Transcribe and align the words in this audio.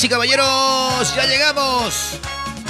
Y 0.00 0.08
caballeros, 0.08 1.16
ya 1.16 1.26
llegamos. 1.26 2.20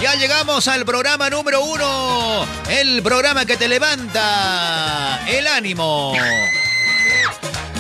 Ya 0.01 0.15
llegamos 0.15 0.67
al 0.67 0.87
programa 0.87 1.29
número 1.29 1.61
uno. 1.63 2.47
El 2.71 3.03
programa 3.03 3.45
que 3.45 3.59
te 3.59 3.69
levanta 3.69 5.21
el 5.27 5.47
ánimo. 5.47 6.15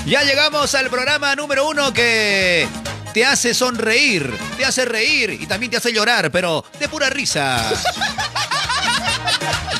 Ya 0.04 0.22
llegamos 0.24 0.74
al 0.74 0.90
programa 0.90 1.34
número 1.34 1.66
uno 1.66 1.94
que 1.94 2.68
te 3.14 3.24
hace 3.24 3.54
sonreír, 3.54 4.36
te 4.58 4.66
hace 4.66 4.84
reír 4.84 5.30
y 5.30 5.46
también 5.46 5.70
te 5.70 5.78
hace 5.78 5.94
llorar, 5.94 6.30
pero 6.30 6.62
de 6.78 6.86
pura 6.86 7.08
risa. 7.08 7.72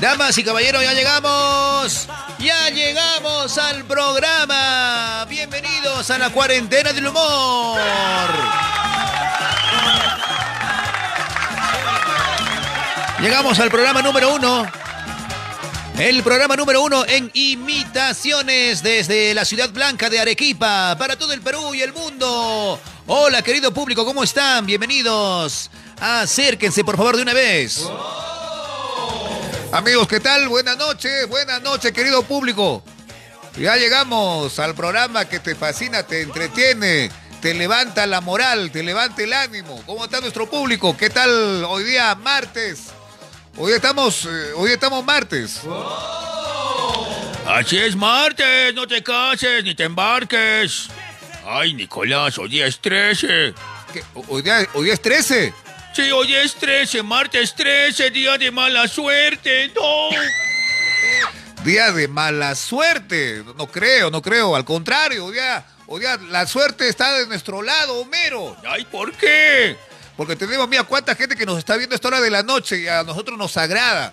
Damas 0.00 0.38
y 0.38 0.44
caballeros, 0.44 0.82
ya 0.82 0.94
llegamos. 0.94 2.08
Ya 2.38 2.70
llegamos 2.70 3.58
al 3.58 3.84
programa. 3.84 5.26
Bienvenidos 5.28 6.08
a 6.10 6.16
la 6.16 6.30
cuarentena 6.30 6.94
del 6.94 7.08
humor. 7.08 7.78
Llegamos 13.20 13.58
al 13.58 13.68
programa 13.68 14.00
número 14.00 14.32
uno. 14.32 14.64
El 15.98 16.22
programa 16.22 16.54
número 16.54 16.82
uno 16.82 17.04
en 17.04 17.28
imitaciones 17.34 18.80
desde 18.80 19.34
la 19.34 19.44
ciudad 19.44 19.70
blanca 19.70 20.08
de 20.08 20.20
Arequipa 20.20 20.94
para 20.96 21.16
todo 21.16 21.32
el 21.32 21.40
Perú 21.40 21.74
y 21.74 21.82
el 21.82 21.92
mundo. 21.92 22.78
Hola, 23.08 23.42
querido 23.42 23.74
público, 23.74 24.04
¿cómo 24.04 24.22
están? 24.22 24.66
Bienvenidos. 24.66 25.68
Acérquense, 26.00 26.84
por 26.84 26.96
favor, 26.96 27.16
de 27.16 27.22
una 27.22 27.34
vez. 27.34 27.82
Amigos, 29.72 30.06
¿qué 30.06 30.20
tal? 30.20 30.48
Buenas 30.48 30.78
noches, 30.78 31.28
buenas 31.28 31.60
noches, 31.60 31.90
querido 31.90 32.22
público. 32.22 32.84
Ya 33.56 33.74
llegamos 33.76 34.60
al 34.60 34.76
programa 34.76 35.24
que 35.24 35.40
te 35.40 35.56
fascina, 35.56 36.04
te 36.04 36.22
entretiene, 36.22 37.10
te 37.42 37.52
levanta 37.52 38.06
la 38.06 38.20
moral, 38.20 38.70
te 38.70 38.84
levanta 38.84 39.24
el 39.24 39.32
ánimo. 39.32 39.82
¿Cómo 39.86 40.04
está 40.04 40.20
nuestro 40.20 40.48
público? 40.48 40.96
¿Qué 40.96 41.10
tal 41.10 41.64
hoy 41.64 41.82
día, 41.82 42.14
martes? 42.14 42.92
Hoy 43.60 43.72
estamos, 43.72 44.24
eh, 44.24 44.52
hoy 44.54 44.70
estamos 44.70 45.04
martes. 45.04 45.62
Así 47.44 47.76
es, 47.76 47.96
martes, 47.96 48.72
no 48.72 48.86
te 48.86 49.02
cases 49.02 49.64
ni 49.64 49.74
te 49.74 49.82
embarques. 49.82 50.88
Ay, 51.44 51.74
Nicolás, 51.74 52.38
hoy 52.38 52.50
día 52.50 52.66
es 52.66 52.78
13. 52.78 53.54
¿Qué? 53.92 54.04
¿Hoy, 54.28 54.42
día, 54.42 54.64
¿Hoy 54.74 54.84
día 54.84 54.94
es 54.94 55.02
13? 55.02 55.52
Sí, 55.92 56.10
hoy 56.12 56.36
es 56.36 56.54
13, 56.54 57.02
martes 57.02 57.52
13, 57.56 58.10
día 58.10 58.38
de 58.38 58.52
mala 58.52 58.86
suerte. 58.86 59.72
No. 59.74 60.10
Día 61.64 61.90
de 61.90 62.06
mala 62.06 62.54
suerte. 62.54 63.42
No 63.56 63.66
creo, 63.66 64.08
no 64.08 64.22
creo. 64.22 64.54
Al 64.54 64.64
contrario, 64.64 65.24
hoy 65.24 65.32
día, 65.32 65.66
hoy 65.88 66.00
día 66.00 66.16
la 66.30 66.46
suerte 66.46 66.88
está 66.88 67.12
de 67.18 67.26
nuestro 67.26 67.62
lado, 67.62 67.94
Homero. 68.02 68.56
Ay, 68.68 68.84
¿por 68.84 69.12
qué? 69.14 69.76
Porque 70.18 70.34
tenemos, 70.34 70.68
mira, 70.68 70.82
cuánta 70.82 71.14
gente 71.14 71.36
que 71.36 71.46
nos 71.46 71.58
está 71.58 71.76
viendo 71.76 71.94
a 71.94 71.96
esta 71.96 72.08
hora 72.08 72.20
de 72.20 72.28
la 72.28 72.42
noche 72.42 72.80
y 72.80 72.88
a 72.88 73.04
nosotros 73.04 73.38
nos 73.38 73.56
agrada 73.56 74.12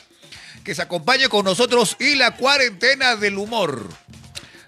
que 0.63 0.75
se 0.75 0.83
acompañe 0.83 1.27
con 1.29 1.43
nosotros 1.43 1.97
y 1.99 2.13
la 2.13 2.35
cuarentena 2.35 3.15
del 3.15 3.39
humor. 3.39 3.89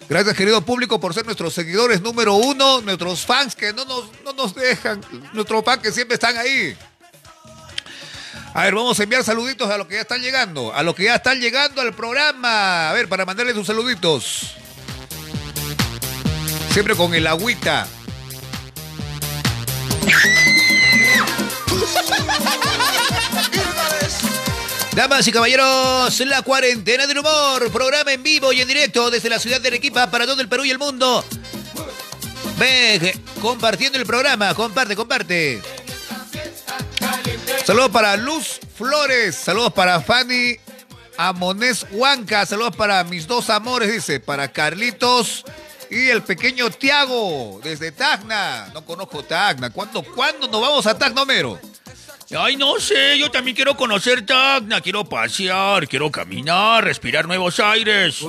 Gracias, 0.08 0.36
querido 0.36 0.60
público, 0.62 0.98
por 0.98 1.14
ser 1.14 1.26
nuestros 1.26 1.54
seguidores 1.54 2.00
número 2.00 2.34
uno, 2.34 2.80
nuestros 2.80 3.24
fans 3.24 3.54
que 3.54 3.72
no 3.72 3.84
nos, 3.84 4.06
no 4.24 4.32
nos 4.32 4.52
dejan, 4.52 5.00
nuestros 5.32 5.64
fans 5.64 5.80
que 5.80 5.92
siempre 5.92 6.14
están 6.14 6.36
ahí. 6.36 6.76
A 8.52 8.64
ver, 8.64 8.74
vamos 8.74 8.98
a 8.98 9.04
enviar 9.04 9.22
saluditos 9.22 9.70
a 9.70 9.78
los 9.78 9.86
que 9.86 9.94
ya 9.94 10.00
están 10.00 10.20
llegando, 10.20 10.74
a 10.74 10.82
los 10.82 10.96
que 10.96 11.04
ya 11.04 11.14
están 11.14 11.40
llegando 11.40 11.80
al 11.80 11.94
programa. 11.94 12.90
A 12.90 12.92
ver, 12.94 13.08
para 13.08 13.24
mandarles 13.24 13.54
sus 13.54 13.68
saluditos. 13.68 14.56
Siempre 16.72 16.96
con 16.96 17.14
el 17.14 17.28
agüita. 17.28 17.86
Damas 24.92 25.28
y 25.28 25.32
caballeros, 25.32 26.18
la 26.20 26.42
cuarentena 26.42 27.06
del 27.06 27.18
humor, 27.18 27.70
programa 27.70 28.12
en 28.12 28.22
vivo 28.22 28.52
y 28.52 28.60
en 28.60 28.66
directo 28.66 29.10
desde 29.10 29.28
la 29.28 29.38
ciudad 29.38 29.60
de 29.60 29.68
Arequipa 29.68 30.10
para 30.10 30.26
todo 30.26 30.40
el 30.40 30.48
Perú 30.48 30.64
y 30.64 30.70
el 30.70 30.78
mundo. 30.78 31.24
Ve, 32.58 33.16
compartiendo 33.40 33.96
el 33.96 34.04
programa, 34.04 34.52
comparte, 34.54 34.96
comparte. 34.96 35.62
Saludos 37.64 37.90
para 37.90 38.16
Luz 38.16 38.58
Flores, 38.76 39.36
saludos 39.36 39.72
para 39.72 40.00
Fanny 40.00 40.56
Amonés 41.16 41.86
Huanca, 41.92 42.44
saludos 42.44 42.74
para 42.74 43.04
mis 43.04 43.28
dos 43.28 43.50
amores, 43.50 43.92
dice, 43.92 44.18
para 44.18 44.48
Carlitos 44.50 45.44
y 45.90 46.08
el 46.08 46.22
pequeño 46.22 46.70
Tiago, 46.70 47.60
desde 47.62 47.92
Tacna. 47.92 48.70
No 48.74 48.84
conozco 48.84 49.22
Tacna. 49.24 49.70
¿Cuándo, 49.70 50.02
¿cuándo 50.02 50.46
nos 50.48 50.60
vamos 50.60 50.86
a 50.86 50.96
Tacna, 50.98 51.22
Homero? 51.22 51.58
Ay, 52.38 52.56
no 52.56 52.78
sé, 52.78 53.18
yo 53.18 53.30
también 53.30 53.56
quiero 53.56 53.74
conocer 53.76 54.24
Tacna, 54.26 54.80
quiero 54.82 55.04
pasear, 55.04 55.88
quiero 55.88 56.10
caminar, 56.10 56.84
respirar 56.84 57.26
nuevos 57.26 57.58
aires. 57.58 58.20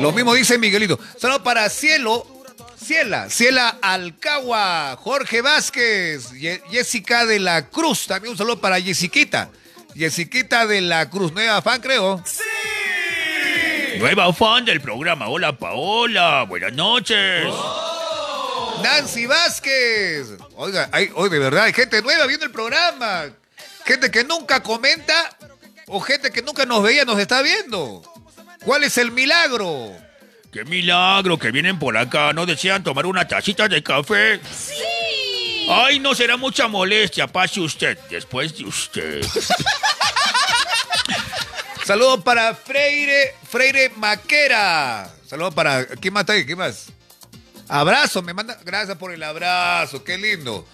Lo 0.00 0.12
mismo 0.12 0.34
dice 0.34 0.58
Miguelito. 0.58 0.98
Saludos 1.18 1.42
para 1.42 1.68
Cielo, 1.68 2.26
Ciela, 2.82 3.28
Ciela 3.30 3.78
Alcagua, 3.82 4.96
Jorge 5.00 5.42
Vázquez, 5.42 6.32
Ye- 6.32 6.62
Jessica 6.70 7.26
de 7.26 7.38
la 7.38 7.68
Cruz. 7.68 8.06
También 8.06 8.32
un 8.32 8.38
saludo 8.38 8.60
para 8.60 8.80
Jessiquita. 8.80 9.50
Jessiquita 9.94 10.66
de 10.66 10.80
la 10.80 11.08
Cruz, 11.10 11.32
nueva 11.32 11.60
fan, 11.62 11.80
creo. 11.80 12.22
Nueva 14.00 14.32
fan 14.32 14.64
del 14.64 14.80
programa. 14.80 15.28
Hola, 15.28 15.52
Paola. 15.52 16.44
Buenas 16.48 16.72
noches. 16.72 17.46
Nancy 18.82 19.26
Vázquez. 19.26 20.38
Oiga, 20.54 20.88
hay, 20.90 21.10
hoy 21.14 21.28
de 21.28 21.38
verdad 21.38 21.64
hay 21.64 21.74
gente 21.74 22.00
nueva 22.00 22.26
viendo 22.26 22.46
el 22.46 22.50
programa. 22.50 23.26
Gente 23.84 24.10
que 24.10 24.24
nunca 24.24 24.62
comenta 24.62 25.36
o 25.86 26.00
gente 26.00 26.30
que 26.30 26.40
nunca 26.40 26.64
nos 26.64 26.82
veía 26.82 27.04
nos 27.04 27.18
está 27.18 27.42
viendo. 27.42 28.02
¿Cuál 28.64 28.84
es 28.84 28.96
el 28.96 29.10
milagro? 29.12 29.94
Qué 30.50 30.64
milagro 30.64 31.38
que 31.38 31.50
vienen 31.50 31.78
por 31.78 31.98
acá. 31.98 32.32
¿No 32.32 32.46
desean 32.46 32.82
tomar 32.82 33.04
una 33.04 33.28
tacita 33.28 33.68
de 33.68 33.82
café? 33.82 34.40
Sí. 34.50 35.66
Ay, 35.68 35.98
no 35.98 36.14
será 36.14 36.38
mucha 36.38 36.68
molestia. 36.68 37.26
Pase 37.26 37.60
usted 37.60 37.98
después 38.08 38.56
de 38.56 38.64
usted. 38.64 39.26
Saludos 41.90 42.22
para 42.22 42.54
Freire, 42.54 43.34
Freire 43.50 43.90
Maquera. 43.96 45.12
Saludos 45.26 45.52
para. 45.52 45.84
¿Quién 45.86 46.14
más 46.14 46.20
está 46.20 46.34
ahí? 46.34 46.46
¿Quién 46.46 46.56
más? 46.56 46.86
Abrazo, 47.66 48.22
me 48.22 48.32
manda. 48.32 48.56
Gracias 48.64 48.96
por 48.96 49.12
el 49.12 49.20
abrazo, 49.24 50.04
qué 50.04 50.16
lindo. 50.16 50.64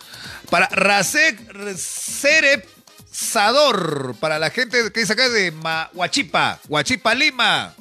Para 0.50 0.68
Rasek 0.68 1.38
Cerep 1.78 2.68
Sador, 3.10 4.14
para 4.20 4.38
la 4.38 4.50
gente 4.50 4.92
que 4.92 5.00
dice 5.00 5.14
acá 5.14 5.30
de 5.30 5.54
Huachipa, 5.94 6.60
Huachipa, 6.68 7.14
Lima. 7.14 7.74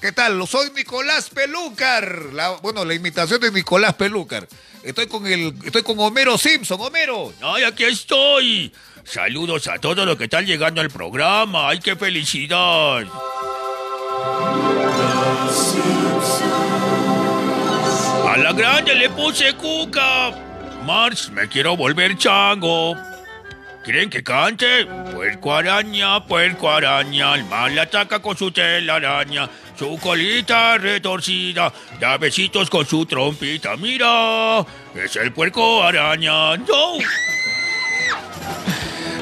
¿Qué 0.00 0.12
tal? 0.12 0.48
Soy 0.48 0.70
Nicolás 0.70 1.28
Pelúcar. 1.28 2.30
La- 2.32 2.52
bueno, 2.62 2.82
la 2.86 2.94
imitación 2.94 3.42
de 3.42 3.52
Nicolás 3.52 3.92
Pelúcar. 3.92 4.48
Estoy 4.82 5.06
con 5.06 5.26
el, 5.26 5.54
estoy 5.66 5.82
con 5.82 6.00
Homero 6.00 6.38
Simpson. 6.38 6.80
Homero. 6.80 7.30
Ay, 7.42 7.64
aquí 7.64 7.84
estoy. 7.84 8.72
Saludos 9.04 9.68
a 9.68 9.78
todos 9.78 10.06
los 10.06 10.16
que 10.16 10.24
están 10.24 10.46
llegando 10.46 10.80
al 10.80 10.90
programa. 10.90 11.68
Ay, 11.68 11.78
qué 11.78 11.94
felicidad. 11.94 13.04
A 18.26 18.36
la 18.38 18.52
grande 18.52 18.94
le 18.94 19.10
puse 19.10 19.52
cuca. 19.54 20.32
Mars, 20.84 21.30
me 21.30 21.48
quiero 21.48 21.76
volver 21.76 22.16
chango. 22.16 22.96
¿Quieren 23.84 24.08
que 24.08 24.24
cante? 24.24 24.86
Puerco 25.12 25.54
araña, 25.54 26.24
puerco 26.24 26.70
araña, 26.70 27.34
el 27.34 27.44
mal 27.44 27.78
ataca 27.78 28.20
con 28.20 28.34
su 28.34 28.50
telaraña, 28.50 29.50
su 29.78 29.98
colita 29.98 30.78
retorcida, 30.78 31.70
da 32.00 32.16
besitos 32.16 32.70
con 32.70 32.86
su 32.86 33.04
trompita. 33.04 33.76
Mira, 33.76 34.64
es 34.94 35.16
el 35.16 35.32
puerco 35.32 35.82
araña. 35.82 36.56
¡No! 36.56 36.96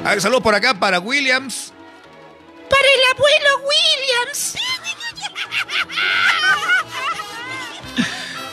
A 0.04 0.10
ver, 0.10 0.20
saludos 0.20 0.42
por 0.42 0.54
acá 0.54 0.74
para 0.74 0.98
Williams. 0.98 1.72
Para 2.68 2.82
el 2.82 3.00
abuelo 3.16 3.68
Williams. 3.68 4.54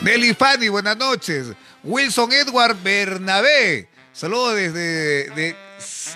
Nelly 0.02 0.34
Fanny, 0.34 0.68
buenas 0.68 0.96
noches. 0.96 1.48
Wilson 1.82 2.32
Edward 2.32 2.76
Bernabé. 2.82 3.88
Saludos 4.12 4.54
desde 4.54 5.30
de, 5.30 5.56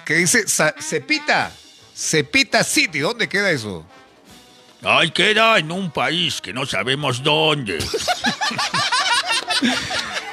que 0.05 0.15
dice 0.15 0.47
Sa- 0.49 0.75
Cepita. 0.81 1.51
Cepita 1.97 2.63
City. 2.65 3.01
¿Dónde 3.01 3.29
queda 3.29 3.51
eso? 3.51 3.85
Ay, 4.83 5.11
queda 5.11 5.59
en 5.59 5.73
un 5.73 5.91
país 5.91 6.41
que 6.41 6.53
no 6.53 6.65
sabemos 6.67 7.23
dónde. 7.23 7.79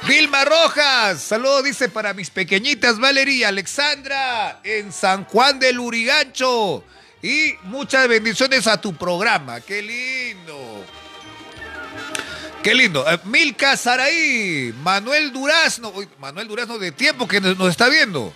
Vilma 0.06 0.44
Rojas. 0.44 1.20
Saludos, 1.22 1.64
dice, 1.64 1.88
para 1.88 2.12
mis 2.14 2.30
pequeñitas 2.30 2.98
Valeria 2.98 3.34
y 3.34 3.44
Alexandra 3.44 4.60
en 4.64 4.92
San 4.92 5.24
Juan 5.24 5.58
del 5.58 5.78
Urigancho. 5.78 6.84
Y 7.22 7.54
muchas 7.64 8.08
bendiciones 8.08 8.66
a 8.66 8.80
tu 8.80 8.94
programa. 8.96 9.60
Qué 9.60 9.80
lindo. 9.80 10.84
Qué 12.62 12.74
lindo. 12.74 13.08
Eh, 13.08 13.18
Milka 13.24 13.76
Saraí, 13.76 14.74
Manuel 14.82 15.32
Durazno. 15.32 15.90
Uy, 15.90 16.08
Manuel 16.18 16.48
Durazno 16.48 16.78
de 16.78 16.90
tiempo 16.90 17.28
que 17.28 17.40
nos, 17.40 17.56
nos 17.56 17.70
está 17.70 17.88
viendo. 17.88 18.34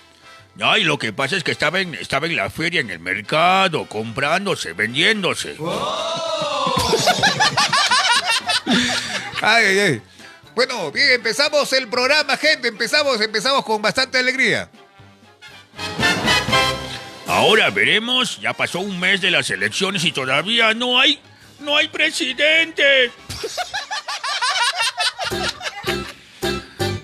Ay, 0.60 0.84
lo 0.84 0.98
que 0.98 1.12
pasa 1.12 1.36
es 1.36 1.44
que 1.44 1.50
estaba 1.50 1.80
en, 1.80 1.94
estaba 1.94 2.26
en 2.26 2.36
la 2.36 2.48
feria, 2.48 2.80
en 2.80 2.90
el 2.90 3.00
mercado, 3.00 3.86
comprándose, 3.86 4.72
vendiéndose. 4.72 5.56
Ay, 9.42 9.64
ay, 9.66 9.78
ay. 9.78 10.02
Bueno, 10.56 10.90
bien, 10.90 11.10
empezamos 11.10 11.70
el 11.74 11.86
programa, 11.86 12.34
gente. 12.38 12.68
Empezamos, 12.68 13.20
empezamos 13.20 13.62
con 13.62 13.82
bastante 13.82 14.16
alegría. 14.16 14.70
Ahora 17.26 17.68
veremos, 17.68 18.40
ya 18.40 18.54
pasó 18.54 18.80
un 18.80 18.98
mes 18.98 19.20
de 19.20 19.30
las 19.30 19.50
elecciones 19.50 20.02
y 20.04 20.12
todavía 20.12 20.72
no 20.72 20.98
hay, 20.98 21.20
no 21.60 21.76
hay 21.76 21.88
presidente. 21.88 23.12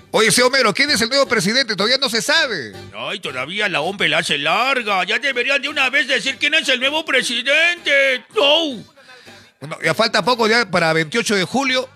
Oye, 0.09 0.29
ese 0.29 0.41
Homero, 0.41 0.73
¿quién 0.73 0.89
es 0.89 0.99
el 1.01 1.09
nuevo 1.09 1.27
presidente? 1.27 1.75
Todavía 1.75 1.99
no 1.99 2.09
se 2.09 2.23
sabe. 2.23 2.73
Ay, 2.97 3.19
todavía 3.19 3.69
la 3.69 3.81
hombre 3.81 4.09
la 4.09 4.17
hace 4.17 4.39
larga. 4.39 5.03
Ya 5.03 5.19
deberían 5.19 5.61
de 5.61 5.69
una 5.69 5.91
vez 5.91 6.07
decir 6.07 6.39
quién 6.39 6.55
es 6.55 6.67
el 6.69 6.79
nuevo 6.79 7.05
presidente. 7.05 8.25
No. 8.33 8.83
Bueno, 9.59 9.77
ya 9.83 9.93
falta 9.93 10.25
poco 10.25 10.47
ya 10.47 10.65
para 10.65 10.91
28 10.91 11.35
de 11.35 11.43
julio 11.43 11.87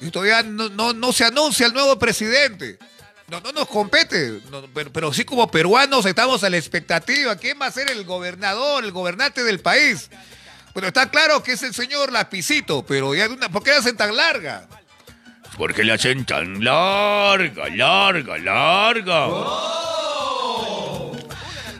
y 0.00 0.10
todavía 0.10 0.42
no, 0.42 0.68
no, 0.68 0.92
no 0.92 1.12
se 1.12 1.24
anuncia 1.24 1.66
el 1.66 1.72
nuevo 1.72 1.98
presidente. 1.98 2.78
No, 3.28 3.40
no 3.40 3.50
nos 3.50 3.66
compete, 3.66 4.40
no, 4.50 4.62
pero, 4.72 4.92
pero 4.92 5.12
sí 5.12 5.24
como 5.24 5.50
peruanos 5.50 6.06
estamos 6.06 6.44
a 6.44 6.50
la 6.50 6.58
expectativa. 6.58 7.34
¿Quién 7.36 7.60
va 7.60 7.66
a 7.66 7.72
ser 7.72 7.90
el 7.90 8.04
gobernador, 8.04 8.84
el 8.84 8.92
gobernante 8.92 9.42
del 9.42 9.58
país? 9.58 10.10
Bueno, 10.74 10.88
está 10.88 11.10
claro 11.10 11.42
que 11.42 11.52
es 11.52 11.62
el 11.62 11.74
señor 11.74 12.12
Lapicito, 12.12 12.84
pero 12.86 13.14
ya 13.14 13.26
de 13.26 13.34
una, 13.34 13.48
¿por 13.48 13.64
qué 13.64 13.70
la 13.70 13.78
hacen 13.78 13.96
tan 13.96 14.14
larga? 14.14 14.68
¿Por 15.56 15.74
qué 15.74 15.84
la 15.84 15.94
hacen 15.94 16.24
tan 16.24 16.62
larga, 16.62 17.68
larga, 17.70 18.38
larga? 18.38 19.26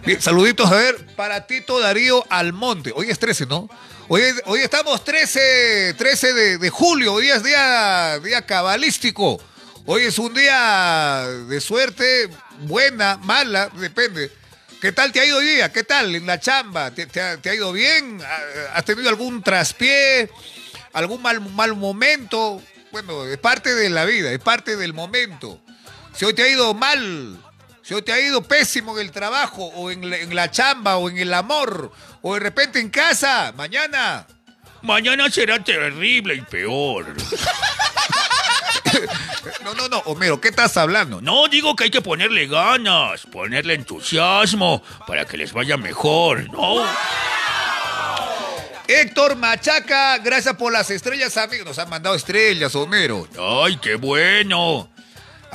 Bien, 0.07 0.23
saluditos 0.23 0.71
a 0.71 0.77
ver 0.77 1.07
para 1.15 1.47
Tito 1.47 1.79
Darío 1.79 2.25
Almonte. 2.31 2.93
Hoy 2.95 3.11
es 3.11 3.19
13, 3.19 3.47
¿no? 3.47 3.69
Hoy, 4.09 4.23
hoy 4.45 4.61
estamos 4.61 5.03
13, 5.03 5.95
13 5.95 6.59
de, 6.59 6.71
julio, 6.71 7.15
hoy 7.15 7.29
es 7.29 7.43
día, 7.43 8.21
día 8.21 8.47
cabalístico. 8.47 9.41
Hoy 9.85 10.03
es 10.03 10.17
un 10.21 10.33
día 10.33 11.27
de 11.49 11.61
suerte, 11.61 12.31
buena, 12.61 13.17
mala, 13.17 13.69
depende. 13.75 14.31
¿Qué 14.81 14.93
tal 14.93 15.11
te 15.11 15.19
ha 15.19 15.25
ido 15.25 15.39
hoy 15.39 15.47
día? 15.47 15.73
¿Qué 15.73 15.83
tal 15.83 16.15
en 16.15 16.25
la 16.25 16.39
chamba? 16.39 16.93
¿Te, 16.93 17.21
ha, 17.21 17.55
ido 17.55 17.73
bien? 17.73 18.21
¿Has 18.75 18.85
tenido 18.85 19.09
algún 19.09 19.43
traspié? 19.43 20.31
¿Algún 20.93 21.21
mal, 21.21 21.41
mal 21.41 21.75
momento? 21.75 22.63
Bueno, 22.93 23.25
es 23.25 23.39
parte 23.39 23.75
de 23.75 23.91
la 23.91 24.05
vida, 24.05 24.31
es 24.31 24.39
parte 24.39 24.77
del 24.77 24.95
momento. 24.95 25.61
Si 26.15 26.25
hoy 26.25 26.33
te 26.33 26.45
ha 26.45 26.49
ido 26.49 26.75
mal, 26.75 27.43
si 27.83 27.95
hoy 27.95 28.03
te 28.03 28.13
ha 28.13 28.21
ido 28.21 28.43
pésimo 28.43 28.97
en 28.97 29.07
el 29.07 29.13
trabajo, 29.13 29.65
o 29.65 29.91
en 29.91 30.35
la 30.35 30.51
chamba, 30.51 30.97
o 30.97 31.11
en 31.11 31.19
el 31.19 31.35
amor, 31.35 31.91
o 32.29 32.35
de 32.35 32.41
repente 32.41 32.81
en 32.81 32.91
casa, 32.91 33.53
mañana. 33.57 34.27
Mañana 34.83 35.31
será 35.31 35.63
terrible 35.63 36.35
y 36.35 36.41
peor. 36.41 37.15
No, 39.63 39.75
no, 39.75 39.89
no, 39.89 39.99
Homero, 40.07 40.41
¿qué 40.41 40.49
estás 40.49 40.77
hablando? 40.77 41.21
No, 41.21 41.49
digo 41.49 41.77
que 41.77 41.85
hay 41.85 41.91
que 41.91 42.01
ponerle 42.01 42.47
ganas, 42.47 43.27
ponerle 43.27 43.75
entusiasmo 43.75 44.83
para 45.07 45.27
que 45.27 45.37
les 45.37 45.53
vaya 45.53 45.77
mejor, 45.77 46.51
¿no? 46.51 46.83
Héctor 48.89 49.37
Machaca, 49.37 50.17
gracias 50.19 50.55
por 50.55 50.73
las 50.73 50.89
estrellas, 50.91 51.37
amigos. 51.37 51.67
Nos 51.67 51.79
han 51.79 51.91
mandado 51.91 52.15
estrellas, 52.15 52.75
Homero. 52.75 53.29
Ay, 53.39 53.77
qué 53.77 53.97
bueno. 53.97 54.89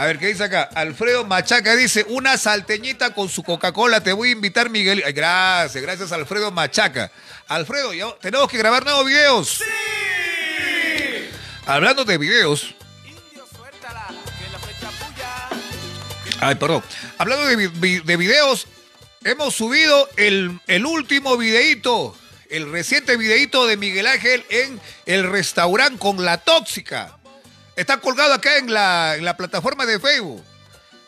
A 0.02 0.06
ver, 0.06 0.18
¿qué 0.18 0.26
dice 0.30 0.46
acá? 0.46 0.68
Alfredo 0.74 1.26
Machaca 1.26 1.76
dice, 1.76 2.04
una 2.10 2.36
salteñita 2.36 3.14
con 3.14 3.30
su 3.30 3.44
Coca-Cola, 3.44 4.02
te 4.02 4.14
voy 4.14 4.30
a 4.30 4.32
invitar, 4.32 4.68
Miguel. 4.68 5.04
Ay, 5.06 5.14
gracias, 5.14 5.80
gracias, 5.84 6.12
Alfredo 6.12 6.50
Machaca. 6.50 7.12
Alfredo, 7.48 7.94
ya 7.94 8.08
tenemos 8.20 8.50
que 8.50 8.58
grabar 8.58 8.84
nuevos 8.84 9.06
videos. 9.06 9.60
¡Sí! 9.60 11.30
Hablando 11.68 12.04
de 12.04 12.18
videos. 12.18 12.74
Ay, 16.40 16.56
perdón. 16.56 16.84
Hablando 17.20 17.46
de, 17.46 17.68
vi- 17.68 18.00
de 18.00 18.18
videos, 18.18 18.66
hemos 19.24 19.54
subido 19.54 20.10
el, 20.18 20.60
el 20.66 20.88
último 20.88 21.38
videíto, 21.38 22.18
el 22.50 22.72
reciente 22.72 23.18
videíto 23.18 23.68
de 23.68 23.78
Miguel 23.78 24.08
Ángel 24.08 24.44
en 24.50 24.82
el 25.06 25.30
restaurante 25.30 26.00
con 26.00 26.26
la 26.26 26.40
tóxica. 26.40 27.20
Está 27.76 27.98
colgado 27.98 28.34
acá 28.34 28.58
en 28.58 28.74
la, 28.74 29.16
en 29.18 29.26
la 29.26 29.38
plataforma 29.38 29.86
de 29.86 30.00
Facebook. 30.00 30.44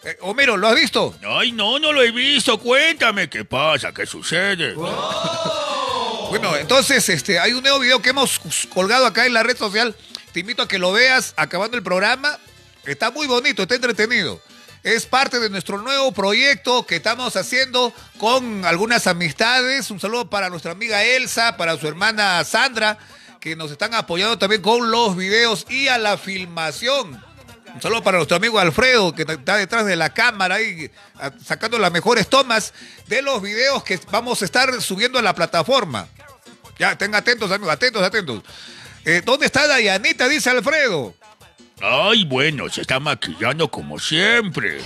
Eh, 0.03 0.17
Homero, 0.21 0.57
¿lo 0.57 0.67
has 0.67 0.75
visto? 0.75 1.15
Ay, 1.25 1.51
no, 1.51 1.79
no 1.79 1.93
lo 1.93 2.01
he 2.01 2.11
visto. 2.11 2.59
Cuéntame 2.59 3.29
qué 3.29 3.45
pasa, 3.45 3.93
qué 3.93 4.05
sucede. 4.05 4.73
Bueno, 4.73 6.55
entonces 6.57 7.07
este, 7.09 7.39
hay 7.39 7.53
un 7.53 7.61
nuevo 7.61 7.79
video 7.79 8.01
que 8.01 8.09
hemos 8.09 8.39
colgado 8.73 9.05
acá 9.05 9.25
en 9.25 9.33
la 9.33 9.43
red 9.43 9.57
social. 9.57 9.95
Te 10.31 10.39
invito 10.39 10.63
a 10.63 10.67
que 10.67 10.79
lo 10.79 10.91
veas 10.91 11.33
acabando 11.37 11.77
el 11.77 11.83
programa. 11.83 12.39
Está 12.85 13.11
muy 13.11 13.27
bonito, 13.27 13.61
está 13.61 13.75
entretenido. 13.75 14.41
Es 14.83 15.05
parte 15.05 15.39
de 15.39 15.49
nuestro 15.49 15.77
nuevo 15.77 16.11
proyecto 16.11 16.85
que 16.85 16.97
estamos 16.97 17.37
haciendo 17.37 17.93
con 18.17 18.65
algunas 18.65 19.07
amistades. 19.07 19.89
Un 19.91 19.99
saludo 20.01 20.29
para 20.29 20.49
nuestra 20.49 20.73
amiga 20.73 21.03
Elsa, 21.03 21.55
para 21.55 21.77
su 21.77 21.87
hermana 21.87 22.43
Sandra, 22.43 22.97
que 23.43 23.57
nos 23.57 23.69
están 23.71 23.93
apoyando 23.93 24.37
también 24.37 24.61
con 24.61 24.89
los 24.89 25.17
videos 25.17 25.65
y 25.69 25.89
a 25.89 25.97
la 25.97 26.17
filmación. 26.17 27.21
Un 27.75 27.81
saludo 27.81 28.01
para 28.01 28.15
nuestro 28.15 28.37
amigo 28.37 28.57
Alfredo, 28.57 29.13
que 29.13 29.23
está 29.23 29.57
detrás 29.57 29.85
de 29.85 29.97
la 29.97 30.13
cámara 30.13 30.55
ahí, 30.55 30.89
a- 31.19 31.29
sacando 31.43 31.77
las 31.77 31.91
mejores 31.91 32.29
tomas 32.29 32.73
de 33.07 33.21
los 33.21 33.41
videos 33.41 33.83
que 33.83 33.99
vamos 34.09 34.41
a 34.41 34.45
estar 34.45 34.81
subiendo 34.81 35.19
a 35.19 35.21
la 35.21 35.35
plataforma. 35.35 36.07
Ya, 36.79 36.93
estén 36.93 37.13
atentos, 37.15 37.51
amigos, 37.51 37.73
atentos, 37.73 38.01
atentos. 38.01 38.43
Eh, 39.03 39.21
¿Dónde 39.25 39.47
está 39.47 39.67
Dayanita? 39.67 40.29
Dice 40.29 40.49
Alfredo. 40.49 41.13
Ay, 41.81 42.23
bueno, 42.23 42.69
se 42.69 42.79
está 42.79 43.01
maquillando 43.01 43.69
como 43.69 43.99
siempre. 43.99 44.79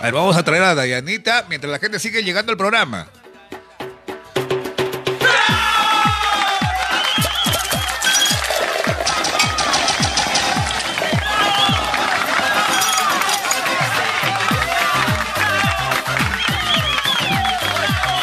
A 0.00 0.04
ver, 0.04 0.14
vamos 0.14 0.34
a 0.34 0.42
traer 0.42 0.62
a 0.62 0.74
Dayanita 0.74 1.44
mientras 1.50 1.70
la 1.70 1.78
gente 1.78 1.98
sigue 1.98 2.22
llegando 2.24 2.52
al 2.52 2.56
programa. 2.58 3.06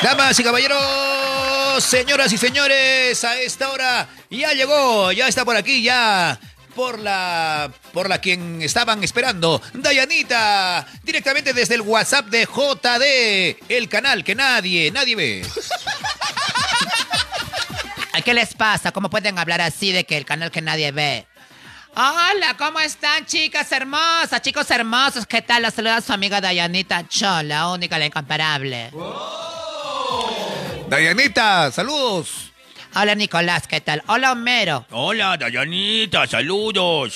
Damas 0.01 0.39
y 0.39 0.43
caballeros, 0.43 1.83
señoras 1.83 2.31
y 2.31 2.37
señores, 2.37 3.21
a 3.25 3.37
esta 3.41 3.69
hora 3.69 4.07
ya 4.29 4.53
llegó, 4.53 5.11
ya 5.11 5.27
está 5.27 5.43
por 5.43 5.57
aquí, 5.57 5.83
ya 5.83 6.39
por 6.73 6.99
la 6.99 7.69
por 7.91 8.07
la 8.07 8.19
quien 8.19 8.61
estaban 8.61 9.03
esperando, 9.03 9.61
Dayanita, 9.73 10.87
directamente 11.03 11.51
desde 11.51 11.75
el 11.75 11.81
WhatsApp 11.81 12.27
de 12.27 12.45
JD, 12.45 13.65
el 13.67 13.89
canal 13.89 14.23
que 14.23 14.35
nadie, 14.35 14.89
nadie 14.91 15.17
ve. 15.17 15.45
¿Qué 18.23 18.33
les 18.33 18.53
pasa? 18.53 18.93
¿Cómo 18.93 19.09
pueden 19.09 19.37
hablar 19.37 19.59
así 19.59 19.91
de 19.91 20.05
que 20.05 20.15
el 20.15 20.23
canal 20.25 20.49
que 20.49 20.61
nadie 20.61 20.93
ve? 20.93 21.27
Hola, 21.95 22.55
¿cómo 22.57 22.79
están, 22.79 23.25
chicas 23.25 23.69
hermosas, 23.73 24.41
chicos 24.41 24.71
hermosos? 24.71 25.25
¿Qué 25.25 25.41
tal? 25.41 25.63
La 25.63 25.71
saluda 25.71 25.99
su 25.99 26.13
amiga 26.13 26.39
Dayanita 26.39 27.05
Cho, 27.07 27.43
la 27.43 27.69
única, 27.69 27.99
la 27.99 28.05
incomparable. 28.05 28.91
Dayanita, 30.89 31.71
saludos. 31.71 32.51
Hola, 32.95 33.13
Nicolás, 33.13 33.67
¿qué 33.67 33.79
tal? 33.79 34.01
Hola, 34.07 34.31
Homero. 34.31 34.87
Hola, 34.89 35.37
Dayanita, 35.37 36.25
saludos. 36.25 37.15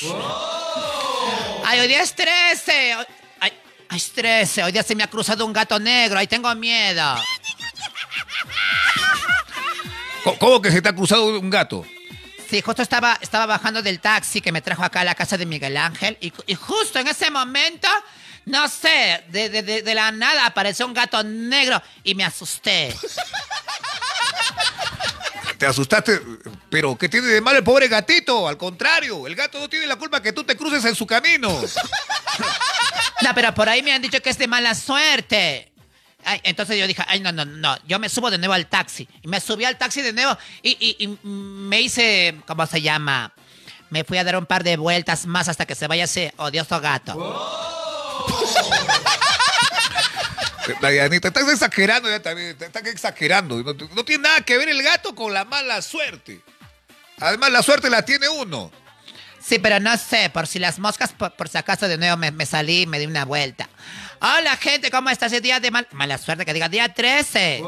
Ay, 1.65 1.79
hoy 1.79 1.87
día 1.87 2.03
es 2.03 2.13
13. 2.13 2.93
Ay, 3.39 3.51
ay, 3.89 3.97
es 3.97 4.11
13. 4.11 4.63
Hoy 4.63 4.71
día 4.71 4.83
se 4.83 4.93
me 4.93 5.01
ha 5.03 5.07
cruzado 5.07 5.43
un 5.43 5.53
gato 5.53 5.79
negro. 5.79 6.19
Ay, 6.19 6.27
tengo 6.27 6.53
miedo. 6.53 7.15
¿Cómo 10.39 10.61
que 10.61 10.71
se 10.71 10.79
te 10.79 10.89
ha 10.89 10.95
cruzado 10.95 11.39
un 11.39 11.49
gato? 11.49 11.83
Sí, 12.47 12.61
justo 12.61 12.83
estaba, 12.83 13.17
estaba 13.21 13.47
bajando 13.47 13.81
del 13.81 13.99
taxi 13.99 14.39
que 14.39 14.51
me 14.51 14.61
trajo 14.61 14.83
acá 14.83 15.01
a 15.01 15.03
la 15.03 15.15
casa 15.15 15.35
de 15.35 15.47
Miguel 15.47 15.75
Ángel 15.77 16.15
y, 16.21 16.31
y 16.45 16.53
justo 16.53 16.99
en 16.99 17.07
ese 17.07 17.31
momento, 17.31 17.87
no 18.45 18.67
sé, 18.67 19.23
de, 19.29 19.49
de- 19.49 19.63
de- 19.63 19.81
de 19.81 19.95
la 19.95 20.11
nada 20.11 20.45
apareció 20.45 20.85
un 20.85 20.93
gato 20.93 21.23
negro 21.23 21.81
y 22.03 22.15
me 22.15 22.23
asusté. 22.25 22.93
Te 25.57 25.65
asustaste, 25.67 26.19
pero 26.69 26.97
¿qué 26.97 27.07
tiene 27.07 27.27
de 27.27 27.39
malo 27.41 27.57
el 27.59 27.63
pobre 27.63 27.87
gatito? 27.87 28.47
Al 28.47 28.57
contrario, 28.57 29.27
el 29.27 29.35
gato 29.35 29.59
no 29.59 29.69
tiene 29.69 29.87
la 29.87 29.95
culpa 29.95 30.21
que 30.21 30.33
tú 30.33 30.43
te 30.43 30.57
cruces 30.57 30.83
en 30.85 30.95
su 30.95 31.05
camino. 31.07 31.49
No, 33.21 33.33
pero 33.33 33.53
por 33.53 33.69
ahí 33.69 33.81
me 33.81 33.93
han 33.93 34.01
dicho 34.01 34.21
que 34.21 34.29
es 34.29 34.37
de 34.37 34.47
mala 34.47 34.75
suerte. 34.75 35.71
Ay, 36.25 36.41
entonces 36.43 36.77
yo 36.77 36.87
dije, 36.87 37.03
ay, 37.07 37.19
no, 37.21 37.31
no, 37.31 37.45
no, 37.45 37.77
yo 37.87 37.99
me 37.99 38.09
subo 38.09 38.29
de 38.31 38.37
nuevo 38.37 38.53
al 38.53 38.67
taxi. 38.67 39.07
Y 39.21 39.27
me 39.27 39.39
subí 39.39 39.63
al 39.65 39.77
taxi 39.77 40.01
de 40.01 40.11
nuevo 40.13 40.37
y, 40.61 40.71
y- 40.79 41.03
y 41.03 41.07
me 41.27 41.79
hice, 41.81 42.35
¿cómo 42.47 42.65
se 42.65 42.81
llama? 42.81 43.33
Me 43.89 44.03
fui 44.03 44.17
a 44.17 44.23
dar 44.23 44.35
un 44.37 44.45
par 44.45 44.63
de 44.63 44.75
vueltas 44.75 45.25
más 45.25 45.47
hasta 45.47 45.65
que 45.65 45.75
se 45.75 45.87
vaya 45.87 46.05
ese 46.05 46.33
odioso 46.37 46.81
gato. 46.81 47.13
Dayanita, 50.81 51.27
estás 51.29 51.49
exagerando 51.49 52.09
ya 52.09 52.21
también, 52.21 52.55
estás 52.59 52.85
exagerando. 52.87 53.61
No, 53.63 53.73
no 53.73 54.05
tiene 54.05 54.23
nada 54.23 54.41
que 54.41 54.57
ver 54.57 54.69
el 54.69 54.81
gato 54.81 55.13
con 55.13 55.33
la 55.33 55.43
mala 55.45 55.81
suerte. 55.81 56.41
Además, 57.19 57.51
la 57.51 57.61
suerte 57.63 57.89
la 57.89 58.03
tiene 58.03 58.27
uno. 58.29 58.71
Sí, 59.45 59.59
pero 59.59 59.79
no 59.81 59.97
sé, 59.97 60.29
por 60.29 60.47
si 60.47 60.57
las 60.59 60.79
moscas, 60.79 61.11
por, 61.11 61.33
por 61.35 61.49
si 61.49 61.57
acaso 61.57 61.87
de 61.89 61.97
nuevo 61.97 62.15
me, 62.15 62.31
me 62.31 62.45
salí 62.45 62.83
y 62.83 62.87
me 62.87 62.97
di 62.99 63.05
una 63.05 63.25
vuelta. 63.25 63.67
Hola, 64.21 64.55
gente, 64.55 64.89
¿cómo 64.89 65.09
estás? 65.09 65.33
Es 65.33 65.41
día 65.41 65.59
de 65.59 65.69
mal- 65.69 65.87
mala 65.91 66.17
suerte, 66.17 66.45
que 66.45 66.53
diga 66.53 66.69
día 66.69 66.93
13. 66.93 67.61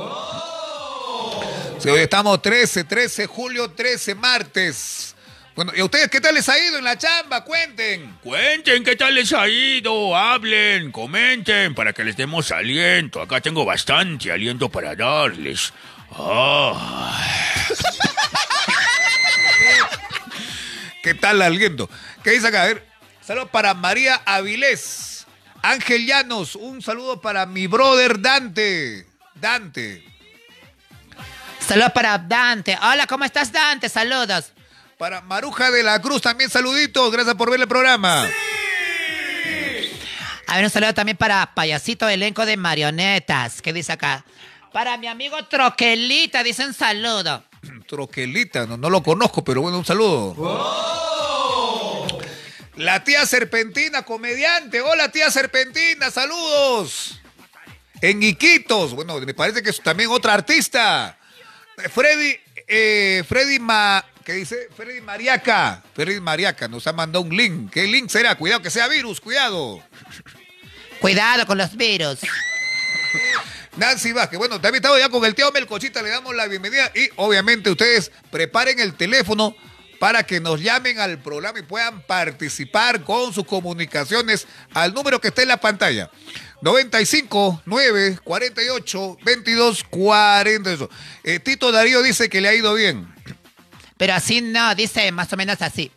Sí, 1.79 1.89
hoy 1.89 1.99
estamos 1.99 2.41
13, 2.41 2.85
13, 2.85 3.27
julio 3.27 3.71
13, 3.71 4.15
martes. 4.15 5.14
Bueno, 5.55 5.71
¿y 5.73 5.79
a 5.79 5.85
ustedes 5.85 6.09
qué 6.09 6.19
tal 6.19 6.35
les 6.35 6.49
ha 6.49 6.59
ido 6.59 6.77
en 6.77 6.83
la 6.83 6.97
chamba? 6.97 7.45
Cuenten. 7.45 8.17
Cuenten 8.21 8.83
qué 8.83 8.97
tal 8.97 9.15
les 9.15 9.31
ha 9.31 9.47
ido, 9.47 10.13
hablen, 10.13 10.91
comenten 10.91 11.73
para 11.73 11.93
que 11.93 12.03
les 12.03 12.17
demos 12.17 12.51
aliento. 12.51 13.21
Acá 13.21 13.39
tengo 13.39 13.63
bastante 13.63 14.33
aliento 14.33 14.67
para 14.67 14.95
darles. 14.97 15.71
Ah. 16.11 17.25
¿Qué 21.01 21.13
tal 21.13 21.41
aliento? 21.41 21.89
¿Qué 22.21 22.31
dice 22.31 22.47
acá? 22.47 22.63
A 22.63 22.65
ver, 22.65 22.85
saludos 23.21 23.49
para 23.49 23.73
María 23.73 24.21
Avilés. 24.25 25.25
Ángel 25.61 26.05
Llanos, 26.05 26.55
un 26.55 26.81
saludo 26.81 27.21
para 27.21 27.45
mi 27.45 27.67
brother 27.67 28.19
Dante. 28.19 29.07
Dante. 29.35 30.03
Saludos 31.65 31.93
para 31.93 32.17
Dante. 32.17 32.77
Hola, 32.81 33.07
¿cómo 33.07 33.23
estás, 33.23 33.53
Dante? 33.53 33.87
Saludos. 33.87 34.51
Para 34.97 35.21
Maruja 35.21 35.71
de 35.71 35.83
la 35.83 36.01
Cruz 36.01 36.21
también 36.21 36.49
saluditos. 36.49 37.11
Gracias 37.11 37.35
por 37.35 37.51
ver 37.51 37.59
el 37.59 37.67
programa. 37.67 38.29
A 40.47 40.55
ver, 40.55 40.63
un 40.63 40.69
saludo 40.69 40.93
también 40.93 41.17
para 41.17 41.53
Payasito 41.53 42.07
Elenco 42.07 42.45
de 42.45 42.55
Marionetas. 42.55 43.61
¿Qué 43.61 43.73
dice 43.73 43.91
acá? 43.91 44.23
Para 44.71 44.97
mi 44.97 45.07
amigo 45.07 45.43
Troquelita, 45.47 46.43
dice 46.43 46.65
un 46.65 46.73
saludo. 46.73 47.43
Troquelita, 47.87 48.65
no, 48.65 48.77
no 48.77 48.89
lo 48.89 49.03
conozco, 49.03 49.43
pero 49.43 49.61
bueno, 49.61 49.79
un 49.79 49.85
saludo. 49.85 50.35
La 52.75 53.03
tía 53.03 53.25
Serpentina, 53.25 54.03
comediante. 54.03 54.81
Hola, 54.81 55.11
tía 55.11 55.29
Serpentina, 55.31 56.11
saludos. 56.11 57.19
En 58.01 58.21
Iquitos, 58.21 58.93
bueno, 58.93 59.19
me 59.19 59.33
parece 59.33 59.63
que 59.63 59.71
es 59.71 59.81
también 59.81 60.09
otra 60.09 60.33
artista. 60.33 61.17
Freddy, 61.93 62.37
eh, 62.67 63.23
Freddy 63.27 63.59
Ma, 63.59 64.05
¿qué 64.25 64.33
dice? 64.33 64.67
Freddy 64.75 64.99
Mariaca. 64.99 65.81
Freddy 65.93 66.19
Mariaca 66.19 66.67
nos 66.67 66.85
ha 66.87 66.93
mandado 66.93 67.23
un 67.23 67.35
link. 67.35 67.71
¿Qué 67.71 67.87
link 67.87 68.09
será? 68.09 68.35
Cuidado 68.35 68.61
que 68.61 68.71
sea 68.71 68.87
virus, 68.89 69.21
cuidado. 69.21 69.81
Cuidado 70.99 71.45
con 71.45 71.57
los 71.57 71.77
virus. 71.77 72.19
Nancy 73.77 74.11
Vázquez. 74.11 74.39
Bueno, 74.39 74.59
también 74.59 74.83
estamos 74.83 74.99
ya 74.99 75.09
con 75.09 75.23
el 75.23 75.35
tío 75.35 75.51
Melcochita, 75.51 76.01
le 76.01 76.09
damos 76.09 76.35
la 76.35 76.47
bienvenida 76.47 76.91
y 76.95 77.09
obviamente 77.17 77.69
ustedes 77.69 78.11
preparen 78.31 78.79
el 78.79 78.95
teléfono 78.95 79.55
para 79.99 80.23
que 80.23 80.39
nos 80.39 80.59
llamen 80.59 80.99
al 80.99 81.19
programa 81.19 81.59
y 81.59 81.63
puedan 81.63 82.01
participar 82.01 83.03
con 83.03 83.33
sus 83.33 83.45
comunicaciones 83.45 84.47
al 84.73 84.93
número 84.93 85.21
que 85.21 85.27
está 85.27 85.43
en 85.43 85.49
la 85.49 85.57
pantalla. 85.57 86.09
95 86.61 87.61
9 87.65 88.19
48 88.23 89.17
22 89.23 89.83
48. 89.83 90.89
Eh, 91.23 91.39
Tito 91.39 91.71
Darío 91.71 92.01
dice 92.01 92.27
que 92.29 92.41
le 92.41 92.49
ha 92.49 92.55
ido 92.55 92.73
bien. 92.73 93.14
Pero 93.97 94.13
así 94.13 94.41
no, 94.41 94.75
dice 94.75 95.11
más 95.11 95.31
o 95.31 95.37
menos 95.37 95.61
así. 95.61 95.91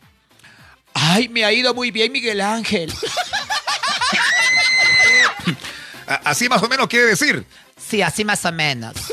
Ay, 0.93 1.27
me 1.29 1.45
ha 1.45 1.51
ido 1.51 1.73
muy 1.73 1.91
bien, 1.91 2.11
Miguel 2.11 2.41
Ángel. 2.41 2.93
Así 6.23 6.49
más 6.49 6.63
o 6.63 6.67
menos 6.67 6.87
quiere 6.87 7.05
decir. 7.05 7.45
Sí, 7.77 8.01
así 8.01 8.25
más 8.25 8.43
o 8.43 8.51
menos. 8.51 8.95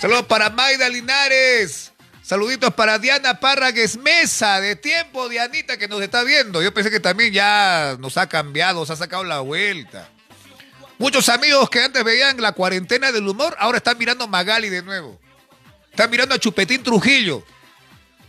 Saludos 0.00 0.26
para 0.26 0.50
Maida 0.50 0.90
Linares. 0.90 1.90
Saluditos 2.22 2.74
para 2.74 2.98
Diana 2.98 3.40
Párragues 3.40 3.96
Mesa, 3.96 4.60
de 4.60 4.76
tiempo, 4.76 5.30
Dianita, 5.30 5.78
que 5.78 5.88
nos 5.88 6.02
está 6.02 6.22
viendo. 6.22 6.60
Yo 6.60 6.74
pensé 6.74 6.90
que 6.90 7.00
también 7.00 7.32
ya 7.32 7.96
nos 7.98 8.18
ha 8.18 8.28
cambiado, 8.28 8.84
se 8.84 8.92
ha 8.92 8.96
sacado 8.96 9.24
la 9.24 9.40
vuelta. 9.40 10.10
Muchos 10.98 11.30
amigos 11.30 11.70
que 11.70 11.82
antes 11.82 12.04
veían 12.04 12.38
la 12.42 12.52
cuarentena 12.52 13.10
del 13.12 13.26
humor, 13.26 13.56
ahora 13.58 13.78
están 13.78 13.96
mirando 13.96 14.28
Magali 14.28 14.68
de 14.68 14.82
nuevo. 14.82 15.18
Están 15.98 16.12
mirando 16.12 16.32
a 16.36 16.38
Chupetín 16.38 16.80
Trujillo. 16.80 17.42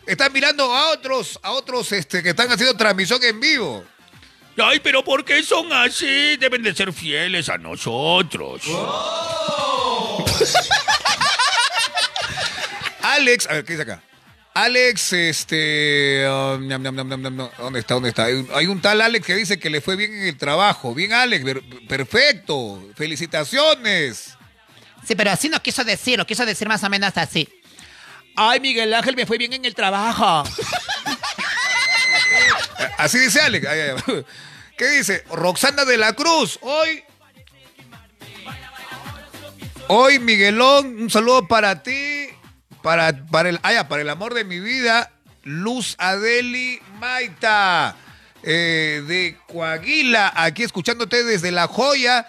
Están 0.07 0.33
mirando 0.33 0.75
a 0.75 0.89
otros, 0.89 1.39
a 1.43 1.51
otros 1.51 1.91
este, 1.91 2.23
que 2.23 2.29
están 2.29 2.51
haciendo 2.51 2.75
transmisión 2.75 3.23
en 3.23 3.39
vivo. 3.39 3.85
Ay, 4.57 4.79
pero 4.79 5.03
¿por 5.03 5.23
qué 5.23 5.43
son 5.43 5.71
así? 5.71 6.35
Deben 6.37 6.63
de 6.63 6.73
ser 6.73 6.91
fieles 6.91 7.47
a 7.47 7.59
nosotros. 7.59 8.63
Alex, 13.03 13.45
a 13.45 13.53
ver, 13.53 13.65
¿qué 13.65 13.73
dice 13.73 13.83
acá? 13.83 14.01
Alex, 14.55 15.13
este. 15.13 16.27
um. 16.27 16.67
¿Dónde 16.67 17.79
está? 17.81 17.93
¿Dónde 17.93 18.09
está? 18.09 18.25
Hay 18.25 18.33
un, 18.33 18.49
hay 18.51 18.65
un 18.65 18.81
tal 18.81 18.99
Alex 18.99 19.27
que 19.27 19.35
dice 19.35 19.59
que 19.59 19.69
le 19.69 19.79
fue 19.79 19.95
bien 19.95 20.11
en 20.11 20.23
el 20.23 20.39
trabajo. 20.39 20.95
Bien, 20.95 21.13
Alex, 21.13 21.45
perfecto. 21.87 22.83
Felicitaciones. 22.95 24.35
Sí, 25.05 25.13
pero 25.13 25.29
así 25.29 25.49
no 25.49 25.61
quiso 25.61 25.83
decir, 25.83 26.17
lo 26.17 26.25
quiso 26.25 26.47
decir 26.47 26.67
más 26.67 26.83
o 26.83 26.89
menos 26.89 27.15
así. 27.15 27.47
Ay, 28.41 28.61
Miguel 28.61 28.93
Ángel, 28.93 29.17
me 29.17 29.25
fue 29.25 29.37
bien 29.37 29.51
en 29.51 29.65
el 29.65 29.75
trabajo. 29.75 30.43
Así 32.97 33.19
dice 33.19 33.41
Alex. 33.41 33.67
¿Qué 34.77 34.87
dice? 34.91 35.25
Roxana 35.29 35.83
de 35.83 35.97
la 35.97 36.13
Cruz. 36.13 36.57
Hoy. 36.61 37.03
Hoy, 39.89 40.19
Miguelón, 40.19 41.01
un 41.01 41.09
saludo 41.09 41.49
para 41.49 41.83
ti. 41.83 42.29
Para, 42.81 43.25
para, 43.25 43.49
el, 43.49 43.59
ah, 43.61 43.89
para 43.89 44.03
el 44.03 44.09
amor 44.09 44.33
de 44.33 44.45
mi 44.45 44.61
vida, 44.61 45.11
Luz 45.43 45.95
Adeli 45.97 46.79
Maita. 46.97 47.97
eh, 48.43 49.03
de 49.05 49.37
Coaguila, 49.47 50.31
aquí 50.33 50.63
escuchándote 50.63 51.25
desde 51.25 51.51
La 51.51 51.67
Joya 51.67 52.25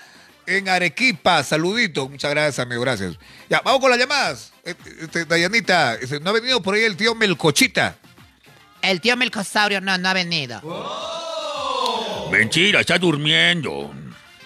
en 0.56 0.68
Arequipa. 0.68 1.42
Saludito. 1.42 2.08
Muchas 2.08 2.30
gracias, 2.30 2.58
amigo. 2.58 2.82
Gracias. 2.82 3.18
Ya, 3.48 3.60
vamos 3.64 3.80
con 3.80 3.90
las 3.90 3.98
llamadas. 3.98 4.52
Eh, 4.64 4.74
este, 5.00 5.24
Dayanita, 5.24 5.94
este, 5.94 6.20
no 6.20 6.30
ha 6.30 6.32
venido 6.32 6.62
por 6.62 6.74
ahí 6.74 6.82
el 6.82 6.96
tío 6.96 7.14
Melcochita. 7.14 7.96
El 8.82 9.00
tío 9.00 9.16
Melcosaurio 9.16 9.80
no, 9.80 9.96
no 9.98 10.08
ha 10.08 10.14
venido. 10.14 10.60
Mentira, 12.30 12.80
está 12.80 12.98
durmiendo. 12.98 13.92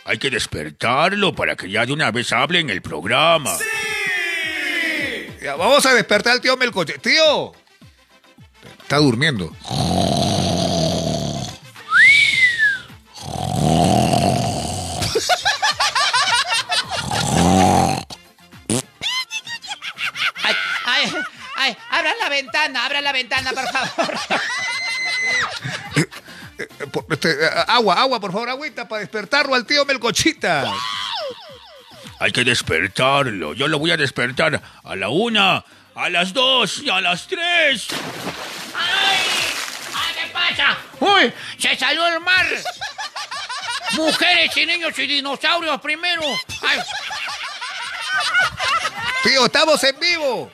Hay 0.04 0.18
que 0.18 0.30
despertarlo 0.30 1.34
para 1.34 1.56
que 1.56 1.70
ya 1.70 1.86
de 1.86 1.92
una 1.92 2.10
vez 2.10 2.32
hable 2.32 2.60
en 2.60 2.70
el 2.70 2.82
programa. 2.82 3.56
Ya, 5.42 5.56
vamos 5.56 5.84
a 5.86 5.94
despertar 5.94 6.34
al 6.34 6.40
tío 6.40 6.56
Melcoche. 6.56 6.98
Tío. 6.98 7.52
Está 8.82 8.96
durmiendo. 8.96 9.52
Abran 22.04 22.18
la 22.18 22.28
ventana, 22.28 22.84
abran 22.84 23.04
la 23.04 23.12
ventana, 23.12 23.52
por 23.52 23.68
favor. 23.68 24.18
Este, 27.10 27.36
agua, 27.66 28.00
agua, 28.00 28.20
por 28.20 28.32
favor, 28.32 28.48
agüita 28.50 28.86
para 28.86 29.00
despertarlo 29.00 29.54
al 29.54 29.64
tío 29.64 29.84
Melcochita. 29.84 30.70
Hay 32.18 32.30
que 32.30 32.44
despertarlo. 32.44 33.54
Yo 33.54 33.68
lo 33.68 33.78
voy 33.78 33.90
a 33.90 33.96
despertar 33.96 34.62
a 34.84 34.96
la 34.96 35.08
una, 35.08 35.64
a 35.94 36.08
las 36.10 36.32
dos 36.32 36.78
y 36.78 36.90
a 36.90 37.00
las 37.00 37.26
tres. 37.26 37.88
¡Ay! 38.76 39.16
¡Ay, 39.94 40.14
qué 40.14 40.32
pasa! 40.32 40.78
¡Uy! 41.00 41.32
¡Se 41.58 41.76
salió 41.76 42.06
el 42.06 42.20
mar! 42.20 42.46
Mujeres 43.92 44.56
y 44.56 44.66
niños 44.66 44.98
y 44.98 45.06
dinosaurios 45.06 45.80
primero. 45.80 46.22
¡Ay! 46.62 46.80
Tío, 49.22 49.46
estamos 49.46 49.82
en 49.84 49.98
vivo. 49.98 50.52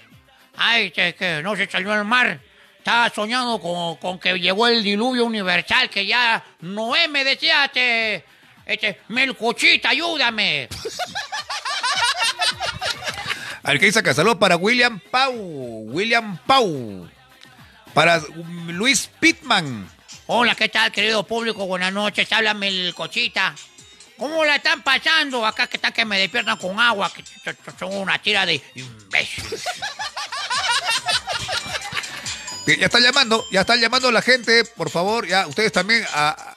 ¡Ay, 0.62 0.90
que, 0.90 1.14
que 1.14 1.42
no 1.42 1.56
se 1.56 1.66
salió 1.70 1.94
el 1.94 2.04
mar! 2.04 2.38
Estaba 2.76 3.08
soñando 3.08 3.58
con, 3.58 3.96
con 3.96 4.18
que 4.18 4.38
llegó 4.38 4.66
el 4.66 4.84
diluvio 4.84 5.24
universal, 5.24 5.88
que 5.88 6.04
ya 6.04 6.44
Noé 6.60 7.08
me 7.08 7.24
decía, 7.24 7.64
este, 7.64 8.26
este, 8.66 9.00
Melcochita, 9.08 9.88
ayúdame. 9.88 10.68
Al 13.62 13.78
que 13.78 13.86
dice 13.86 14.00
acá, 14.00 14.12
saludos 14.12 14.36
para 14.36 14.56
William 14.56 15.00
Pau. 15.10 15.32
William 15.34 16.36
Pau. 16.44 17.08
Para 17.94 18.20
Luis 18.66 19.08
Pitman. 19.18 19.88
Hola, 20.26 20.54
¿qué 20.54 20.68
tal, 20.68 20.92
querido 20.92 21.26
público? 21.26 21.66
Buenas 21.66 21.94
noches, 21.94 22.30
habla 22.32 22.52
Melcochita. 22.52 23.54
¿Cómo 24.18 24.44
la 24.44 24.56
están 24.56 24.82
pasando? 24.82 25.46
Acá 25.46 25.68
que 25.68 25.78
están 25.78 25.94
que 25.94 26.04
me 26.04 26.18
despiertan 26.18 26.58
con 26.58 26.78
agua, 26.78 27.10
que 27.10 27.24
son 27.78 27.96
una 27.96 28.18
tira 28.18 28.44
de 28.44 28.62
imbéciles. 28.74 29.64
Ya 32.78 32.86
está 32.86 33.00
llamando, 33.00 33.46
ya 33.50 33.60
está 33.60 33.76
llamando 33.76 34.10
la 34.10 34.22
gente, 34.22 34.64
por 34.76 34.90
favor, 34.90 35.26
ya 35.26 35.46
ustedes 35.46 35.72
también 35.72 36.04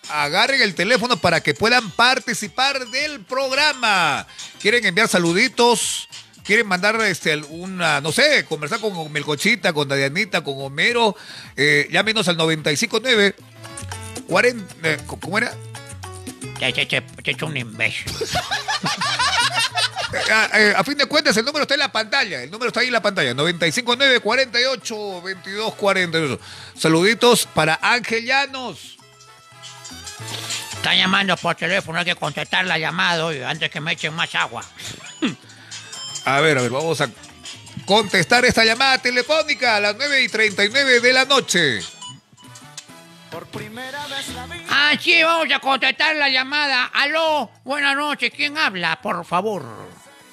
agarren 0.10 0.62
el 0.62 0.76
teléfono 0.76 1.18
para 1.18 1.42
que 1.42 1.54
puedan 1.54 1.90
participar 1.92 2.88
del 2.88 3.22
programa. 3.22 4.28
¿Quieren 4.62 4.86
enviar 4.86 5.08
saluditos? 5.08 6.10
¿Quieren 6.44 6.68
mandar 6.68 7.00
este, 7.02 7.38
una, 7.38 8.02
no 8.02 8.12
sé, 8.12 8.46
conversar 8.46 8.80
con 8.80 9.12
Melcochita, 9.12 9.72
con 9.72 9.88
Dadianita, 9.88 10.44
con 10.44 10.56
Homero? 10.58 11.16
Eh, 11.56 11.88
llámenos 11.92 12.28
al 12.28 12.36
959 12.36 13.36
40, 14.28 14.76
eh, 14.84 14.98
¿cómo 15.06 15.38
era? 15.38 15.54
Es 17.24 17.42
un 17.42 17.58
imbécil. 17.58 18.12
Ah, 20.32 20.50
eh, 20.54 20.74
a 20.76 20.84
fin 20.84 20.98
de 20.98 21.06
cuentas, 21.06 21.36
el 21.38 21.46
número 21.46 21.64
está 21.64 21.74
en 21.74 21.80
la 21.80 21.92
pantalla. 21.92 22.44
El 22.44 22.52
número 22.52 22.70
está 22.70 22.82
ahí 22.82 22.88
en 22.88 22.94
la 22.94 23.02
pantalla. 23.02 23.34
959 23.34 24.20
48 24.20 25.22
22 25.22 25.76
48. 25.76 26.40
Saluditos 26.78 27.48
para 27.54 27.80
Ángel 27.82 28.26
Llanos. 28.26 28.98
Está 30.76 30.96
llamando 30.96 31.38
por 31.38 31.56
teléfono, 31.56 32.00
hay 32.00 32.06
que 32.06 32.16
contestar 32.16 32.66
la 32.66 32.78
llamada 32.78 33.50
antes 33.50 33.70
que 33.70 33.80
me 33.80 33.94
echen 33.94 34.14
más 34.14 34.36
agua. 34.36 34.64
A 36.26 36.40
ver, 36.40 36.58
a 36.58 36.62
ver, 36.62 36.72
vamos 36.72 37.02
a 37.02 37.10
contestar 37.86 38.46
esta 38.46 38.64
llamada 38.64 38.98
telefónica 38.98 39.76
a 39.76 39.82
las 39.82 39.96
9 39.98 40.24
y 40.24 40.30
39 40.30 41.02
de 41.02 41.14
la 41.14 41.26
noche. 41.26 41.82
Ah, 44.70 44.94
sí, 45.00 45.24
vamos 45.24 45.52
a 45.52 45.60
contestar 45.60 46.16
la 46.16 46.30
llamada. 46.30 46.86
Aló, 46.94 47.50
buenas 47.64 47.96
noches, 47.96 48.32
¿quién 48.36 48.58
habla, 48.58 49.00
por 49.02 49.26
favor? 49.26 49.64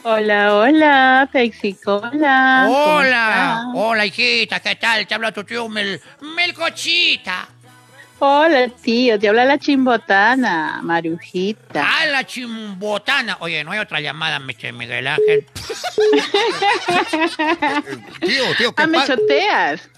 Hola, 0.03 0.55
hola, 0.55 1.29
Pexicola. 1.33 2.65
¿cómo 2.65 2.97
Hola, 2.97 3.65
hola 3.75 4.07
hijita, 4.07 4.61
¿qué 4.61 4.77
tal? 4.77 5.07
Te 5.07 5.15
habla 5.15 5.33
tu 5.33 5.45
tío 5.45 5.69
Mel, 5.69 6.01
Melcochita. 6.21 7.49
Hola, 8.23 8.69
tío, 8.69 9.19
te 9.19 9.29
habla 9.31 9.47
la 9.47 9.57
chimbotana, 9.59 10.81
Marujita. 10.83 11.83
Ah, 11.89 12.05
la 12.05 12.27
chimbotana. 12.27 13.39
Oye, 13.41 13.65
no 13.65 13.73
hay 13.73 13.79
otra 13.79 13.99
llamada. 13.99 14.39
Miguel 14.39 15.07
Ángel. 15.07 15.47
Tío, 18.21 18.45
tío, 18.59 18.75
¿qué 18.75 18.83
Ah, 18.83 18.87
me 18.87 19.03
choteas. 19.07 19.89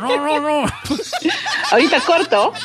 No, 0.00 0.16
no, 0.16 0.40
no. 0.40 0.72
Ahorita 1.72 2.00
corto. 2.00 2.52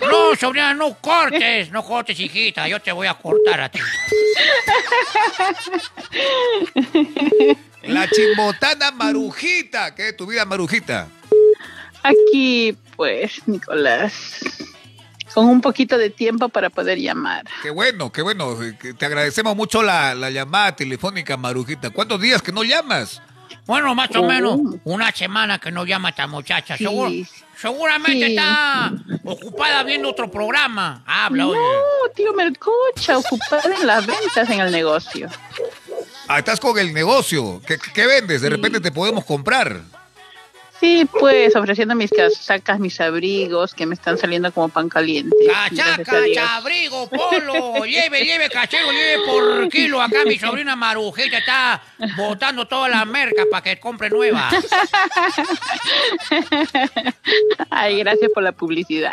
No, 0.00 0.34
sobrina, 0.36 0.74
no 0.74 0.94
cortes. 1.00 1.70
No 1.70 1.84
cortes, 1.84 2.18
hijita. 2.18 2.66
Yo 2.68 2.80
te 2.80 2.90
voy 2.92 3.06
a 3.06 3.14
cortar 3.14 3.60
a 3.60 3.68
ti. 3.70 3.78
La 7.84 8.08
chimbotana 8.10 8.90
Marujita. 8.90 9.94
¿Qué 9.94 10.08
es 10.08 10.16
tu 10.16 10.26
vida, 10.26 10.44
Marujita? 10.44 11.06
Aquí, 12.02 12.76
pues, 12.96 13.46
Nicolás. 13.46 14.40
Con 15.34 15.46
un 15.46 15.60
poquito 15.60 15.98
de 15.98 16.10
tiempo 16.10 16.48
para 16.48 16.70
poder 16.70 16.98
llamar. 16.98 17.44
Qué 17.62 17.70
bueno, 17.70 18.12
qué 18.12 18.22
bueno. 18.22 18.56
que 18.80 18.94
Te 18.94 19.06
agradecemos 19.06 19.56
mucho 19.56 19.82
la, 19.82 20.14
la 20.14 20.30
llamada 20.30 20.76
telefónica, 20.76 21.36
Marujita. 21.36 21.90
¿Cuántos 21.90 22.20
días 22.20 22.40
que 22.40 22.52
no 22.52 22.62
llamas? 22.62 23.20
Bueno, 23.66 23.94
más 23.94 24.14
o 24.14 24.20
Oh. 24.20 24.28
menos 24.28 24.60
una 24.84 25.10
semana 25.10 25.58
que 25.58 25.72
no 25.72 25.84
llama 25.84 26.10
esta 26.10 26.26
muchacha. 26.28 26.76
Sí. 26.76 26.84
Seguro- 26.84 27.10
seguramente 27.56 28.26
Sí. 28.26 28.36
está 28.36 28.92
ocupada 29.24 29.82
viendo 29.82 30.10
otro 30.10 30.30
programa. 30.30 31.02
Habla, 31.06 31.46
oye. 31.48 31.58
No, 31.58 32.10
tío 32.14 32.32
Mercocha, 32.34 33.18
ocupada 33.18 33.74
en 33.80 33.86
las 33.86 34.06
ventas 34.06 34.48
en 34.50 34.60
el 34.60 34.70
negocio. 34.70 35.28
Ah, 36.28 36.38
estás 36.38 36.60
con 36.60 36.78
el 36.78 36.92
negocio. 36.94 37.60
¿Qué, 37.66 37.76
qué 37.92 38.06
vendes? 38.06 38.40
De 38.42 38.50
repente 38.50 38.80
te 38.80 38.92
podemos 38.92 39.24
comprar. 39.24 39.82
Sí, 40.80 41.06
pues, 41.18 41.54
ofreciendo 41.56 41.94
mis 41.94 42.10
casacas, 42.10 42.78
mis 42.80 43.00
abrigos, 43.00 43.72
que 43.74 43.86
me 43.86 43.94
están 43.94 44.18
saliendo 44.18 44.52
como 44.52 44.68
pan 44.68 44.88
caliente. 44.88 45.34
Cachaca, 45.46 46.20
Dios. 46.22 46.36
chabrigo, 46.36 47.08
polo, 47.08 47.84
lleve, 47.84 48.24
lleve, 48.24 48.50
cachero, 48.50 48.90
lleve 48.90 49.22
por 49.24 49.68
kilo. 49.68 50.02
Acá 50.02 50.24
mi 50.26 50.38
sobrina 50.38 50.74
Marujita 50.76 51.38
está 51.38 51.82
botando 52.16 52.66
toda 52.66 52.88
la 52.88 53.04
merca 53.04 53.44
para 53.50 53.62
que 53.62 53.78
compre 53.80 54.10
nueva. 54.10 54.50
Ay, 57.70 57.98
gracias 58.00 58.30
por 58.34 58.42
la 58.42 58.52
publicidad. 58.52 59.12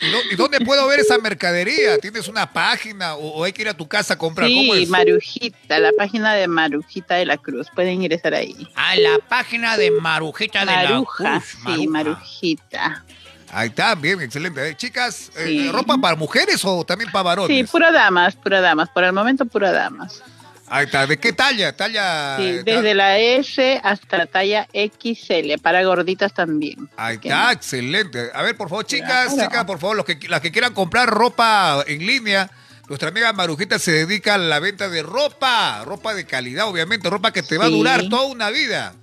¿Y, 0.00 0.10
dó- 0.10 0.22
y 0.32 0.36
dónde 0.36 0.60
puedo 0.60 0.86
ver 0.88 1.00
esa 1.00 1.18
mercadería? 1.18 1.98
¿Tienes 1.98 2.28
una 2.28 2.52
página 2.52 3.14
o, 3.14 3.44
hay 3.44 3.52
que 3.52 3.62
ir 3.62 3.68
a 3.68 3.74
tu 3.74 3.86
casa 3.86 4.14
a 4.14 4.18
comprar? 4.18 4.48
¿Cómo 4.48 4.74
Sí, 4.74 4.82
es? 4.84 4.88
Marujita, 4.88 5.78
la 5.78 5.92
página 5.92 6.34
de 6.34 6.48
Marujita 6.48 7.16
de 7.16 7.26
la 7.26 7.36
Cruz. 7.36 7.68
Pueden 7.74 8.02
ingresar 8.02 8.34
ahí. 8.34 8.56
A 8.74 8.96
la 8.96 9.18
página 9.28 9.76
de 9.76 9.90
Marujita 9.90 10.29
de 10.38 10.50
Maruja, 10.64 11.24
la 11.24 11.40
Cruz. 11.40 11.56
sí. 11.76 11.86
Marujita. 11.88 13.04
Ahí 13.52 13.68
está, 13.68 13.94
bien, 13.96 14.20
excelente. 14.20 14.68
Eh, 14.68 14.76
chicas, 14.76 15.32
eh. 15.36 15.68
¿ropa 15.72 15.98
para 15.98 16.14
mujeres 16.14 16.64
o 16.64 16.84
también 16.84 17.10
para 17.10 17.24
varones? 17.24 17.56
Sí, 17.56 17.64
pura 17.64 17.90
damas, 17.90 18.36
pura 18.36 18.60
damas. 18.60 18.88
Por 18.90 19.02
el 19.04 19.12
momento, 19.12 19.44
pura 19.44 19.72
damas. 19.72 20.22
Ahí 20.68 20.84
está. 20.86 21.04
¿De 21.04 21.18
qué 21.18 21.32
talla? 21.32 21.74
Talla. 21.76 22.36
Sí, 22.38 22.44
eh, 22.44 22.62
desde 22.64 22.94
la 22.94 23.18
S 23.18 23.80
hasta 23.82 24.18
la 24.18 24.26
talla 24.26 24.68
XL, 24.72 25.58
para 25.60 25.82
gorditas 25.82 26.32
también. 26.32 26.88
Ahí 26.96 27.16
está, 27.20 27.46
no. 27.46 27.50
excelente. 27.50 28.30
A 28.32 28.42
ver, 28.42 28.56
por 28.56 28.68
favor, 28.68 28.86
chicas, 28.86 29.32
Claro. 29.34 29.50
chicas, 29.50 29.64
por 29.64 29.80
favor, 29.80 29.96
los 29.96 30.04
que, 30.06 30.16
las 30.28 30.40
que 30.40 30.52
quieran 30.52 30.72
comprar 30.72 31.08
ropa 31.10 31.82
en 31.88 32.06
línea, 32.06 32.48
nuestra 32.88 33.08
amiga 33.08 33.32
Marujita 33.32 33.80
se 33.80 33.90
dedica 33.90 34.34
a 34.34 34.38
la 34.38 34.60
venta 34.60 34.88
de 34.88 35.02
ropa, 35.02 35.82
ropa 35.84 36.14
de 36.14 36.24
calidad, 36.24 36.68
obviamente, 36.68 37.10
ropa 37.10 37.32
que 37.32 37.42
te 37.42 37.58
va 37.58 37.64
a 37.64 37.68
durar 37.68 38.08
toda 38.08 38.26
una 38.26 38.50
vida. 38.50 38.94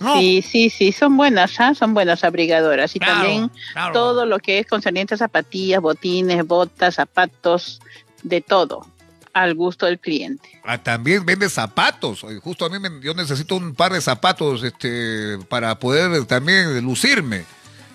No, 0.00 0.18
Sí, 0.20 0.42
sí, 0.42 0.70
sí, 0.70 0.92
son 0.92 1.16
buenas, 1.16 1.58
¿ah? 1.58 1.74
son 1.74 1.92
buenas 1.94 2.22
abrigadoras. 2.24 2.94
Y 2.94 3.00
Claro, 3.00 3.14
también 3.20 3.50
claro. 3.72 3.92
todo 3.92 4.26
lo 4.26 4.38
que 4.38 4.58
es 4.60 4.66
concerniente 4.66 5.14
a 5.14 5.18
zapatillas, 5.18 5.80
botines, 5.80 6.46
botas, 6.46 6.94
zapatos, 6.96 7.80
de 8.22 8.40
todo, 8.40 8.86
al 9.32 9.54
gusto 9.54 9.86
del 9.86 9.98
cliente. 9.98 10.48
Ah, 10.64 10.78
también 10.82 11.24
vende 11.24 11.48
zapatos. 11.48 12.24
Justo 12.42 12.64
a 12.64 12.68
mí 12.68 12.78
me- 12.78 13.00
yo 13.00 13.14
necesito 13.14 13.56
un 13.56 13.74
par 13.74 13.92
de 13.92 14.00
zapatos 14.00 14.62
este, 14.64 15.38
para 15.48 15.78
poder 15.78 16.24
también 16.26 16.80
lucirme. 16.84 17.44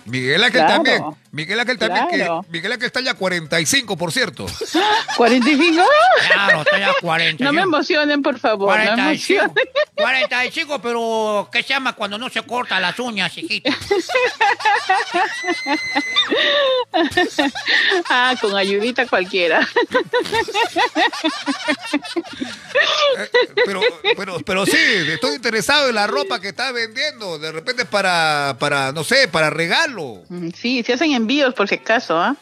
Miguel 0.06 0.42
Ángel 0.44 0.60
Claro, 0.60 0.74
también. 0.74 1.02
Miguel 1.32 1.60
Ángel 1.60 1.78
también. 1.78 2.06
claro. 2.08 2.42
Que, 2.42 2.50
Miguel 2.52 2.72
Ángel 2.72 2.86
está 2.86 3.00
ya 3.00 3.14
45, 3.14 3.96
por 3.96 4.12
cierto. 4.12 4.46
¿45? 5.16 5.84
claro, 6.32 6.62
estoy 6.62 6.82
a 6.82 6.92
40. 7.00 7.44
No 7.44 7.52
me 7.52 7.62
emocionen, 7.62 8.22
por 8.22 8.38
favor, 8.38 8.68
no 8.76 8.84
me 8.84 8.84
45. 8.86 9.42
emocionen. 9.44 9.68
45, 9.96 10.82
pero 10.82 11.48
¿qué 11.52 11.62
se 11.62 11.68
llama 11.70 11.92
cuando 11.94 12.18
no 12.18 12.28
se 12.28 12.42
corta 12.42 12.78
las 12.80 12.98
uñas, 12.98 13.36
hijita? 13.36 13.70
Ah, 18.08 18.34
con 18.40 18.56
ayudita 18.56 19.06
cualquiera. 19.06 19.66
Eh, 23.18 23.28
pero, 23.64 23.80
pero, 24.16 24.38
pero 24.44 24.66
sí, 24.66 24.76
estoy 25.08 25.36
interesado 25.36 25.88
en 25.88 25.94
la 25.94 26.06
ropa 26.06 26.40
que 26.40 26.48
está 26.48 26.72
vendiendo. 26.72 27.38
De 27.38 27.52
repente 27.52 27.84
para, 27.84 28.56
para 28.58 28.92
no 28.92 29.04
sé, 29.04 29.28
para 29.28 29.50
regalo. 29.50 29.93
Mm, 30.28 30.50
Sí, 30.50 30.82
se 30.82 30.92
hacen 30.94 31.12
envíos 31.12 31.54
por 31.54 31.68
si 31.68 31.76
acaso, 31.76 32.18
¿ah? 32.18 32.36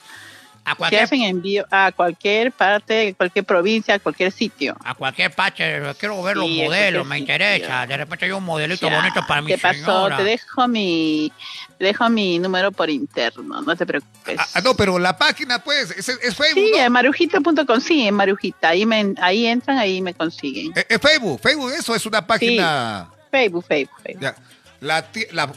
A 0.65 0.71
Se 0.71 0.77
cualquier, 0.77 1.03
hacen 1.03 1.23
envíos 1.23 1.67
a 1.73 1.91
cualquier 1.91 2.53
parte, 2.53 3.15
cualquier 3.17 3.45
provincia, 3.45 3.95
a 3.95 3.99
cualquier 3.99 4.31
sitio. 4.31 4.77
a 4.85 4.95
cualquier 4.95 5.33
parte, 5.35 5.83
quiero 5.99 6.23
ver 6.23 6.37
los 6.37 6.47
Sí, 6.47 6.63
a 6.63 6.65
modelos, 6.67 7.05
me 7.05 7.17
sitio. 7.19 7.35
interesa. 7.35 7.85
De 7.85 7.97
repente 7.97 8.25
hay 8.27 8.31
un 8.31 8.45
modelito 8.45 8.89
Ya, 8.89 8.97
bonito 8.97 9.27
para 9.27 9.43
mi 9.43 9.49
¿Qué 9.49 9.59
pasó? 9.59 9.77
señora. 9.79 10.17
Te 10.19 10.23
dejo 10.23 10.69
mi, 10.69 11.33
te 11.79 11.85
dejo 11.87 12.09
mi 12.11 12.39
número 12.39 12.71
por 12.71 12.89
interno, 12.91 13.61
no 13.61 13.75
te 13.77 13.85
preocupes. 13.85 14.39
Ah, 14.39 14.47
ah, 14.55 14.61
no, 14.61 14.77
pero 14.77 15.01
la 15.01 15.19
página, 15.19 15.59
pues, 15.65 15.91
es, 15.91 16.09
es 16.09 16.37
Facebook. 16.37 16.63
Sí, 16.65 16.71
¿no? 16.77 16.79
en 16.85 16.93
marujita.com, 16.93 17.81
sí, 17.81 18.07
en 18.07 18.15
Marujita. 18.15 18.69
Ahí, 18.69 18.87
me, 18.87 19.15
ahí 19.21 19.47
entran, 19.47 19.79
ahí 19.79 20.01
me 20.01 20.15
consiguen. 20.15 20.71
Eh, 20.77 20.87
Es 20.91 21.01
Facebook. 21.01 21.41
Facebook, 21.43 21.73
eso 21.77 21.93
es 21.97 22.07
una 22.07 22.25
página. 22.25 23.09
Facebook, 23.33 23.65
Facebook, 23.67 23.97
Facebook. 24.05 24.23
Ya. 24.23 24.37
La, 24.83 25.07
la- 25.31 25.51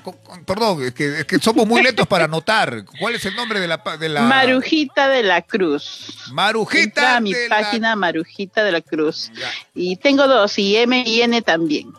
perdón, 0.46 0.84
es 0.86 0.94
que, 0.94 1.20
es 1.22 1.26
que 1.26 1.40
somos 1.40 1.66
muy 1.66 1.82
lentos 1.82 2.06
para 2.08 2.26
anotar. 2.26 2.86
¿Cuál 3.00 3.16
es 3.16 3.26
el 3.26 3.36
nombre 3.36 3.60
de 3.60 3.68
la, 3.68 3.84
pa- 3.84 3.98
de 3.98 4.08
la 4.08 4.22
Marujita 4.22 5.10
de 5.10 5.24
la 5.24 5.42
Cruz. 5.42 6.16
Marujita 6.32 6.84
Entra 6.84 7.16
a 7.18 7.20
mi 7.20 7.34
de 7.34 7.50
la- 7.50 7.56
página 7.60 7.96
Marujita 7.96 8.64
de 8.64 8.72
la 8.72 8.82
Cruz. 8.82 9.32
Ya. 9.34 9.50
Y 9.74 9.96
tengo 9.96 10.28
dos, 10.28 10.58
y 10.60 10.78
M 10.78 11.04
y 11.08 11.22
N 11.24 11.42
también. 11.42 11.92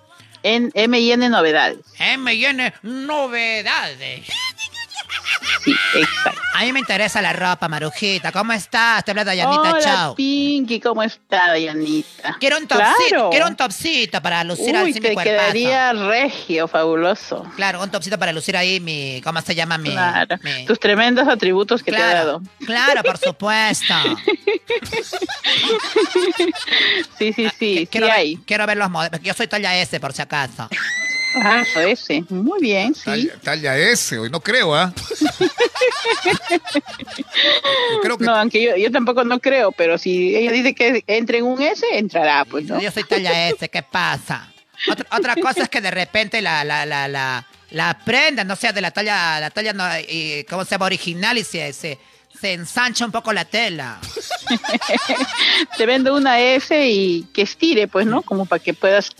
En 0.45 0.71
M 0.75 1.01
y 1.01 1.11
N 1.11 1.29
novedades. 1.29 1.79
MN 1.99 2.73
Novedades. 2.85 4.29
Sí, 5.65 5.73
exacto. 5.95 6.41
A 6.55 6.63
mí 6.63 6.73
me 6.73 6.81
interesa 6.81 7.21
la 7.21 7.33
ropa, 7.33 7.69
Marujita. 7.69 8.33
¿Cómo 8.33 8.53
estás? 8.53 9.05
Te 9.05 9.11
habla 9.11 9.25
Dayanita, 9.25 9.61
Hola, 9.61 9.79
chao. 9.81 10.15
Pinky, 10.15 10.81
¿cómo 10.81 11.03
está, 11.03 11.49
Dayanita? 11.49 12.37
Quiero 12.41 12.57
un 12.59 12.67
topsito, 12.67 12.95
Claro. 13.09 13.31
quiero 13.31 13.47
un 13.47 13.57
topsito 13.57 14.23
para 14.23 14.43
lucir 14.45 14.75
Uy, 14.75 14.91
así 14.91 14.95
mi 14.95 15.01
te 15.01 15.15
cuerpazo. 15.15 15.25
quedaría 15.25 15.93
regio, 15.93 16.67
fabuloso. 16.69 17.45
Claro, 17.57 17.83
un 17.83 17.91
topsito 17.91 18.19
para 18.19 18.33
lucir 18.33 18.57
ahí 18.57 18.81
mi, 18.81 19.21
¿cómo 19.23 19.41
se 19.43 19.55
llama 19.55 19.77
mi? 19.79 19.91
Claro. 19.91 20.37
mi- 20.43 20.65
Tus 20.67 20.81
tremendos 20.81 21.29
atributos 21.29 21.83
que 21.83 21.93
te 21.93 21.99
ha 22.03 22.15
dado. 22.15 22.41
claro, 22.65 22.93
claro, 22.93 23.03
por 23.03 23.19
supuesto. 23.19 23.95
Sí, 27.19 27.33
sí, 27.33 27.33
sí, 27.33 27.49
sí 27.59 27.89
quiero, 27.91 28.07
ver, 28.07 28.17
hay. 28.17 28.37
quiero 28.47 28.67
ver 28.67 28.77
los 28.77 28.91
modelos. 28.91 29.21
Yo 29.23 29.33
soy 29.35 29.47
talla 29.47 29.75
S, 29.77 29.99
por 30.01 30.13
si 30.13 30.23
acaso. 30.23 30.69
Ah, 31.37 31.63
ese. 31.87 32.25
Muy 32.31 32.61
bien, 32.61 32.95
sí. 32.95 33.05
Talla, 33.05 33.33
talla 33.43 33.79
S, 33.79 34.19
hoy 34.19 34.31
no 34.31 34.41
creo, 34.41 34.75
¿ah? 34.75 34.93
Que 38.03 38.25
No, 38.25 38.35
aunque 38.35 38.63
yo, 38.63 38.77
yo 38.77 38.91
tampoco 38.91 39.25
no 39.25 39.39
creo, 39.41 39.73
pero 39.73 39.99
si 39.99 40.35
ella 40.35 40.53
dice 40.53 40.75
que 40.75 41.05
entre 41.07 41.39
en 41.39 41.45
un 41.45 41.61
S, 41.61 41.85
entrará, 41.93 42.45
pues, 42.45 42.65
¿no? 42.65 42.81
Yo 42.81 42.91
soy 42.91 43.05
talla 43.05 43.49
S, 43.49 43.69
¿qué 43.69 43.83
pasa? 43.83 44.51
Otra, 44.91 45.07
otra 45.17 45.37
cosa 45.37 45.63
es 45.65 45.69
que 45.69 45.81
de 45.81 45.91
repente 45.91 46.41
la, 46.43 46.65
la, 46.65 46.87
la, 46.87 47.09
la, 47.09 47.47
la 47.71 47.99
prenda 48.05 48.45
no 48.45 48.57
sea 48.57 48.73
de 48.73 48.81
la 48.81 48.91
talla, 48.91 49.41
la 49.41 49.51
talla 49.51 49.73
no, 49.73 49.85
y, 50.09 50.45
¿cómo 50.49 50.65
se 50.65 50.73
llama? 50.73 50.87
Original 50.87 51.37
y 51.39 51.45
se, 51.45 51.73
se, 51.73 51.99
se 52.41 52.53
ensancha 52.53 53.05
un 53.05 53.13
poco 53.13 53.33
la 53.33 53.45
tela. 53.45 53.99
Te 55.77 55.87
vendo 55.87 56.15
una 56.15 56.41
S 56.41 56.89
y 56.89 57.27
que 57.33 57.43
estire, 57.43 57.89
pues, 57.89 58.07
¿no? 58.07 58.23
Como 58.23 58.47
para 58.47 58.63
que 58.63 58.75
puedas 58.75 59.11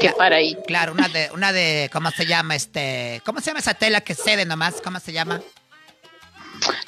quedar 0.00 0.32
ahí. 0.32 0.56
Claro, 0.66 0.92
una 0.92 1.08
de, 1.08 1.30
una 1.32 1.52
de, 1.52 1.88
¿cómo 1.92 2.10
se 2.10 2.26
llama? 2.26 2.54
Este, 2.54 3.20
¿cómo 3.24 3.40
se 3.40 3.46
llama 3.46 3.60
esa 3.60 3.74
tela 3.74 4.00
que 4.00 4.14
cede 4.14 4.44
nomás? 4.44 4.80
¿Cómo 4.82 5.00
se 5.00 5.12
llama? 5.12 5.40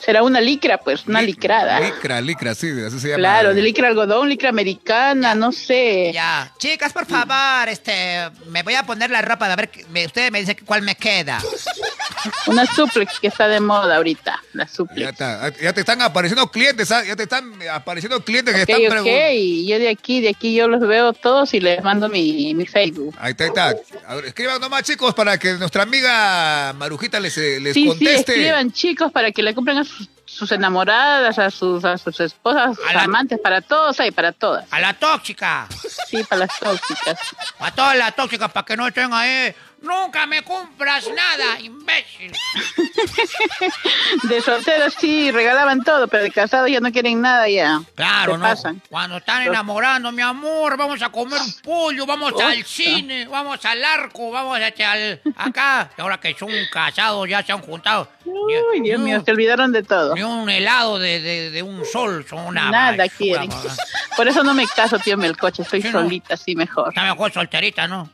Será 0.01 0.25
una 0.25 0.41
licra, 0.41 0.79
pues, 0.79 1.07
una 1.07 1.23
licrada. 1.23 1.79
Licra, 1.79 2.21
licra, 2.21 2.55
sí, 2.57 2.69
así 2.85 2.99
se 2.99 3.09
llama. 3.11 3.19
Claro, 3.19 3.55
de 3.55 3.63
licra 3.63 3.87
algodón, 3.87 4.29
licra 4.29 4.49
americana, 4.49 5.35
no 5.37 5.53
sé. 5.53 6.11
Ya. 6.13 6.53
Chicas, 6.59 6.93
por 6.93 7.07
favor, 7.07 7.69
este, 7.69 8.29
me 8.47 8.65
voy 8.65 8.75
a 8.75 8.83
poner 8.85 9.11
la 9.11 9.23
ropa, 9.23 9.47
a 9.53 9.55
ver, 9.55 9.69
que- 9.71 9.85
me- 9.87 10.07
ustedes 10.07 10.33
me 10.33 10.41
dicen 10.41 10.57
cuál 10.65 10.83
me 10.83 10.97
queda. 10.97 11.41
Una 12.47 12.67
suplex 12.67 13.19
que 13.21 13.29
está 13.29 13.49
de 13.49 13.61
moda 13.61 13.97
ahorita, 13.97 14.43
la 14.53 14.65
Ya, 14.65 14.71
suplex. 14.71 15.11
está. 15.13 15.49
ya 15.61 15.73
te 15.73 15.81
están 15.81 16.03
apareciendo 16.03 16.51
clientes, 16.51 16.91
¿ah? 16.93 17.05
ya 17.05 17.17
te 17.17 17.23
están 17.25 17.53
apareciendo 17.71 18.23
clientes 18.25 18.55
que 18.55 18.63
Ok, 18.63 18.69
están 18.69 18.85
ok, 18.85 18.91
preguntando. 18.91 19.33
y 19.33 19.67
yo 19.67 19.79
de 19.79 19.89
aquí, 19.89 20.21
de 20.21 20.29
aquí 20.31 20.55
yo 20.55 20.69
los 20.69 20.81
veo 20.87 21.13
todos 21.13 21.55
y 21.55 21.61
les 21.61 21.83
mando 21.83 22.09
mi, 22.09 22.55
mi 22.55 22.67
Facebook. 22.67 23.15
Ahí 23.19 23.31
está, 23.33 23.45
ahí 23.45 23.49
está. 23.51 23.75
A 24.07 24.15
ver, 24.17 24.27
escriban 24.27 24.61
nomás, 24.61 24.83
chicos, 24.83 25.15
para 25.15 25.39
que 25.39 25.55
nuestra 25.55 25.83
amiga 25.83 26.73
Marujita 26.75 27.19
les, 27.21 27.37
eh, 27.39 27.59
les 27.61 27.75
Sí, 27.75 27.83
sí, 27.83 27.89
conteste. 27.89 28.33
escriban 28.33 28.73
chicos 28.73 29.13
para 29.13 29.31
que 29.33 29.43
le 29.43 29.55
compren 29.55 29.79
a 29.79 29.85
sus, 29.85 30.09
sus 30.25 30.53
enamoradas, 30.53 31.39
a 31.39 31.51
sus, 31.51 31.85
a 31.85 31.97
sus 31.99 32.19
esposas, 32.21 32.71
a 32.71 32.75
sus 32.75 32.93
la- 32.95 33.03
amantes, 33.05 33.39
para 33.41 33.61
todos, 33.61 33.99
hay 34.01 34.11
para 34.11 34.33
todas. 34.33 34.67
A 34.71 34.79
la 34.81 34.95
tóxica. 34.95 35.67
Sí, 36.09 36.23
para 36.29 36.41
las 36.47 36.59
tóxicas. 36.59 37.19
A 37.59 37.73
todas 37.75 37.97
las 37.97 38.15
tóxicas 38.15 38.51
para 38.53 38.65
que 38.67 38.77
no 38.77 38.87
estén 38.87 39.13
ahí. 39.13 39.55
Nunca 39.83 40.27
me 40.27 40.43
compras 40.43 41.09
nada, 41.15 41.59
imbécil. 41.61 42.33
De 44.25 44.41
solteros 44.43 44.95
sí, 44.99 45.31
regalaban 45.31 45.83
todo, 45.83 46.07
pero 46.09 46.25
de 46.25 46.31
casados 46.31 46.71
ya 46.71 46.81
no 46.81 46.93
quieren 46.93 47.21
nada 47.21 47.49
ya. 47.49 47.81
Claro, 47.95 48.37
¿no? 48.37 48.43
pasan. 48.45 48.83
Cuando 48.91 49.17
están 49.19 49.43
enamorando, 49.43 50.13
mi 50.13 50.23
amor, 50.23 50.77
vamos 50.77 51.01
a 51.03 51.09
comer 51.11 51.41
un 51.41 51.53
pollo, 51.63 52.05
vamos 52.07 52.33
Osta. 52.33 52.49
al 52.49 52.65
cine, 52.65 53.27
vamos 53.27 53.65
al 53.65 53.83
arco, 53.83 54.31
vamos 54.31 54.59
a, 54.61 54.93
al, 54.93 55.21
acá. 55.37 55.91
Y 55.97 56.01
ahora 56.01 56.19
que 56.21 56.35
son 56.39 56.51
casados, 56.71 57.29
ya 57.29 57.43
se 57.43 57.53
han 57.53 57.61
juntado. 57.63 58.09
Uy, 58.25 58.81
Dios 58.83 59.01
mío, 59.01 59.23
se 59.25 59.31
olvidaron 59.33 59.73
de 59.73 59.83
todo. 59.83 60.15
Ni 60.15 60.23
un 60.23 60.49
helado 60.51 60.99
de, 60.99 61.21
de, 61.21 61.51
de 61.51 61.63
un 61.63 61.85
sol, 61.87 62.25
son 62.29 62.41
una 62.47 62.71
Nada 62.71 62.91
basura, 62.97 63.09
quieren. 63.17 63.49
mamá. 63.49 63.63
Por 64.17 64.29
eso 64.29 64.45
no 64.45 64.53
me 64.55 64.67
caso, 64.67 64.99
tío 64.99 65.17
Melcoche, 65.17 65.63
estoy 65.63 65.81
Sí, 65.83 65.89
no. 65.89 66.01
solita, 66.03 66.35
así 66.35 66.55
mejor. 66.55 66.89
Está 66.91 67.05
mejor 67.05 67.33
solterita, 67.33 67.89
¿no? 67.89 68.11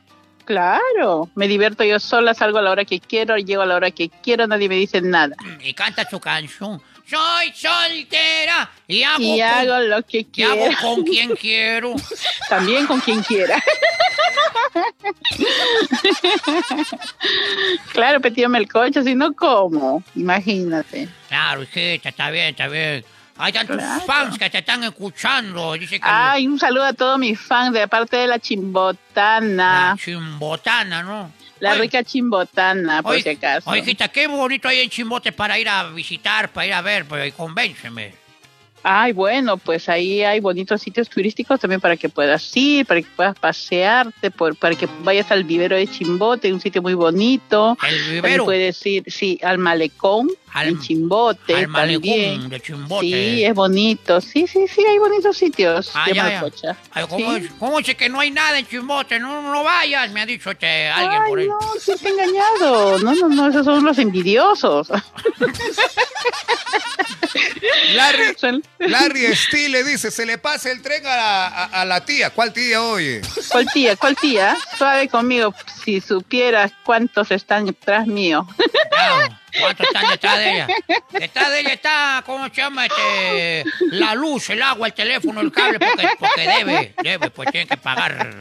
Claro, 0.47 1.29
me 1.35 1.45
divierto 1.49 1.83
yo 1.83 1.99
sola, 1.99 2.33
salgo 2.33 2.59
a 2.59 2.61
la 2.61 2.71
hora 2.71 2.85
que 2.85 3.01
quiero, 3.01 3.35
llego 3.35 3.63
a 3.63 3.65
la 3.65 3.75
hora 3.75 3.91
que 3.91 4.07
quiero, 4.07 4.47
nadie 4.47 4.69
me 4.69 4.75
dice 4.75 5.01
nada. 5.01 5.35
Y 5.61 5.73
canta 5.73 6.09
su 6.09 6.21
canción. 6.21 6.81
Soy 7.05 7.51
soltera 7.53 8.69
y 8.87 9.03
hago, 9.03 9.21
Y 9.21 9.39
con, 9.39 9.47
hago 9.49 9.79
lo 9.79 10.01
que 10.03 10.25
y 10.33 10.43
hago 10.43 10.55
quiero, 10.55 10.77
con 10.81 11.03
quien 11.03 11.35
quiero. 11.35 11.95
también 12.49 12.87
con 12.87 13.01
quien 13.01 13.21
quiera. 13.23 13.61
claro, 17.91 18.21
pero 18.21 18.33
tío 18.33 18.47
Melcoche, 18.47 19.03
si 19.03 19.15
no, 19.15 19.33
¿cómo? 19.33 20.01
Imagínate. 20.15 21.09
Claro, 21.27 21.63
hijita, 21.63 22.07
está 22.07 22.29
bien, 22.31 22.51
está 22.51 22.69
bien. 22.69 23.03
Hay 23.37 23.53
tantos 23.53 23.77
Claro. 23.77 24.01
fans 24.05 24.37
que 24.37 24.49
te 24.49 24.57
están 24.59 24.83
escuchando. 24.83 25.73
Dice 25.73 25.99
que 25.99 26.07
Ay, 26.09 26.47
un 26.47 26.57
saludo 26.59 26.85
a 26.85 26.93
todos 26.93 27.19
mis 27.19 27.39
fans 27.39 27.73
de 27.73 27.87
parte 27.87 28.17
de 28.17 28.27
la 28.27 28.39
chimbotana, 28.39 29.91
la 29.91 29.97
chimbotana, 29.97 31.03
¿no? 31.03 31.31
la 31.59 31.71
Oye, 31.71 31.81
rica 31.81 32.03
chimbotana, 32.03 33.01
por 33.01 33.13
oye, 33.13 33.23
si 33.23 33.29
acaso. 33.29 33.69
Oye, 33.69 33.81
hijita, 33.81 34.07
qué 34.09 34.27
bonito 34.27 34.67
hay 34.67 34.81
en 34.81 34.89
Chimbote 34.89 35.31
para 35.31 35.57
ir 35.57 35.67
a 35.67 35.85
visitar, 35.89 36.49
para 36.49 36.67
ir 36.67 36.73
a 36.73 36.81
ver, 36.81 37.05
pues 37.05 37.33
convénceme. 37.33 38.13
Ay, 38.83 39.11
bueno, 39.11 39.57
pues 39.57 39.89
ahí 39.89 40.23
hay 40.23 40.39
bonitos 40.39 40.81
sitios 40.81 41.09
turísticos 41.09 41.59
también 41.59 41.81
para 41.81 41.97
que 41.97 42.07
puedas 42.07 42.55
ir, 42.55 42.85
para 42.85 43.01
que 43.01 43.07
puedas 43.15 43.37
pasearte, 43.37 44.31
por, 44.31 44.55
para 44.55 44.75
que 44.75 44.87
vayas 45.03 45.29
al 45.31 45.43
vivero 45.43 45.75
de 45.75 45.87
Chimbote, 45.87 46.53
un 46.53 46.61
sitio 46.61 46.81
muy 46.81 46.93
bonito. 46.93 47.71
El 47.83 47.89
También 47.89 48.11
vivero, 48.23 48.45
puedes 48.45 48.85
ir, 48.85 49.03
sí, 49.07 49.39
al 49.43 49.57
malecón 49.57 50.29
Al- 50.53 50.69
en 50.69 50.79
Chimbote 50.79 51.53
al 51.55 51.67
malecón 51.67 52.01
también. 52.03 52.49
de 52.49 52.59
Chimbote. 52.61 53.05
Sí, 53.07 53.43
es 53.43 53.53
bonito. 53.53 54.21
Sí, 54.21 54.47
sí, 54.47 54.67
sí, 54.67 54.85
hay 54.85 54.97
bonitos 54.99 55.35
sitios. 55.35 55.91
Ah, 55.93 56.05
de 56.07 56.13
ya, 56.13 56.29
ya. 56.29 56.41
Malcocha. 56.41 56.77
Ay, 56.91 57.05
¿cómo, 57.09 57.35
Sí. 57.35 57.45
es? 57.45 57.51
¿Cómo 57.59 57.77
dice 57.79 57.95
que 57.97 58.07
no 58.09 58.19
hay 58.21 58.31
nada 58.31 58.57
en 58.57 58.67
Chimbote? 58.67 59.19
No, 59.19 59.41
no 59.41 59.63
vayas, 59.65 60.11
me 60.11 60.21
ha 60.21 60.25
dicho 60.25 60.51
este, 60.51 60.87
alguien 60.87 61.23
por 61.27 61.39
ahí. 61.39 61.47
no, 61.47 61.57
te 61.97 62.07
he 62.07 62.11
engañado. 62.11 62.99
No, 62.99 63.13
no, 63.15 63.27
no, 63.27 63.47
esos 63.49 63.65
son 63.65 63.83
los 63.83 63.97
envidiosos. 63.97 64.87
Larry, 67.93 68.35
Larry 68.79 69.35
Stile 69.35 69.83
dice, 69.83 70.11
se 70.11 70.25
le 70.25 70.37
pasa 70.37 70.71
el 70.71 70.81
tren 70.81 71.05
a 71.05 71.15
la, 71.15 71.47
a, 71.47 71.81
a 71.81 71.85
la 71.85 72.03
tía. 72.05 72.29
¿Cuál 72.29 72.53
tía, 72.53 72.81
oye? 72.81 73.21
¿Cuál 73.49 73.67
tía? 73.73 73.95
¿Cuál 73.95 74.15
tía? 74.15 74.57
Suave 74.77 75.07
conmigo, 75.07 75.53
si 75.83 76.01
supieras 76.01 76.71
cuántos 76.83 77.31
están 77.31 77.65
detrás 77.65 78.07
mío. 78.07 78.47
Claro, 78.89 79.37
¿Cuántos 79.59 79.87
están 79.87 80.09
detrás 80.09 80.37
de 80.37 80.53
ella? 80.53 80.67
Detrás 81.11 81.49
de 81.49 81.59
ella 81.59 81.73
está, 81.73 82.23
¿cómo 82.25 82.45
se 82.45 82.55
llama? 82.55 82.85
Este, 82.85 83.63
la 83.91 84.13
luz, 84.15 84.49
el 84.49 84.61
agua, 84.61 84.87
el 84.87 84.93
teléfono, 84.93 85.41
el 85.41 85.51
cable, 85.51 85.79
porque, 85.79 86.09
porque 86.19 86.41
debe, 86.41 86.93
debe, 87.01 87.29
pues 87.29 87.51
tiene 87.51 87.67
que 87.67 87.77
pagar. 87.77 88.35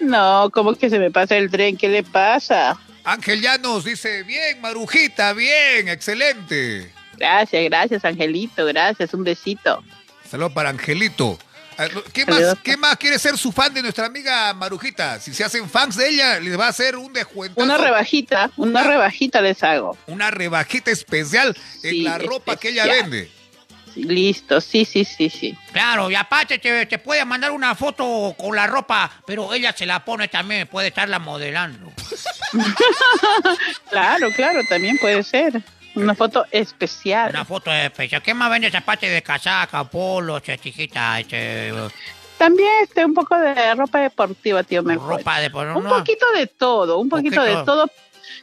No, 0.00 0.50
¿cómo 0.52 0.74
que 0.74 0.90
se 0.90 0.98
me 0.98 1.10
pasa 1.10 1.36
el 1.36 1.50
tren? 1.50 1.76
¿Qué 1.76 1.88
le 1.88 2.02
pasa? 2.02 2.76
Ángel 3.04 3.42
Llanos 3.42 3.84
dice, 3.84 4.22
bien, 4.22 4.60
Marujita, 4.60 5.34
bien, 5.34 5.88
excelente. 5.88 6.90
Gracias, 7.16 7.64
gracias, 7.64 8.04
Angelito, 8.04 8.64
gracias, 8.66 9.12
un 9.12 9.24
besito. 9.24 9.84
Saludos 10.28 10.52
para 10.52 10.70
Angelito. 10.70 11.38
Ah, 11.76 11.88
¿Qué 12.12 12.24
más. 12.24 12.56
¿Qué 12.62 12.76
más 12.76 12.96
quiere 12.96 13.18
ser 13.18 13.36
su 13.36 13.50
fan 13.50 13.74
de 13.74 13.82
nuestra 13.82 14.06
amiga 14.06 14.54
Marujita? 14.54 15.18
Si 15.20 15.34
se 15.34 15.44
hacen 15.44 15.68
fans 15.68 15.96
de 15.96 16.08
ella, 16.08 16.38
les 16.40 16.58
va 16.58 16.66
a 16.66 16.68
hacer 16.68 16.96
un 16.96 17.12
descuento. 17.12 17.62
Una 17.62 17.76
rebajita, 17.76 18.50
una 18.56 18.84
rebajita 18.84 19.40
les 19.40 19.62
hago. 19.62 19.96
Una 20.06 20.30
rebajita 20.30 20.90
especial 20.90 21.56
en 21.82 22.04
la 22.04 22.18
ropa 22.18 22.56
que 22.56 22.68
ella 22.68 22.86
vende. 22.86 23.30
Listo, 24.02 24.60
sí, 24.60 24.84
sí, 24.84 25.04
sí, 25.04 25.30
sí. 25.30 25.56
Claro, 25.72 26.10
y 26.10 26.14
aparte 26.14 26.58
te, 26.58 26.86
te 26.86 26.98
puede 26.98 27.24
mandar 27.24 27.50
una 27.50 27.74
foto 27.74 28.34
con 28.38 28.54
la 28.56 28.66
ropa, 28.66 29.10
pero 29.26 29.52
ella 29.54 29.72
se 29.72 29.86
la 29.86 30.04
pone 30.04 30.28
también, 30.28 30.66
puede 30.66 30.88
estarla 30.88 31.18
modelando. 31.18 31.92
Claro, 33.90 34.28
claro, 34.34 34.60
también 34.68 34.98
puede 34.98 35.22
ser. 35.22 35.62
Una 35.94 36.14
foto 36.14 36.44
especial. 36.50 37.30
Una 37.30 37.44
foto 37.44 37.72
especial. 37.72 38.20
¿Qué 38.22 38.34
más 38.34 38.50
vende 38.50 38.66
esa 38.68 38.80
parte 38.80 39.08
de 39.08 39.22
casaca, 39.22 39.84
polo, 39.84 40.40
chiquita, 40.40 41.20
este, 41.20 41.72
También 42.36 42.68
este, 42.82 43.04
un 43.04 43.14
poco 43.14 43.38
de 43.38 43.74
ropa 43.76 44.00
deportiva, 44.00 44.64
tío 44.64 44.82
ropa 44.82 45.38
de 45.40 45.50
polo? 45.50 45.78
Un 45.78 45.84
no? 45.84 45.90
poquito 45.90 46.26
de 46.32 46.48
todo, 46.48 46.98
un 46.98 47.08
poquito 47.08 47.36
Poquito. 47.36 47.58
de 47.58 47.64
todo. 47.64 47.90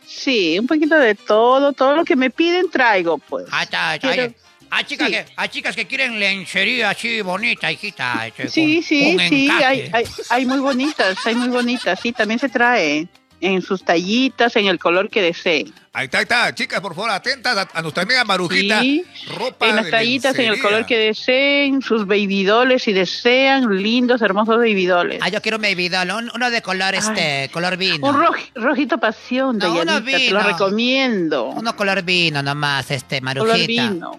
Sí, 0.06 0.58
un 0.60 0.68
poquito 0.68 0.96
de 0.96 1.16
todo, 1.16 1.74
todo 1.74 1.96
lo 1.96 2.06
que 2.06 2.16
me 2.16 2.30
piden 2.30 2.70
traigo, 2.70 3.18
pues. 3.18 3.48
Ah, 3.52 3.64
está, 3.64 3.96
está, 3.96 4.14
Quiero- 4.14 4.34
hay, 4.72 4.84
chicas 4.86 5.08
sí. 5.08 5.14
que, 5.14 5.26
hay 5.36 5.50
chicas 5.50 5.76
que 5.76 5.86
quieren 5.88 6.20
lencería 6.20 6.90
así 6.90 7.22
bonita, 7.22 7.72
hijita. 7.72 8.26
este, 8.28 8.48
Sí, 8.50 8.76
con- 8.76 8.84
sí, 8.84 9.16
con 9.18 9.30
sí, 9.30 9.50
hay, 9.50 9.90
hay, 9.94 10.06
hay 10.30 10.46
muy 10.46 10.60
bonitas, 10.60 11.18
hay 11.26 11.36
muy 11.36 11.50
bonitas, 11.50 12.00
sí, 12.02 12.12
también 12.12 12.40
se 12.40 12.50
trae 12.50 13.08
en 13.44 13.62
sus 13.64 13.84
tallitas, 13.84 14.56
en 14.56 14.68
el 14.68 14.78
color 14.78 15.10
que 15.10 15.20
deseen. 15.22 15.74
Ahí 15.94 16.06
está, 16.06 16.20
ahí 16.20 16.24
está. 16.24 16.54
Chicas, 16.54 16.80
por 16.80 16.94
favor, 16.94 17.10
atentas 17.10 17.58
a, 17.58 17.68
a 17.74 17.82
nuestra 17.82 18.04
amiga 18.04 18.24
Marujita. 18.24 18.80
Sí, 18.82 19.04
ropa 19.36 19.68
en 19.68 19.76
las 19.78 19.86
de 19.86 19.92
tallitas, 19.92 20.36
en 20.36 20.42
el 20.42 20.48
lencería. 20.52 20.70
color 20.70 20.86
que 20.86 20.96
deseen, 20.98 21.82
sus 21.82 22.06
babydoles 22.06 22.84
si 22.84 22.94
desean, 22.94 23.82
lindos, 23.82 24.22
hermosos 24.22 24.58
babydoles. 24.58 25.18
Ah, 25.24 25.30
yo 25.30 25.42
quiero 25.42 25.58
un 25.58 25.64
baby 25.64 25.90
doll, 25.90 26.12
un- 26.12 26.32
uno 26.36 26.52
de 26.52 26.62
color, 26.62 26.94
este, 26.94 27.50
color 27.52 27.78
vino. 27.78 28.08
Un 28.08 28.16
roj- 28.16 28.52
rojito 28.54 29.00
pasión, 29.00 29.58
No, 29.58 29.72
uno 29.72 29.86
Dayanita, 29.86 30.18
te 30.18 30.30
lo 30.32 30.40
vino. 30.40 30.50
recomiendo. 30.52 31.46
Uno 31.46 31.76
color 31.76 32.04
vino 32.04 32.44
nomás, 32.44 32.92
este, 32.92 33.20
color 33.22 33.48
marujita. 33.48 33.90
vino. 33.90 34.12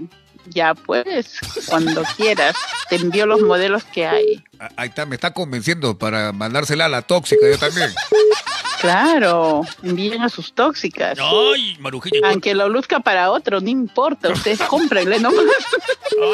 Ya 0.46 0.74
pues, 0.74 1.38
cuando 1.66 2.02
quieras, 2.16 2.57
te 2.88 2.96
envío 2.96 3.26
los 3.26 3.40
modelos 3.42 3.85
que 3.85 4.07
hay. 4.07 4.44
Ah, 4.59 4.70
Ahí 4.76 4.88
está, 4.88 5.07
me 5.07 5.14
está 5.14 5.33
convenciendo 5.33 5.96
para 5.98 6.33
mandársela 6.33 6.87
a 6.87 6.88
la 6.88 7.02
tóxica, 7.02 7.46
yo 7.48 7.59
también. 7.59 7.90
Claro, 8.83 9.62
envíen 9.83 10.21
a 10.23 10.29
sus 10.29 10.53
tóxicas. 10.53 11.18
Ay, 11.21 11.77
Marujita. 11.79 12.16
¿y 12.16 12.21
por- 12.21 12.31
Aunque 12.31 12.55
lo 12.55 12.68
luzca 12.68 13.01
para 13.01 13.31
otro, 13.31 13.61
no 13.61 13.71
importa, 13.71 14.29
ustedes 14.31 14.61
cómprenle 14.68 15.18
nomás. 15.21 15.45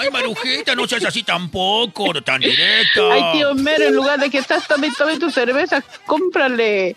Ay, 0.03 0.11
Marujita, 0.11 0.75
no 0.75 0.89
seas 0.89 1.05
así 1.05 1.23
tampoco, 1.23 2.13
no 2.13 2.23
tan 2.23 2.41
directa. 2.41 3.13
Ay, 3.13 3.23
tío 3.39 3.55
Mero, 3.55 3.85
en 3.85 3.95
lugar 3.95 4.19
de 4.19 4.31
que 4.31 4.39
estás 4.39 4.67
tomando 4.67 4.97
tome 4.97 5.19
tu 5.19 5.31
cerveza, 5.31 5.85
cómprale 6.07 6.95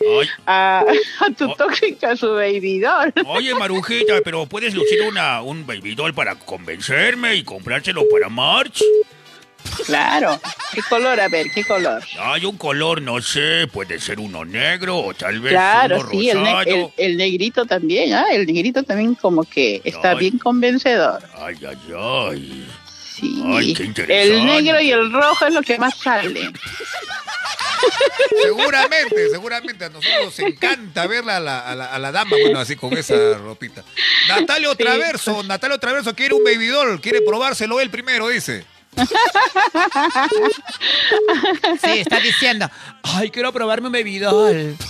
a, 0.48 0.84
a 1.20 1.30
tu 1.38 1.54
tóxica 1.56 2.16
su 2.16 2.32
baby 2.34 2.80
doll. 2.80 3.14
Oye, 3.28 3.54
Marujita, 3.54 4.22
pero 4.24 4.46
puedes 4.46 4.74
lucir 4.74 5.02
una, 5.04 5.42
un 5.42 5.68
baby 5.68 5.96
doll 5.96 6.14
para 6.14 6.36
convencerme 6.36 7.36
y 7.36 7.44
comprárselo 7.44 8.04
para 8.10 8.30
March. 8.30 8.82
Claro. 9.86 10.40
¿Qué 10.74 10.82
color? 10.84 11.20
A 11.20 11.28
ver, 11.28 11.48
¿qué 11.54 11.64
color? 11.64 12.04
Hay 12.20 12.46
un 12.46 12.58
color, 12.58 13.02
no 13.02 13.22
sé, 13.22 13.68
puede 13.72 14.00
ser 14.00 14.20
uno 14.20 14.46
negro 14.46 14.98
o 14.98 15.14
tal 15.14 15.40
vez 15.40 15.54
Claro, 15.54 16.00
uno 16.02 16.10
sí, 16.12 16.30
el, 16.30 16.44
ne- 16.44 16.62
el- 16.66 16.90
el 16.98 17.18
negrito 17.18 17.66
también, 17.66 18.14
¿ah? 18.14 18.26
El 18.32 18.46
negrito 18.46 18.84
también 18.84 19.16
como 19.16 19.44
que 19.44 19.82
está 19.84 20.12
Ay. 20.12 20.18
bien 20.20 20.38
convencedor. 20.38 21.22
Ay, 21.38 21.56
ay, 21.68 21.78
ay. 21.98 22.68
Sí. 23.16 23.44
Ay, 23.46 23.74
qué 23.74 23.84
el 23.84 23.90
interesante. 23.90 24.44
negro 24.62 24.82
y 24.82 24.92
el 24.92 25.12
rojo 25.12 25.46
es 25.46 25.54
lo 25.54 25.62
que 25.62 25.78
más 25.78 25.96
sale. 25.98 26.52
Seguramente, 28.44 29.30
seguramente 29.30 29.86
a 29.86 29.90
nosotros 29.90 30.26
nos 30.26 30.40
encanta 30.40 31.08
verla 31.08 31.38
a 31.38 31.40
la, 31.40 31.60
a 31.60 31.76
la, 31.76 31.86
a 31.88 32.00
la 32.00 32.12
dama, 32.12 32.36
bueno, 32.42 32.60
así 32.60 32.76
con 32.76 32.94
esa 32.98 33.16
ropita. 33.38 33.84
Natalia 34.28 34.70
Otraverso, 34.70 35.44
Natalia 35.44 35.76
Otraverso 35.76 36.16
quiere 36.16 36.34
un 36.36 36.44
baby 36.44 36.68
doll, 36.68 37.02
quiere 37.02 37.22
probárselo 37.22 37.80
él 37.80 37.90
primero, 37.90 38.28
dice. 38.28 38.66
Sí, 41.82 42.00
está 42.00 42.20
diciendo. 42.20 42.70
Ay, 43.04 43.30
quiero 43.32 43.52
probarme 43.52 43.88
un 43.88 43.94
bebidol. 43.94 44.76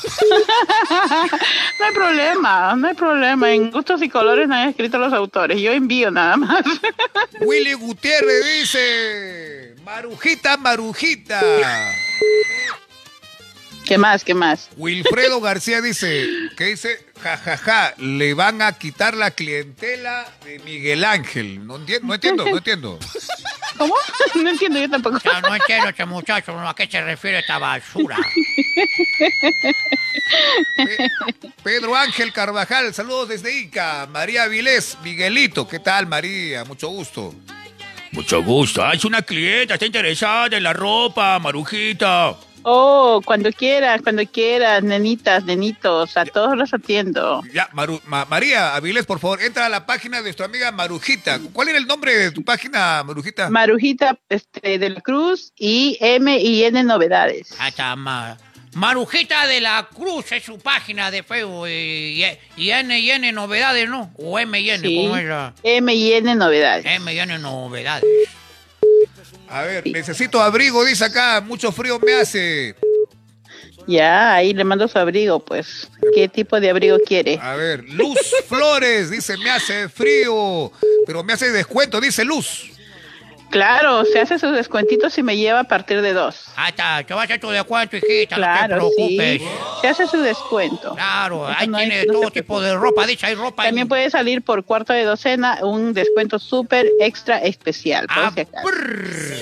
No 1.80 1.88
hay 1.88 1.94
problema, 1.94 2.76
no 2.76 2.88
hay 2.90 2.94
problema. 2.94 3.52
En 3.52 3.72
gustos 3.72 4.04
y 4.04 4.10
colores 4.10 4.48
no 4.48 4.54
han 4.54 4.70
escrito 4.70 5.00
los 5.00 5.12
autores. 5.14 5.60
Yo 5.60 5.72
envío 5.72 6.12
nada 6.12 6.38
más. 6.38 6.64
Willy 7.42 7.74
Gutiérrez 7.74 8.46
dice, 8.60 9.76
Marujita, 9.84 10.58
Marujita. 10.58 11.42
¿Qué 13.86 13.98
más? 13.98 14.24
¿Qué 14.24 14.34
más? 14.34 14.70
Wilfredo 14.78 15.42
García 15.42 15.82
dice, 15.82 16.28
que 16.56 16.66
dice, 16.66 17.04
jajaja, 17.20 17.94
le 17.98 18.34
van 18.36 18.62
a 18.62 18.74
quitar 18.74 19.16
la 19.16 19.32
clientela 19.32 20.26
de 20.46 20.60
Miguel 20.60 21.04
Ángel. 21.04 21.66
No 21.66 21.78
entiendo, 21.78 22.08
no 22.08 22.14
entiendo, 22.14 22.46
no 22.46 22.58
entiendo. 22.58 23.00
¿Cómo? 23.78 23.96
No 24.36 24.50
entiendo 24.50 24.80
yo 24.80 24.90
tampoco. 24.90 25.20
Ya 25.24 25.42
no 25.42 25.54
entiendo 25.56 25.90
este 25.90 26.06
muchacho 26.06 26.58
a 26.60 26.74
qué 26.76 26.88
se 26.88 27.02
refiere 27.02 27.40
esta 27.40 27.58
basura. 27.58 28.18
Pe- 30.76 31.12
Pedro 31.64 31.96
Ángel 31.96 32.32
Carvajal, 32.34 32.94
saludos 32.94 33.30
desde 33.30 33.56
Ica. 33.56 34.08
María 34.12 34.48
Vilés, 34.48 34.98
Miguelito, 35.04 35.68
¿qué 35.68 35.80
tal 35.80 36.08
María? 36.08 36.64
Mucho 36.66 36.88
gusto. 36.90 37.36
Mucho 38.14 38.42
gusto. 38.44 38.84
Ah, 38.84 38.94
es 38.94 39.06
una 39.06 39.22
clienta, 39.22 39.76
está 39.76 39.86
interesada 39.86 40.58
en 40.58 40.64
la 40.64 40.74
ropa, 40.74 41.38
Marujita. 41.40 42.36
Oh, 42.64 43.22
cuando 43.26 43.52
quieras, 43.52 44.02
cuando 44.04 44.24
quieras, 44.26 44.84
nenitas, 44.84 45.44
nenitos, 45.46 46.16
a 46.18 46.26
todos 46.26 46.56
los 46.56 46.74
atiendo. 46.74 47.42
Ya, 47.54 47.68
Maru- 47.74 48.02
Ma- 48.06 48.26
María 48.26 48.76
Avilés, 48.76 49.06
por 49.06 49.20
favor, 49.20 49.42
entra 49.42 49.66
a 49.66 49.70
la 49.70 49.86
página 49.86 50.22
de 50.22 50.34
tu 50.34 50.44
amiga 50.44 50.72
Marujita. 50.72 51.40
¿Cuál 51.54 51.70
era 51.70 51.78
el 51.78 51.88
nombre 51.88 52.16
de 52.16 52.32
tu 52.32 52.44
página, 52.44 53.04
Marujita? 53.04 53.50
Marujita 53.50 54.18
este, 54.30 54.78
de 54.78 54.90
la 54.92 55.02
Cruz 55.02 55.52
y 55.58 55.98
M 56.00 56.38
y 56.40 56.64
N 56.64 56.84
Novedades. 56.84 57.56
Ma- 57.98 58.38
Marujita 58.74 59.48
de 59.48 59.60
la 59.60 59.90
Cruz 59.94 60.32
es 60.32 60.44
su 60.44 60.58
página 60.58 61.12
de 61.12 61.24
Facebook 61.24 61.68
y, 61.68 62.24
y 62.56 62.70
N 62.72 62.98
y 63.00 63.12
N 63.12 63.32
novedades, 63.34 63.90
¿no? 63.90 64.14
O 64.18 64.40
M 64.40 64.58
y 64.60 64.70
N, 64.70 64.88
Sí. 64.88 64.96
¿cómo 65.04 65.18
es 65.18 65.26
la? 65.26 65.54
M 65.64 65.94
y 65.94 66.14
N 66.14 66.36
Novedades. 66.36 66.86
M 66.86 67.14
y 67.14 67.20
N 67.20 67.38
novedades. 67.40 68.06
A 69.52 69.64
ver, 69.64 69.86
necesito 69.88 70.42
abrigo, 70.42 70.86
dice 70.86 71.04
acá. 71.04 71.42
Mucho 71.42 71.72
frío 71.74 72.00
me 72.00 72.14
hace. 72.14 72.74
Ya, 73.86 74.36
ahí 74.36 74.54
le 74.54 74.64
mando 74.64 74.88
su 74.88 74.98
abrigo, 74.98 75.44
pues. 75.44 75.90
¿Qué 76.16 76.30
tipo 76.30 76.60
de 76.62 76.70
abrigo 76.70 76.98
quiere? 77.06 77.38
A 77.42 77.56
ver, 77.56 77.84
Luz 77.90 78.18
Flores 78.48 79.10
dice, 79.10 79.36
me 79.38 79.50
hace 79.50 79.90
frío, 79.90 80.72
pero 81.06 81.24
me 81.24 81.34
hace 81.34 81.52
descuento, 81.52 82.00
dice 82.00 82.24
Luz. 82.24 82.72
Claro, 83.52 84.06
se 84.06 84.20
hace 84.22 84.40
sus 84.40 84.54
descuentitos 84.54 85.18
y 85.18 85.24
me 85.24 85.36
lleva 85.38 85.60
a 85.60 85.64
partir 85.66 86.02
de 86.02 86.14
dos. 86.14 86.46
Ahí 86.56 86.70
está, 86.70 87.04
te 87.06 87.14
vas 87.14 87.22
a 87.22 87.26
hacer 87.26 87.40
tu 87.40 87.50
descuento, 87.50 87.98
hijita, 87.98 88.36
Claro, 88.38 88.78
no 88.78 88.90
te 88.90 88.96
sí. 88.96 89.18
preocupes. 89.18 89.42
Se 89.82 89.88
hace 89.90 90.08
su 90.08 90.22
descuento. 90.22 90.94
Claro, 90.96 91.50
Eso 91.50 91.58
ahí 91.60 91.68
no 91.68 91.78
hay- 91.78 91.90
tiene 91.90 92.06
no 92.06 92.14
todo 92.14 92.32
tipo 92.32 92.62
de 92.62 92.74
ropa, 92.76 93.06
dice, 93.06 93.26
hay 93.28 93.36
ropa. 93.36 93.64
También 93.64 93.84
en- 93.84 93.90
puede 93.90 94.10
salir 94.10 94.42
por 94.42 94.64
cuarto 94.64 94.94
de 94.94 95.04
docena 95.04 95.60
un 95.64 95.94
descuento 95.94 96.40
súper 96.40 96.88
extra 97.00 97.40
especial. 97.40 98.08
por 98.08 98.18
Ah, 98.24 98.32
si 98.34 98.42
acaso. 98.42 98.68
brr. 98.68 99.36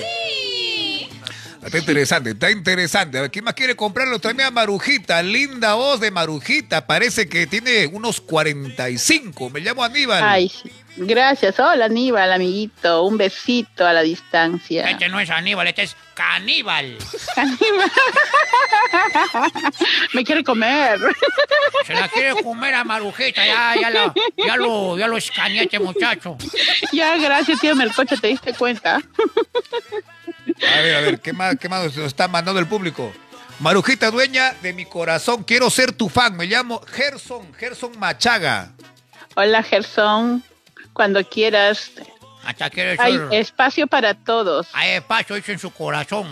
Está 1.62 1.78
interesante, 1.78 2.30
está 2.30 2.50
interesante. 2.50 3.18
A 3.18 3.22
ver, 3.22 3.30
¿quién 3.30 3.44
más 3.44 3.54
quiere 3.54 3.76
comprarlo? 3.76 4.18
También 4.18 4.48
a 4.48 4.50
Marujita, 4.50 5.22
linda 5.22 5.74
voz 5.74 6.00
de 6.00 6.10
Marujita. 6.10 6.86
Parece 6.86 7.28
que 7.28 7.46
tiene 7.46 7.86
unos 7.86 8.20
45. 8.20 9.50
Me 9.50 9.60
llamo 9.60 9.84
Aníbal. 9.84 10.22
Ay, 10.24 10.50
gracias. 10.96 11.60
Hola, 11.60 11.84
Aníbal, 11.84 12.32
amiguito. 12.32 13.04
Un 13.04 13.18
besito 13.18 13.86
a 13.86 13.92
la 13.92 14.00
distancia. 14.00 14.88
Este 14.88 15.08
no 15.10 15.20
es 15.20 15.28
Aníbal, 15.28 15.68
este 15.68 15.82
es 15.82 15.96
caníbal. 16.14 16.96
Aníbal. 17.36 17.90
Me 20.14 20.24
quiere 20.24 20.42
comer. 20.42 20.98
Se 21.86 21.92
la 21.92 22.08
quiere 22.08 22.42
comer 22.42 22.74
a 22.74 22.84
Marujita, 22.84 23.46
ya, 23.46 23.74
ya, 23.78 23.90
lo, 23.90 24.14
ya, 24.36 24.56
lo, 24.56 24.98
ya 24.98 25.08
lo 25.08 25.16
escaneé 25.18 25.64
este 25.64 25.78
muchacho. 25.78 26.38
ya, 26.92 27.16
gracias, 27.18 27.60
tío 27.60 27.76
Melcocha, 27.76 28.16
¿te 28.16 28.28
diste 28.28 28.54
cuenta? 28.54 29.00
A 30.62 30.80
ver, 30.80 30.94
a 30.94 31.00
ver, 31.00 31.20
¿qué 31.20 31.32
más, 31.32 31.56
qué 31.58 31.68
más 31.68 31.84
nos 31.84 31.96
está 32.06 32.28
mandando 32.28 32.60
el 32.60 32.66
público? 32.66 33.12
Marujita, 33.60 34.10
dueña 34.10 34.54
de 34.62 34.72
mi 34.72 34.86
corazón, 34.86 35.44
quiero 35.44 35.68
ser 35.70 35.92
tu 35.92 36.08
fan. 36.08 36.36
Me 36.36 36.46
llamo 36.46 36.80
Gerson, 36.86 37.52
Gerson 37.54 37.98
Machaga. 37.98 38.72
Hola, 39.36 39.62
Gerson. 39.62 40.42
Cuando 40.92 41.22
quieras. 41.24 41.90
Hasta 42.44 42.70
Hay 42.98 43.16
ser... 43.16 43.28
espacio 43.32 43.86
para 43.86 44.14
todos. 44.14 44.68
Hay 44.72 44.92
espacio 44.92 45.36
hecho 45.36 45.52
en 45.52 45.58
su 45.58 45.70
corazón. 45.70 46.26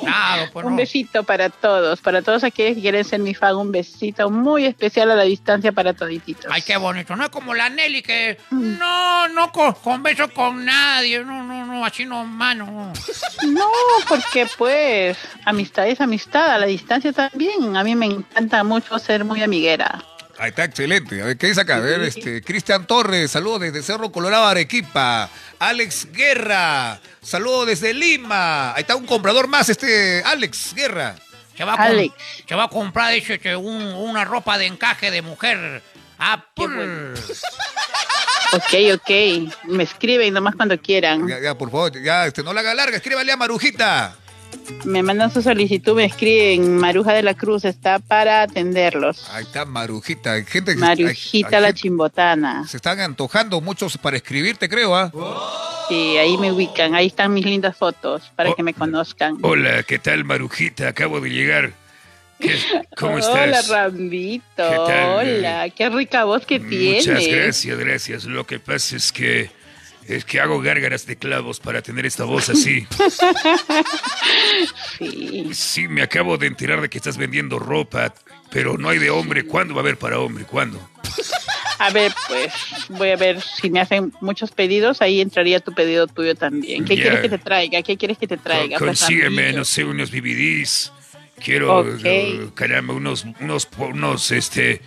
Claro, 0.00 0.50
pues 0.52 0.64
Un 0.66 0.72
no. 0.72 0.76
besito 0.76 1.22
para 1.24 1.50
todos, 1.50 2.00
para 2.00 2.22
todos 2.22 2.44
aquellos 2.44 2.76
que 2.76 2.82
quieren 2.82 3.04
ser 3.04 3.20
mi 3.20 3.34
fan, 3.34 3.56
un 3.56 3.72
besito 3.72 4.30
muy 4.30 4.66
especial 4.66 5.10
a 5.10 5.14
la 5.14 5.22
distancia 5.24 5.72
para 5.72 5.92
todititos. 5.94 6.46
Ay, 6.50 6.62
qué 6.62 6.76
bonito. 6.76 7.16
No 7.16 7.24
es 7.24 7.30
como 7.30 7.54
la 7.54 7.68
Nelly 7.68 8.02
que 8.02 8.38
no, 8.50 9.28
no 9.28 9.52
con, 9.52 9.72
converso 9.74 10.28
con 10.32 10.64
nadie. 10.64 11.24
No, 11.24 11.42
no, 11.42 11.64
no, 11.66 11.84
así 11.84 12.04
no, 12.04 12.24
mano. 12.24 12.92
No, 13.42 13.68
porque 14.08 14.46
pues 14.56 15.18
amistad 15.44 15.86
es 15.88 16.00
amistad, 16.00 16.52
a 16.54 16.58
la 16.58 16.66
distancia 16.66 17.12
también. 17.12 17.76
A 17.76 17.82
mí 17.82 17.94
me 17.96 18.06
encanta 18.06 18.62
mucho 18.62 18.98
ser 18.98 19.24
muy 19.24 19.42
amiguera. 19.42 20.02
Ahí 20.42 20.48
está, 20.48 20.64
excelente. 20.64 21.22
A 21.22 21.26
ver, 21.26 21.36
¿qué 21.38 21.46
dice 21.46 21.60
acá? 21.60 21.76
A 21.76 21.78
ver, 21.78 22.00
este, 22.02 22.42
Cristian 22.42 22.84
Torres, 22.84 23.30
saludos 23.30 23.60
desde 23.60 23.80
Cerro 23.80 24.10
Colorado, 24.10 24.44
Arequipa. 24.44 25.30
Alex 25.60 26.08
Guerra, 26.10 27.00
saludos 27.22 27.68
desde 27.68 27.94
Lima. 27.94 28.74
Ahí 28.74 28.80
está 28.80 28.96
un 28.96 29.06
comprador 29.06 29.46
más, 29.46 29.68
este, 29.68 30.20
Alex 30.24 30.74
Guerra. 30.74 31.14
Se 31.56 31.62
va 31.62 31.74
a, 31.74 31.76
com- 31.76 31.86
Alex. 31.86 32.14
se 32.48 32.54
va 32.56 32.64
a 32.64 32.68
comprar 32.68 33.12
dice, 33.14 33.38
que 33.38 33.54
un- 33.54 33.94
una 33.94 34.24
ropa 34.24 34.58
de 34.58 34.66
encaje 34.66 35.12
de 35.12 35.22
mujer. 35.22 35.80
Ah, 36.18 36.44
bueno. 36.56 37.14
Ok, 38.54 38.74
ok. 38.96 39.10
Me 39.68 39.84
escriben 39.84 40.34
nomás 40.34 40.54
cuando 40.54 40.78
quieran. 40.78 41.26
Ya, 41.26 41.40
ya, 41.40 41.56
por 41.56 41.70
favor, 41.70 41.98
ya, 42.02 42.26
este, 42.26 42.42
no 42.42 42.52
la 42.52 42.60
haga 42.60 42.74
larga, 42.74 42.96
escríbale 42.98 43.32
a 43.32 43.36
Marujita. 43.38 44.14
Me 44.84 45.02
mandan 45.02 45.30
su 45.32 45.42
solicitud, 45.42 45.94
me 45.94 46.04
escriben. 46.04 46.76
Maruja 46.76 47.12
de 47.12 47.22
la 47.22 47.34
Cruz 47.34 47.64
está 47.64 47.98
para 48.00 48.42
atenderlos. 48.42 49.28
Ahí 49.30 49.44
está 49.44 49.64
Marujita. 49.64 50.32
Hay 50.32 50.44
gente 50.44 50.72
que 50.74 50.78
Marujita 50.80 51.48
hay- 51.48 51.54
hay 51.54 51.60
la 51.60 51.66
gente- 51.68 51.80
chimbotana. 51.82 52.66
Se 52.66 52.76
están 52.78 52.98
antojando 53.00 53.60
muchos 53.60 53.96
para 53.98 54.16
escribirte, 54.16 54.68
creo, 54.68 54.94
¿ah? 54.96 55.12
Sí, 55.88 56.16
ahí 56.16 56.36
me 56.38 56.50
ubican. 56.52 56.94
Ahí 56.94 57.06
están 57.08 57.32
mis 57.32 57.44
lindas 57.44 57.76
fotos 57.76 58.32
para 58.34 58.50
Oh. 58.50 58.54
que 58.56 58.62
me 58.62 58.74
conozcan. 58.74 59.36
Hola, 59.42 59.82
¿qué 59.84 59.98
tal, 59.98 60.24
Marujita? 60.24 60.88
Acabo 60.88 61.20
de 61.20 61.30
llegar. 61.30 61.72
¿Qué- 62.40 62.58
¿Cómo 62.96 63.14
Hola, 63.22 63.44
estás? 63.60 63.68
Rambito. 63.68 64.42
¿Qué 64.56 64.62
tal? 64.86 65.10
Hola, 65.28 65.70
qué 65.70 65.88
rica 65.90 66.24
voz 66.24 66.44
que 66.44 66.58
tienes. 66.58 67.06
Muchas 67.06 67.26
gracias, 67.28 67.78
gracias. 67.78 68.24
Lo 68.24 68.46
que 68.46 68.58
pasa 68.58 68.96
es 68.96 69.12
que 69.12 69.50
es 70.08 70.24
que 70.24 70.40
hago 70.40 70.60
gárgaras 70.60 71.06
de 71.06 71.16
clavos 71.16 71.60
para 71.60 71.82
tener 71.82 72.06
esta 72.06 72.24
voz 72.24 72.48
así. 72.48 72.86
Sí. 74.98 75.50
Sí, 75.52 75.88
me 75.88 76.02
acabo 76.02 76.38
de 76.38 76.46
enterar 76.46 76.80
de 76.80 76.88
que 76.88 76.98
estás 76.98 77.16
vendiendo 77.16 77.58
ropa, 77.58 78.14
pero 78.50 78.78
no 78.78 78.88
hay 78.88 78.98
de 78.98 79.10
hombre. 79.10 79.44
¿Cuándo 79.44 79.74
va 79.74 79.80
a 79.80 79.82
haber 79.82 79.96
para 79.98 80.18
hombre? 80.18 80.44
¿Cuándo? 80.44 80.80
A 81.78 81.90
ver, 81.90 82.12
pues 82.28 82.52
voy 82.90 83.10
a 83.10 83.16
ver 83.16 83.40
si 83.40 83.70
me 83.70 83.80
hacen 83.80 84.12
muchos 84.20 84.50
pedidos. 84.52 85.02
Ahí 85.02 85.20
entraría 85.20 85.60
tu 85.60 85.72
pedido 85.72 86.06
tuyo 86.06 86.34
también. 86.34 86.84
¿Qué 86.84 86.96
Ya. 86.96 87.02
quieres 87.02 87.20
que 87.20 87.28
te 87.30 87.38
traiga? 87.38 87.82
¿Qué 87.82 87.96
quieres 87.96 88.18
que 88.18 88.26
te 88.28 88.36
traiga? 88.36 88.78
Pues, 88.78 89.00
Consígueme, 89.00 89.52
no 89.52 89.64
sé, 89.64 89.84
unos 89.84 90.10
BBDs 90.10 90.92
Quiero, 91.42 91.78
Ok. 91.80 92.00
eh, 92.04 92.48
caramba, 92.54 92.94
unos, 92.94 93.26
unos, 93.40 93.68
unos, 93.76 94.30
este, 94.30 94.80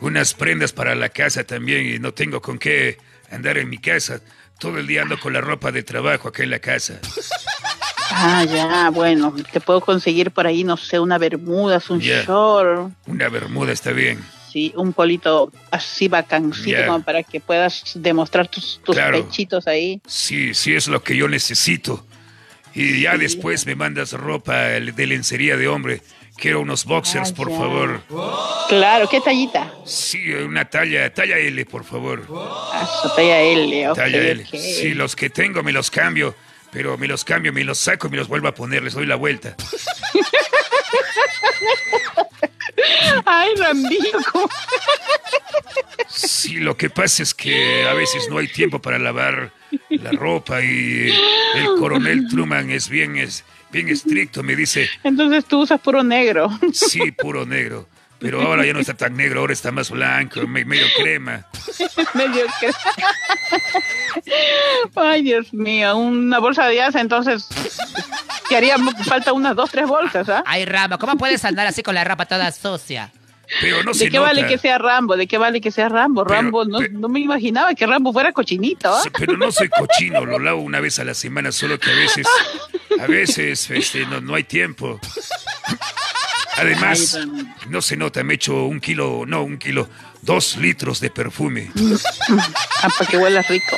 unas 0.00 0.34
prendas 0.34 0.72
para 0.72 0.94
la 0.94 1.08
casa 1.08 1.44
también 1.44 1.86
y 1.86 1.98
no 1.98 2.12
tengo 2.12 2.42
con 2.42 2.58
qué 2.58 2.98
andar 3.30 3.56
en 3.56 3.70
mi 3.70 3.78
casa. 3.78 4.20
Todo 4.62 4.78
el 4.78 4.86
día 4.86 5.02
ando 5.02 5.18
con 5.18 5.32
la 5.32 5.40
ropa 5.40 5.72
de 5.72 5.82
trabajo 5.82 6.28
acá 6.28 6.44
en 6.44 6.50
la 6.50 6.60
casa. 6.60 7.00
Ah, 8.12 8.44
ya, 8.44 8.90
bueno, 8.90 9.34
te 9.52 9.60
puedo 9.60 9.80
conseguir 9.80 10.30
por 10.30 10.46
ahí, 10.46 10.62
no 10.62 10.76
sé, 10.76 11.00
una 11.00 11.18
bermudas, 11.18 11.90
un 11.90 11.98
short, 11.98 12.92
Una 13.06 13.28
bermuda 13.28 13.72
está 13.72 13.90
bien. 13.90 14.22
sí, 14.52 14.72
un 14.76 14.92
polito 14.92 15.50
así 15.72 16.06
bacancito 16.06 16.86
como 16.86 17.02
para 17.02 17.24
que 17.24 17.40
puedas 17.40 17.82
demostrar 17.96 18.46
tus, 18.46 18.80
tus 18.84 18.94
Claro. 18.94 19.24
pechitos 19.24 19.66
ahí. 19.66 20.00
Sí, 20.06 20.54
sí 20.54 20.74
es 20.74 20.86
lo 20.86 21.02
que 21.02 21.16
yo 21.16 21.26
necesito. 21.26 22.06
Y 22.72 23.00
ya 23.02 23.16
después 23.18 23.66
me 23.66 23.74
mandas 23.74 24.12
ropa 24.12 24.54
de 24.58 25.06
lencería 25.08 25.56
de 25.56 25.66
hombre. 25.66 26.02
Quiero 26.36 26.60
unos 26.60 26.84
boxers, 26.84 27.30
Ah, 27.30 27.34
por 27.36 27.50
ya. 27.50 27.56
favor. 27.58 28.00
Claro, 28.68 29.08
¿qué 29.08 29.20
tallita? 29.20 29.72
Sí, 29.84 30.32
una 30.32 30.64
talla, 30.68 31.12
talla 31.12 31.36
L, 31.38 31.64
por 31.66 31.84
favor. 31.84 32.26
Ah, 32.72 33.12
talla 33.14 33.40
L, 33.40 33.90
ok, 33.90 33.96
Talla 33.96 34.18
L. 34.18 34.46
Sí, 34.46 34.94
los 34.94 35.14
que 35.14 35.30
tengo 35.30 35.62
me 35.62 35.72
los 35.72 35.90
cambio, 35.90 36.34
pero 36.72 36.96
me 36.98 37.06
los 37.06 37.24
cambio, 37.24 37.52
me 37.52 37.62
los 37.64 37.78
saco 37.78 38.08
y 38.08 38.10
me 38.10 38.16
los 38.16 38.28
vuelvo 38.28 38.48
a 38.48 38.54
poner, 38.54 38.82
les 38.82 38.94
doy 38.94 39.06
la 39.06 39.16
vuelta. 39.16 39.54
Ay, 43.24 43.50
¿cómo? 44.32 44.48
Sí, 46.08 46.54
lo 46.56 46.76
que 46.76 46.90
pasa 46.90 47.22
es 47.22 47.34
que 47.34 47.86
a 47.88 47.94
veces 47.94 48.28
no 48.28 48.38
hay 48.38 48.48
tiempo 48.48 48.80
para 48.80 48.98
lavar 48.98 49.52
la 49.90 50.10
ropa 50.12 50.62
y 50.62 51.12
el 51.54 51.66
coronel 51.78 52.26
Truman 52.28 52.70
es 52.70 52.88
bien, 52.88 53.16
es 53.16 53.44
bien 53.72 53.88
estricto, 53.88 54.42
me 54.42 54.54
dice, 54.54 54.88
Entonces 55.02 55.44
tú 55.46 55.62
usas 55.62 55.80
puro 55.80 56.02
negro. 56.02 56.50
sí, 56.72 57.10
puro 57.12 57.44
negro. 57.46 57.88
Pero 58.18 58.40
ahora 58.40 58.64
ya 58.64 58.72
no 58.72 58.78
está 58.78 58.94
tan 58.94 59.16
negro, 59.16 59.40
ahora 59.40 59.52
está 59.52 59.72
más 59.72 59.90
blanco, 59.90 60.46
me- 60.46 60.64
medio 60.64 60.86
crema. 60.96 61.44
Medio 62.14 62.44
que... 62.60 62.70
Ay, 64.94 65.22
Dios 65.22 65.52
mío, 65.52 65.96
una 65.96 66.38
bolsa 66.38 66.66
de 66.68 66.80
asa, 66.82 67.00
entonces... 67.00 67.48
Que 68.48 68.56
haría 68.56 68.76
falta 69.06 69.32
unas 69.32 69.56
dos, 69.56 69.70
tres 69.70 69.88
bolsas, 69.88 70.28
¿ah? 70.28 70.42
Ay, 70.46 70.64
Rambo, 70.66 70.98
¿cómo 70.98 71.16
puedes 71.16 71.44
andar 71.44 71.66
así 71.66 71.82
con 71.82 71.94
la 71.94 72.04
ropa 72.04 72.26
toda 72.26 72.52
sucia? 72.52 73.10
Pero 73.60 73.82
no 73.82 73.92
se 73.94 74.04
¿De 74.04 74.10
qué 74.10 74.16
nota. 74.16 74.28
vale 74.30 74.46
que 74.46 74.58
sea 74.58 74.78
Rambo? 74.78 75.16
¿De 75.16 75.26
qué 75.26 75.36
vale 75.38 75.60
que 75.60 75.70
sea 75.70 75.88
Rambo? 75.88 76.24
Pero- 76.24 76.34
Rambo, 76.34 76.64
no, 76.64 76.78
no 76.90 77.08
me 77.08 77.20
imaginaba 77.20 77.74
que 77.74 77.86
Rambo 77.86 78.12
fuera 78.12 78.32
cochinito. 78.32 79.02
Sí, 79.02 79.10
Pero 79.18 79.36
no 79.36 79.52
soy 79.52 79.68
cochino, 79.68 80.24
lo 80.24 80.38
lavo 80.38 80.60
una 80.62 80.80
vez 80.80 80.98
a 80.98 81.04
la 81.04 81.14
semana, 81.14 81.52
solo 81.52 81.78
que 81.78 81.90
a 81.90 81.94
veces, 81.94 82.26
a 83.00 83.06
veces, 83.06 83.70
este, 83.70 84.06
no, 84.06 84.20
no 84.20 84.34
hay 84.34 84.44
tiempo. 84.44 84.98
Además, 86.56 87.18
no 87.68 87.80
se 87.82 87.96
nota, 87.96 88.22
me 88.22 88.34
echo 88.34 88.64
un 88.66 88.78
kilo, 88.80 89.24
no, 89.26 89.42
un 89.42 89.58
kilo, 89.58 89.88
dos 90.20 90.56
litros 90.58 91.00
de 91.00 91.10
perfume. 91.10 91.70
Ah, 92.82 92.88
para 92.98 93.10
que 93.10 93.16
huela 93.16 93.42
rico. 93.42 93.76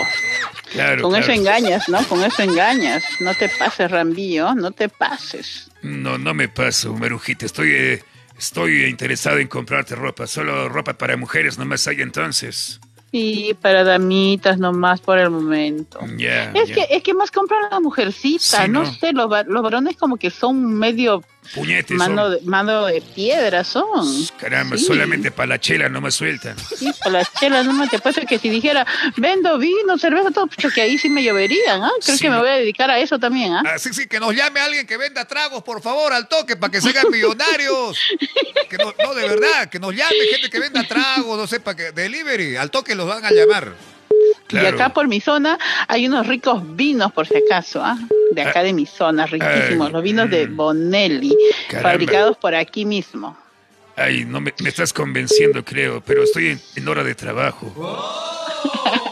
Claro, 0.72 1.02
Con 1.02 1.14
eso 1.14 1.30
engañas, 1.30 1.88
¿no? 1.88 2.02
Con 2.08 2.22
eso 2.24 2.42
engañas. 2.42 3.04
No 3.20 3.32
te 3.34 3.48
pases, 3.48 3.90
Rambillo, 3.90 4.54
no 4.56 4.72
te 4.72 4.88
pases. 4.88 5.70
No, 5.82 6.18
no 6.18 6.34
me 6.34 6.48
paso, 6.48 6.92
Marujita, 6.94 7.46
estoy, 7.46 7.70
eh, 7.72 8.04
estoy 8.38 8.84
interesado 8.84 9.38
en 9.38 9.48
comprarte 9.48 9.94
ropa, 9.94 10.26
solo 10.26 10.68
ropa 10.68 10.94
para 10.94 11.16
mujeres 11.16 11.58
nomás 11.58 11.86
hay 11.86 12.00
entonces. 12.00 12.80
Sí, 13.12 13.56
para 13.60 13.84
damitas 13.84 14.58
nomás 14.58 15.00
por 15.00 15.18
el 15.20 15.30
momento. 15.30 16.00
Ya, 16.16 16.50
Es 16.52 16.72
que, 16.72 16.86
es 16.90 17.02
que 17.02 17.14
más 17.14 17.30
compran 17.30 17.60
la 17.70 17.78
mujercita, 17.78 18.64
Sí, 18.64 18.68
no, 18.68 18.82
¿no? 18.82 18.92
sé, 18.92 19.12
los, 19.12 19.30
los 19.46 19.62
varones 19.62 19.96
como 19.96 20.16
que 20.16 20.30
son 20.30 20.74
medio 20.74 21.22
Puñetes 21.54 21.96
mano 21.96 22.22
son. 22.24 22.33
de, 22.33 22.40
mano 22.42 22.87
de 22.87 23.00
piedra 23.00 23.64
son. 23.64 24.09
Caramba, 24.38 24.76
Sí. 24.78 24.85
solamente 24.87 25.30
para 25.30 25.46
la 25.48 25.61
chela 25.61 25.88
no 25.88 26.00
me 26.00 26.11
sueltan. 26.11 26.57
Sí, 26.76 26.90
por 27.02 27.12
las 27.12 27.33
chelas, 27.35 27.64
no 27.66 27.72
me 27.72 27.87
te 27.88 27.96
apuesto 27.96 28.22
que 28.28 28.38
si 28.38 28.48
dijera, 28.48 28.87
vendo 29.16 29.59
vino, 29.59 29.98
cerveza, 29.98 30.30
todo, 30.30 30.46
pucha, 30.46 30.70
que 30.70 30.80
ahí 30.80 30.96
sí 30.98 31.09
me 31.09 31.22
lloverían, 31.22 31.83
¿ah? 31.83 31.90
Creo 32.02 32.16
Sí, 32.16 32.22
que 32.22 32.30
me 32.30 32.37
no. 32.37 32.42
voy 32.42 32.50
a 32.50 32.54
dedicar 32.54 32.90
a 32.90 32.98
eso 32.98 33.18
también, 33.18 33.52
¿ah? 33.52 33.62
Así 33.74 33.92
sí, 33.92 34.07
que 34.07 34.18
nos 34.20 34.35
llame 34.35 34.61
alguien 34.61 34.87
que 34.87 34.96
venda 34.96 35.24
tragos, 35.26 35.62
por 35.62 35.83
favor, 35.83 36.12
al 36.12 36.28
toque, 36.28 36.57
para 36.57 36.70
que 36.70 36.80
se 36.80 36.88
hagan 36.90 37.11
millonarios. 37.11 37.98
Que 38.70 38.78
no, 38.78 38.94
no, 39.04 39.14
de 39.14 39.28
verdad, 39.28 39.68
que 39.68 39.78
nos 39.78 39.94
llame 39.94 40.14
gente 40.30 40.48
que 40.50 40.59
venda 40.59 40.83
tragos, 40.87 41.37
no 41.38 41.46
sé, 41.46 41.61
para 41.61 41.76
que 41.76 41.92
delivery, 41.92 42.57
al 42.57 42.70
toque 42.70 42.94
los 42.94 43.07
van 43.07 43.24
a 43.24 43.30
llamar. 43.30 43.74
Claro. 44.60 44.76
Y 44.76 44.80
acá 44.80 44.92
por 44.92 45.08
mi 45.08 45.20
zona 45.20 45.58
hay 45.88 46.06
unos 46.06 46.26
ricos 46.26 46.62
vinos, 46.76 47.12
por 47.12 47.26
si 47.26 47.34
acaso, 47.36 47.82
¿ah? 47.84 47.98
De 48.32 48.42
acá 48.42 48.62
de 48.62 48.72
mi 48.72 48.86
zona, 48.86 49.26
riquísimos. 49.26 49.86
Ay, 49.88 49.92
Los 49.92 50.02
vinos 50.02 50.30
de 50.30 50.46
mm. 50.48 50.56
Bonelli, 50.56 51.36
Caramba. 51.68 51.90
fabricados 51.90 52.36
por 52.36 52.54
aquí 52.54 52.84
mismo. 52.84 53.36
Ay, 53.96 54.24
no 54.24 54.40
me, 54.40 54.52
me 54.60 54.68
estás 54.68 54.92
convenciendo, 54.92 55.64
creo, 55.64 56.00
pero 56.00 56.24
estoy 56.24 56.48
en, 56.48 56.60
en 56.76 56.88
hora 56.88 57.04
de 57.04 57.14
trabajo. 57.14 57.72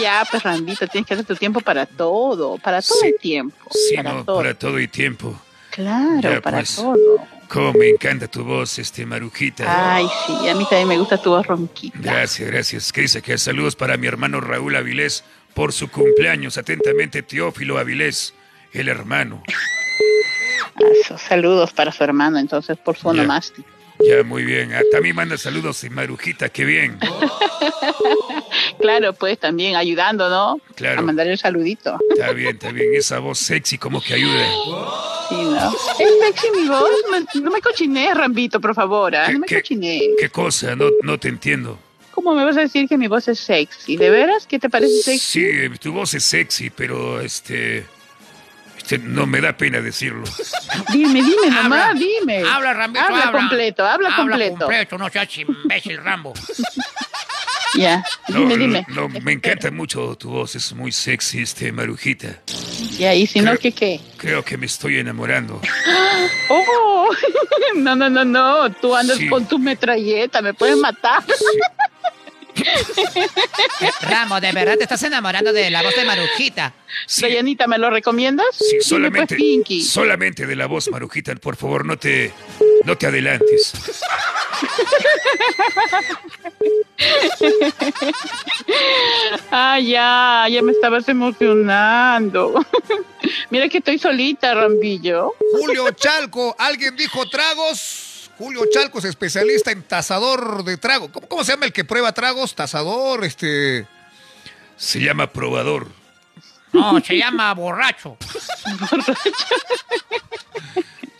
Ya, 0.00 0.24
pues, 0.30 0.42
Rambito, 0.44 0.86
tienes 0.86 1.08
que 1.08 1.14
hacer 1.14 1.26
tu 1.26 1.34
tiempo 1.34 1.60
para 1.60 1.84
todo, 1.84 2.56
para 2.58 2.80
todo 2.80 2.98
Sí. 3.00 3.08
el 3.08 3.16
tiempo. 3.18 3.56
Sí, 3.70 3.96
para 3.96 4.12
no, 4.12 4.24
todo. 4.24 4.36
para 4.36 4.54
todo 4.54 4.78
y 4.78 4.86
tiempo. 4.86 5.34
Claro, 5.70 6.20
Ya, 6.20 6.40
para 6.40 6.58
pues. 6.58 6.76
todo. 6.76 7.18
Cómo 7.48 7.72
me 7.72 7.88
encanta 7.88 8.28
tu 8.28 8.44
voz, 8.44 8.78
este 8.78 9.06
Marujita. 9.06 9.64
Ay, 9.66 10.06
sí, 10.26 10.48
a 10.48 10.54
mí 10.54 10.64
también 10.68 10.88
me 10.88 10.98
gusta 10.98 11.20
tu 11.20 11.30
voz 11.30 11.46
ronquita. 11.46 11.98
Gracias, 11.98 12.50
gracias. 12.50 12.92
Que 12.92 13.02
dice 13.02 13.22
que 13.22 13.38
saludos 13.38 13.74
para 13.74 13.96
mi 13.96 14.06
hermano 14.06 14.40
Raúl 14.40 14.76
Avilés 14.76 15.24
por 15.54 15.72
su 15.72 15.90
cumpleaños. 15.90 16.58
Atentamente, 16.58 17.22
Teófilo 17.22 17.78
Avilés, 17.78 18.34
el 18.72 18.88
hermano. 18.88 19.42
Eso, 21.02 21.16
saludos 21.18 21.72
para 21.72 21.90
su 21.90 22.04
hermano, 22.04 22.38
entonces, 22.38 22.76
por 22.78 22.96
su 22.96 23.08
onomástico. 23.08 23.68
Ya, 24.00 24.22
muy 24.22 24.44
bien. 24.44 24.72
Ah, 24.74 24.82
también 24.92 25.16
manda 25.16 25.36
saludos 25.36 25.82
y 25.84 25.90
Marujita, 25.90 26.48
qué 26.48 26.64
bien. 26.64 26.98
Claro, 28.80 29.12
pues 29.12 29.38
también 29.38 29.74
ayudando, 29.74 30.28
¿no? 30.30 30.60
Claro. 30.76 31.00
A 31.00 31.02
mandar 31.02 31.26
el 31.26 31.36
saludito. 31.36 31.98
Está 32.10 32.30
bien, 32.32 32.50
está 32.54 32.70
bien. 32.70 32.94
Esa 32.94 33.18
voz 33.18 33.38
sexy 33.40 33.76
como 33.76 34.00
que 34.00 34.14
ayuda. 34.14 34.46
Sí, 35.28 35.34
¿no? 35.34 35.70
Es 35.98 36.18
sexy 36.24 36.46
mi 36.60 36.68
voz. 36.68 36.88
No 37.34 37.50
me 37.50 37.60
cochinees, 37.60 38.16
Rambito, 38.16 38.60
por 38.60 38.74
favor. 38.76 39.16
¿ah? 39.16 39.24
¿Qué- 39.26 39.32
No 39.32 39.38
me 39.40 39.46
cochinees. 39.48 40.02
¿Qué 40.20 40.28
cosa? 40.30 40.76
No, 40.76 40.86
no 41.02 41.18
te 41.18 41.28
entiendo. 41.28 41.76
¿Cómo 42.12 42.34
me 42.34 42.44
vas 42.44 42.56
a 42.56 42.60
decir 42.60 42.88
que 42.88 42.96
mi 42.96 43.08
voz 43.08 43.26
es 43.28 43.40
sexy? 43.40 43.96
¿De 43.96 44.10
veras? 44.10 44.46
¿Qué 44.46 44.58
te 44.60 44.70
parece 44.70 45.02
sexy? 45.02 45.18
Sí, 45.70 45.78
tu 45.80 45.92
voz 45.92 46.14
es 46.14 46.22
sexy, 46.24 46.70
pero 46.70 47.20
este, 47.20 47.84
este 48.90 48.98
no 48.98 49.26
me 49.26 49.40
da 49.42 49.54
pena 49.56 49.80
decirlo. 49.82 50.24
Dime, 50.92 51.22
dime, 51.22 51.48
Habla. 51.48 51.62
mamá, 51.62 51.94
dime. 51.94 52.42
Habla, 52.48 52.72
Rambito, 52.72 53.04
Habla 53.04 53.22
habla. 53.24 53.38
completo, 53.40 53.86
habla, 53.86 54.16
completo. 54.16 54.56
completo, 54.60 54.96
no 54.98 55.08
seas 55.10 55.28
imbécil, 55.38 55.98
Rambo. 56.02 56.32
Ya, 57.74 58.02
No, 58.28 58.40
dime, 58.40 58.56
dime. 58.56 58.86
no, 58.88 59.10
me 59.10 59.32
encanta 59.32 59.70
mucho 59.70 60.16
tu 60.16 60.30
voz, 60.30 60.56
es 60.56 60.72
muy 60.72 60.90
sexy, 60.90 61.42
este 61.42 61.70
Marujita. 61.70 62.40
Ya, 62.98 63.14
y 63.14 63.26
si 63.26 63.40
no, 63.42 63.56
¿qué 63.58 63.72
qué? 63.72 64.00
Creo 64.16 64.42
que 64.42 64.56
me 64.56 64.64
estoy 64.64 64.98
enamorando. 64.98 65.60
¡Oh! 66.48 67.08
No, 67.76 67.94
no, 67.94 68.08
no, 68.08 68.24
no. 68.24 68.72
Tú 68.72 68.96
andas 68.96 69.18
Sí. 69.18 69.28
con 69.28 69.46
tu 69.46 69.58
metralleta, 69.58 70.40
me 70.40 70.54
puedes 70.54 70.76
matar. 70.78 71.22
Eh, 71.28 71.34
Rambo, 74.02 74.40
¿de 74.40 74.52
verdad 74.52 74.76
te 74.76 74.84
estás 74.84 75.02
enamorando 75.02 75.52
de 75.52 75.70
la 75.70 75.82
voz 75.82 75.94
de 75.94 76.04
Marujita? 76.04 76.74
Sí, 77.06 77.22
Dayanita, 77.22 77.66
¿me 77.66 77.78
lo 77.78 77.90
recomiendas? 77.90 78.46
sí, 78.52 78.80
solamente, 78.80 79.36
pues, 79.36 79.38
Pinky. 79.38 79.82
solamente 79.82 80.46
de 80.46 80.56
la 80.56 80.66
voz, 80.66 80.90
Marujita, 80.90 81.34
por 81.36 81.56
favor, 81.56 81.84
no 81.84 81.98
te, 81.98 82.32
no 82.84 82.96
te 82.96 83.06
adelantes. 83.06 83.72
Ah, 89.50 89.78
ya, 89.80 90.46
ya 90.50 90.62
me 90.62 90.72
estabas 90.72 91.08
emocionando. 91.08 92.64
Mira 93.50 93.68
que 93.68 93.78
estoy 93.78 93.98
solita, 93.98 94.54
Rambillo. 94.54 95.34
Julio 95.52 95.90
Chalco, 95.92 96.54
¿alguien 96.58 96.96
dijo 96.96 97.28
tragos? 97.28 98.07
Julio 98.38 98.62
Chalco 98.72 98.98
es 99.00 99.04
especialista 99.04 99.70
en 99.72 99.82
tasador 99.82 100.62
de 100.64 100.76
tragos. 100.78 101.10
¿Cómo, 101.12 101.28
cómo 101.28 101.44
se 101.44 101.52
llama 101.52 101.66
el 101.66 101.72
que 101.72 101.84
prueba 101.84 102.12
tragos? 102.12 102.54
Tasador, 102.54 103.24
este... 103.24 103.86
Se 104.76 105.00
llama 105.00 105.26
probador. 105.32 105.88
No, 106.72 107.00
se 107.00 107.16
llama 107.18 107.52
borracho. 107.54 108.16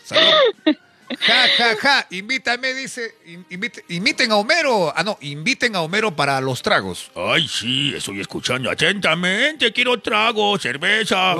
Salud. 0.05 0.75
Ja, 1.19 1.47
ja, 1.57 1.75
ja. 1.81 2.07
Invítame, 2.11 2.73
dice. 2.73 3.15
in- 3.25 3.45
invite- 3.49 3.83
inviten 3.89 4.31
a 4.31 4.35
Homero. 4.37 4.93
Ah, 4.95 5.03
no, 5.03 5.17
inviten 5.21 5.75
a 5.75 5.81
Homero 5.81 6.15
para 6.15 6.39
los 6.39 6.61
tragos. 6.61 7.11
Ay, 7.15 7.47
sí, 7.47 7.93
estoy 7.95 8.21
escuchando 8.21 8.69
atentamente. 8.71 9.73
Quiero 9.73 9.99
trago, 9.99 10.57
cerveza. 10.59 11.35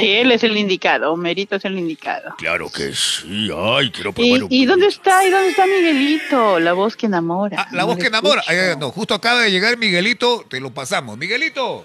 Sí, 0.00 0.10
él 0.10 0.32
es 0.32 0.42
el 0.42 0.56
indicado, 0.56 1.16
Merito 1.16 1.54
es 1.54 1.64
el 1.64 1.78
indicado. 1.78 2.34
Claro 2.36 2.68
que 2.68 2.92
sí. 2.94 3.48
Ay, 3.56 3.90
quiero 3.90 4.10
¿Y, 4.10 4.12
probar 4.12 4.42
un 4.44 4.48
y 4.50 4.66
dónde 4.66 4.88
está? 4.88 5.24
¿Y 5.24 5.30
dónde 5.30 5.50
está 5.50 5.66
Miguelito? 5.66 6.58
La 6.58 6.72
voz 6.72 6.96
que 6.96 7.06
enamora. 7.06 7.62
Ah, 7.62 7.68
la 7.70 7.82
No 7.82 7.86
voz 7.86 7.98
que 7.98 8.08
enamora. 8.08 8.42
Eh, 8.48 8.74
no, 8.78 8.90
justo 8.90 9.14
acaba 9.14 9.42
de 9.42 9.52
llegar 9.52 9.76
Miguelito. 9.76 10.44
Te 10.48 10.58
lo 10.58 10.74
pasamos. 10.74 11.16
Miguelito. 11.16 11.84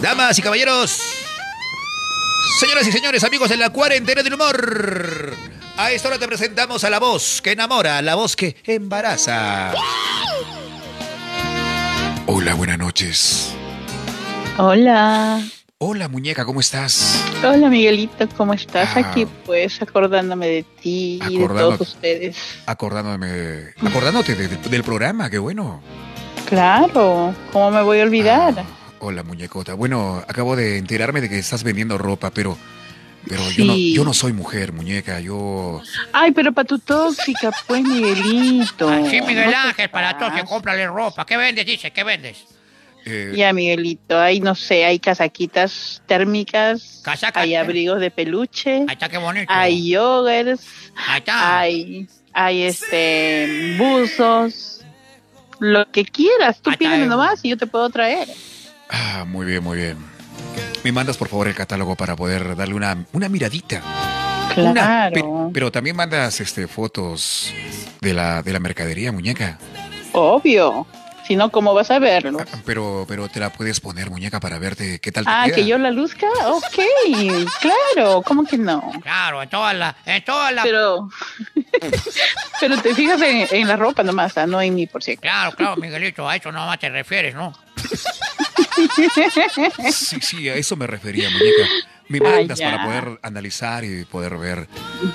Damas 0.00 0.38
y 0.38 0.42
caballeros. 0.42 0.98
Señoras 2.60 2.86
y 2.86 2.92
señores, 2.92 3.24
amigos 3.24 3.50
de 3.50 3.58
la 3.58 3.70
cuarentena 3.70 4.22
del 4.22 4.34
humor. 4.34 5.34
A 5.76 5.90
esta 5.92 6.08
hora 6.08 6.18
te 6.18 6.26
presentamos 6.26 6.82
a 6.84 6.88
la 6.90 6.98
voz 6.98 7.42
que 7.42 7.52
enamora, 7.52 8.00
la 8.00 8.14
voz 8.14 8.36
que 8.36 8.56
embaraza. 8.64 9.74
Hola, 12.26 12.54
buenas 12.54 12.78
noches. 12.78 13.54
Hola. 14.56 15.42
Hola, 15.78 16.08
muñeca, 16.08 16.44
¿cómo 16.44 16.60
estás? 16.60 17.22
Hola, 17.42 17.68
Miguelito, 17.68 18.28
¿cómo 18.36 18.54
estás? 18.54 18.90
Ah. 18.96 19.00
Aquí, 19.00 19.26
pues, 19.44 19.82
acordándome 19.82 20.46
de 20.46 20.62
ti 20.80 21.18
y 21.28 21.38
de 21.38 21.48
todos 21.48 21.80
ustedes. 21.80 22.36
Acordándome, 22.66 23.74
acordándote 23.84 24.34
de- 24.34 24.48
de- 24.48 24.68
del 24.68 24.84
programa, 24.84 25.28
qué 25.28 25.38
bueno. 25.38 25.82
Claro, 26.48 27.34
¿cómo 27.52 27.70
me 27.70 27.82
voy 27.82 28.00
a 28.00 28.04
olvidar? 28.04 28.54
Ah, 28.58 28.64
hola, 29.00 29.22
muñecota. 29.24 29.74
Bueno, 29.74 30.22
acabo 30.28 30.54
de 30.56 30.78
enterarme 30.78 31.20
de 31.20 31.28
que 31.28 31.38
estás 31.38 31.64
vendiendo 31.64 31.98
ropa, 31.98 32.30
pero, 32.30 32.56
pero 33.28 33.42
yo, 33.50 33.64
no, 33.64 33.74
Sí. 33.74 33.92
yo 33.94 34.04
no 34.04 34.14
soy 34.14 34.32
mujer, 34.32 34.72
muñeca. 34.72 35.18
Yo, 35.20 35.82
Ay, 36.12 36.30
pero 36.30 36.52
para 36.52 36.66
tu 36.66 36.78
tóxica, 36.78 37.50
pues, 37.66 37.82
Miguelito. 37.82 38.88
Así, 38.88 39.20
Miguel 39.20 39.50
No 39.50 39.56
Ángel, 39.68 39.90
para 39.90 40.16
todos 40.16 40.30
que 40.32 40.38
pases. 40.40 40.48
cómprale 40.50 40.86
ropa. 40.86 41.26
¿Qué 41.26 41.36
vendes, 41.36 41.66
dice? 41.66 41.90
¿Qué 41.90 42.04
vendes? 42.04 42.44
Eh, 43.04 43.32
Ya, 43.36 43.52
Miguelito, 43.52 44.18
hay, 44.18 44.40
no 44.40 44.54
sé, 44.54 44.84
hay 44.84 44.98
casaquitas 44.98 46.02
térmicas, 46.06 47.02
hay 47.34 47.54
¿eh? 47.54 47.58
abrigos 47.58 48.00
de 48.00 48.10
peluche, 48.10 48.84
Ahí 48.88 48.94
está, 48.94 49.08
qué 49.08 49.18
bonito. 49.18 49.46
hay 49.52 49.94
está. 51.18 51.58
hay, 51.60 52.08
hay 52.32 52.62
este, 52.62 53.76
buzos, 53.78 54.80
lo 55.60 55.90
que 55.90 56.04
quieras, 56.04 56.60
tú 56.60 56.70
pídeme 56.78 57.04
eh. 57.04 57.06
nomás 57.06 57.44
y 57.44 57.50
yo 57.50 57.56
te 57.56 57.66
puedo 57.66 57.88
traer. 57.90 58.28
ah, 58.90 59.24
muy 59.26 59.46
bien, 59.46 59.62
muy 59.62 59.76
bien. 59.78 59.96
Me 60.82 60.92
mandas 60.92 61.16
por 61.16 61.28
favor 61.28 61.48
el 61.48 61.54
catálogo 61.54 61.94
para 61.96 62.14
poder 62.16 62.56
darle 62.56 62.74
una, 62.74 63.06
una 63.12 63.28
miradita. 63.28 63.82
Una, 64.56 64.72
Claro. 64.72 65.14
pe- 65.14 65.24
pero 65.54 65.72
también 65.72 65.96
mandas 65.96 66.40
este 66.40 66.68
fotos 66.68 67.52
de 68.00 68.12
la, 68.14 68.42
de 68.42 68.52
la 68.52 68.60
mercadería, 68.60 69.10
muñeca. 69.10 69.58
Obvio. 70.12 70.86
Si 71.26 71.36
no, 71.36 71.50
¿cómo 71.50 71.72
vas 71.72 71.90
a 71.90 71.98
verlo? 71.98 72.38
Ah, 72.40 72.58
Pero, 72.66 73.06
pero 73.08 73.28
te 73.28 73.40
la 73.40 73.50
puedes 73.50 73.80
poner, 73.80 74.10
muñeca, 74.10 74.40
para 74.40 74.58
verte 74.58 74.98
qué 75.00 75.10
tal 75.10 75.24
te 75.24 75.30
Ah, 75.32 75.44
queda. 75.46 75.54
que 75.56 75.66
yo 75.66 75.78
la 75.78 75.90
luzca. 75.90 76.26
Ok, 76.46 76.78
claro. 77.94 78.22
¿Cómo 78.22 78.44
que 78.44 78.58
no? 78.58 78.92
Claro, 79.02 79.42
en 79.42 79.48
todas 79.48 79.74
las... 79.74 79.94
En 80.04 80.22
todas 80.24 80.52
las... 80.52 80.64
Pero, 80.64 81.08
pero 82.60 82.76
te 82.82 82.94
fijas 82.94 83.20
en, 83.22 83.46
en 83.50 83.66
la 83.68 83.76
ropa 83.76 84.02
nomás, 84.02 84.36
ah, 84.36 84.46
no 84.46 84.60
en 84.60 84.74
mí, 84.74 84.86
por 84.86 85.02
cierto. 85.02 85.22
Claro, 85.22 85.52
claro, 85.56 85.76
Miguelito, 85.76 86.28
a 86.28 86.36
eso 86.36 86.52
nomás 86.52 86.78
te 86.78 86.88
refieres, 86.90 87.34
¿no? 87.34 87.52
Sí, 89.92 90.18
sí, 90.20 90.48
a 90.48 90.54
eso 90.56 90.76
me 90.76 90.86
refería, 90.86 91.30
muñeca. 91.30 91.68
Me 92.08 92.18
Ah, 92.18 92.22
mandas 92.38 92.60
para 92.60 92.84
poder 92.84 93.18
analizar 93.22 93.84
y 93.84 94.04
poder 94.04 94.36
ver 94.36 94.68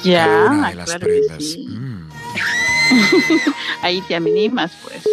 Ya, 0.04 0.26
cada 0.26 0.46
una 0.52 0.70
de 0.70 0.76
las 0.76 0.86
claro 0.86 1.06
prendas. 1.06 1.44
sí. 1.44 1.68
Mm. 1.68 2.10
Ahí 3.84 4.02
te 4.02 4.16
aminimas, 4.16 4.72
pues. 4.82 5.04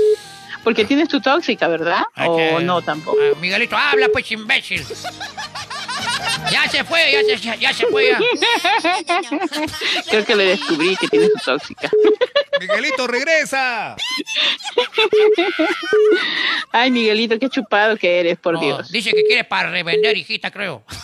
Porque 0.66 0.84
tienes 0.84 1.06
tu 1.06 1.20
tóxica, 1.20 1.68
¿verdad? 1.68 2.02
O 2.26 2.58
no 2.58 2.82
tampoco. 2.82 3.16
Ah, 3.22 3.38
Miguelito, 3.40 3.76
habla 3.76 4.08
pues, 4.12 4.32
imbécil. 4.32 4.84
Ya 6.56 6.70
se 6.70 6.84
fue, 6.84 7.12
ya 7.12 7.38
se, 7.38 7.58
ya 7.60 7.72
se 7.74 7.86
fue, 7.86 8.08
ya. 8.08 8.18
Creo 10.10 10.24
que 10.24 10.34
le 10.36 10.44
descubrí 10.46 10.96
que 10.96 11.06
tienes 11.08 11.30
tu 11.34 11.38
tóxica. 11.44 11.90
Miguelito, 12.60 13.06
regresa. 13.06 13.94
Ay, 16.72 16.90
Miguelito, 16.90 17.38
qué 17.38 17.50
chupado 17.50 17.96
que 17.98 18.20
eres, 18.20 18.38
por 18.38 18.54
No, 18.54 18.60
Dios. 18.60 18.90
Dice 18.90 19.10
que 19.12 19.24
quiere 19.24 19.44
para 19.44 19.70
revender, 19.70 20.16
hijita, 20.16 20.50
creo. 20.50 20.82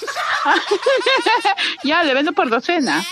Ya, 1.84 2.02
le 2.02 2.14
vendo 2.14 2.32
por 2.32 2.48
docena. 2.48 3.04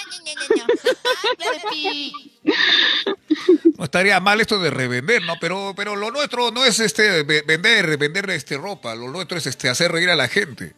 No 3.76 3.84
estaría 3.84 4.18
mal 4.20 4.41
esto 4.41 4.59
de 4.59 4.70
revender, 4.70 5.22
¿no? 5.22 5.34
Pero, 5.41 5.74
pero 5.76 5.95
lo 5.97 6.11
nuestro 6.11 6.51
no 6.51 6.64
es 6.64 6.80
este 6.80 7.22
ve- 7.22 7.43
vender, 7.47 7.97
vender 7.99 8.28
este 8.30 8.57
ropa. 8.57 8.95
Lo 8.95 9.09
nuestro 9.09 9.36
es 9.38 9.47
este 9.47 9.68
hacer 9.68 9.93
reír 9.93 10.11
a 10.11 10.16
la 10.16 10.28
gente. 10.28 10.74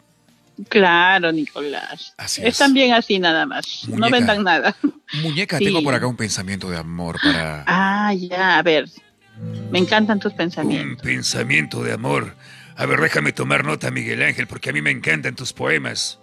Claro, 0.68 1.32
Nicolás. 1.32 2.14
Así 2.16 2.42
es. 2.42 2.48
Están 2.48 2.74
bien 2.74 2.92
así 2.94 3.18
nada 3.18 3.46
más. 3.46 3.84
No 3.88 3.96
Muñeca. 3.96 4.16
vendan 4.16 4.44
nada. 4.44 4.76
Muñeca, 5.22 5.58
Sí. 5.58 5.64
tengo 5.64 5.82
por 5.82 5.94
acá 5.94 6.06
un 6.06 6.16
pensamiento 6.16 6.70
de 6.70 6.78
amor 6.78 7.18
para. 7.22 7.64
Ah, 7.66 8.12
ya, 8.14 8.58
a 8.58 8.62
ver. 8.62 8.86
Me 9.70 9.78
encantan 9.78 10.20
tus 10.20 10.32
Un 10.32 10.38
pensamientos. 10.38 11.02
pensamiento 11.02 11.82
de 11.82 11.92
amor. 11.94 12.36
A 12.76 12.86
ver, 12.86 13.00
déjame 13.00 13.32
tomar 13.32 13.64
nota, 13.64 13.90
Miguel 13.90 14.22
Ángel, 14.22 14.46
porque 14.46 14.70
a 14.70 14.72
mí 14.72 14.80
me 14.82 14.90
encantan 14.90 15.34
tus 15.34 15.52
poemas. 15.52 16.18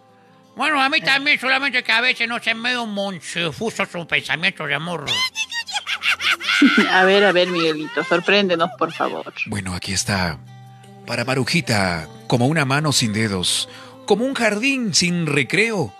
Bueno, 0.56 0.82
a 0.82 0.90
mí 0.90 1.00
también, 1.02 1.40
solamente 1.40 1.84
que 1.84 1.92
a 1.92 2.02
veces 2.02 2.28
no 2.28 2.40
se 2.40 2.54
me 2.54 2.74
da 2.74 2.82
un 2.82 2.94
monchufuso 2.94 3.86
su 3.86 4.06
pensamiento 4.08 4.66
de 4.66 4.76
amor. 4.76 5.06
A 6.92 7.04
ver, 7.06 7.24
a 7.24 7.32
ver, 7.32 7.48
Miguelito, 7.50 8.04
sorpréndenos, 8.04 8.70
por 8.78 8.92
favor. 8.92 9.34
Bueno, 9.46 9.74
aquí 9.76 9.94
está. 9.94 10.38
Para 11.06 11.24
Marujita, 11.24 12.08
como 12.28 12.48
una 12.48 12.66
mano 12.66 12.92
sin 12.92 13.14
dedos, 13.14 13.70
como 14.10 14.26
un 14.26 14.34
jardín 14.34 14.96
sin 14.96 15.28
recreo. 15.28 15.94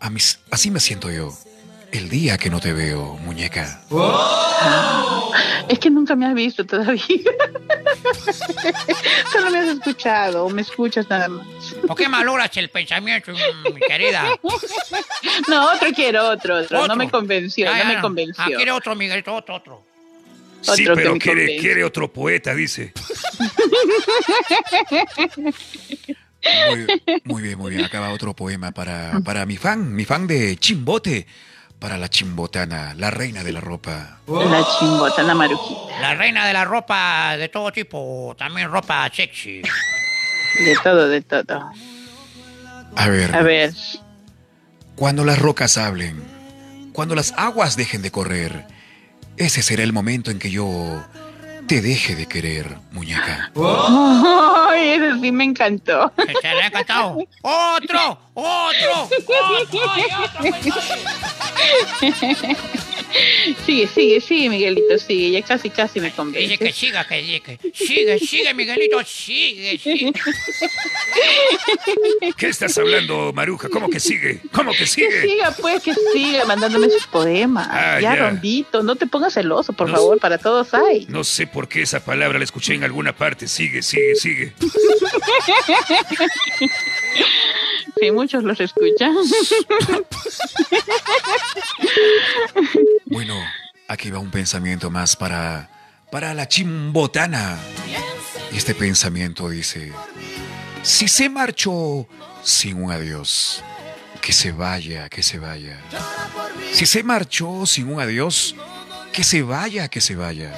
A 0.00 0.10
mis- 0.10 0.40
así 0.50 0.72
me 0.72 0.80
siento 0.80 1.08
yo. 1.08 1.32
El 1.92 2.08
día 2.08 2.36
que 2.36 2.50
no 2.50 2.58
te 2.58 2.72
veo, 2.72 3.16
muñeca. 3.18 3.80
Es 5.68 5.78
que 5.78 5.88
nunca 5.88 6.16
me 6.16 6.26
has 6.26 6.34
visto 6.34 6.66
todavía. 6.66 7.00
Solo 9.32 9.50
me 9.52 9.58
has 9.60 9.68
escuchado, 9.68 10.46
o 10.46 10.50
me 10.50 10.62
escuchas 10.62 11.08
nada 11.08 11.28
más. 11.28 11.46
¿Por 11.86 11.96
qué 11.96 12.08
maloras 12.08 12.50
el 12.56 12.70
pensamiento, 12.70 13.30
mi 13.72 13.80
querida? 13.86 14.36
No, 15.48 15.72
otro 15.72 15.92
quiero, 15.92 16.28
otro, 16.30 16.56
otro. 16.58 16.78
Otro. 16.78 16.88
No 16.88 16.96
me 16.96 17.08
convenció, 17.08 17.66
Ya, 17.66 17.84
no 17.84 17.94
me 17.94 18.00
convenció. 18.00 18.42
Ah, 18.42 18.46
quiere 18.48 18.72
otro, 18.72 18.96
Miguelito, 18.96 19.32
otro, 19.32 19.54
otro. 19.54 19.82
Sí, 20.60 20.82
Otro 20.82 20.94
pero 20.96 21.16
quiere, 21.18 21.56
quiere 21.58 21.84
otro 21.84 22.12
poeta, 22.12 22.52
dice. 22.54 22.92
Muy, 26.70 27.22
muy 27.24 27.42
bien, 27.42 27.58
muy 27.58 27.70
bien. 27.72 27.84
Acaba 27.84 28.10
otro 28.10 28.34
poema 28.34 28.72
para, 28.72 29.20
para 29.24 29.46
mi 29.46 29.56
fan, 29.56 29.94
mi 29.94 30.04
fan 30.04 30.26
de 30.26 30.56
Chimbote. 30.56 31.26
Para 31.78 31.98
la 31.98 32.08
chimbotana, 32.08 32.94
la 32.94 33.10
reina 33.10 33.44
de 33.44 33.52
la 33.52 33.60
ropa. 33.60 34.18
La 34.26 34.64
chimbotana 34.78 35.34
marujita. 35.34 36.00
La 36.00 36.14
reina 36.14 36.46
de 36.46 36.52
la 36.54 36.64
ropa 36.64 37.36
de 37.36 37.48
todo 37.50 37.70
tipo, 37.72 38.34
también 38.38 38.70
ropa 38.70 39.10
sexy. 39.12 39.60
De 40.64 40.76
todo, 40.82 41.08
de 41.08 41.20
todo. 41.20 41.70
A 42.96 43.08
ver, 43.08 43.34
A 43.36 43.42
ver. 43.42 43.74
cuando 44.94 45.24
las 45.26 45.38
rocas 45.38 45.76
hablen, 45.76 46.22
cuando 46.94 47.14
las 47.14 47.34
aguas 47.36 47.76
dejen 47.76 48.00
de 48.00 48.10
correr, 48.10 48.64
ese 49.36 49.60
será 49.60 49.82
el 49.82 49.92
momento 49.92 50.30
en 50.30 50.38
que 50.38 50.50
yo 50.50 51.04
te 51.66 51.80
deje 51.80 52.14
de 52.14 52.26
querer, 52.26 52.76
muñeca. 52.92 53.50
Ay, 53.56 54.90
eso 54.90 55.20
sí 55.20 55.32
me 55.32 55.44
encantó. 55.44 56.12
¿Se 56.16 56.54
le 56.54 56.62
ha 56.62 56.66
encantado? 56.66 57.18
¡Otro! 57.42 58.18
¡Otro! 58.34 59.08
¡Otro! 59.64 59.80
¡Ay, 59.90 60.06
otro! 62.02 62.74
Sigue, 63.64 63.86
sigue, 63.86 64.20
sigue, 64.20 64.48
Miguelito, 64.50 64.98
sigue. 64.98 65.30
Ya 65.30 65.42
casi, 65.42 65.70
casi 65.70 66.00
me 66.00 66.06
Dice 66.06 66.16
convence. 66.16 66.58
que 66.58 66.72
siga, 66.72 67.06
que 67.06 67.20
sigue, 67.22 67.40
que 67.40 67.58
sigue, 67.72 68.18
sigue, 68.18 68.54
Miguelito, 68.54 69.04
sigue, 69.04 69.78
sigue. 69.78 70.12
¿Qué 72.36 72.48
estás 72.48 72.76
hablando, 72.78 73.32
Maruja? 73.32 73.68
¿Cómo 73.68 73.88
que 73.88 74.00
sigue? 74.00 74.40
¿Cómo 74.52 74.72
que 74.72 74.78
Que 74.78 74.86
sigue? 74.86 75.22
siga, 75.22 75.54
pues, 75.60 75.82
que 75.82 75.94
siga 76.12 76.44
mandándome 76.44 76.90
sus 76.90 77.06
poemas. 77.06 77.68
Ah, 77.70 78.00
ya, 78.00 78.14
ya. 78.16 78.28
Rondito, 78.30 78.82
no 78.82 78.96
te 78.96 79.06
pongas 79.06 79.34
celoso, 79.34 79.72
por 79.72 79.88
No 79.88 79.94
favor, 79.96 80.18
para 80.18 80.38
todos 80.38 80.74
hay. 80.74 81.06
No 81.08 81.22
sé 81.24 81.46
por 81.46 81.68
qué 81.68 81.82
esa 81.82 82.04
palabra 82.04 82.38
la 82.38 82.44
escuché 82.44 82.74
en 82.74 82.84
alguna 82.84 83.14
parte. 83.16 83.46
Sigue, 83.48 83.82
sigue, 83.82 84.14
sigue. 84.16 84.52
Sí, 88.00 88.10
muchos 88.10 88.42
los 88.42 88.58
escuchan. 88.60 89.14
Bueno, 93.14 93.40
aquí 93.86 94.10
va 94.10 94.18
un 94.18 94.32
pensamiento 94.32 94.90
más 94.90 95.14
para, 95.14 95.70
para 96.10 96.34
la 96.34 96.48
chimbotana. 96.48 97.56
Y 98.50 98.56
este 98.56 98.74
pensamiento 98.74 99.48
dice, 99.48 99.92
si 100.82 101.06
se 101.06 101.28
marchó 101.28 102.08
sin 102.42 102.82
un 102.82 102.90
adiós, 102.90 103.62
que 104.20 104.32
se 104.32 104.50
vaya, 104.50 105.08
que 105.08 105.22
se 105.22 105.38
vaya. 105.38 105.78
Si 106.72 106.86
se 106.86 107.04
marchó 107.04 107.64
sin 107.66 107.86
un 107.86 108.00
adiós, 108.00 108.56
que 109.12 109.22
se 109.22 109.42
vaya, 109.42 109.86
que 109.86 110.00
se 110.00 110.16
vaya. 110.16 110.52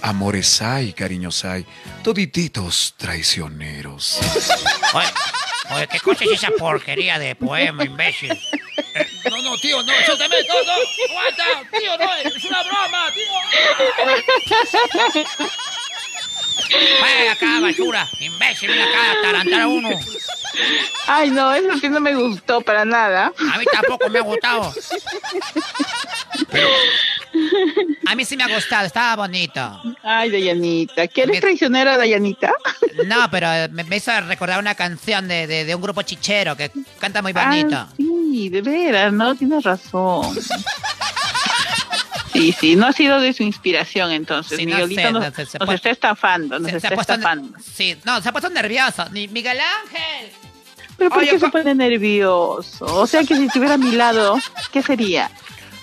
Amores 0.00 0.62
hay, 0.62 0.94
cariños 0.94 1.44
hay, 1.44 1.66
todititos 2.02 2.94
traicioneros. 2.96 4.20
Oye, 4.94 5.06
oye, 5.68 5.88
¿qué 5.88 6.00
cosa 6.00 6.24
es 6.24 6.30
esa 6.30 6.50
porquería 6.58 7.18
de 7.18 7.34
poema, 7.34 7.84
imbécil? 7.84 8.40
No, 9.30 9.42
no, 9.42 9.56
tío, 9.58 9.82
no, 9.82 9.92
suéltame, 10.04 10.36
no, 10.44 10.54
no, 10.64 10.72
aguanta, 11.08 11.44
tío, 11.78 11.98
no, 11.98 12.14
es 12.14 12.44
una 12.44 12.62
broma, 12.62 13.12
tío. 13.14 13.32
Vaya 17.00 17.32
acá, 17.32 17.60
basura. 17.60 18.08
Imbécil, 18.20 18.70
mira 18.70 18.84
acá, 18.84 19.12
atarantar 19.18 19.60
a 19.62 19.68
uno. 19.68 19.88
Ay, 21.06 21.30
no, 21.30 21.52
eso 21.54 21.78
sí 21.80 21.88
no 21.88 22.00
me 22.00 22.14
gustó 22.14 22.60
para 22.60 22.84
nada. 22.84 23.32
A 23.52 23.58
mí 23.58 23.64
tampoco 23.72 24.08
me 24.08 24.18
ha 24.20 24.22
gustado. 24.22 24.72
A 28.06 28.14
mí 28.14 28.24
sí 28.24 28.36
me 28.36 28.44
ha 28.44 28.48
gustado, 28.54 28.86
estaba 28.86 29.16
bonito. 29.16 29.60
Ay, 30.02 30.30
Dayanita. 30.30 31.08
¿Quieres 31.08 31.34
Me- 31.36 31.40
traicionera, 31.40 31.96
Dayanita? 31.96 32.52
No, 33.06 33.28
pero 33.30 33.48
me, 33.72 33.82
me 33.84 33.96
hizo 33.96 34.12
recordar 34.22 34.58
una 34.60 34.74
canción 34.74 35.26
de, 35.26 35.46
de- 35.46 35.64
de 35.64 35.74
un 35.74 35.82
grupo 35.82 36.02
chichero 36.02 36.56
que 36.56 36.70
canta 37.00 37.22
muy 37.22 37.32
bonito. 37.32 37.76
Ah, 37.76 37.88
sí, 37.96 38.48
de 38.50 38.62
veras, 38.62 39.12
no, 39.12 39.34
tienes 39.34 39.64
razón. 39.64 40.36
Sí, 42.34 42.52
sí, 42.52 42.76
no 42.76 42.86
ha 42.88 42.92
sido 42.92 43.20
de 43.20 43.32
su 43.32 43.42
inspiración 43.44 44.10
entonces. 44.10 44.58
Sí, 44.58 44.66
no 44.66 44.74
Miguelito 44.76 45.00
sé, 45.02 45.12
nos, 45.12 45.22
no 45.24 45.30
sé, 45.32 45.46
se 45.46 45.58
nos 45.58 45.70
está 45.74 45.90
estafando, 45.90 46.58
nos 46.58 46.66
Se- 46.70 46.72
se 46.80 46.86
está 46.88 46.94
puesto- 46.96 47.12
estafando. 47.14 47.58
sí, 47.60 47.96
no, 48.04 48.20
se 48.20 48.28
ha 48.28 48.32
puesto 48.32 48.50
nervioso. 48.50 49.04
Ni 49.12 49.28
Miguel 49.28 49.58
Ángel. 49.60 50.30
Pero 50.98 51.10
¿por 51.10 51.20
Oye, 51.20 51.30
qué 51.30 51.38
se 51.38 51.48
pone 51.48 51.74
nervioso? 51.74 52.84
O 52.86 53.06
sea 53.06 53.22
que 53.24 53.36
si 53.36 53.44
estuviera 53.46 53.74
a 53.74 53.78
mi 53.78 53.92
lado, 53.92 54.38
¿qué 54.72 54.82
sería? 54.82 55.30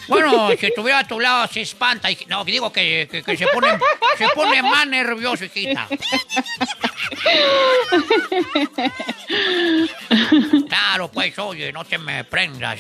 Bueno, 0.08 0.50
si 0.60 0.66
estuviera 0.66 1.00
a 1.00 1.04
tu 1.08 1.20
lado 1.22 1.48
se 1.48 1.62
espanta. 1.62 2.10
hij- 2.10 2.26
No, 2.28 2.44
digo 2.44 2.72
que, 2.74 3.08
que- 3.10 3.24
que 3.24 3.38
se, 3.38 3.48
pone, 3.48 3.70
se 4.18 4.28
pone 4.36 4.62
más 4.62 4.86
nervioso, 4.88 5.46
hijita. 5.46 5.88
Claro, 10.68 11.10
pues, 11.12 11.38
oye, 11.40 11.72
no 11.72 11.86
te 11.86 11.98
me 11.98 12.24
prendas. 12.24 12.80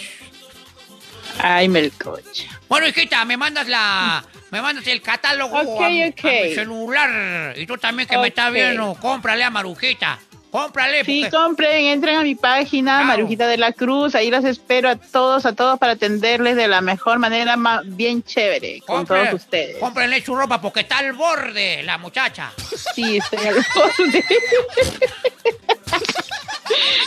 Ay, 1.39 1.67
Melcocha. 1.67 2.59
Bueno, 2.67 2.87
hijita, 2.87 3.23
me 3.25 3.37
mandas 3.37 3.67
la... 3.67 4.23
Me 4.51 4.61
mandas 4.61 4.85
el 4.87 5.01
catálogo 5.01 5.57
Ok, 5.59 5.81
a, 5.83 5.89
mi- 5.89 6.03
a 6.03 6.07
ok. 6.07 6.23
mi 6.23 6.53
celular. 6.55 7.57
Y 7.57 7.65
tú 7.65 7.77
también 7.77 8.07
que 8.07 8.17
me 8.17 8.27
estás 8.27 8.51
viendo, 8.51 8.95
cómprale 8.99 9.43
a 9.45 9.49
Marujita. 9.49 10.19
Cómprale. 10.51 11.05
Sí, 11.05 11.21
porque- 11.21 11.37
compren, 11.37 11.85
entren 11.85 12.17
a 12.17 12.23
mi 12.23 12.35
página, 12.35 12.95
Claro. 12.97 13.07
Marujita 13.07 13.47
de 13.47 13.55
la 13.55 13.71
Cruz, 13.71 14.13
ahí 14.15 14.29
las 14.29 14.43
espero 14.43 14.89
a 14.89 14.97
todos, 14.97 15.45
a 15.45 15.53
todos 15.53 15.79
para 15.79 15.93
atenderles 15.93 16.57
de 16.57 16.67
la 16.67 16.81
mejor 16.81 17.19
manera, 17.19 17.55
ma- 17.55 17.81
bien 17.85 18.21
chévere, 18.23 18.81
con 18.85 19.05
compre- 19.07 19.29
todos 19.29 19.41
ustedes. 19.41 19.77
Cómprenle 19.77 20.21
su 20.21 20.35
ropa 20.35 20.59
porque 20.59 20.81
está 20.81 20.97
al 20.97 21.13
borde 21.13 21.81
la 21.83 21.97
muchacha. 21.97 22.51
Sí, 22.93 23.17
estoy 23.17 23.47
al 23.47 23.65
borde. 23.73 24.25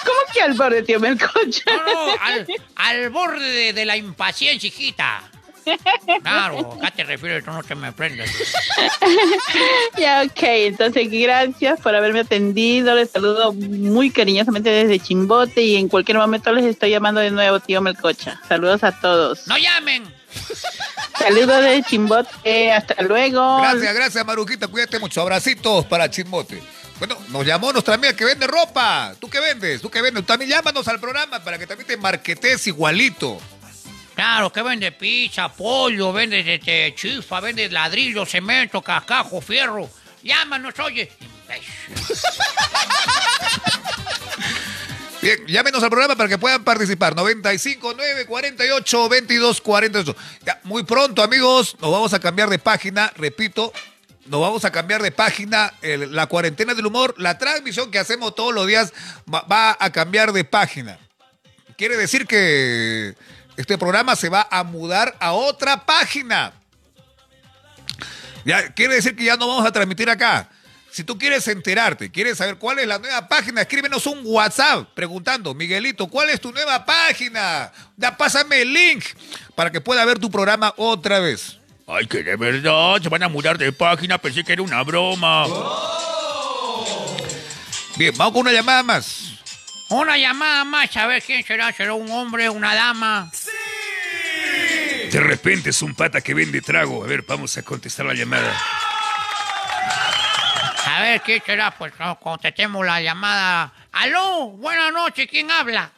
¿Cómo 0.04 0.18
que 0.32 0.42
al 0.42 0.54
borde, 0.54 0.82
tío 0.82 1.00
Melcocha? 1.00 1.62
No, 1.66 1.82
no, 1.84 2.12
al, 2.20 2.46
al 2.76 3.10
borde 3.10 3.44
de, 3.50 3.72
de 3.72 3.84
la 3.84 3.96
impaciencia, 3.96 4.66
hijita. 4.66 5.30
Claro, 6.22 6.74
acá 6.74 6.90
te 6.90 7.04
refieres, 7.04 7.42
tú 7.42 7.50
no 7.50 7.62
te 7.62 7.74
me 7.74 7.90
prendas. 7.92 8.28
Ya, 9.96 10.22
ok, 10.22 10.42
entonces 10.42 11.08
gracias 11.10 11.80
por 11.80 11.94
haberme 11.94 12.20
atendido, 12.20 12.94
les 12.94 13.10
saludo 13.10 13.52
muy 13.54 14.10
cariñosamente 14.10 14.68
desde 14.68 15.00
Chimbote 15.00 15.62
y 15.62 15.76
en 15.76 15.88
cualquier 15.88 16.18
momento 16.18 16.52
les 16.52 16.66
estoy 16.66 16.90
llamando 16.90 17.22
de 17.22 17.30
nuevo, 17.30 17.60
tío 17.60 17.80
Melcocha. 17.80 18.40
Saludos 18.46 18.84
a 18.84 18.92
todos. 19.00 19.46
¡No 19.46 19.56
llamen! 19.56 20.04
Saludos 21.18 21.62
desde 21.62 21.82
Chimbote, 21.84 22.72
hasta 22.72 23.02
luego. 23.02 23.62
Gracias, 23.62 23.94
gracias, 23.94 24.26
Marujita. 24.26 24.68
Cuídate 24.68 24.98
mucho. 24.98 25.22
Abracitos 25.22 25.86
para 25.86 26.10
Chismote. 26.10 26.62
Bueno, 27.06 27.20
nos 27.28 27.44
llamó 27.44 27.70
nuestra 27.70 27.96
amiga 27.96 28.16
que 28.16 28.24
vende 28.24 28.46
ropa. 28.46 29.14
¿Tú 29.20 29.28
qué 29.28 29.38
vendes? 29.38 29.82
¿Tú 29.82 29.90
qué 29.90 30.00
vendes? 30.00 30.24
También 30.24 30.50
llámanos 30.50 30.88
al 30.88 30.98
programa 30.98 31.44
para 31.44 31.58
que 31.58 31.66
también 31.66 31.86
te 31.86 31.98
marquetes 31.98 32.66
igualito. 32.66 33.38
Claro, 34.14 34.50
que 34.50 34.62
vende 34.62 34.90
pizza, 34.90 35.50
pollo, 35.50 36.14
vende 36.14 36.54
este, 36.54 36.94
chifa, 36.96 37.40
vende 37.40 37.68
ladrillo, 37.68 38.24
cemento, 38.24 38.80
cascajo, 38.80 39.42
fierro. 39.42 39.90
Llámanos, 40.22 40.78
oye. 40.78 41.12
Bien, 45.20 45.46
llámenos 45.46 45.82
al 45.82 45.90
programa 45.90 46.16
para 46.16 46.30
que 46.30 46.38
puedan 46.38 46.64
participar. 46.64 47.14
95 47.14 47.92
9 47.94 48.24
48 48.24 49.08
22 49.10 49.60
48. 49.60 50.16
Ya, 50.46 50.58
muy 50.64 50.84
pronto, 50.84 51.22
amigos, 51.22 51.76
nos 51.82 51.92
vamos 51.92 52.14
a 52.14 52.18
cambiar 52.18 52.48
de 52.48 52.58
página. 52.58 53.12
Repito, 53.14 53.74
nos 54.26 54.40
vamos 54.40 54.64
a 54.64 54.70
cambiar 54.70 55.02
de 55.02 55.12
página. 55.12 55.72
La 55.82 56.26
cuarentena 56.26 56.74
del 56.74 56.86
humor, 56.86 57.14
la 57.18 57.38
transmisión 57.38 57.90
que 57.90 57.98
hacemos 57.98 58.34
todos 58.34 58.54
los 58.54 58.66
días 58.66 58.92
va, 59.32 59.42
va 59.42 59.76
a 59.78 59.90
cambiar 59.90 60.32
de 60.32 60.44
página. 60.44 60.98
Quiere 61.76 61.96
decir 61.96 62.26
que 62.26 63.14
este 63.56 63.78
programa 63.78 64.16
se 64.16 64.28
va 64.28 64.46
a 64.50 64.64
mudar 64.64 65.16
a 65.20 65.32
otra 65.32 65.84
página. 65.84 66.52
Ya, 68.44 68.72
quiere 68.72 68.94
decir 68.94 69.16
que 69.16 69.24
ya 69.24 69.36
no 69.36 69.48
vamos 69.48 69.66
a 69.66 69.72
transmitir 69.72 70.08
acá. 70.10 70.50
Si 70.90 71.02
tú 71.02 71.18
quieres 71.18 71.48
enterarte, 71.48 72.12
quieres 72.12 72.38
saber 72.38 72.56
cuál 72.56 72.78
es 72.78 72.86
la 72.86 72.98
nueva 72.98 73.26
página, 73.26 73.62
escríbenos 73.62 74.06
un 74.06 74.20
WhatsApp 74.22 74.88
preguntando, 74.94 75.52
Miguelito, 75.52 76.06
¿cuál 76.06 76.30
es 76.30 76.40
tu 76.40 76.52
nueva 76.52 76.84
página? 76.84 77.72
Da, 77.96 78.16
pásame 78.16 78.62
el 78.62 78.72
link 78.72 79.04
para 79.56 79.72
que 79.72 79.80
pueda 79.80 80.04
ver 80.04 80.20
tu 80.20 80.30
programa 80.30 80.72
otra 80.76 81.18
vez. 81.18 81.58
Ay, 81.86 82.06
que 82.06 82.22
de 82.22 82.36
verdad, 82.36 83.00
se 83.02 83.08
van 83.08 83.22
a 83.22 83.28
mudar 83.28 83.58
de 83.58 83.70
página, 83.72 84.16
pensé 84.18 84.42
que 84.42 84.54
era 84.54 84.62
una 84.62 84.82
broma. 84.82 85.46
Bien, 87.96 88.12
vamos 88.16 88.32
con 88.32 88.40
una 88.42 88.52
llamada 88.52 88.82
más. 88.82 89.38
Una 89.90 90.16
llamada 90.16 90.64
más, 90.64 90.96
a 90.96 91.06
ver 91.06 91.22
quién 91.22 91.44
será. 91.44 91.70
¿Será 91.72 91.92
un 91.92 92.10
hombre, 92.10 92.48
una 92.48 92.74
dama? 92.74 93.30
De 95.12 95.20
repente 95.20 95.70
es 95.70 95.82
un 95.82 95.94
pata 95.94 96.20
que 96.22 96.32
vende 96.32 96.62
trago. 96.62 97.04
A 97.04 97.06
ver, 97.06 97.22
vamos 97.22 97.56
a 97.58 97.62
contestar 97.62 98.06
la 98.06 98.14
llamada. 98.14 98.52
A 100.86 101.02
ver 101.02 101.20
quién 101.20 101.42
será. 101.44 101.70
Pues 101.70 101.92
no, 102.00 102.18
contestemos 102.18 102.84
la 102.84 103.00
llamada. 103.02 103.72
Aló, 103.92 104.48
buenas 104.48 104.90
noches, 104.92 105.28
¿quién 105.30 105.50
habla? 105.50 105.90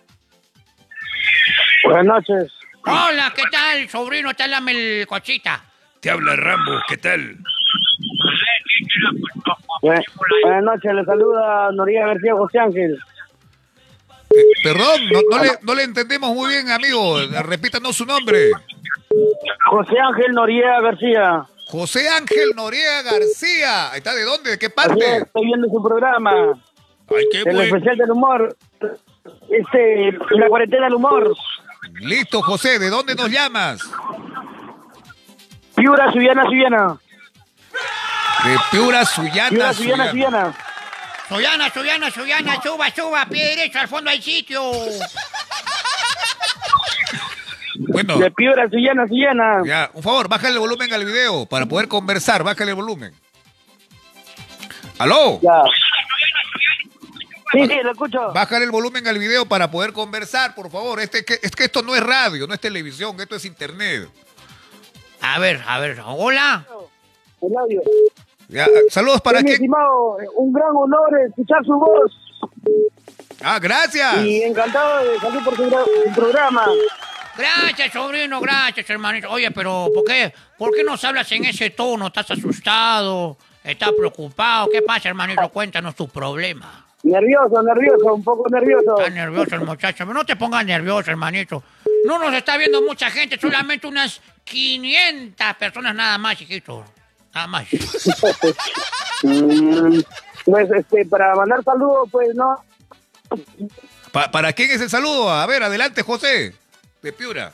Buenas 1.85 2.05
noches. 2.05 2.53
Hola, 2.85 3.33
¿qué 3.35 3.45
tal, 3.51 3.89
sobrino? 3.89 4.35
Te 4.35 4.43
habla 4.43 4.63
el 4.69 5.07
cochita. 5.07 5.63
Te 6.01 6.11
habla 6.11 6.37
Rambo, 6.37 6.73
¿qué 6.89 6.97
tal? 6.97 7.37
Bue- 9.83 10.05
Buenas 10.43 10.63
noches, 10.65 10.95
le 10.95 11.05
saluda 11.05 11.71
Noriega 11.73 12.07
García 12.09 12.35
José 12.35 12.59
Ángel. 12.59 12.99
Eh, 14.31 14.43
perdón, 14.63 15.01
no, 15.13 15.21
no 15.37 15.43
le, 15.43 15.51
no 15.63 15.75
le 15.75 15.83
entendemos 15.85 16.35
muy 16.35 16.51
bien, 16.51 16.71
amigo. 16.71 17.19
Repítanos 17.45 17.97
su 17.97 18.05
nombre. 18.05 18.51
José 19.71 19.99
Ángel 19.99 20.33
Noriega 20.33 20.81
García. 20.81 21.45
José 21.67 22.09
Ángel 22.09 22.51
Noriega 22.55 23.03
García. 23.03 23.91
¿Está 23.97 24.15
de 24.15 24.25
dónde? 24.25 24.51
¿De 24.51 24.59
qué 24.59 24.67
es, 24.67 24.73
parte? 24.73 25.17
estoy 25.19 25.47
viendo 25.47 25.69
su 25.69 25.83
programa, 25.83 26.33
Ay, 27.09 27.25
qué 27.33 27.43
el 27.49 27.61
especial 27.61 27.97
del 27.97 28.11
humor. 28.11 28.57
Este, 29.51 30.13
la 30.31 30.49
cuarentena 30.49 30.85
del 30.87 30.95
humor. 30.95 31.35
Listo, 32.01 32.43
José. 32.43 32.79
¿De 32.79 32.91
dónde 32.91 33.15
nos 33.15 33.31
llamas? 33.31 33.81
Piura, 35.77 36.13
Subiana, 36.13 36.45
Subiana. 36.45 36.99
De 38.45 38.57
Piura, 38.71 39.05
Suyana, 39.05 39.51
Piura, 39.51 39.73
Suyana. 39.75 40.55
Suyana, 41.29 41.71
Suyana, 41.71 42.11
Suyana, 42.11 42.63
suba, 42.63 42.91
suba, 42.91 43.27
pie 43.27 43.57
derecho, 43.57 43.79
al 43.81 43.89
fondo 43.89 44.11
hay 44.11 44.23
sitio. 44.23 44.63
Bueno, 47.89 48.17
De 48.17 48.31
Piura, 48.31 48.69
Subiana, 48.71 49.07
Subiana. 49.07 49.63
ya, 49.67 49.91
un 49.93 50.03
favor, 50.03 50.29
bájale 50.29 50.55
el 50.55 50.61
volumen 50.61 50.93
al 50.95 51.05
video 51.05 51.47
para 51.47 51.67
poder 51.67 51.89
conversar. 51.89 52.43
Bájale 52.43 52.71
el 52.71 52.77
volumen. 52.77 53.13
¿Aló? 54.99 55.41
Ya. 55.43 55.63
Sí, 57.53 57.67
sí, 57.67 57.79
lo 57.83 57.93
escucho. 57.93 58.33
Bájale 58.33 58.65
el 58.65 58.71
volumen 58.71 59.07
al 59.07 59.19
video 59.19 59.47
para 59.47 59.71
poder 59.71 59.93
conversar, 59.93 60.55
por 60.55 60.71
favor. 60.71 61.01
Este, 61.01 61.25
que, 61.25 61.39
es 61.43 61.51
que 61.53 61.65
esto 61.65 61.83
no 61.83 61.95
es 61.95 62.03
radio, 62.03 62.47
no 62.47 62.55
es 62.55 62.61
televisión, 62.61 63.15
esto 63.21 63.37
es 63.37 63.45
internet. 63.45 64.09
A 65.21 65.39
ver, 65.39 65.61
a 65.67 65.79
ver, 65.81 65.99
hola. 66.05 66.65
El 67.43 67.57
audio. 67.57 67.81
Ya, 68.49 68.67
saludos 68.91 69.21
para 69.21 69.39
Mi 69.41 69.45
quién. 69.45 69.55
estimado, 69.55 70.19
un 70.37 70.53
gran 70.53 70.69
honor 70.75 71.09
escuchar 71.29 71.65
su 71.65 71.73
voz 71.73 72.13
Ah, 73.43 73.59
gracias. 73.59 74.25
y 74.25 74.43
encantado 74.43 75.05
de 75.05 75.19
salir 75.19 75.45
por 75.45 75.57
su, 75.57 75.65
su 75.65 76.15
programa. 76.15 76.65
Gracias, 77.37 77.93
sobrino, 77.93 78.41
gracias, 78.41 78.89
hermanito. 78.89 79.29
Oye, 79.31 79.51
pero 79.51 79.89
¿por 79.93 80.05
qué, 80.05 80.33
¿por 80.57 80.73
qué 80.75 80.83
nos 80.85 81.05
hablas 81.05 81.31
en 81.33 81.45
ese 81.45 81.71
tono? 81.71 82.07
¿Estás 82.07 82.31
asustado? 82.31 83.37
¿Estás 83.63 83.91
preocupado? 83.93 84.69
¿Qué 84.71 84.81
pasa, 84.83 85.09
hermanito? 85.09 85.47
Cuéntanos 85.51 85.95
tu 85.95 86.09
problema. 86.09 86.87
Nervioso, 87.03 87.63
nervioso, 87.63 88.15
un 88.15 88.25
poco 88.25 88.49
nervioso. 88.49 88.99
Está 88.99 89.11
nervioso 89.11 89.55
el 89.55 89.61
muchacho. 89.63 89.99
Pero 90.07 90.15
no 90.15 90.25
te 90.25 90.37
pongas 90.37 90.65
nervioso, 90.65 91.11
hermanito. 91.11 91.63
No 92.07 92.19
nos 92.19 92.33
está 92.35 92.57
viendo 92.57 92.81
mucha 92.83 93.11
gente, 93.11 93.39
solamente 93.39 93.87
unas 93.87 94.21
500 94.47 95.57
personas 95.59 95.95
nada 95.95 96.17
más, 96.19 96.37
chiquito. 96.39 96.85
Nada 97.35 97.47
más. 97.47 97.67
Pues 100.45 100.71
este, 100.71 101.05
para 101.07 101.35
mandar 101.35 101.65
saludos, 101.65 102.09
pues 102.13 102.29
no. 102.37 102.55
Pa- 104.13 104.31
¿Para 104.31 104.53
quién 104.53 104.71
es 104.71 104.81
el 104.81 104.89
saludo? 104.89 105.29
A 105.31 105.45
ver, 105.47 105.63
adelante, 105.65 106.03
José. 106.03 106.55
De 107.03 107.13
Piura. 107.13 107.53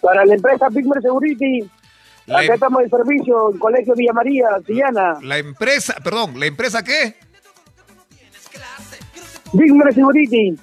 Para 0.00 0.24
la 0.24 0.34
empresa 0.34 0.68
Pigmer 0.68 1.02
Security, 1.02 1.68
La, 2.26 2.36
Acá 2.38 2.46
em- 2.46 2.54
estamos 2.54 2.82
de 2.84 2.88
servicio 2.90 3.50
en 3.52 3.58
Colegio 3.58 3.94
Villa 3.96 4.12
María, 4.12 4.46
Sillana. 4.64 5.14
la 5.22 5.38
empresa, 5.38 5.94
perdón, 6.04 6.38
¿la 6.38 6.46
empresa 6.46 6.84
qué? 6.84 7.16
Digmer 9.52 9.92
Security. 9.92 10.56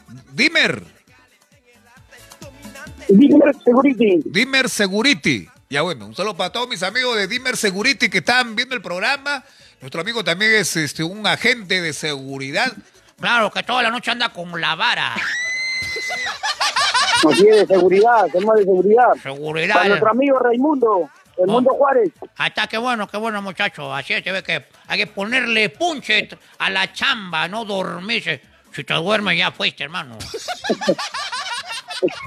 Dimmer. 3.10 3.54
Security. 3.56 4.22
Dimmer 4.26 4.70
Security. 4.70 5.48
Ya 5.70 5.82
bueno, 5.82 6.06
un 6.08 6.16
saludo 6.16 6.36
para 6.38 6.52
todos 6.52 6.68
mis 6.68 6.82
amigos 6.84 7.16
de 7.16 7.28
Dimmer 7.28 7.56
Security 7.58 8.10
que 8.10 8.20
están 8.20 8.56
viendo 8.56 8.76
el 8.76 8.82
programa. 8.82 9.44
Nuestro 9.82 10.02
amigo 10.02 10.24
también 10.24 10.52
es 10.56 10.76
este 10.76 11.04
un 11.04 11.26
agente 11.28 11.82
de 11.82 11.94
seguridad. 11.94 12.74
Claro, 13.20 13.52
que 13.52 13.64
toda 13.64 13.84
la 13.84 13.92
noche 13.92 14.12
anda 14.12 14.30
con 14.30 14.60
la 14.60 14.76
vara. 14.76 15.16
Así 17.30 17.48
es, 17.48 17.68
de 17.68 17.76
seguridad, 17.76 18.26
tema 18.32 18.54
de 18.56 18.64
seguridad. 18.64 19.14
Seguridad. 19.22 19.76
Para 19.76 19.90
nuestro 19.90 20.10
amigo 20.12 20.40
Raimundo, 20.40 21.10
el 21.38 21.50
Oh. 21.50 21.54
mundo 21.54 21.72
Juárez. 21.74 22.12
Ahí 22.38 22.50
está, 22.50 22.68
qué 22.68 22.78
bueno, 22.78 23.08
qué 23.08 23.18
bueno, 23.18 23.42
muchacho. 23.42 23.94
Así 23.94 24.14
es, 24.14 24.24
se 24.24 24.32
ve 24.32 24.44
que 24.44 24.66
hay 24.88 24.98
que 25.00 25.08
ponerle 25.08 25.70
punche 25.70 26.30
a 26.58 26.70
la 26.70 26.92
chamba, 26.94 27.48
no 27.48 27.66
dormirse. 27.66 28.42
Si 28.74 28.84
te 28.84 28.94
duermes 28.94 29.38
ya 29.38 29.52
fuiste, 29.52 29.84
hermano. 29.84 30.18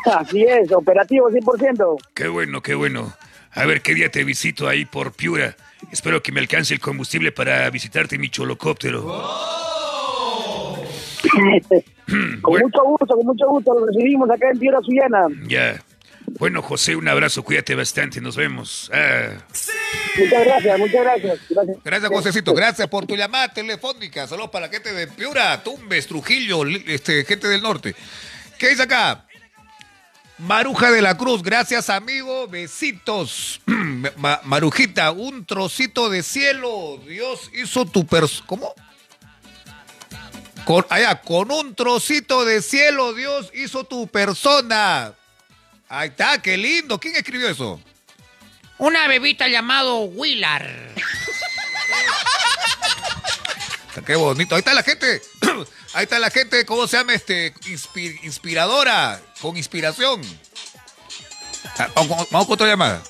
Así 0.04 0.42
es, 0.44 0.70
operativo 0.72 1.30
100%. 1.30 1.96
Qué 2.14 2.28
bueno, 2.28 2.62
qué 2.62 2.74
bueno. 2.74 3.12
A 3.52 3.66
ver 3.66 3.82
qué 3.82 3.94
día 3.94 4.10
te 4.10 4.24
visito 4.24 4.68
ahí 4.68 4.84
por 4.84 5.12
Piura. 5.12 5.56
Espero 5.90 6.22
que 6.22 6.32
me 6.32 6.40
alcance 6.40 6.72
el 6.74 6.80
combustible 6.80 7.32
para 7.32 7.68
visitarte 7.70 8.14
en 8.14 8.20
mi 8.22 8.30
cholocóptero. 8.30 9.02
Con 11.32 12.40
Bueno. 12.42 12.66
mucho 12.66 12.84
gusto, 12.84 13.06
con 13.16 13.26
mucho 13.26 13.48
gusto. 13.48 13.74
Lo 13.78 13.86
recibimos 13.86 14.28
acá 14.30 14.50
en 14.52 14.58
Piedra 14.58 14.78
Suyana. 14.82 15.26
Ya. 15.46 15.82
Bueno, 16.38 16.62
José, 16.62 16.94
un 16.96 17.08
abrazo, 17.08 17.42
cuídate 17.42 17.74
bastante, 17.74 18.20
nos 18.20 18.36
vemos. 18.36 18.90
Ah. 18.92 19.30
Muchas 20.18 20.44
gracias, 20.44 20.78
muchas 20.78 21.00
gracias. 21.02 21.38
Gracias, 21.50 21.76
Gracias, 21.84 22.10
Josecito. 22.10 22.54
Gracias 22.54 22.88
por 22.88 23.06
tu 23.06 23.16
llamada 23.16 23.52
telefónica. 23.52 24.26
Saludos 24.26 24.50
para 24.50 24.66
la 24.66 24.72
gente 24.72 24.92
de 24.92 25.06
Piura, 25.08 25.62
Tumbes, 25.62 26.06
Trujillo, 26.06 26.64
este, 26.86 27.24
gente 27.24 27.48
del 27.48 27.62
norte. 27.62 27.94
¿Qué 28.58 28.68
dice 28.68 28.82
acá? 28.82 29.24
Maruja 30.42 30.90
de 30.90 31.02
la 31.02 31.16
Cruz, 31.16 31.42
gracias 31.42 31.88
amigo, 31.88 32.48
besitos. 32.48 33.60
Ma- 34.16 34.40
Marujita, 34.44 35.12
un 35.12 35.46
trocito 35.46 36.10
de 36.10 36.22
cielo, 36.24 37.00
Dios 37.06 37.50
hizo 37.54 37.84
tu 37.84 38.04
persona. 38.06 38.46
¿Cómo? 38.46 38.74
Con, 40.64 40.84
allá, 40.90 41.20
con 41.20 41.50
un 41.52 41.74
trocito 41.74 42.44
de 42.44 42.60
cielo, 42.62 43.12
Dios 43.14 43.50
hizo 43.54 43.84
tu 43.84 44.08
persona. 44.08 45.14
Ahí 45.88 46.08
está, 46.08 46.40
qué 46.42 46.56
lindo. 46.56 46.98
¿Quién 46.98 47.14
escribió 47.16 47.48
eso? 47.48 47.80
Una 48.78 49.06
bebita 49.06 49.46
llamado 49.48 50.00
Willard. 50.00 50.66
Qué 54.06 54.16
bonito. 54.16 54.54
Ahí 54.56 54.60
está 54.60 54.72
la 54.74 54.82
gente. 54.82 55.20
Ahí 55.94 56.04
está 56.04 56.18
la 56.18 56.30
gente, 56.30 56.64
¿cómo 56.64 56.86
se 56.88 56.96
llama? 56.96 57.12
Este, 57.12 57.52
inspi- 57.66 58.18
inspiradora, 58.22 59.20
con 59.42 59.56
inspiración. 59.56 60.22
Ah, 61.78 61.88
Vamos 61.94 62.46
con 62.46 62.54
otra 62.54 62.66
llamada. 62.68 63.02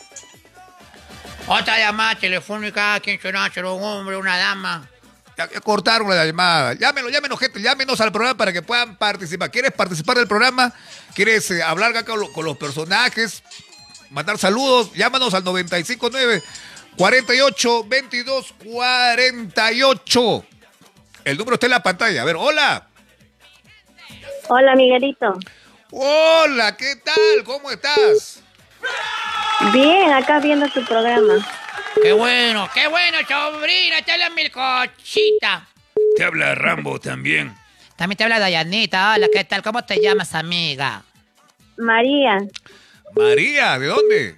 Otra 1.46 1.78
llamada 1.78 2.14
telefónica, 2.16 2.98
¿quién 3.00 3.20
será? 3.20 3.50
¿Será 3.52 3.70
un 3.70 3.82
hombre, 3.82 4.16
una 4.16 4.36
dama? 4.38 4.88
Ya, 5.36 5.50
ya 5.50 5.60
cortaron 5.60 6.08
la 6.08 6.24
llamada. 6.24 6.74
Llámenos, 6.74 7.10
llámenos, 7.12 7.38
gente. 7.38 7.60
Llámenos 7.60 8.00
al 8.00 8.12
programa 8.12 8.36
para 8.36 8.52
que 8.52 8.62
puedan 8.62 8.96
participar. 8.96 9.50
¿Quieres 9.50 9.72
participar 9.72 10.16
del 10.16 10.28
programa? 10.28 10.72
¿Quieres 11.14 11.50
eh, 11.50 11.62
hablar 11.62 11.90
acá 11.90 12.04
con, 12.04 12.20
lo- 12.20 12.32
con 12.32 12.44
los 12.44 12.56
personajes? 12.56 13.42
Mandar 14.10 14.38
saludos. 14.38 14.92
Llámanos 14.94 15.32
al 15.34 15.42
959 15.44 16.42
48 16.96 17.84
22 17.84 18.54
48. 18.64 20.44
El 21.24 21.38
número 21.38 21.54
está 21.54 21.66
en 21.66 21.70
la 21.72 21.82
pantalla. 21.82 22.22
A 22.22 22.24
ver, 22.24 22.36
hola. 22.36 22.88
Hola, 24.48 24.74
Miguelito. 24.76 25.38
Hola, 25.94 26.74
¿qué 26.74 26.96
tal? 27.04 27.44
¿Cómo 27.44 27.70
estás? 27.70 28.42
Bien, 29.74 30.10
acá 30.10 30.40
viendo 30.40 30.66
tu 30.68 30.82
programa. 30.86 31.46
Qué 32.02 32.14
bueno, 32.14 32.66
qué 32.72 32.86
bueno, 32.88 33.18
sobrina, 33.28 34.00
te 34.02 34.12
habla 34.12 34.30
Milcochita. 34.30 35.68
Te 36.16 36.24
habla 36.24 36.54
Rambo 36.54 36.98
también. 36.98 37.54
También 37.94 38.16
te 38.16 38.24
habla 38.24 38.38
Dayanita. 38.38 39.12
Hola, 39.14 39.28
¿qué 39.30 39.44
tal? 39.44 39.62
¿Cómo 39.62 39.84
te 39.84 40.00
llamas, 40.00 40.34
amiga? 40.34 41.02
María, 41.76 42.38
María, 43.14 43.78
¿de 43.78 43.86
dónde? 43.86 44.36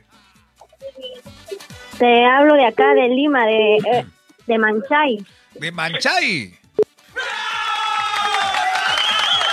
te 2.01 2.25
hablo 2.27 2.55
de 2.55 2.67
acá, 2.67 2.95
de 2.95 3.09
Lima, 3.11 3.47
de, 3.47 3.77
eh, 3.77 4.07
de 4.49 4.59
Manchay. 4.59 5.25
De 5.53 5.71
Manchay. 5.71 6.59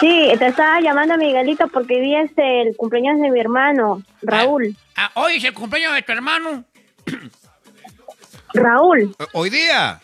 Sí, 0.02 0.32
te 0.40 0.48
estaba 0.48 0.82
llamando 0.82 1.16
Miguelito 1.18 1.68
porque 1.68 1.96
hoy 2.02 2.16
es 2.16 2.32
el 2.36 2.76
cumpleaños 2.76 3.22
de 3.22 3.30
mi 3.30 3.40
hermano, 3.40 4.02
Raúl. 4.24 4.76
Ah, 4.96 5.12
hoy 5.14 5.36
es 5.38 5.44
el 5.44 5.54
cumpleaños 5.54 5.94
de 5.94 6.02
tu 6.02 6.12
hermano. 6.12 6.66
Raúl, 8.54 9.16
Eh, 9.20 9.26
Hoy 9.34 9.50
día. 9.50 10.02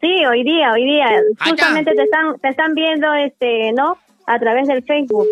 sí, 0.00 0.24
hoy 0.26 0.42
día, 0.44 0.72
hoy 0.72 0.84
día. 0.84 1.06
Ah, 1.40 1.48
Justamente 1.50 1.92
te 1.94 2.02
están, 2.04 2.38
te 2.40 2.48
están 2.48 2.74
viendo, 2.74 3.12
este, 3.14 3.72
¿no? 3.72 3.98
A 4.26 4.38
través 4.38 4.66
del 4.68 4.82
Facebook, 4.84 5.26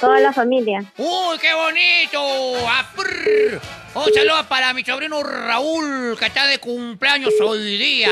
toda 0.00 0.18
la 0.20 0.32
familia. 0.32 0.84
¡Uy, 0.96 1.38
qué 1.40 1.52
bonito! 1.52 2.68
¡Aprr! 2.68 3.60
Un 3.94 4.14
saludo 4.14 4.48
para 4.48 4.72
mi 4.72 4.82
sobrino 4.84 5.22
Raúl, 5.22 6.16
que 6.18 6.26
está 6.26 6.46
de 6.46 6.58
cumpleaños 6.58 7.34
hoy 7.44 7.76
día. 7.76 8.08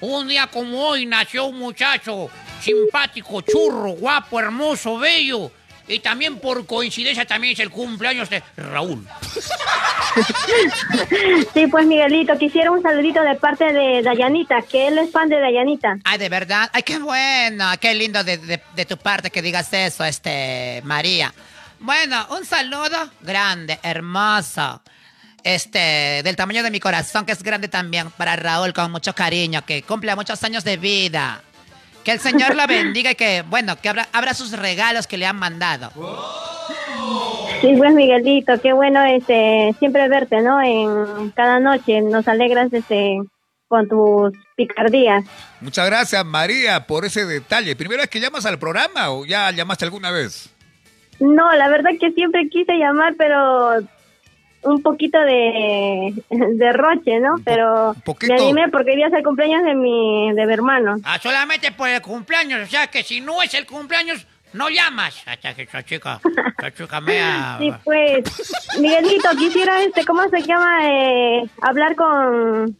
Un 0.00 0.28
día 0.28 0.46
como 0.46 0.80
hoy 0.88 1.06
nació 1.06 1.46
un 1.46 1.58
muchacho 1.58 2.30
simpático, 2.64 3.40
churro, 3.42 3.90
guapo, 3.92 4.40
hermoso, 4.40 4.98
bello. 4.98 5.50
Y 5.86 5.98
también 5.98 6.38
por 6.38 6.64
coincidencia 6.64 7.26
también 7.26 7.52
es 7.52 7.60
el 7.60 7.68
cumpleaños 7.70 8.30
de 8.30 8.42
Raúl. 8.56 9.06
Sí, 11.52 11.66
pues 11.66 11.86
Miguelito, 11.86 12.36
quisiera 12.38 12.70
un 12.70 12.82
saludito 12.82 13.22
de 13.22 13.34
parte 13.34 13.72
de 13.72 14.02
Dayanita, 14.02 14.62
que 14.62 14.88
él 14.88 14.98
es 14.98 15.10
fan 15.10 15.28
de 15.28 15.38
Dayanita. 15.40 15.98
Ay, 16.04 16.18
de 16.18 16.28
verdad. 16.28 16.70
Ay, 16.72 16.82
qué 16.82 16.98
bueno. 16.98 17.66
Qué 17.80 17.94
lindo 17.94 18.24
de, 18.24 18.38
de- 18.38 18.62
de 18.74 18.84
tu 18.86 18.96
parte 18.96 19.30
que 19.30 19.42
digas 19.42 19.72
eso, 19.72 20.04
este, 20.04 20.80
María. 20.84 21.34
Bueno, 21.80 22.26
un 22.30 22.44
saludo 22.46 23.10
grande, 23.20 23.78
hermoso. 23.82 24.80
Este, 25.42 26.22
del 26.24 26.36
tamaño 26.36 26.62
de 26.62 26.70
mi 26.70 26.80
corazón, 26.80 27.26
que 27.26 27.32
es 27.32 27.42
grande 27.42 27.68
también, 27.68 28.10
para 28.12 28.36
Raúl, 28.36 28.72
con 28.72 28.90
mucho 28.90 29.14
cariño, 29.14 29.62
que 29.66 29.82
cumple 29.82 30.14
muchos 30.16 30.42
años 30.44 30.64
de 30.64 30.78
vida. 30.78 31.42
Que 32.04 32.12
el 32.12 32.20
Señor 32.20 32.54
lo 32.54 32.66
bendiga 32.66 33.12
y 33.12 33.14
que, 33.14 33.42
bueno, 33.48 33.76
que 33.76 33.88
abra, 33.88 34.08
abra 34.12 34.34
sus 34.34 34.52
regalos 34.52 35.06
que 35.06 35.16
le 35.16 35.26
han 35.26 35.36
mandado. 35.36 35.90
Sí, 37.60 37.74
pues 37.78 37.94
Miguelito, 37.94 38.60
qué 38.60 38.72
bueno 38.72 39.02
este 39.04 39.74
siempre 39.78 40.06
verte, 40.08 40.42
¿no? 40.42 40.60
En 40.60 41.30
cada 41.30 41.60
noche 41.60 42.02
nos 42.02 42.28
alegras 42.28 42.72
este 42.72 43.18
con 43.68 43.88
tus 43.88 44.32
picardías. 44.56 45.24
Muchas 45.60 45.86
gracias, 45.86 46.24
María, 46.24 46.86
por 46.86 47.04
ese 47.04 47.24
detalle. 47.24 47.74
¿Primera 47.74 48.02
vez 48.02 48.10
que 48.10 48.20
llamas 48.20 48.44
al 48.46 48.58
programa 48.58 49.10
o 49.10 49.24
ya 49.24 49.50
llamaste 49.50 49.86
alguna 49.86 50.10
vez? 50.10 50.50
No, 51.20 51.52
la 51.54 51.68
verdad 51.68 51.90
que 51.98 52.12
siempre 52.12 52.48
quise 52.50 52.74
llamar, 52.74 53.14
pero 53.16 53.78
un 54.64 54.82
poquito 54.82 55.18
de, 55.20 56.14
de 56.30 56.72
roche, 56.72 57.20
¿no? 57.20 57.36
Pero 57.44 57.94
me 58.28 58.34
animé 58.34 58.68
porque 58.70 58.90
hoy 58.90 58.96
día 58.96 59.06
es 59.08 59.12
el 59.12 59.22
cumpleaños 59.22 59.64
de 59.64 59.74
mi 59.74 60.32
de 60.32 60.46
mi 60.46 60.52
hermano. 60.52 60.96
Ah, 61.04 61.18
solamente 61.22 61.72
por 61.72 61.88
el 61.88 62.00
cumpleaños, 62.02 62.62
o 62.62 62.70
sea 62.70 62.86
que 62.88 63.02
si 63.02 63.20
no 63.20 63.42
es 63.42 63.54
el 63.54 63.66
cumpleaños, 63.66 64.26
no 64.52 64.68
llamas. 64.68 65.22
Hasta 65.26 65.54
que 65.54 65.66
chica, 65.84 66.20
chica 66.76 67.00
mea. 67.02 67.56
Sí, 67.58 67.72
pues 67.84 68.24
Miguelito, 68.80 69.30
quisiera 69.36 69.82
este, 69.82 70.04
¿cómo 70.04 70.28
se 70.28 70.42
llama? 70.42 70.88
Eh, 70.88 71.48
hablar 71.60 71.94
con 71.96 72.76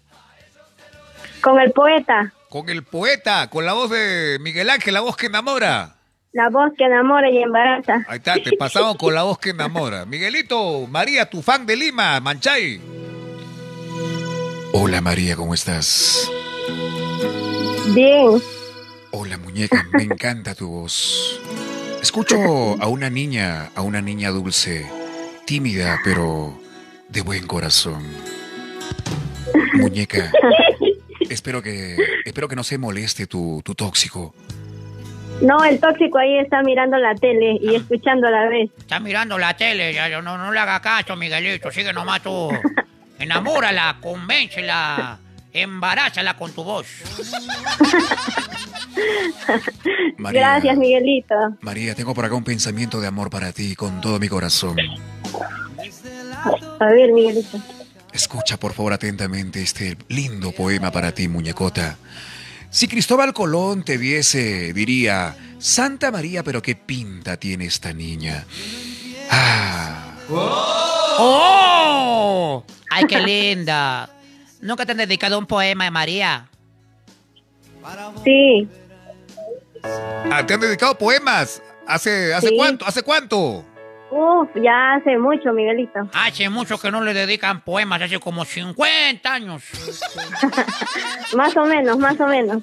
con 1.41 1.61
el 1.61 1.73
poeta, 1.73 2.33
Con 2.49 2.71
el 2.71 2.85
poeta, 2.85 3.51
con 3.51 3.67
la 3.67 3.75
voz 3.75 3.91
de 3.91 4.39
Miguel 4.41 4.71
Ángel, 4.71 4.95
la 4.95 5.01
voz 5.01 5.15
que 5.17 5.27
enamora. 5.27 5.97
La 6.35 6.51
voz 6.51 6.73
que 6.77 6.85
enamora 6.85 7.31
y 7.31 7.39
embaraza. 7.39 8.05
Ahí 8.09 8.17
está, 8.17 8.35
te 8.35 8.57
pasamos 8.57 8.97
con 8.97 9.15
la 9.15 9.23
voz 9.23 9.39
que 9.39 9.51
enamora. 9.51 10.05
Miguelito, 10.05 10.87
María, 10.89 11.31
tu 11.31 11.41
fan 11.41 11.65
de 11.65 11.77
Lima, 11.77 12.19
Manchay. 12.21 12.81
Hola 14.73 15.01
María, 15.01 15.37
¿cómo 15.37 15.55
estás? 15.55 16.29
Bien. 17.95 18.43
Hola 19.13 19.39
muñeca, 19.39 19.87
me 19.93 20.03
encanta 20.03 20.57
tu 20.57 20.69
voz. 20.69 21.41
Escucho 22.03 22.37
a 22.81 22.89
una 22.89 23.09
niña, 23.11 23.71
a 23.77 23.83
una 23.83 24.03
niña 24.03 24.31
dulce, 24.31 24.91
tímida, 25.47 26.01
pero 26.03 26.59
de 27.11 27.21
buen 27.23 27.47
corazón. 27.47 28.03
Muñeca, 29.75 30.33
espero 31.31 31.63
que, 31.63 31.97
espero 32.25 32.49
que 32.49 32.57
no 32.57 32.65
se 32.65 32.77
moleste 32.77 33.29
tu, 33.29 33.63
tu 33.65 33.77
tóxico. 33.77 34.35
No, 35.41 35.65
el 35.65 35.81
tóxico 35.81 36.19
ahí 36.19 36.39
está 36.39 36.63
mirando 36.63 36.97
la 36.97 37.15
tele 37.15 37.59
y 37.61 37.75
escuchando 37.75 38.29
a 38.29 38.31
la 38.31 38.49
vez. 38.49 38.71
Está 38.79 39.01
mirando 39.01 39.37
la 39.39 39.57
tele, 39.57 39.93
ya, 39.93 40.09
yo 40.09 40.23
no, 40.23 40.39
no 40.39 40.53
le 40.53 40.61
haga 40.61 40.81
caso, 40.81 41.17
Miguelito, 41.17 41.71
sigue 41.71 41.93
nomás 41.93 42.23
tú. 42.23 42.51
Enamórala, 43.19 43.97
convéncela, 44.01 45.19
embarázala 45.53 46.37
con 46.37 46.53
tu 46.53 46.65
voz. 46.65 46.87
María, 50.19 50.41
Gracias, 50.41 50.77
Miguelito. 50.77 51.35
María, 51.61 51.95
tengo 51.95 52.15
por 52.15 52.25
acá 52.25 52.35
un 52.35 52.45
pensamiento 52.45 53.01
de 53.01 53.09
amor 53.09 53.31
para 53.31 53.53
ti 53.53 53.75
con 53.75 54.01
todo 54.01 54.19
mi 54.19 54.29
corazón. 54.29 54.77
A 56.81 56.87
ver, 56.87 57.13
Miguelito. 57.13 57.59
Escucha 58.13 58.57
por 58.59 58.73
favor 58.73 58.93
atentamente 58.93 59.61
este 59.61 59.97
lindo 60.09 60.53
poema 60.53 60.93
para 60.93 61.13
ti, 61.13 61.27
muñecota. 61.27 61.97
Si 62.75 62.89
Cristóbal 62.89 63.33
Colón 63.33 63.85
te 63.85 63.97
viese, 63.99 64.73
diría, 64.73 65.37
Santa 65.61 66.11
María, 66.11 66.43
pero 66.43 66.61
qué 66.61 66.75
pinta 66.75 67.37
tiene 67.37 67.67
esta 67.67 67.93
niña. 67.93 68.45
Ah, 69.31 70.17
¡Oh! 70.29 72.65
¡Ay, 72.91 73.05
qué 73.07 73.21
linda! 73.21 74.11
¿Nunca 74.61 74.85
te 74.85 74.91
han 74.91 74.99
dedicado 74.99 75.39
un 75.39 75.47
poema 75.47 75.85
de 75.85 75.93
María? 75.93 76.49
Sí, 78.25 78.69
ah, 80.33 80.45
¿te 80.45 80.55
han 80.55 80.61
dedicado 80.61 80.99
poemas? 80.99 81.63
¿Hace, 81.87 82.35
hace 82.35 82.49
Sí. 82.49 82.57
cuánto? 82.57 82.85
¿Hace 82.87 83.05
cuánto? 83.05 83.65
Uf, 84.15 84.49
ya 84.55 84.95
hace 84.95 85.19
mucho, 85.19 85.53
Miguelito. 85.53 86.09
Hace 86.13 86.49
mucho 86.49 86.79
que 86.79 86.91
no 86.91 87.01
le 87.03 87.13
dedican 87.13 87.63
poemas, 87.63 88.01
hace 88.03 88.19
como 88.21 88.45
50 88.45 89.33
años. 89.33 89.65
Más 91.37 91.57
o 91.57 91.65
menos, 91.65 91.99
más 91.99 92.19
o 92.21 92.27
menos. 92.27 92.59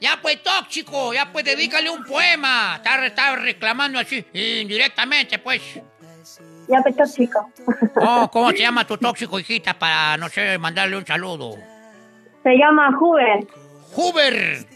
Ya 0.00 0.18
pues, 0.22 0.42
tóxico, 0.42 1.12
ya 1.12 1.30
pues, 1.32 1.44
dedícale 1.44 1.90
un 1.90 2.02
poema. 2.04 2.76
Está, 2.76 3.04
está 3.04 3.36
reclamando 3.36 3.98
así, 3.98 4.24
indirectamente, 4.32 5.38
pues. 5.38 5.62
Ya 6.68 6.80
petó 6.82 7.04
chico. 7.06 7.50
Oh, 7.96 8.28
¿Cómo 8.30 8.50
se 8.50 8.58
llama 8.58 8.86
tu 8.86 8.96
tóxico, 8.96 9.38
hijita, 9.38 9.78
para, 9.78 10.16
no 10.16 10.28
sé, 10.28 10.58
mandarle 10.58 10.96
un 10.96 11.06
saludo? 11.06 11.56
Se 12.42 12.56
llama 12.56 12.90
Hoover. 12.98 13.46
¡Huber! 13.94 14.66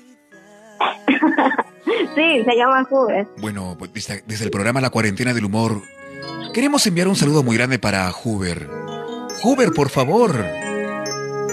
Sí, 2.14 2.44
se 2.44 2.56
llama 2.56 2.86
Hoover. 2.88 3.26
Bueno, 3.38 3.74
pues 3.78 3.92
desde, 3.92 4.22
desde 4.26 4.44
el 4.44 4.50
programa 4.50 4.80
La 4.80 4.90
Cuarentena 4.90 5.32
del 5.34 5.46
Humor, 5.46 5.82
queremos 6.52 6.86
enviar 6.86 7.08
un 7.08 7.16
saludo 7.16 7.42
muy 7.42 7.56
grande 7.56 7.78
para 7.78 8.10
Huber. 8.12 8.68
Huber, 9.42 9.70
por 9.70 9.88
favor. 9.90 10.44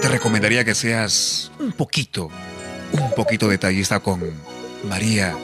Te 0.00 0.08
recomendaría 0.08 0.64
que 0.64 0.74
seas 0.74 1.50
un 1.58 1.72
poquito, 1.72 2.30
un 2.92 3.14
poquito 3.16 3.48
detallista 3.48 4.00
con 4.00 4.22
María, 4.84 5.34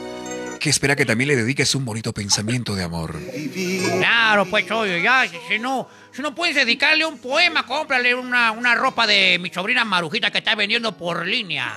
que 0.59 0.69
espera 0.69 0.95
que 0.95 1.05
también 1.05 1.27
le 1.27 1.35
dediques 1.35 1.75
un 1.75 1.83
bonito 1.83 2.13
pensamiento 2.13 2.73
de 2.73 2.83
amor. 2.83 3.19
Claro, 3.97 4.45
pues, 4.45 4.69
oye, 4.71 5.01
ya, 5.01 5.27
si, 5.27 5.37
si 5.49 5.59
no, 5.59 5.87
si 6.11 6.21
no 6.21 6.33
puedes 6.33 6.55
dedicarle 6.55 7.05
un 7.05 7.17
poema, 7.17 7.65
cómprale 7.65 8.15
una, 8.15 8.51
una 8.51 8.75
ropa 8.75 9.05
de 9.05 9.37
mi 9.39 9.49
sobrina 9.49 9.83
Marujita 9.83 10.31
que 10.31 10.37
está 10.37 10.55
vendiendo 10.55 10.95
por 10.95 11.25
línea. 11.25 11.73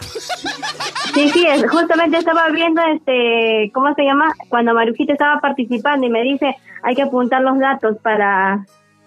Sí, 1.15 1.31
sí, 1.31 1.47
justamente 1.69 2.19
estaba 2.19 2.49
viendo, 2.51 2.81
este, 2.95 3.73
¿cómo 3.75 3.93
se 3.95 4.05
llama? 4.05 4.33
Cuando 4.49 4.73
Marujita 4.73 5.15
estaba 5.15 5.41
participando 5.41 6.07
y 6.07 6.11
me 6.11 6.23
dice, 6.23 6.55
hay 6.83 6.95
que 6.95 7.03
apuntar 7.03 7.43
los 7.43 7.59
datos 7.59 7.97
para, 8.03 8.65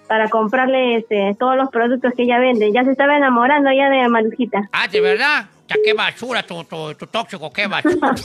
para 0.07 0.29
comprarle 0.29 0.97
este, 0.97 1.35
todos 1.39 1.55
los 1.55 1.69
productos 1.69 2.13
que 2.15 2.23
ella 2.23 2.39
vende. 2.39 2.71
Ya 2.71 2.83
se 2.83 2.91
estaba 2.91 3.15
enamorando 3.17 3.71
ya 3.71 3.89
de 3.89 4.07
Marujita. 4.09 4.69
Ah, 4.71 4.87
¿de 4.87 5.01
verdad? 5.01 5.45
Ya, 5.67 5.75
qué 5.85 5.93
basura 5.93 6.43
tu, 6.43 6.63
tu, 6.65 6.93
tu 6.95 7.07
tóxico, 7.07 7.51
qué 7.53 7.67
basura. 7.67 8.15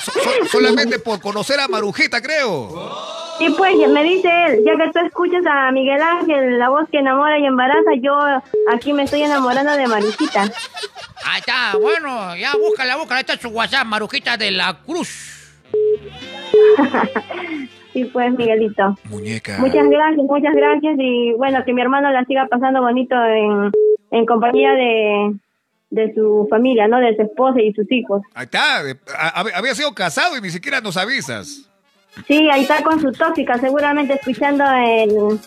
So- 0.00 0.46
solamente 0.50 0.98
por 0.98 1.20
conocer 1.20 1.60
a 1.60 1.68
Marujita, 1.68 2.20
creo. 2.20 2.90
Y 3.38 3.50
pues 3.50 3.74
me 3.88 4.02
dice 4.02 4.28
él, 4.46 4.60
ya 4.66 4.72
que 4.76 4.90
tú 4.92 4.98
escuchas 5.06 5.42
a 5.48 5.70
Miguel 5.70 6.02
Ángel, 6.02 6.58
la 6.58 6.68
voz 6.68 6.88
que 6.90 6.98
enamora 6.98 7.38
y 7.38 7.46
embaraza, 7.46 7.90
yo 8.02 8.18
aquí 8.72 8.92
me 8.92 9.04
estoy 9.04 9.22
enamorando 9.22 9.72
de 9.72 9.86
Marujita. 9.86 10.42
Ahí 11.24 11.38
está, 11.40 11.76
bueno, 11.80 12.36
ya 12.36 12.54
búscala, 12.56 12.96
búscala, 12.96 13.18
ahí 13.18 13.24
está 13.26 13.38
su 13.38 13.48
WhatsApp, 13.48 13.86
Marujita 13.86 14.36
de 14.36 14.50
la 14.50 14.76
Cruz. 14.84 15.52
Sí, 17.92 18.04
pues 18.04 18.32
Miguelito. 18.36 18.96
Muñeca. 19.08 19.56
Muchas 19.58 19.88
gracias, 19.88 20.24
muchas 20.26 20.54
gracias 20.54 20.94
y 20.98 21.32
bueno, 21.34 21.62
que 21.64 21.72
mi 21.72 21.82
hermano 21.82 22.10
la 22.10 22.24
siga 22.24 22.46
pasando 22.48 22.80
bonito 22.82 23.14
en, 23.24 23.70
en 24.12 24.26
compañía 24.26 24.72
de, 24.72 25.34
de 25.90 26.14
su 26.14 26.46
familia, 26.48 26.86
¿no? 26.88 26.98
De 27.00 27.16
su 27.16 27.22
esposa 27.22 27.60
y 27.60 27.72
sus 27.72 27.90
hijos. 27.90 28.22
Ahí 28.34 28.44
está. 28.44 28.80
a- 29.18 29.40
había 29.56 29.74
sido 29.74 29.92
casado 29.94 30.36
y 30.36 30.40
ni 30.40 30.50
siquiera 30.50 30.80
nos 30.80 30.96
avisas. 30.96 31.68
Sí, 32.26 32.48
ahí 32.50 32.62
está 32.62 32.82
con 32.82 33.00
su 33.00 33.10
tóxica, 33.12 33.58
seguramente 33.58 34.14
escuchando 34.14 34.64
el, 34.64 35.38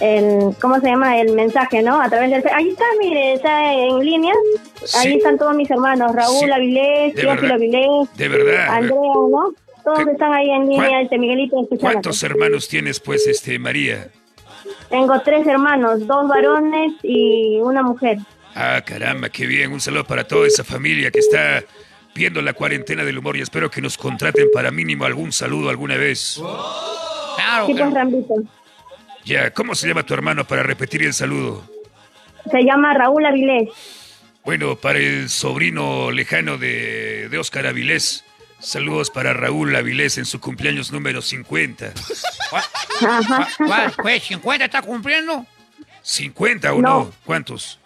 el, 0.00 0.54
¿cómo 0.60 0.80
se 0.80 0.88
llama? 0.88 1.18
El 1.20 1.34
mensaje, 1.34 1.82
¿no? 1.82 2.00
A 2.00 2.08
través 2.08 2.30
del... 2.30 2.42
Ahí 2.54 2.68
está, 2.70 2.84
mire, 3.00 3.34
está 3.34 3.72
en 3.74 3.98
línea. 4.00 4.34
Ahí 4.98 5.14
están 5.14 5.38
todos 5.38 5.54
mis 5.54 5.70
hermanos, 5.70 6.12
Raúl 6.14 6.44
Sí. 6.46 6.50
Avilés, 6.50 7.14
Teófilo. 7.14 7.54
Avilés, 7.54 8.16
De 8.16 8.28
verdad. 8.28 8.68
Andrea, 8.70 8.96
¿no? 9.30 9.54
Todos 9.84 10.04
¿Qué- 10.04 10.10
están 10.12 10.32
ahí 10.32 10.50
en 10.50 10.68
línea, 10.68 11.00
este 11.02 11.18
Miguelito. 11.18 11.56
¿Cuántos 11.80 12.22
hermanos 12.22 12.68
tienes, 12.68 13.00
pues, 13.00 13.26
este, 13.26 13.58
María? 13.58 14.10
Tengo 14.88 15.20
tres 15.20 15.46
hermanos, 15.46 16.06
dos 16.06 16.28
varones 16.28 16.92
y 17.02 17.58
una 17.62 17.82
mujer. 17.82 18.18
Ah, 18.54 18.82
caramba, 18.84 19.28
qué 19.28 19.46
bien. 19.46 19.72
Un 19.72 19.80
saludo 19.80 20.04
para 20.04 20.24
toda 20.26 20.46
esa 20.46 20.64
familia 20.64 21.10
que 21.10 21.20
está 21.20 21.62
viendo 22.14 22.42
la 22.42 22.52
cuarentena 22.52 23.04
del 23.04 23.18
humor 23.18 23.36
y 23.36 23.40
espero 23.40 23.70
que 23.70 23.80
nos 23.80 23.96
contraten 23.96 24.48
para 24.52 24.70
mínimo 24.70 25.04
algún 25.04 25.32
saludo 25.32 25.70
alguna 25.70 25.96
vez. 25.96 26.40
Claro, 27.36 27.66
Sí, 27.66 27.74
que- 27.74 27.80
pues 27.82 27.94
Rambito. 27.94 28.34
Ya, 29.24 29.52
¿cómo 29.52 29.74
se 29.74 29.86
llama 29.86 30.02
tu 30.04 30.14
hermano 30.14 30.44
para 30.46 30.62
repetir 30.62 31.02
el 31.04 31.12
saludo? 31.14 31.62
Se 32.50 32.62
llama 32.64 32.94
Raúl 32.94 33.24
Avilés. 33.24 33.68
Bueno, 34.44 34.74
para 34.76 34.98
el 34.98 35.28
sobrino 35.28 36.10
lejano 36.10 36.56
de, 36.58 37.28
de 37.28 37.38
Oscar 37.38 37.66
Avilés. 37.66 38.24
Saludos 38.60 39.10
para 39.10 39.32
Raúl 39.32 39.74
Avilés 39.74 40.18
en 40.18 40.24
su 40.26 40.40
cumpleaños 40.40 40.92
número 40.92 41.22
50. 41.22 41.92
Ajá. 43.00 43.48
¿Cuál? 43.56 43.92
Pues 44.00 44.22
50 44.24 44.64
está 44.66 44.82
cumpliendo. 44.82 45.46
¿50 46.04 46.70
o 46.76 46.80
No. 46.80 46.88
no? 46.88 47.12
¿Cuántos? 47.24 47.78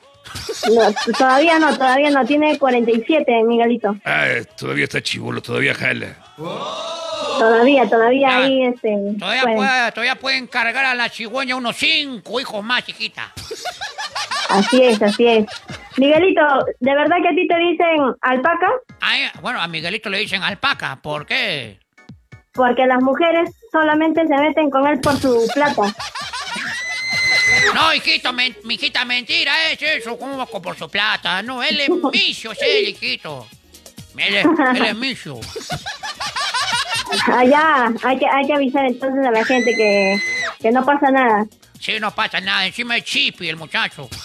No, 0.74 0.94
todavía 1.16 1.58
no, 1.58 1.76
todavía 1.76 2.10
no, 2.10 2.24
tiene 2.24 2.58
47, 2.58 3.44
Miguelito. 3.44 3.94
Ah, 4.04 4.26
todavía 4.56 4.84
está 4.84 5.02
chivolo, 5.02 5.40
todavía 5.42 5.74
jala. 5.74 6.16
Todavía, 7.48 7.88
todavía 7.88 8.28
Ah, 8.30 8.36
ahí, 8.44 8.64
este... 8.64 8.96
Todavía, 9.18 9.42
puede. 9.42 9.56
puede- 9.56 9.92
todavía 9.92 10.14
pueden 10.16 10.46
cargar 10.46 10.84
a 10.86 10.94
la 10.94 11.08
cigüeña 11.08 11.56
unos 11.56 11.76
cinco 11.76 12.40
hijos 12.40 12.64
más, 12.64 12.84
chiquita. 12.84 13.32
Así 14.48 14.82
es, 14.82 15.00
así 15.02 15.26
es. 15.26 15.46
Miguelito, 15.96 16.40
¿de 16.80 16.94
verdad 16.94 17.16
que 17.22 17.28
a 17.28 17.34
ti 17.34 17.46
te 17.48 17.56
dicen 17.58 18.14
alpaca? 18.20 18.68
Ay, 19.00 19.22
bueno, 19.40 19.60
a 19.60 19.66
Miguelito 19.68 20.08
le 20.10 20.18
dicen 20.18 20.42
alpaca. 20.42 20.96
¿Por 21.02 21.26
qué? 21.26 21.78
Porque 22.52 22.86
las 22.86 23.02
mujeres 23.02 23.50
solamente 23.72 24.26
se 24.26 24.34
meten 24.36 24.70
con 24.70 24.86
él 24.86 25.00
por 25.00 25.18
su 25.18 25.46
plata. 25.54 25.92
No, 27.74 27.92
hijito, 27.94 28.32
men- 28.32 28.56
hijita, 28.68 29.04
mentira 29.04 29.52
es 29.70 29.82
eso. 29.82 30.16
¿Cómo 30.18 30.46
por 30.46 30.76
su 30.76 30.88
plata? 30.88 31.42
No, 31.42 31.62
él 31.62 31.80
es 31.80 31.90
micio, 32.12 32.52
es 32.52 32.58
él, 32.62 32.88
hijito. 32.88 33.46
Él 34.16 34.34
es, 34.36 34.44
él 34.76 34.84
es. 34.86 34.96
Allá, 37.32 37.92
hay 38.02 38.18
que, 38.18 38.26
hay 38.26 38.46
que 38.46 38.52
avisar 38.54 38.84
entonces 38.86 39.26
a 39.26 39.30
la 39.30 39.44
gente 39.44 39.74
que, 39.74 40.18
que 40.60 40.70
no 40.72 40.84
pasa 40.84 41.10
nada. 41.10 41.46
Sí, 41.80 41.92
no 42.00 42.10
pasa 42.14 42.40
nada. 42.40 42.66
Encima 42.66 42.96
es 42.96 43.04
chipi 43.04 43.48
el 43.48 43.56
muchacho. 43.56 44.08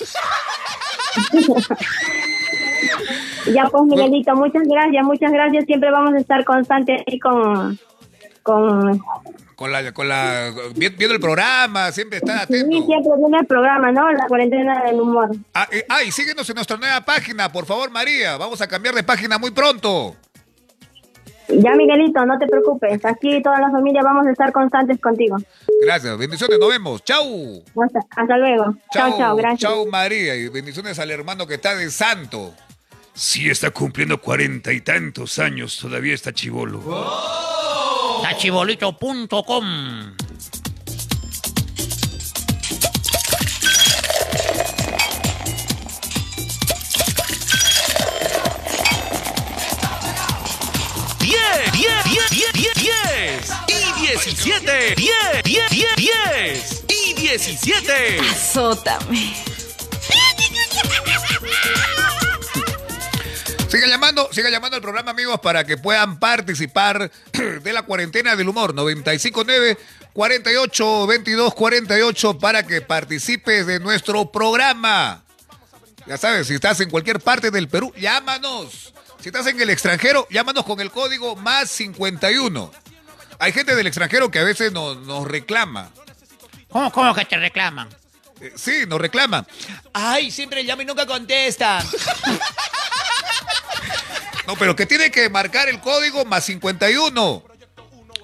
Ya 3.53 3.65
pues, 3.69 3.83
Miguelito, 3.85 4.35
muchas 4.35 4.63
gracias, 4.67 5.03
muchas 5.03 5.31
gracias. 5.31 5.65
Siempre 5.65 5.91
vamos 5.91 6.13
a 6.13 6.19
estar 6.19 6.43
constantes 6.45 7.01
ahí 7.07 7.19
con... 7.19 7.79
con 8.43 9.01
Con 9.55 9.71
la, 9.71 9.91
con 9.91 10.07
la, 10.07 10.51
vi- 10.75 10.89
viendo 10.89 11.15
el 11.15 11.19
programa, 11.21 11.91
siempre 11.91 12.19
está 12.19 12.37
sí, 12.39 12.43
atento. 12.43 12.85
siempre 12.85 13.11
viene 13.17 13.37
el 13.39 13.45
programa, 13.47 13.91
¿no? 13.91 14.11
La 14.11 14.27
cuarentena 14.27 14.83
del 14.83 15.01
humor. 15.01 15.31
Ah, 15.53 15.67
eh, 15.71 15.83
ah, 15.89 16.03
y 16.03 16.11
síguenos 16.11 16.47
en 16.49 16.55
nuestra 16.55 16.77
nueva 16.77 17.01
página, 17.01 17.51
por 17.51 17.65
favor, 17.65 17.89
María. 17.91 18.37
Vamos 18.37 18.61
a 18.61 18.67
cambiar 18.67 18.93
de 18.95 19.03
página 19.03 19.37
muy 19.37 19.51
pronto. 19.51 20.15
Ya, 21.49 21.75
Miguelito, 21.75 22.25
no 22.25 22.37
te 22.37 22.47
preocupes. 22.47 23.03
Aquí 23.05 23.41
toda 23.41 23.59
la 23.59 23.71
familia 23.71 24.01
vamos 24.03 24.27
a 24.27 24.31
estar 24.31 24.51
constantes 24.51 24.99
contigo. 24.99 25.37
Gracias, 25.81 26.17
bendiciones, 26.17 26.59
nos 26.59 26.69
vemos. 26.69 27.03
Chau. 27.03 27.63
Hasta, 27.83 27.99
hasta 28.15 28.37
luego. 28.37 28.75
Chao, 28.91 29.17
chao, 29.17 29.35
gracias. 29.35 29.61
Chau, 29.61 29.87
María. 29.87 30.35
Y 30.35 30.47
bendiciones 30.49 30.99
al 30.99 31.09
hermano 31.11 31.47
que 31.47 31.55
está 31.55 31.75
de 31.75 31.89
santo. 31.89 32.53
Sí, 33.13 33.49
está 33.49 33.71
cumpliendo 33.71 34.21
cuarenta 34.21 34.71
y 34.71 34.81
tantos 34.81 35.39
años, 35.39 35.77
todavía 35.77 36.13
está 36.13 36.31
chivolo. 36.31 36.79
Tachibolito.com. 38.21 39.65
10, 52.59 52.73
10 52.75 53.53
y 53.67 54.01
17. 54.01 54.95
10, 54.95 55.43
10, 55.45 55.69
10, 55.69 55.95
10 55.95 56.83
y 56.89 57.13
17. 57.13 58.19
Azótame. 58.19 59.33
Sigan 63.69 63.89
llamando, 63.89 64.27
sigan 64.33 64.51
llamando 64.51 64.75
al 64.75 64.81
programa, 64.81 65.11
amigos, 65.11 65.39
para 65.39 65.63
que 65.63 65.77
puedan 65.77 66.19
participar 66.19 67.09
de 67.63 67.71
la 67.71 67.83
cuarentena 67.83 68.35
del 68.35 68.49
humor 68.49 68.73
959 68.73 69.77
48 70.11 71.07
22 71.07 71.53
48 71.53 72.39
para 72.39 72.67
que 72.67 72.81
participes 72.81 73.67
de 73.67 73.79
nuestro 73.79 74.33
programa. 74.33 75.23
Ya 76.07 76.17
sabes, 76.17 76.47
si 76.47 76.55
estás 76.55 76.81
en 76.81 76.89
cualquier 76.89 77.21
parte 77.21 77.51
del 77.51 77.69
Perú, 77.69 77.93
llámanos 77.95 78.93
si 79.21 79.29
estás 79.29 79.47
en 79.47 79.59
el 79.59 79.69
extranjero, 79.69 80.27
llámanos 80.29 80.63
con 80.65 80.79
el 80.79 80.91
código 80.91 81.35
más 81.35 81.69
51. 81.69 82.71
Hay 83.39 83.51
gente 83.51 83.75
del 83.75 83.87
extranjero 83.87 84.31
que 84.31 84.39
a 84.39 84.43
veces 84.43 84.71
nos, 84.71 84.97
nos 84.97 85.27
reclama. 85.27 85.89
¿Cómo, 86.69 86.91
cómo 86.91 87.13
que 87.13 87.25
te 87.25 87.37
reclaman? 87.37 87.89
Eh, 88.41 88.53
sí, 88.55 88.83
nos 88.87 88.99
reclama. 89.01 89.45
Ay, 89.93 90.31
siempre 90.31 90.63
llama 90.63 90.83
y 90.83 90.85
nunca 90.85 91.05
contesta. 91.05 91.83
No, 94.47 94.55
pero 94.55 94.75
que 94.75 94.87
tiene 94.87 95.11
que 95.11 95.29
marcar 95.29 95.69
el 95.69 95.79
código 95.79 96.25
más 96.25 96.43
51. 96.45 97.43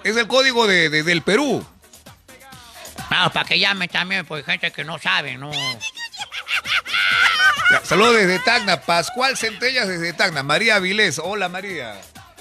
Es 0.02 0.16
el 0.16 0.26
código 0.26 0.66
de, 0.66 0.88
de- 0.90 1.04
del 1.04 1.22
Perú. 1.22 1.64
Claro, 3.08 3.30
para 3.32 3.46
que 3.46 3.60
llamen 3.60 3.88
también, 3.88 4.26
pues 4.26 4.44
gente 4.44 4.72
que 4.72 4.82
no 4.82 4.98
sabe, 4.98 5.36
¿no? 5.36 5.52
Saludos 7.84 8.16
desde 8.16 8.38
Tacna. 8.40 8.80
Pascual 8.80 9.36
Centellas 9.36 9.88
desde 9.88 10.12
Tacna. 10.12 10.42
María 10.42 10.78
Vilés. 10.78 11.18
Hola, 11.22 11.48
María. 11.48 12.00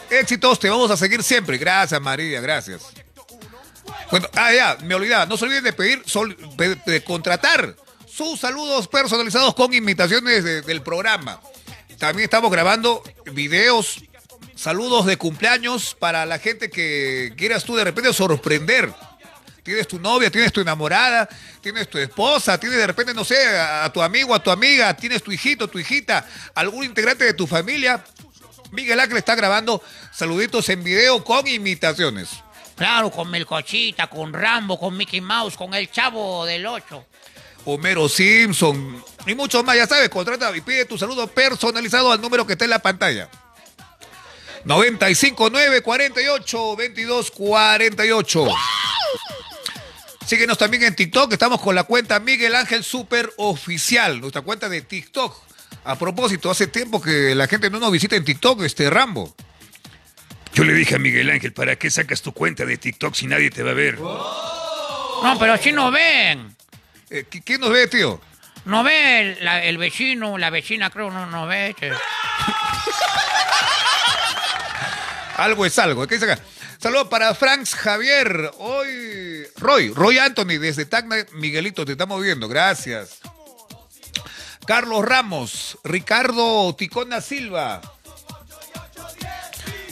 Éxitos, 0.09 0.59
te 0.59 0.69
vamos 0.69 0.91
a 0.91 0.97
seguir 0.97 1.23
siempre. 1.23 1.57
Gracias, 1.57 1.99
María, 2.01 2.41
gracias. 2.41 2.83
Bueno, 4.11 4.27
ah, 4.35 4.53
ya, 4.53 4.77
me 4.83 4.93
olvidaba. 4.95 5.25
No 5.25 5.35
se 5.37 5.45
olviden 5.45 5.63
de 5.63 5.73
pedir, 5.73 6.03
de 6.85 7.03
contratar 7.03 7.75
sus 8.07 8.39
saludos 8.39 8.87
personalizados 8.87 9.55
con 9.55 9.73
imitaciones 9.73 10.43
de- 10.43 10.61
del 10.61 10.81
programa. 10.81 11.41
También 11.97 12.25
estamos 12.25 12.51
grabando 12.51 13.01
videos, 13.31 14.03
saludos 14.55 15.05
de 15.05 15.17
cumpleaños 15.17 15.95
para 15.97 16.25
la 16.25 16.37
gente 16.39 16.69
que 16.69 17.33
quieras 17.35 17.63
tú 17.63 17.75
de 17.75 17.83
repente 17.83 18.13
sorprender. 18.13 18.93
Tienes 19.65 19.87
tu 19.87 19.97
novia, 19.97 20.29
tienes 20.29 20.53
tu 20.53 20.61
enamorada, 20.61 21.27
tienes 21.59 21.89
tu 21.89 21.97
esposa, 21.97 22.59
tienes 22.59 22.77
de 22.77 22.85
repente, 22.85 23.15
no 23.15 23.25
sé, 23.25 23.47
a, 23.57 23.85
a 23.85 23.91
tu 23.91 23.99
amigo, 23.99 24.35
a 24.35 24.43
tu 24.43 24.51
amiga, 24.51 24.95
tienes 24.95 25.23
tu 25.23 25.31
hijito, 25.31 25.67
tu 25.67 25.79
hijita, 25.79 26.23
algún 26.53 26.83
integrante 26.83 27.25
de 27.25 27.33
tu 27.33 27.47
familia. 27.47 28.03
Miguel 28.71 28.99
Ángel 28.99 29.17
está 29.17 29.33
grabando 29.33 29.81
saluditos 30.11 30.69
en 30.69 30.83
video 30.83 31.23
con 31.23 31.47
imitaciones. 31.47 32.29
Claro, 32.75 33.09
con 33.09 33.31
Melcochita, 33.31 34.05
con 34.05 34.33
Rambo, 34.33 34.79
con 34.79 34.95
Mickey 34.95 35.19
Mouse, 35.19 35.57
con 35.57 35.73
el 35.73 35.89
Chavo 35.89 36.45
del 36.45 36.67
8. 36.67 37.03
Homero 37.65 38.07
Simpson 38.07 39.03
y 39.25 39.33
muchos 39.33 39.65
más, 39.65 39.75
ya 39.75 39.87
sabes, 39.87 40.09
contrata 40.09 40.55
y 40.55 40.61
pide 40.61 40.85
tu 40.85 40.95
saludo 40.95 41.25
personalizado 41.25 42.11
al 42.11 42.21
número 42.21 42.45
que 42.45 42.53
está 42.53 42.65
en 42.65 42.69
la 42.69 42.79
pantalla. 42.83 43.31
959 44.63 45.81
48 45.81 46.75
22 46.75 47.31
48. 47.31 48.47
Síguenos 50.25 50.57
también 50.57 50.83
en 50.83 50.95
TikTok, 50.95 51.31
estamos 51.33 51.61
con 51.61 51.75
la 51.75 51.83
cuenta 51.83 52.19
Miguel 52.19 52.55
Ángel 52.55 52.83
Super 52.83 53.31
Oficial, 53.37 54.19
nuestra 54.21 54.41
cuenta 54.41 54.67
de 54.69 54.81
TikTok. 54.81 55.35
A 55.83 55.95
propósito, 55.99 56.49
hace 56.49 56.65
tiempo 56.67 56.99
que 57.01 57.35
la 57.35 57.47
gente 57.47 57.69
no 57.69 57.79
nos 57.79 57.91
visita 57.91 58.15
en 58.15 58.25
TikTok, 58.25 58.63
este 58.63 58.89
Rambo. 58.89 59.35
Yo 60.53 60.63
le 60.63 60.73
dije 60.73 60.95
a 60.95 60.99
Miguel 60.99 61.29
Ángel, 61.29 61.53
¿para 61.53 61.75
qué 61.75 61.91
sacas 61.91 62.23
tu 62.23 62.31
cuenta 62.33 62.65
de 62.65 62.77
TikTok 62.77 63.13
si 63.13 63.27
nadie 63.27 63.51
te 63.51 63.61
va 63.61 63.69
a 63.71 63.75
ver? 63.75 63.99
No, 63.99 65.35
pero 65.39 65.57
si 65.57 65.71
no 65.71 65.91
ven. 65.91 66.55
Eh, 67.11 67.25
¿qui- 67.29 67.43
¿Quién 67.45 67.61
nos 67.61 67.69
ve, 67.69 67.87
tío? 67.87 68.19
No 68.65 68.83
ve 68.83 69.19
el, 69.33 69.37
la- 69.45 69.63
el 69.63 69.77
vecino, 69.77 70.39
la 70.39 70.49
vecina 70.49 70.89
creo, 70.89 71.11
no, 71.11 71.27
no 71.27 71.45
ve. 71.45 71.75
che. 71.79 71.91
Algo 75.37 75.65
es 75.65 75.77
algo. 75.77 76.07
¿Qué 76.07 76.15
dice 76.15 76.31
acá? 76.31 76.41
Saludos 76.85 77.07
para 77.07 77.33
Franks 77.33 77.73
Javier. 77.73 78.51
Hoy, 78.59 79.47
Roy, 79.57 79.91
Roy 79.91 80.19
Anthony 80.19 80.59
desde 80.59 80.85
Tacna. 80.85 81.15
Miguelito, 81.31 81.83
te 81.83 81.93
estamos 81.93 82.21
viendo. 82.21 82.47
Gracias. 82.47 83.21
Carlos 84.67 85.03
Ramos, 85.03 85.79
Ricardo 85.83 86.75
Ticona 86.75 87.21
Silva. 87.21 87.81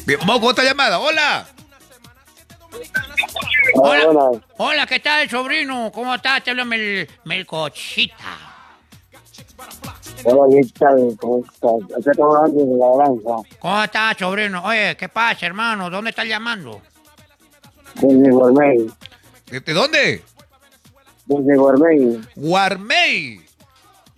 Bien, 0.06 0.20
vamos 0.20 0.40
con 0.42 0.50
otra 0.50 0.64
llamada. 0.64 1.00
Hola. 1.00 1.48
Hola, 3.74 4.30
hola, 4.58 4.86
¿qué 4.86 5.00
tal, 5.00 5.28
sobrino? 5.28 5.92
¿Cómo 5.92 6.14
estás? 6.14 6.44
Te 6.44 6.52
habla 6.52 6.64
Mel, 6.64 7.10
Melcochita. 7.24 8.54
Hola, 10.26 10.56
¿qué 10.56 10.62
tal? 10.80 11.18
¿Cómo 11.20 11.44
estás? 11.44 11.72
Acá 12.00 12.12
estamos 12.12 12.38
antes 12.38 12.68
de 12.68 12.76
la 12.78 12.96
granja, 12.96 13.50
¿Cómo 13.60 13.84
estás, 13.84 14.18
sobrino? 14.18 14.64
Oye, 14.64 14.96
¿qué 14.98 15.10
pasa, 15.10 15.46
hermano? 15.46 15.90
¿Dónde 15.90 16.12
estás 16.12 16.26
llamando? 16.26 16.82
desde 17.96 18.32
Guarmey. 18.32 18.88
¿De, 19.52 19.60
de 19.60 19.74
dónde? 19.74 20.24
Desde 21.26 21.58
Guarmey. 21.58 22.22
Guarmey. 22.36 23.46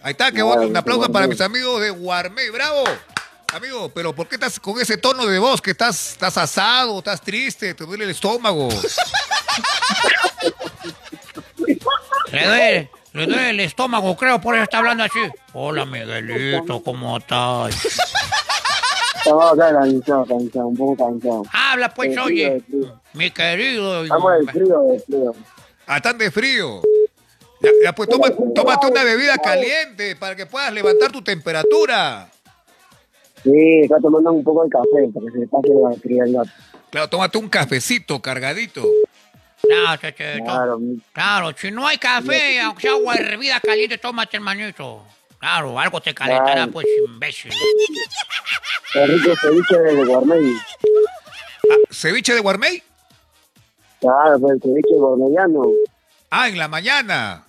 Ahí 0.02 0.12
está, 0.12 0.32
qué 0.32 0.42
bueno. 0.44 0.64
Un 0.68 0.78
aplauso 0.78 1.12
para 1.12 1.28
mis 1.28 1.42
amigos 1.42 1.82
de 1.82 1.90
Guarmey. 1.90 2.50
¡Bravo! 2.52 2.84
Amigo, 3.54 3.90
pero 3.90 4.14
¿por 4.14 4.28
qué 4.28 4.36
estás 4.36 4.60
con 4.60 4.80
ese 4.80 4.98
tono 4.98 5.26
de 5.26 5.40
voz? 5.40 5.62
¿Que 5.62 5.72
estás, 5.72 6.12
estás 6.12 6.38
asado, 6.38 7.00
estás 7.00 7.22
triste, 7.22 7.74
te 7.74 7.86
duele 7.86 8.04
el 8.04 8.12
estómago? 8.12 8.70
Le 12.32 12.46
duele, 12.46 12.90
le 13.16 13.26
duele 13.26 13.50
el 13.52 13.60
estómago, 13.62 14.16
creo, 14.16 14.40
por 14.42 14.56
eso 14.56 14.64
está 14.64 14.80
hablando 14.80 15.04
así. 15.04 15.20
Hola, 15.54 15.86
Miguelito, 15.86 16.82
¿cómo 16.84 17.18
estás? 17.18 17.76
Estamos 19.18 19.54
acá 19.54 19.74
cansado, 19.74 20.26
cansado, 20.26 20.68
un 20.68 20.78
poco 20.78 21.06
cansado. 21.06 21.44
Habla, 21.52 21.90
pues, 21.94 22.10
De 22.10 22.16
frío, 22.16 22.26
oye, 22.26 22.50
de 22.52 22.62
frío. 22.62 23.02
mi 23.14 23.32
querido. 23.32 24.04
Estamos 24.04 24.32
de 24.40 24.52
frío, 24.52 24.82
de 24.84 25.00
frío. 25.00 25.36
Ah, 25.88 25.98
están 25.98 26.18
de 26.18 26.32
frío. 26.32 26.82
Ya, 27.62 27.70
ya, 27.86 27.96
pues 27.96 28.10
toma- 28.10 28.30
tómate 28.54 28.88
una 28.88 29.04
bebida 29.04 29.38
caliente 29.38 30.16
para 30.16 30.36
que 30.36 30.46
puedas 30.46 30.72
levantar 30.74 31.12
tu 31.12 31.22
temperatura. 31.24 32.30
Sí, 33.44 33.82
está 33.84 33.98
tomando 34.00 34.32
un 34.32 34.44
poco 34.44 34.64
de 34.64 34.70
café 34.70 35.10
para 35.14 35.26
que 35.26 35.32
se 35.32 35.38
le 35.40 35.48
pase 35.48 35.68
la 35.70 35.96
frialdad. 36.00 36.44
Claro, 36.92 37.10
tómate 37.10 37.38
un 37.38 37.50
cafecito 37.50 38.22
cargadito. 38.22 38.84
Claro, 39.68 40.80
Claro, 41.14 41.52
si 41.58 41.72
no 41.72 41.88
hay 41.88 41.98
café, 41.98 42.60
aunque 42.62 42.82
sea 42.84 42.92
agua 42.92 43.16
hervida 43.16 43.60
caliente, 43.60 43.98
tómate, 43.98 44.38
hermanito. 44.38 45.04
Claro, 45.40 45.80
algo 45.80 46.02
te 46.02 46.14
calentará, 46.14 46.54
Claro. 46.54 46.72
pues, 46.72 46.86
imbécil. 47.08 47.52
qué 48.94 49.06
rico 49.06 49.36
ceviche 49.36 49.78
desde 49.80 50.06
Guarmey. 50.06 50.56
Ah, 51.70 51.76
¿Ceviche 51.92 52.34
de 52.34 52.40
Guarmey? 52.42 52.84
Claro, 54.00 54.40
pues 54.40 54.54
el 54.54 54.62
ceviche 54.62 54.96
guarmeyano. 54.96 55.64
Ah, 56.30 56.48
en 56.48 56.58
la 56.58 56.68
mañana. 56.68 57.44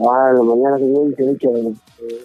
Ah, 0.00 0.26
en 0.30 0.36
la 0.36 0.42
mañana 0.42 0.76
se 0.78 0.84
viene 0.84 1.06
el 1.08 1.16
ceviche 1.16 1.48
de... 1.48 1.74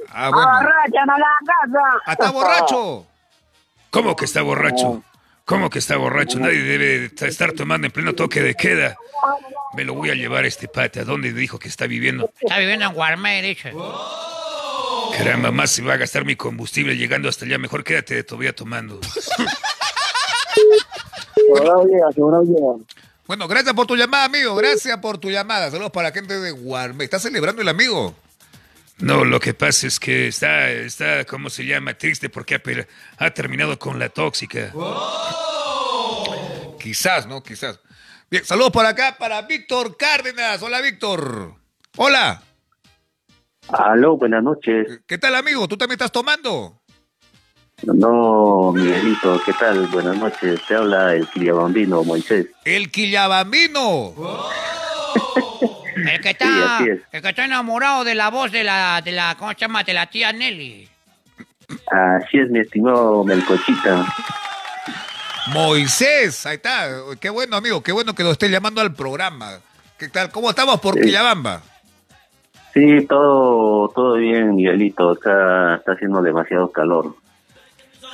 Ah, 0.09 0.29
bueno. 0.29 0.49
¡Arrachan 0.49 1.09
a 1.09 1.17
la 1.17 1.27
casa! 1.45 2.01
Ah, 2.05 2.11
¿Está 2.13 2.31
borracho? 2.31 3.05
¿Cómo 3.91 4.15
que 4.15 4.25
está 4.25 4.41
borracho? 4.41 5.03
¿Cómo 5.45 5.69
que 5.69 5.79
está 5.79 5.97
borracho? 5.97 6.39
Nadie 6.39 6.63
debe 6.63 7.09
de 7.09 7.27
estar 7.27 7.51
tomando 7.51 7.85
en 7.85 7.91
pleno 7.91 8.13
toque 8.13 8.41
de 8.41 8.55
queda. 8.55 8.95
Me 9.73 9.83
lo 9.83 9.93
voy 9.93 10.09
a 10.09 10.15
llevar 10.15 10.45
a 10.45 10.47
este 10.47 10.67
pata. 10.67 11.03
¿Dónde 11.03 11.33
dijo 11.33 11.59
que 11.59 11.67
está 11.67 11.85
viviendo? 11.85 12.31
Está 12.39 12.59
viviendo 12.59 12.85
en 12.85 12.93
Guarmey, 12.93 13.41
dice. 13.41 13.73
Caramba, 15.17 15.51
más 15.51 15.71
se 15.71 15.81
va 15.81 15.93
a 15.93 15.97
gastar 15.97 16.23
mi 16.23 16.35
combustible 16.35 16.95
llegando 16.95 17.27
hasta 17.27 17.45
allá. 17.45 17.57
Mejor 17.57 17.83
quédate 17.83 18.15
de 18.15 18.23
todavía 18.23 18.55
tomando. 18.55 19.01
Bueno, 23.27 23.47
gracias 23.47 23.73
por 23.73 23.85
tu 23.85 23.95
llamada, 23.95 24.25
amigo. 24.25 24.55
Gracias 24.55 24.97
por 24.99 25.17
tu 25.17 25.29
llamada. 25.29 25.69
Saludos 25.69 25.91
para 25.91 26.09
la 26.09 26.13
gente 26.13 26.39
de 26.39 26.51
Guarmey. 26.51 27.05
¿Está 27.05 27.19
celebrando 27.19 27.61
el 27.61 27.67
amigo? 27.67 28.15
No, 28.99 29.25
lo 29.25 29.39
que 29.39 29.53
pasa 29.53 29.87
es 29.87 29.99
que 29.99 30.27
está, 30.27 30.69
está, 30.69 31.25
¿cómo 31.25 31.49
se 31.49 31.65
llama? 31.65 31.93
Triste 31.95 32.29
porque 32.29 32.61
ha, 33.17 33.29
terminado 33.31 33.77
con 33.79 33.99
la 33.99 34.09
tóxica. 34.09 34.71
Quizás, 36.79 37.27
¿no? 37.27 37.41
Quizás. 37.41 37.79
Bien, 38.29 38.45
saludos 38.45 38.71
por 38.71 38.85
acá 38.85 39.15
para 39.17 39.41
Víctor 39.43 39.97
Cárdenas. 39.97 40.61
Hola, 40.61 40.81
Víctor. 40.81 41.55
Hola. 41.97 42.41
Aló, 43.69 44.17
buenas 44.17 44.43
noches. 44.43 45.01
¿Qué 45.07 45.17
tal, 45.17 45.35
amigo? 45.35 45.67
¿Tú 45.67 45.77
también 45.77 45.95
estás 45.95 46.11
tomando? 46.11 46.81
No, 47.83 48.71
Miguelito, 48.71 49.41
¿qué 49.45 49.53
tal? 49.53 49.87
Buenas 49.87 50.17
noches. 50.17 50.61
Te 50.67 50.75
habla 50.75 51.13
el 51.13 51.27
Quillabambino, 51.27 52.03
Moisés. 52.03 52.47
El 52.63 52.91
Quillabambino. 52.91 54.13
El 56.11 56.21
que 56.21 56.29
está, 56.29 56.79
es. 56.79 56.99
el 57.11 57.21
que 57.21 57.29
está 57.29 57.45
enamorado 57.45 58.03
de 58.03 58.15
la 58.15 58.29
voz 58.29 58.51
de 58.51 58.63
la, 58.63 59.01
de 59.01 59.11
la, 59.11 59.35
¿cómo 59.37 59.51
se 59.51 59.59
llama? 59.59 59.83
De 59.83 59.93
la 59.93 60.07
tía 60.07 60.31
Nelly. 60.31 60.89
Así 61.87 62.37
es, 62.37 62.49
mi 62.49 62.59
estimado 62.59 63.23
Melcochita. 63.23 64.05
Moisés. 65.47 66.45
Ahí 66.45 66.55
está. 66.55 66.89
Qué 67.19 67.29
bueno, 67.29 67.57
amigo. 67.57 67.81
Qué 67.81 67.91
bueno 67.91 68.13
que 68.13 68.23
nos 68.23 68.33
esté 68.33 68.49
llamando 68.49 68.81
al 68.81 68.93
programa. 68.93 69.59
¿Qué 69.97 70.09
tal? 70.09 70.31
¿Cómo 70.31 70.49
estamos 70.49 70.79
por. 70.79 70.99
Quillabamba? 70.99 71.61
Sí, 72.73 73.05
todo, 73.07 73.89
todo 73.89 74.15
bien, 74.15 74.55
Miguelito. 74.55 75.11
Acá 75.11 75.75
está 75.75 75.93
haciendo 75.93 76.21
demasiado 76.21 76.71
calor. 76.71 77.15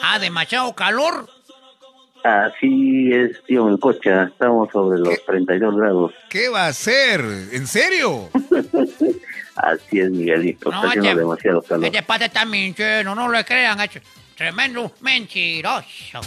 Ah, 0.01 0.19
demasiado 0.19 0.73
calor. 0.73 1.27
Así 2.23 3.11
es, 3.13 3.41
tío 3.45 3.65
Melcocha. 3.65 4.23
Estamos 4.23 4.69
sobre 4.71 4.99
los 4.99 5.25
32 5.25 5.75
grados. 5.77 6.13
¿Qué 6.29 6.49
va 6.49 6.65
a 6.65 6.67
hacer? 6.67 7.21
¿En 7.51 7.65
serio? 7.67 8.29
Así 9.55 9.99
es, 9.99 10.09
Miguelito. 10.11 10.69
Está 10.69 10.87
haciendo 10.87 11.09
este- 11.09 11.19
demasiado 11.19 11.61
calor. 11.61 11.85
Este 11.85 12.03
pata 12.03 12.25
está 12.25 12.45
mintiendo, 12.45 13.15
no 13.15 13.29
le 13.31 13.43
crean. 13.45 13.79
Es 13.81 13.91
tremendo 14.35 14.91
mentiroso. 15.01 15.85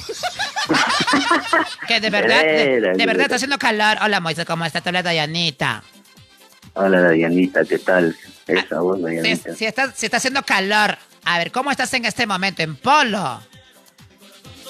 que 1.88 2.00
de 2.00 2.10
verdad, 2.10 2.42
de, 2.42 3.06
verdad 3.06 3.22
está 3.22 3.36
haciendo 3.36 3.58
calor. 3.58 3.98
Hola, 4.02 4.20
Moisés, 4.20 4.44
¿cómo 4.44 4.64
está? 4.64 4.80
Te 4.80 4.88
habla 4.90 5.02
Dayanita. 5.02 5.82
Hola, 6.74 7.00
Dayanita, 7.02 7.64
¿qué 7.64 7.78
tal? 7.78 8.16
Esa 8.46 8.80
voz, 8.80 8.98
Si, 8.98 9.02
Dayanita. 9.04 9.54
si 9.54 9.64
está, 9.66 9.92
si 9.92 10.06
está 10.06 10.18
haciendo 10.18 10.42
calor. 10.42 10.96
A 11.24 11.38
ver, 11.38 11.52
¿cómo 11.52 11.70
estás 11.70 11.92
en 11.94 12.04
este 12.04 12.26
momento? 12.26 12.62
En 12.62 12.76
polo. 12.76 13.40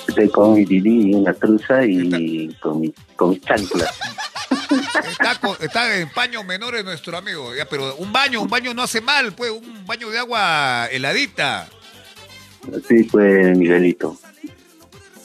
Estoy 0.09 0.29
con 0.31 0.55
mi 0.55 0.65
Didi, 0.65 1.15
una 1.15 1.33
truza 1.33 1.85
y 1.85 2.53
con 2.61 2.81
mi, 2.81 2.93
con 3.17 3.31
mis 3.31 3.41
chanclas. 3.43 3.91
Está, 5.11 5.39
co- 5.41 5.57
está 5.61 5.97
en 5.99 6.09
paños 6.11 6.45
menores 6.45 6.85
nuestro 6.85 7.17
amigo. 7.17 7.55
Ya, 7.55 7.65
pero 7.67 7.95
un 7.97 8.13
baño, 8.13 8.41
un 8.43 8.49
baño 8.49 8.75
no 8.75 8.83
hace 8.83 9.01
mal, 9.01 9.33
pues. 9.33 9.51
Un 9.51 9.87
baño 9.87 10.11
de 10.11 10.19
agua 10.19 10.87
heladita. 10.91 11.69
Sí, 12.89 13.05
pues, 13.05 13.57
Miguelito. 13.57 14.17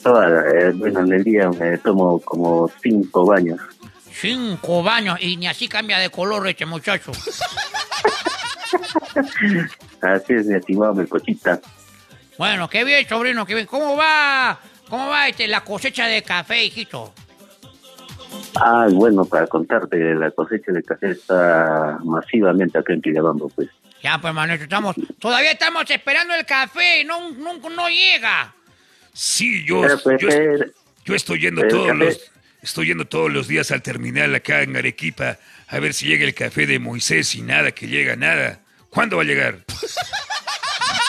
Toda, 0.02 0.48
eh, 0.50 0.72
bueno, 0.74 1.00
en 1.00 1.12
el 1.12 1.24
día 1.24 1.50
me 1.50 1.76
tomo 1.78 2.20
como 2.20 2.70
cinco 2.82 3.26
baños. 3.26 3.60
Cinco 4.12 4.82
baños 4.82 5.18
y 5.20 5.36
ni 5.36 5.46
así 5.48 5.68
cambia 5.68 5.98
de 5.98 6.10
color 6.10 6.46
este 6.48 6.66
muchacho. 6.66 7.12
Así 10.00 10.32
es, 10.34 10.46
mi 10.46 10.54
estimado 10.56 10.94
Melcochita. 10.94 11.60
Bueno, 12.38 12.68
qué 12.70 12.84
bien, 12.84 13.06
sobrino, 13.08 13.44
qué 13.44 13.54
bien. 13.54 13.66
¿Cómo 13.66 13.96
va? 13.96 14.60
¿Cómo 14.88 15.08
va 15.08 15.28
este, 15.28 15.46
la 15.48 15.62
cosecha 15.62 16.06
de 16.06 16.22
café, 16.22 16.64
hijito? 16.64 17.12
Ah, 18.56 18.86
bueno, 18.90 19.24
para 19.24 19.46
contarte, 19.46 19.96
la 20.14 20.30
cosecha 20.30 20.72
de 20.72 20.82
café 20.82 21.10
está 21.10 21.98
masivamente 22.04 22.78
acá 22.78 22.92
en 22.92 23.02
Quillabambo, 23.02 23.48
pues. 23.50 23.68
Ya, 24.02 24.18
pues, 24.20 24.32
manito, 24.32 24.62
estamos... 24.62 24.94
Todavía 25.18 25.50
estamos 25.52 25.90
esperando 25.90 26.34
el 26.34 26.46
café, 26.46 27.04
no, 27.04 27.30
no, 27.32 27.58
no 27.68 27.88
llega. 27.88 28.54
Sí, 29.12 29.64
yo, 29.66 29.82
pues, 30.04 30.20
yo, 30.20 30.28
yo 31.04 31.14
estoy 31.14 31.40
yendo 31.40 31.66
todos 31.66 31.88
café- 31.88 31.96
los 31.98 32.30
estoy 32.62 32.86
yendo 32.88 33.04
todos 33.06 33.30
los 33.32 33.48
días 33.48 33.70
al 33.72 33.82
terminal 33.82 34.34
acá 34.34 34.62
en 34.62 34.76
Arequipa 34.76 35.38
a 35.68 35.78
ver 35.78 35.94
si 35.94 36.06
llega 36.06 36.24
el 36.24 36.34
café 36.34 36.66
de 36.66 36.78
Moisés 36.78 37.34
y 37.34 37.42
nada 37.42 37.72
que 37.72 37.86
llega 37.88 38.14
nada. 38.16 38.60
¿Cuándo 38.90 39.16
va 39.16 39.22
a 39.22 39.26
llegar? 39.26 39.58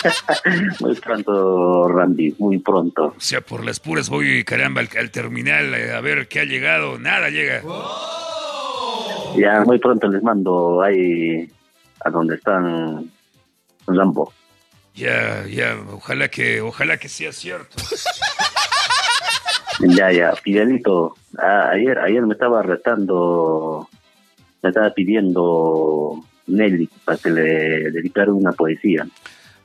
Muy 0.80 0.96
pronto, 0.96 1.88
Randy, 1.88 2.36
muy 2.40 2.60
pronto. 2.60 3.14
O 3.18 3.20
sea, 3.20 3.42
por 3.42 3.66
las 3.66 3.80
puras 3.80 4.10
voy 4.10 4.44
caramba 4.44 4.82
al, 4.82 4.90
al 4.98 5.12
terminal 5.12 5.74
eh, 5.74 5.94
a 5.94 6.00
ver 6.02 6.28
qué 6.28 6.40
ha 6.40 6.46
llegado. 6.46 6.98
Nada 6.98 7.30
llega. 7.30 7.62
Ya 9.36 9.64
muy 9.66 9.78
pronto 9.80 10.08
les 10.08 10.24
mando 10.24 10.82
ahí 10.82 11.50
a 12.04 12.10
donde 12.10 12.36
están 12.36 13.12
Lambo. 13.88 14.34
Ya, 14.96 15.46
ya, 15.48 15.78
ojalá 15.92 16.30
que, 16.30 16.62
ojalá 16.62 16.98
que 16.98 17.10
sea 17.10 17.32
cierto. 17.32 17.78
Ya, 19.82 20.12
ya, 20.12 20.36
Fidelito, 20.36 21.16
ah, 21.38 21.70
ayer, 21.72 21.98
ayer 22.00 22.22
me 22.26 22.34
estaba 22.34 22.62
retando, 22.62 23.88
me 24.62 24.70
estaba 24.70 24.90
pidiendo 24.94 26.22
Nelly 26.48 26.90
para 27.06 27.18
que 27.18 27.30
le 27.30 27.92
dedicara 27.92 28.34
una 28.34 28.52
poesía. 28.52 29.08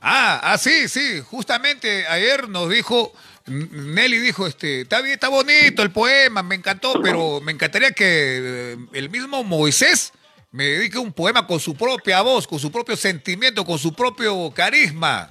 Ah, 0.06 0.38
ah, 0.42 0.58
sí, 0.58 0.86
sí. 0.86 1.22
Justamente 1.30 2.06
ayer 2.06 2.46
nos 2.50 2.68
dijo, 2.68 3.14
Nelly 3.46 4.18
dijo, 4.18 4.46
este, 4.46 4.82
está 4.82 5.00
bien, 5.00 5.14
está 5.14 5.30
bonito 5.30 5.82
el 5.82 5.90
poema, 5.90 6.42
me 6.42 6.56
encantó, 6.56 7.00
pero 7.02 7.40
me 7.40 7.52
encantaría 7.52 7.92
que 7.92 8.04
eh, 8.04 8.76
el 8.92 9.08
mismo 9.08 9.42
Moisés 9.44 10.12
me 10.52 10.64
dedique 10.64 10.98
un 10.98 11.14
poema 11.14 11.46
con 11.46 11.58
su 11.58 11.74
propia 11.74 12.20
voz, 12.20 12.46
con 12.46 12.58
su 12.58 12.70
propio 12.70 12.96
sentimiento, 12.96 13.64
con 13.64 13.78
su 13.78 13.94
propio 13.94 14.52
carisma. 14.54 15.30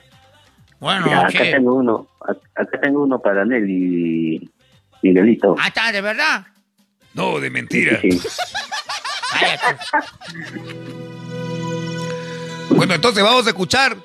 Bueno, 0.80 1.06
Ya, 1.06 1.28
acá 1.28 1.40
tengo 1.44 1.76
uno, 1.76 2.08
acá 2.56 2.82
tengo 2.82 3.04
uno 3.04 3.20
para 3.20 3.46
Nelly, 3.46 4.50
Miguelito. 5.04 5.56
Ah, 5.60 5.68
está, 5.68 5.92
¿de 5.92 6.02
verdad? 6.02 6.48
No, 7.14 7.40
de 7.40 7.52
mentira. 7.52 8.02
Sí, 8.02 8.12
sí. 8.12 8.28
Cállate. 9.40 9.78
Bueno, 12.72 12.96
entonces 12.96 13.24
vamos 13.24 13.46
a 13.46 13.50
escuchar 13.50 13.96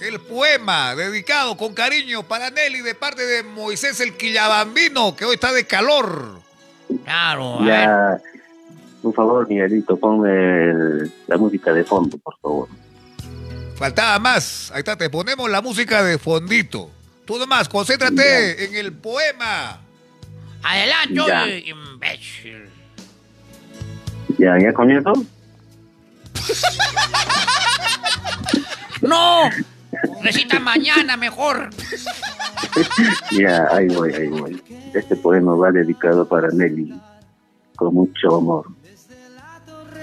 el 0.00 0.20
poema 0.20 0.94
dedicado 0.94 1.56
con 1.56 1.74
cariño 1.74 2.22
para 2.22 2.50
Nelly 2.50 2.82
de 2.82 2.94
parte 2.94 3.24
de 3.24 3.42
Moisés 3.42 3.98
el 4.00 4.16
Quillabambino, 4.16 5.16
que 5.16 5.24
hoy 5.24 5.34
está 5.34 5.52
de 5.52 5.66
calor. 5.66 6.40
Claro, 7.04 7.60
a 7.60 7.64
ver. 7.64 7.84
Ya, 7.84 8.18
por 9.02 9.14
favor, 9.14 9.48
Miguelito, 9.48 9.96
ponme 9.96 10.30
el- 10.30 11.12
la 11.26 11.36
música 11.38 11.72
de 11.72 11.84
fondo, 11.84 12.18
por 12.18 12.38
favor. 12.40 12.68
Faltaba 13.76 14.18
más. 14.18 14.70
Ahí 14.72 14.80
está, 14.80 14.96
te 14.96 15.08
ponemos 15.10 15.50
la 15.50 15.60
música 15.62 16.02
de 16.02 16.18
fondito. 16.18 16.90
Tú 17.24 17.38
nomás, 17.38 17.68
concéntrate 17.68 18.64
en 18.64 18.74
el 18.76 18.92
poema. 18.92 19.80
Adelante, 20.62 21.14
Ya. 21.26 21.48
imbécil. 21.48 22.68
¿Ya, 24.38 24.58
ya 24.58 24.72
comienzo? 24.72 25.12
¡No! 29.02 29.50
Recita 30.22 30.60
mañana 30.60 31.16
mejor. 31.16 31.70
Ya, 33.32 33.68
ahí 33.70 33.88
voy, 33.88 34.12
ahí 34.12 34.28
voy. 34.28 34.62
Este 34.94 35.16
poema 35.16 35.54
va 35.54 35.72
dedicado 35.72 36.26
para 36.26 36.48
Nelly, 36.48 36.94
con 37.74 37.94
mucho 37.94 38.36
amor. 38.36 38.66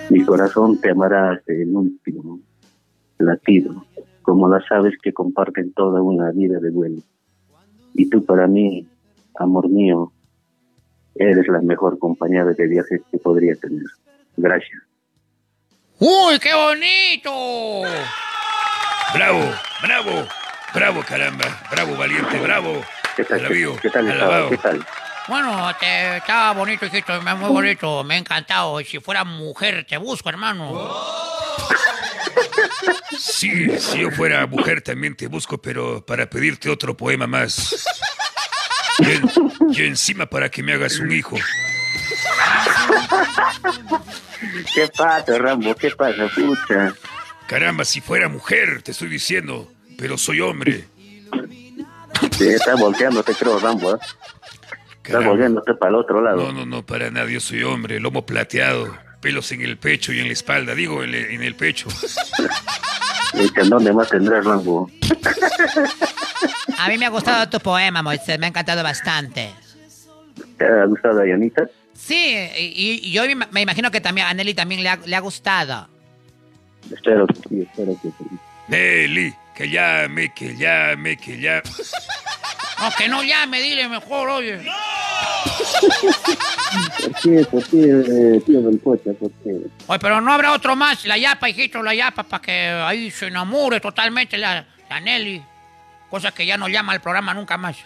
Mi 0.10 0.24
corazón 0.24 0.80
te 0.80 0.92
amará 0.92 1.32
hasta 1.32 1.54
el 1.54 1.76
último 1.76 2.40
latido, 3.18 3.86
como 4.22 4.50
las 4.50 4.64
aves 4.72 4.96
que 5.02 5.14
comparten 5.14 5.74
toda 5.74 6.02
una 6.02 6.32
vida 6.32 6.60
de 6.60 6.70
vuelo. 6.72 7.02
Y 7.94 8.10
tú 8.10 8.24
para 8.26 8.48
mí, 8.48 8.88
amor 9.36 9.70
mío, 9.70 10.12
eres 11.16 11.48
la 11.48 11.62
mejor 11.62 12.00
compañera 12.00 12.54
de 12.54 12.68
viajes 12.68 13.02
que 13.12 13.18
podría 13.18 13.56
tener. 13.56 13.84
Gracias. 14.38 14.82
¡Uy, 16.00 16.40
qué 16.40 16.54
bonito! 16.54 17.84
Bravo, 19.14 19.54
bravo, 19.82 20.28
bravo, 20.74 21.04
caramba. 21.04 21.46
Bravo, 21.72 21.96
valiente, 21.96 22.40
bravo. 22.40 22.84
¿Qué 23.16 23.24
tal? 23.24 23.40
Alabío, 23.42 23.78
¿Qué 23.80 23.90
tal 23.90 24.08
estaba? 24.08 24.26
alabado. 24.26 24.50
¿Qué 24.50 24.58
tal? 24.58 24.86
Bueno, 25.28 25.72
te, 25.80 26.18
estaba 26.18 26.52
bonito, 26.54 26.86
hijito, 26.86 27.22
muy 27.22 27.50
bonito, 27.50 28.04
me 28.04 28.16
ha 28.16 28.18
encantado. 28.18 28.82
Y 28.82 28.86
si 28.86 29.00
fuera 29.00 29.24
mujer, 29.24 29.86
te 29.88 29.98
busco, 29.98 30.30
hermano. 30.30 30.94
Sí, 33.18 33.78
si 33.80 34.00
yo 34.00 34.10
fuera 34.12 34.46
mujer 34.48 34.82
también 34.82 35.16
te 35.16 35.28
busco, 35.28 35.62
pero 35.62 36.04
para 36.06 36.30
pedirte 36.30 36.70
otro 36.70 36.96
poema 36.98 37.28
más. 37.28 37.86
Y, 39.00 39.12
en- 39.12 39.32
y 39.72 39.82
encima 39.84 40.26
para 40.26 40.50
que 40.50 40.64
me 40.64 40.74
hagas 40.74 40.98
un 41.00 41.12
hijo. 41.12 41.36
¿Qué 44.74 44.88
pasa, 44.98 45.38
Rambo? 45.38 45.76
¿Qué 45.76 45.92
pasa, 45.92 46.28
pucha? 46.34 46.94
Caramba, 47.54 47.86
si 47.86 48.02
fuera 48.02 48.30
mujer, 48.30 48.82
te 48.82 48.90
estoy 48.90 49.10
diciendo, 49.10 49.72
pero 49.96 50.18
soy 50.18 50.42
hombre. 50.42 50.86
Sí, 52.32 52.48
está 52.48 52.74
volteándote, 52.74 53.36
creo, 53.36 53.60
Rambo. 53.60 53.94
¿eh? 53.94 54.00
Está 55.04 55.20
volviéndote 55.20 55.76
para 55.76 55.92
el 55.92 55.96
otro 55.98 56.20
lado. 56.20 56.38
No, 56.38 56.52
no, 56.52 56.66
no, 56.66 56.84
para 56.84 57.12
nada, 57.12 57.30
yo 57.30 57.40
soy 57.40 57.62
hombre, 57.62 58.00
lomo 58.00 58.26
plateado, 58.26 58.98
pelos 59.22 59.52
en 59.52 59.62
el 59.62 59.78
pecho 59.78 60.12
y 60.12 60.20
en 60.20 60.26
la 60.26 60.34
espalda, 60.34 60.74
digo, 60.74 61.04
en 61.04 61.14
el, 61.14 61.26
en 61.26 61.44
el 61.44 61.54
pecho. 61.54 61.90
Dice, 63.36 63.62
¿dónde 63.70 63.94
más 63.94 64.10
tendrás, 64.10 64.44
Rambo? 64.44 64.90
A 66.80 66.90
mí 66.90 66.98
me 66.98 67.06
ha 67.06 67.10
gustado 67.10 67.48
tu 67.50 67.60
poema, 67.60 68.02
Moisés, 68.02 68.40
me 68.40 68.48
ha 68.48 68.50
encantado 68.50 68.82
bastante. 68.82 69.52
¿Te 70.58 70.66
ha 70.66 70.86
gustado, 70.86 71.18
Dayanita? 71.20 71.70
Sí, 71.94 72.36
y, 72.58 73.00
y 73.04 73.12
yo 73.12 73.22
me 73.28 73.46
me 73.52 73.62
imagino 73.62 73.92
que 73.92 74.02
también 74.02 74.26
a 74.26 74.34
Nelly 74.34 74.56
también 74.56 74.82
le 74.82 74.90
ha, 74.90 74.96
le 75.06 75.16
ha 75.16 75.20
gustado. 75.20 75.93
Espero 76.92 77.28
que 77.28 77.36
sí, 77.36 77.62
espero 77.62 77.98
que 78.02 78.10
sí. 78.10 78.38
Nelly, 78.68 79.34
que 79.54 79.70
llame, 79.70 80.34
que 80.34 80.56
llame, 80.56 81.18
que 81.18 81.40
llame. 81.40 81.62
No, 82.80 82.90
que 82.98 83.08
no 83.08 83.24
llame, 83.24 83.62
dile 83.62 83.88
mejor, 83.88 84.30
oye. 84.30 84.60
¿Por 87.02 87.22
qué? 87.22 87.46
¿Por 87.46 87.64
qué, 87.64 88.42
tío 88.46 88.62
del 88.62 88.82
coche? 88.82 89.14
¿Por 89.14 89.32
qué? 89.44 89.58
Oye, 89.88 90.00
pero 90.00 90.22
no 90.22 90.34
habrá 90.34 90.54
otro 90.54 90.76
más, 90.76 91.06
la 91.06 91.18
yapa, 91.18 91.50
hijito, 91.50 91.84
la 91.84 91.94
yapa, 91.94 92.24
para 92.24 92.42
que 92.42 92.52
ahí 92.52 93.12
se 93.12 93.28
enamore 93.28 93.80
totalmente 93.80 94.38
la, 94.38 94.66
la 94.90 95.00
Nelly. 95.00 95.44
Cosa 96.10 96.32
que 96.32 96.46
ya 96.46 96.58
no 96.58 96.68
llama 96.68 96.94
al 96.94 97.02
programa 97.02 97.34
nunca 97.34 97.58
más. 97.58 97.78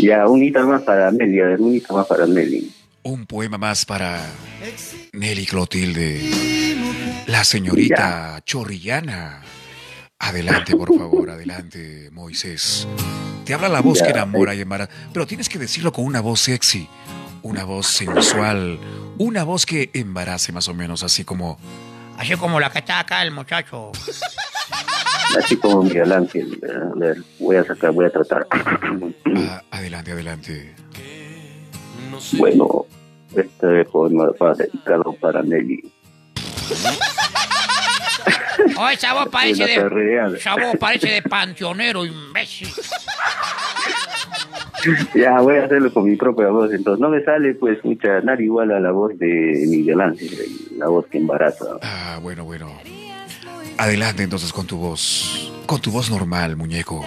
Ya, 0.00 0.26
un 0.26 0.42
hito 0.42 0.66
más 0.66 0.82
para 0.82 1.10
Nelly, 1.10 1.40
a 1.40 1.44
ver, 1.44 1.60
un 1.60 1.74
hito 1.74 1.94
más 1.94 2.06
para 2.06 2.26
Nelly. 2.26 2.72
Un 3.08 3.24
poema 3.24 3.56
más 3.56 3.86
para 3.86 4.20
Nelly 5.14 5.46
Clotilde, 5.46 6.30
la 7.26 7.42
señorita 7.42 8.42
chorrillana. 8.44 9.40
Adelante, 10.18 10.76
por 10.76 10.94
favor, 10.94 11.30
adelante, 11.30 12.10
Moisés. 12.12 12.86
Te 13.46 13.54
habla 13.54 13.70
la 13.70 13.80
voz 13.80 14.02
que 14.02 14.10
enamora 14.10 14.52
eh. 14.52 14.58
y 14.58 14.60
embaraza, 14.60 14.92
pero 15.10 15.26
tienes 15.26 15.48
que 15.48 15.58
decirlo 15.58 15.90
con 15.90 16.04
una 16.04 16.20
voz 16.20 16.40
sexy, 16.40 16.86
una 17.40 17.64
voz 17.64 17.86
sensual, 17.86 18.78
una 19.16 19.42
voz 19.42 19.64
que 19.64 19.88
embarace 19.94 20.52
más 20.52 20.68
o 20.68 20.74
menos, 20.74 21.02
así 21.02 21.24
como... 21.24 21.58
Así 22.18 22.36
como 22.36 22.60
la 22.60 22.68
que 22.68 22.80
está 22.80 23.00
acá 23.00 23.22
el 23.22 23.30
muchacho. 23.30 23.90
Así 25.38 25.56
como 25.56 25.82
Miguel 25.84 26.12
Ángel. 26.12 26.60
A 26.62 26.98
ver, 26.98 27.24
voy 27.38 27.56
a 27.56 27.64
sacar, 27.64 27.90
voy 27.90 28.04
a 28.04 28.10
tratar. 28.10 28.46
ah, 29.34 29.62
adelante, 29.70 30.12
adelante. 30.12 30.74
bueno, 32.32 32.86
este 33.34 33.84
poema 33.86 34.30
va 34.40 34.54
dedicado 34.54 35.14
para 35.20 35.42
Nelly. 35.42 35.92
Esa 38.92 39.14
voz 39.14 39.28
parece 39.28 39.66
de... 39.66 39.82
voz 39.82 40.76
parece 40.78 41.08
de 41.08 41.22
panteonero, 41.22 42.04
imbécil. 42.04 42.68
Ya, 45.14 45.40
voy 45.40 45.56
a 45.56 45.64
hacerlo 45.64 45.92
con 45.92 46.04
mi 46.04 46.16
propia 46.16 46.48
voz. 46.48 46.72
Entonces, 46.72 47.00
no 47.00 47.08
me 47.08 47.22
sale, 47.24 47.54
pues, 47.54 47.84
mucha, 47.84 48.20
nada 48.20 48.40
igual 48.40 48.70
a 48.70 48.80
la 48.80 48.92
voz 48.92 49.18
de 49.18 49.64
Miguel 49.68 50.00
Ángel, 50.00 50.30
la 50.76 50.88
voz 50.88 51.06
que 51.06 51.18
embaraza. 51.18 51.66
Ah, 51.82 52.18
bueno, 52.22 52.44
bueno. 52.44 52.72
Adelante 53.76 54.22
entonces 54.24 54.52
con 54.52 54.66
tu 54.66 54.76
voz, 54.76 55.52
con 55.66 55.80
tu 55.80 55.90
voz 55.90 56.10
normal, 56.10 56.56
muñeco. 56.56 57.04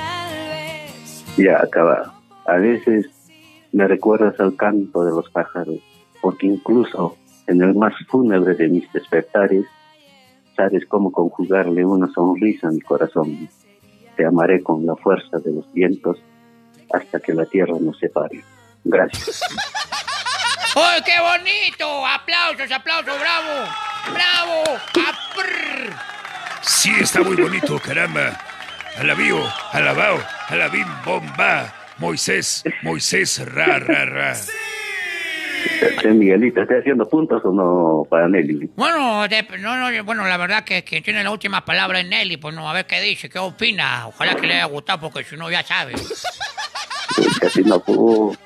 Ya, 1.37 1.57
acaba. 1.57 2.13
A 2.45 2.55
veces 2.55 3.07
me 3.73 3.87
recuerdas 3.87 4.39
al 4.39 4.55
canto 4.55 5.03
de 5.03 5.11
los 5.11 5.29
pájaros, 5.31 5.79
porque 6.21 6.47
incluso 6.47 7.17
en 7.47 7.61
el 7.61 7.75
más 7.75 7.93
fúnebre 8.07 8.53
de 8.55 8.67
mis 8.67 8.91
despertares, 8.93 9.65
sabes 10.55 10.85
cómo 10.87 11.11
conjugarle 11.11 11.85
una 11.85 12.07
sonrisa 12.13 12.67
a 12.67 12.71
mi 12.71 12.81
corazón. 12.81 13.49
Te 14.15 14.25
amaré 14.25 14.61
con 14.61 14.85
la 14.85 14.95
fuerza 14.95 15.39
de 15.39 15.51
los 15.51 15.71
vientos 15.73 16.17
hasta 16.93 17.19
que 17.19 17.33
la 17.33 17.45
tierra 17.45 17.75
nos 17.79 17.97
separe. 17.97 18.43
Gracias. 18.83 19.41
¡Oh, 20.75 21.03
qué 21.05 21.19
bonito! 21.19 22.05
¡Aplausos, 22.05 22.71
aplausos! 22.71 23.19
¡Bravo! 23.19 23.69
¡Bravo! 24.13 24.79
¡Aprr! 25.07 25.93
Sí, 26.61 26.91
está 26.99 27.21
muy 27.21 27.35
bonito, 27.35 27.77
caramba. 27.79 28.37
Alabío, 28.97 29.37
alabao, 29.71 30.19
alabim, 30.47 30.87
bomba. 31.03 31.73
Moisés, 31.97 32.63
Moisés, 32.81 33.45
ra, 33.53 33.79
ra, 33.79 34.05
ra. 34.05 34.35
Eh, 36.03 36.13
Miguelito, 36.13 36.61
¿estás 36.61 36.79
haciendo 36.79 37.07
puntos 37.07 37.41
o 37.45 37.51
no 37.51 38.05
para 38.09 38.27
Nelly? 38.27 38.69
Bueno, 38.75 39.27
de- 39.27 39.45
no, 39.59 39.77
no, 39.91 40.03
bueno, 40.03 40.25
la 40.27 40.37
verdad 40.37 40.63
que 40.63 40.83
quien 40.83 41.03
tiene 41.03 41.23
la 41.23 41.31
última 41.31 41.63
palabra 41.65 41.99
es 41.99 42.07
Nelly, 42.07 42.37
pues 42.37 42.55
no, 42.55 42.69
a 42.69 42.73
ver 42.73 42.85
qué 42.85 43.01
dice, 43.01 43.29
qué 43.29 43.39
opina. 43.39 44.07
Ojalá 44.07 44.35
que 44.35 44.47
le 44.47 44.55
haya 44.55 44.65
gustado, 44.65 44.99
porque 45.09 45.23
si 45.23 45.35
no, 45.37 45.49
ya 45.51 45.63
sabe. 45.63 45.93
Pucha, 47.15 47.49
si 47.49 47.63
no, 47.63 47.83
pu- 47.83 48.37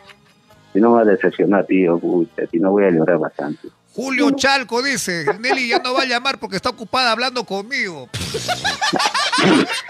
si 0.74 0.80
no 0.80 0.90
me 0.90 0.96
va 0.98 1.02
a 1.02 1.06
decepcionar, 1.06 1.66
tío, 1.66 1.98
pucha, 2.00 2.46
si 2.52 2.60
no 2.60 2.72
voy 2.72 2.86
a 2.86 2.90
llorar 2.92 3.18
bastante. 3.20 3.68
Julio 3.96 4.32
Chalco 4.32 4.82
dice, 4.84 5.26
Nelly 5.40 5.70
ya 5.70 5.80
no 5.80 5.94
va 5.94 6.02
a 6.02 6.06
llamar 6.06 6.38
porque 6.38 6.58
está 6.58 6.68
ocupada 6.70 7.12
hablando 7.12 7.46
conmigo. 7.46 8.10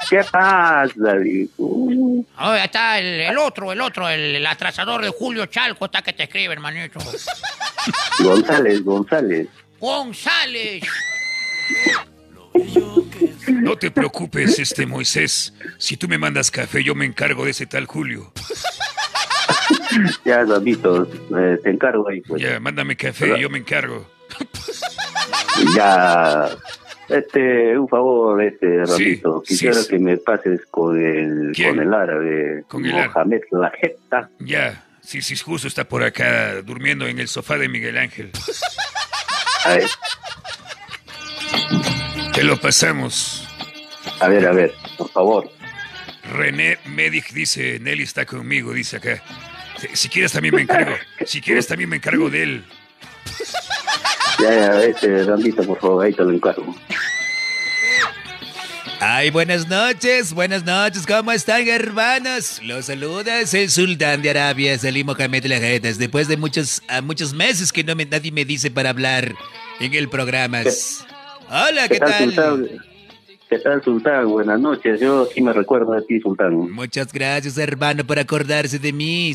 ¿Qué 0.08 0.24
pasa, 0.32 0.92
hijo? 1.26 1.52
Oh, 1.58 2.56
ya 2.56 2.66
está 2.66 3.00
el, 3.00 3.22
el 3.22 3.38
otro, 3.40 3.72
el 3.72 3.82
otro, 3.82 4.08
el, 4.08 4.36
el 4.36 4.46
atrasador 4.46 5.04
de 5.04 5.10
Julio 5.10 5.48
Chalco, 5.48 5.86
está 5.86 6.04
que 6.04 6.14
te 6.14 6.24
escribe, 6.24 6.54
hermanito. 6.54 7.00
González, 8.20 8.84
González. 8.84 9.48
González. 9.80 10.84
No 13.48 13.76
te 13.76 13.90
preocupes, 13.90 14.60
este 14.60 14.86
Moisés. 14.86 15.52
Si 15.80 15.98
tú 15.98 16.08
me 16.08 16.20
mandas 16.20 16.52
café, 16.52 16.84
yo 16.84 16.94
me 16.94 17.06
encargo 17.06 17.46
de 17.46 17.52
ese 17.52 17.66
tal 17.66 17.88
Julio. 17.88 18.32
Ya, 20.26 20.44
David, 20.46 20.80
eh, 21.38 21.60
te 21.64 21.70
encargo 21.70 22.08
ahí, 22.10 22.22
pues. 22.22 22.42
Ya, 22.42 22.60
mándame 22.60 22.96
café, 22.96 23.40
yo 23.40 23.50
me 23.50 23.58
encargo. 23.60 24.06
Ya, 25.76 26.50
este, 27.10 27.78
un 27.78 27.88
favor, 27.88 28.42
este, 28.44 28.84
Ramito, 28.86 29.42
sí, 29.46 29.54
quisiera 29.54 29.76
sí. 29.76 29.88
que 29.90 30.00
me 30.00 30.18
pases 30.18 30.62
con 30.70 31.00
el, 31.02 31.52
¿Quién? 31.56 31.76
con 31.76 31.80
el 31.88 31.94
árabe, 31.94 32.64
Con 32.68 32.86
el 32.86 32.92
árabe. 32.94 33.10
Mohamed 33.14 33.42
Lajeta. 33.52 34.30
Ya, 34.40 34.84
sí, 35.02 35.22
sí, 35.22 35.36
justo 35.38 35.68
está 35.68 35.86
por 35.86 36.04
acá 36.04 36.62
durmiendo 36.62 37.08
en 37.08 37.20
el 37.20 37.28
sofá 37.28 37.58
de 37.58 37.70
Miguel 37.70 37.98
Ángel. 37.98 38.32
A 39.66 39.70
ver, 39.76 39.90
Te 42.34 42.44
lo 42.44 42.60
pasamos. 42.60 43.48
a 44.20 44.28
ver, 44.28 44.46
a 44.48 44.52
ver, 44.52 44.74
por 44.98 45.10
favor. 45.10 45.50
René 46.34 46.80
Medic 46.86 47.32
dice, 47.32 47.80
Nelly 47.80 48.04
está 48.04 48.26
conmigo, 48.26 48.74
dice 48.74 48.98
acá. 48.98 49.24
Si, 49.78 49.88
si 49.94 50.10
quieres 50.10 50.32
también 50.32 50.56
me 50.56 50.62
encargo. 50.62 50.96
Si 51.26 51.42
quieres 51.42 51.68
también 51.68 51.90
me 51.90 51.98
encargo 51.98 52.30
de 52.30 52.44
él. 52.44 52.64
Ya, 54.40 54.50
ya, 54.50 54.84
este, 54.84 55.24
Ramito, 55.24 55.64
por 55.64 55.80
favor, 55.80 56.06
ahí 56.06 56.14
te 56.14 56.24
lo 56.24 56.32
encargo. 56.32 56.76
Ay, 59.00 59.30
buenas 59.30 59.68
noches, 59.68 60.34
buenas 60.34 60.66
noches, 60.66 61.06
¿cómo 61.06 61.32
están, 61.32 61.68
hermanos? 61.68 62.62
Los 62.64 62.86
saludas 62.86 63.54
el 63.54 63.70
sultán 63.70 64.22
de 64.22 64.30
Arabia, 64.30 64.78
Salí 64.78 65.04
Mohamed 65.04 65.46
Lajetas, 65.46 65.98
después 65.98 66.28
de 66.28 66.38
muchos, 66.38 66.82
a 66.88 67.02
muchos 67.02 67.34
meses 67.34 67.72
que 67.72 67.84
no 67.84 67.94
me, 67.96 68.06
nadie 68.06 68.32
me 68.32 68.46
dice 68.46 68.72
para 68.72 68.90
hablar 68.90 69.36
en 69.80 69.94
el 69.94 70.08
programa. 70.10 70.62
Hola, 71.50 71.88
¿qué, 71.90 72.00
tal? 72.00 72.24
Sultán? 72.24 72.68
¿Qué 73.50 73.60
tal, 73.60 73.84
Sultán? 73.84 74.28
Buenas 74.30 74.60
noches, 74.60 75.00
yo 75.00 75.26
sí 75.26 75.42
me 75.42 75.54
recuerdo 75.54 75.92
de 75.92 76.02
ti, 76.02 76.20
Sultán. 76.22 76.72
Muchas 76.72 77.12
gracias, 77.12 77.58
hermano, 77.58 78.06
por 78.06 78.18
acordarse 78.18 78.80
de 78.80 78.94
mí. 78.94 79.34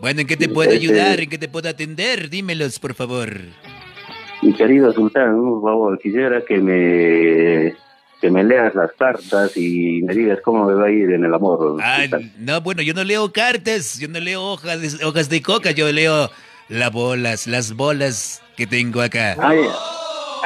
Bueno, 0.00 0.20
¿en 0.20 0.26
qué 0.26 0.36
te 0.36 0.48
puedo 0.48 0.70
ayudar? 0.70 1.20
¿En 1.20 1.28
qué 1.28 1.38
te 1.38 1.48
puedo 1.48 1.68
atender? 1.68 2.28
Dímelos, 2.28 2.78
por 2.78 2.94
favor. 2.94 3.40
Mi 4.42 4.52
querido 4.52 4.92
Sultán, 4.92 5.40
por 5.40 5.62
favor, 5.62 5.98
quisiera 5.98 6.42
que 6.44 6.58
me, 6.58 7.74
que 8.20 8.30
me 8.30 8.44
leas 8.44 8.74
las 8.74 8.92
cartas 8.92 9.56
y 9.56 10.02
me 10.02 10.14
digas 10.14 10.40
cómo 10.44 10.66
me 10.66 10.74
va 10.74 10.86
a 10.86 10.90
ir 10.90 11.10
en 11.12 11.24
el 11.24 11.32
amor. 11.32 11.78
Ah, 11.82 12.04
no, 12.38 12.60
bueno, 12.60 12.82
yo 12.82 12.92
no 12.92 13.04
leo 13.04 13.32
cartas, 13.32 13.98
yo 13.98 14.08
no 14.08 14.20
leo 14.20 14.42
hojas 14.42 14.98
de, 14.98 15.04
hojas 15.04 15.28
de 15.28 15.40
coca, 15.40 15.70
yo 15.70 15.90
leo 15.90 16.30
las 16.68 16.92
bolas, 16.92 17.46
las 17.46 17.74
bolas 17.74 18.42
que 18.56 18.66
tengo 18.66 19.00
acá. 19.00 19.36
Ay, 19.38 19.60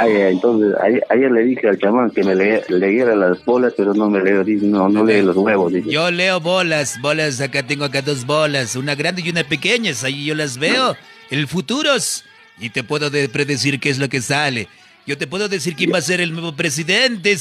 entonces, 0.06 0.74
ayer, 0.80 1.02
ayer 1.10 1.30
le 1.30 1.44
dije 1.44 1.68
al 1.68 1.78
chamán 1.78 2.10
que 2.10 2.22
me 2.22 2.34
le- 2.34 2.62
leyera 2.68 3.14
las 3.16 3.44
bolas, 3.44 3.74
pero 3.76 3.94
no 3.94 4.08
me 4.08 4.22
leo, 4.22 4.44
no, 4.62 4.88
no 4.88 5.04
lee 5.04 5.22
los 5.22 5.36
huevos. 5.36 5.72
Dice. 5.72 5.90
Yo 5.90 6.10
leo 6.10 6.40
bolas, 6.40 7.00
bolas, 7.00 7.40
acá 7.40 7.62
tengo 7.66 7.84
acá 7.84 8.02
dos 8.02 8.24
bolas, 8.26 8.76
una 8.76 8.94
grande 8.94 9.22
y 9.24 9.30
una 9.30 9.44
pequeña, 9.44 9.92
ahí 10.04 10.24
yo 10.26 10.34
las 10.34 10.58
veo, 10.58 10.96
el 11.30 11.46
futuros, 11.48 12.24
y 12.60 12.70
te 12.70 12.82
puedo 12.84 13.10
de- 13.10 13.28
predecir 13.28 13.80
qué 13.80 13.90
es 13.90 13.98
lo 13.98 14.08
que 14.08 14.20
sale. 14.20 14.68
Yo 15.06 15.16
te 15.16 15.26
puedo 15.26 15.48
decir 15.48 15.74
quién 15.74 15.92
va 15.92 15.98
a 15.98 16.02
ser 16.02 16.20
el 16.20 16.32
nuevo 16.32 16.54
presidente, 16.54 17.36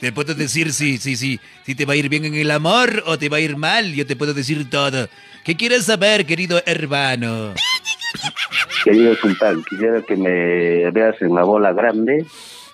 te 0.00 0.12
puedo 0.12 0.34
decir 0.34 0.72
si, 0.72 0.98
si, 0.98 1.14
si, 1.14 1.38
si 1.64 1.74
te 1.74 1.84
va 1.84 1.92
a 1.92 1.96
ir 1.96 2.08
bien 2.08 2.24
en 2.24 2.34
el 2.34 2.50
amor 2.50 3.04
o 3.06 3.18
te 3.18 3.28
va 3.28 3.36
a 3.36 3.40
ir 3.40 3.56
mal, 3.56 3.92
yo 3.94 4.06
te 4.06 4.16
puedo 4.16 4.32
decir 4.32 4.68
todo. 4.70 5.08
¿Qué 5.44 5.56
quieres 5.56 5.84
saber, 5.84 6.26
querido 6.26 6.62
hermano? 6.66 7.54
Querido 8.84 9.14
Sultán, 9.16 9.62
quisiera 9.68 10.02
que 10.02 10.16
me 10.16 10.90
veas 10.90 11.20
en 11.20 11.34
la 11.34 11.44
bola 11.44 11.72
grande, 11.72 12.24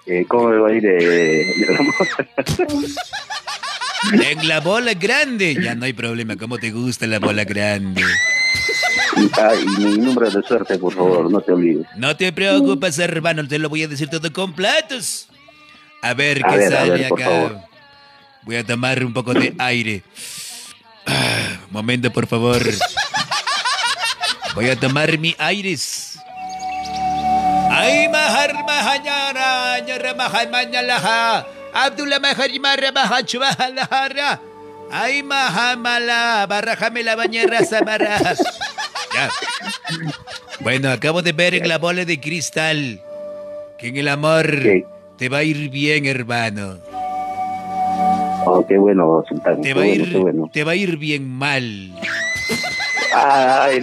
eh, 0.07 0.25
cómo 0.29 0.49
me 0.49 0.59
va 0.59 0.69
a 0.69 0.73
ir 0.73 0.87
eh, 0.87 1.43
el 1.69 1.77
amor. 1.77 1.95
En 4.23 4.47
la 4.47 4.61
bola 4.61 4.95
grande, 4.95 5.57
ya 5.61 5.75
no 5.75 5.85
hay 5.85 5.93
problema, 5.93 6.37
¿cómo 6.37 6.59
te 6.59 6.71
gusta 6.71 7.09
la 7.09 7.19
bola 7.19 7.43
grande? 7.45 8.03
Ah, 9.33 9.53
y 9.61 9.67
mi 9.83 9.99
número 9.99 10.31
de 10.31 10.43
suerte, 10.47 10.79
por 10.79 10.95
favor, 10.95 11.29
no 11.31 11.41
te 11.41 11.53
olvides. 11.53 11.87
No 11.97 12.17
te 12.17 12.33
preocupes, 12.33 12.99
hermano, 13.01 13.49
te 13.49 13.59
lo 13.59 13.69
voy 13.69 13.83
a 13.83 13.89
decir 13.89 14.09
todo 14.09 14.33
completos. 14.33 15.29
A 16.07 16.15
ver 16.15 16.41
A 16.45 16.51
qué 16.51 16.57
ver, 16.59 16.75
a 16.75 16.79
sale 16.79 16.91
ver, 16.91 17.09
por 17.09 17.21
acá. 17.21 17.31
favor. 17.31 17.61
Voy 18.43 18.57
a 18.57 18.65
tomar 18.65 19.03
un 19.05 19.13
poco 19.13 19.35
de 19.35 19.55
aire. 19.59 20.03
Ah, 21.07 21.59
momento, 21.71 22.13
por 22.13 22.27
favor. 22.27 22.63
Voy 24.55 24.71
a 24.71 24.77
tomar 24.79 25.19
mi 25.19 25.35
aires. 25.39 26.19
Ay, 27.71 28.09
mahar 28.09 28.55
mahanyara, 28.65 29.81
nyara 29.81 30.15
mahal 30.15 30.49
manyalaha. 30.51 31.47
Abdullah 31.75 32.21
mahar 32.21 32.51
mara 32.61 32.93
mahal 32.93 33.27
chubahalahara. 33.27 34.41
Ay, 34.93 35.23
mahamala, 35.23 36.47
barrajame 36.49 37.03
la 37.03 37.17
bañera 37.17 37.65
samara. 37.65 38.19
Ya. 39.15 39.31
Bueno, 40.61 40.91
acabo 40.91 41.23
de 41.23 41.33
ver 41.33 41.55
en 41.55 41.69
la 41.69 41.79
bola 41.79 42.05
de 42.05 42.21
cristal 42.21 43.03
que 43.79 43.89
en 43.89 43.97
el 43.97 44.09
amor. 44.09 44.47
Te 45.17 45.29
va 45.29 45.39
a 45.39 45.43
ir 45.43 45.71
bien, 45.71 46.07
hermano. 46.07 46.79
Oh, 48.49 48.65
qué 48.67 48.79
bueno, 48.79 49.25
Sultán. 49.29 49.61
Te 49.61 49.75
va 49.75 49.83
a 49.83 49.85
bueno, 49.85 50.05
ir, 50.05 50.19
bueno. 50.19 50.51
te 50.53 50.63
va 50.65 50.73
a 50.73 50.77
ir 50.77 50.97
bien 50.97 51.29
mal. 51.29 51.93
Ay, 53.15 53.81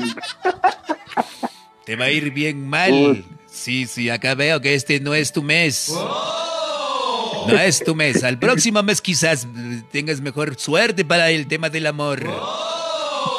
Te 1.86 1.96
va 1.96 2.06
a 2.06 2.12
ir 2.12 2.32
bien 2.32 2.68
mal. 2.68 2.94
Uy. 2.94 3.26
Sí, 3.52 3.86
sí, 3.88 4.10
acá 4.10 4.36
veo 4.36 4.62
que 4.62 4.74
este 4.74 5.00
no 5.00 5.14
es 5.14 5.32
tu 5.34 5.44
mes. 5.44 5.94
No 7.48 7.60
es 7.60 7.84
tu 7.84 7.94
mes. 7.94 8.24
Al 8.24 8.40
próximo 8.40 8.82
mes 8.84 9.02
quizás 9.02 9.48
tengas 9.92 10.22
mejor 10.22 10.56
suerte 10.58 11.04
para 11.04 11.30
el 11.30 11.46
tema 11.48 11.70
del 11.70 11.88
amor. 11.88 12.26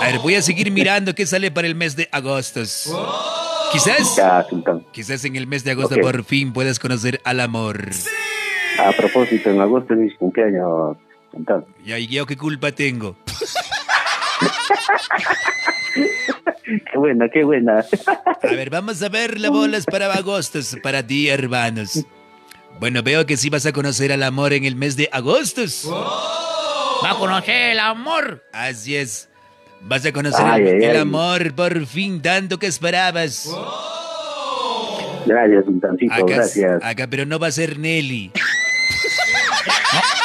A 0.00 0.06
ver, 0.06 0.18
voy 0.18 0.34
a 0.34 0.42
seguir 0.42 0.70
mirando 0.70 1.14
qué 1.14 1.26
sale 1.26 1.50
para 1.50 1.66
el 1.66 1.74
mes 1.74 1.96
de 1.96 2.08
agosto. 2.12 2.62
Quizás, 3.74 4.16
Ya, 4.16 4.42
Sultán. 4.48 4.86
quizás 4.92 5.24
en 5.24 5.36
el 5.36 5.46
mes 5.46 5.64
de 5.64 5.72
agosto 5.72 5.96
Ok. 5.96 6.00
por 6.00 6.24
fin 6.24 6.52
puedas 6.52 6.78
conocer 6.78 7.20
al 7.24 7.40
amor. 7.40 7.90
A 8.78 8.92
propósito, 8.92 9.50
en 9.50 9.60
agosto 9.60 9.94
es 9.94 10.00
mi 10.00 10.14
cumpleaños, 10.16 10.96
Sultán. 11.32 11.64
Ya, 11.84 11.98
¿y 11.98 12.06
yo 12.06 12.24
qué 12.26 12.36
culpa 12.36 12.72
tengo? 12.72 13.16
Qué 16.64 16.98
buena, 16.98 17.28
qué 17.28 17.44
buena. 17.44 17.84
A 18.42 18.46
ver, 18.46 18.70
vamos 18.70 19.02
a 19.02 19.08
ver 19.08 19.38
las 19.38 19.50
bolas 19.50 19.84
para 19.84 20.12
agosto, 20.12 20.58
para 20.82 21.06
ti, 21.06 21.28
hermanos. 21.28 22.04
Bueno, 22.80 23.02
veo 23.02 23.26
que 23.26 23.36
sí 23.36 23.50
vas 23.50 23.66
a 23.66 23.72
conocer 23.72 24.10
al 24.12 24.22
amor 24.22 24.52
en 24.52 24.64
el 24.64 24.74
mes 24.74 24.96
de 24.96 25.08
agosto. 25.12 25.62
Va 27.04 27.10
a 27.10 27.14
conocer 27.18 27.72
el 27.72 27.78
amor. 27.78 28.42
Así 28.52 28.96
es. 28.96 29.28
Vas 29.86 30.04
a 30.06 30.12
conocer 30.12 30.44
Ay, 30.44 30.62
el, 30.62 30.68
ay, 30.68 30.84
el 30.84 30.90
ay. 30.92 30.96
amor 30.96 31.54
por 31.54 31.84
fin, 31.86 32.20
tanto 32.22 32.58
que 32.58 32.66
esperabas. 32.66 33.48
Gracias, 35.26 35.64
Sultancito, 35.64 36.12
Acá, 36.12 36.24
gracias. 36.26 36.82
acá, 36.82 37.06
pero 37.08 37.24
no 37.26 37.38
va 37.38 37.46
a 37.48 37.52
ser 37.52 37.78
Nelly. 37.78 38.30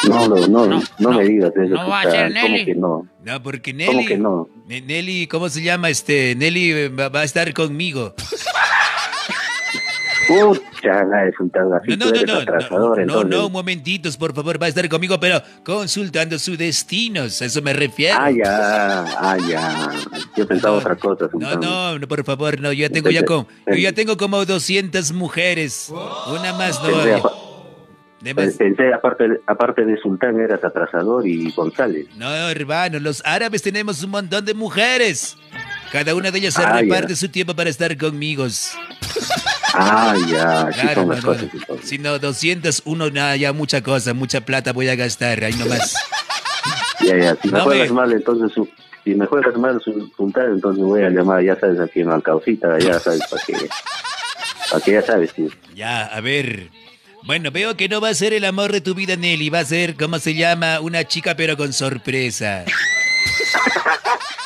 No, 0.08 0.28
no, 0.28 0.46
no, 0.48 0.66
no, 0.66 0.82
no, 0.98 1.12
me 1.12 1.24
digas 1.24 1.52
eso, 1.56 1.74
no 1.74 1.88
va 1.88 2.00
a 2.00 2.10
ser 2.10 2.32
¿Cómo 2.32 2.48
Nelly. 2.48 2.64
que 2.64 2.74
no? 2.74 3.06
No, 3.22 3.42
porque 3.42 3.72
¿Cómo 3.72 3.92
Nelly. 3.98 4.06
que 4.06 4.16
no? 4.18 4.48
Ne- 4.66 4.80
Nelly, 4.80 5.26
¿cómo 5.26 5.48
se 5.50 5.62
llama 5.62 5.90
este? 5.90 6.34
Nelly 6.36 6.88
va, 6.88 7.08
va 7.10 7.20
a 7.20 7.24
estar 7.24 7.52
conmigo. 7.52 8.14
Pucha, 10.38 11.04
la 11.04 11.24
de 11.24 11.32
Sultán, 11.36 11.72
así 11.72 11.96
No, 11.96 12.06
no, 12.06 12.12
no, 12.12 12.22
no, 12.34 12.40
atrasador, 12.40 13.06
no, 13.06 13.14
no, 13.14 13.24
no, 13.24 13.50
momentitos, 13.50 14.16
por 14.16 14.34
favor, 14.34 14.60
va 14.62 14.66
a 14.66 14.68
estar 14.68 14.88
conmigo, 14.88 15.18
pero 15.18 15.42
consultando 15.64 16.38
sus 16.38 16.56
destinos, 16.56 17.42
a 17.42 17.46
eso 17.46 17.60
me 17.62 17.72
refiero. 17.72 18.16
Ah, 18.20 18.30
ya, 18.30 19.04
ah, 19.18 19.36
ya. 19.48 19.90
Yo 20.36 20.46
pensaba 20.46 20.76
otra 20.78 20.94
cosa, 20.96 21.24
No, 21.24 21.30
Sultán. 21.30 21.60
no, 21.60 21.98
no, 21.98 22.08
por 22.08 22.24
favor, 22.24 22.60
no, 22.60 22.72
yo 22.72 22.86
ya 22.86 22.90
tengo 22.90 23.10
ya 23.10 23.24
como, 23.24 23.48
yo 23.66 23.74
ya 23.76 23.92
tengo 23.92 24.16
como 24.16 24.44
200 24.44 25.12
mujeres. 25.12 25.92
Una 26.28 26.52
más 26.54 26.80
no. 26.82 27.50
Pensé, 28.34 28.92
aparte, 28.92 29.24
aparte 29.46 29.82
de 29.86 29.96
Sultán, 29.98 30.38
eras 30.38 30.62
atrasador 30.62 31.26
y 31.26 31.50
González. 31.52 32.06
No, 32.16 32.30
hermano, 32.50 32.98
los 32.98 33.22
árabes 33.24 33.62
tenemos 33.62 34.02
un 34.04 34.10
montón 34.10 34.44
de 34.44 34.52
mujeres. 34.52 35.38
Cada 35.90 36.14
una 36.14 36.30
de 36.30 36.38
ellas 36.38 36.52
se 36.54 36.62
Ah, 36.62 36.78
reparte 36.80 37.16
su 37.16 37.30
tiempo 37.30 37.56
para 37.56 37.70
estar 37.70 37.96
conmigo. 37.96 38.46
Ah, 39.74 40.14
ya, 40.28 40.68
Claro, 40.72 41.02
son 41.02 41.08
las 41.10 41.24
cosas. 41.24 41.44
Si 41.84 41.98
no, 41.98 42.18
201, 42.18 43.10
nada, 43.10 43.36
ya 43.36 43.52
mucha 43.52 43.82
cosa, 43.82 44.14
mucha 44.14 44.40
plata 44.42 44.72
voy 44.72 44.88
a 44.88 44.96
gastar, 44.96 45.42
ahí 45.44 45.52
nomás. 45.54 45.94
Ya, 47.02 47.16
ya, 47.16 47.34
si 47.40 47.48
me 47.48 47.56
No 47.58 47.64
juegas 47.64 47.88
me- 47.88 47.94
mal, 47.94 48.12
entonces, 48.12 48.52
si 49.04 49.14
me 49.14 49.24
juegas 49.24 49.56
mal, 49.56 49.80
su- 49.82 50.12
entonces 50.18 50.84
voy 50.84 51.02
a 51.02 51.08
llamar, 51.08 51.42
ya 51.42 51.58
sabes, 51.58 51.80
aquí 51.80 52.00
en 52.00 52.10
Alcaucita, 52.10 52.78
ya 52.78 53.00
sabes, 53.00 53.22
para 53.30 53.42
que, 53.42 53.54
para 54.70 54.84
que 54.84 54.92
ya 54.92 55.00
sabes, 55.02 55.32
tío. 55.32 55.48
Ya, 55.74 56.04
a 56.04 56.20
ver. 56.20 56.68
Bueno, 57.22 57.50
veo 57.50 57.74
que 57.74 57.88
no 57.88 58.02
va 58.02 58.10
a 58.10 58.14
ser 58.14 58.34
el 58.34 58.44
amor 58.44 58.70
de 58.72 58.82
tu 58.82 58.94
vida, 58.94 59.16
Nelly. 59.16 59.48
Va 59.48 59.60
a 59.60 59.64
ser, 59.64 59.94
¿cómo 59.96 60.18
se 60.18 60.34
llama? 60.34 60.80
Una 60.80 61.04
chica, 61.04 61.34
pero 61.36 61.56
con 61.56 61.72
sorpresa. 61.72 62.64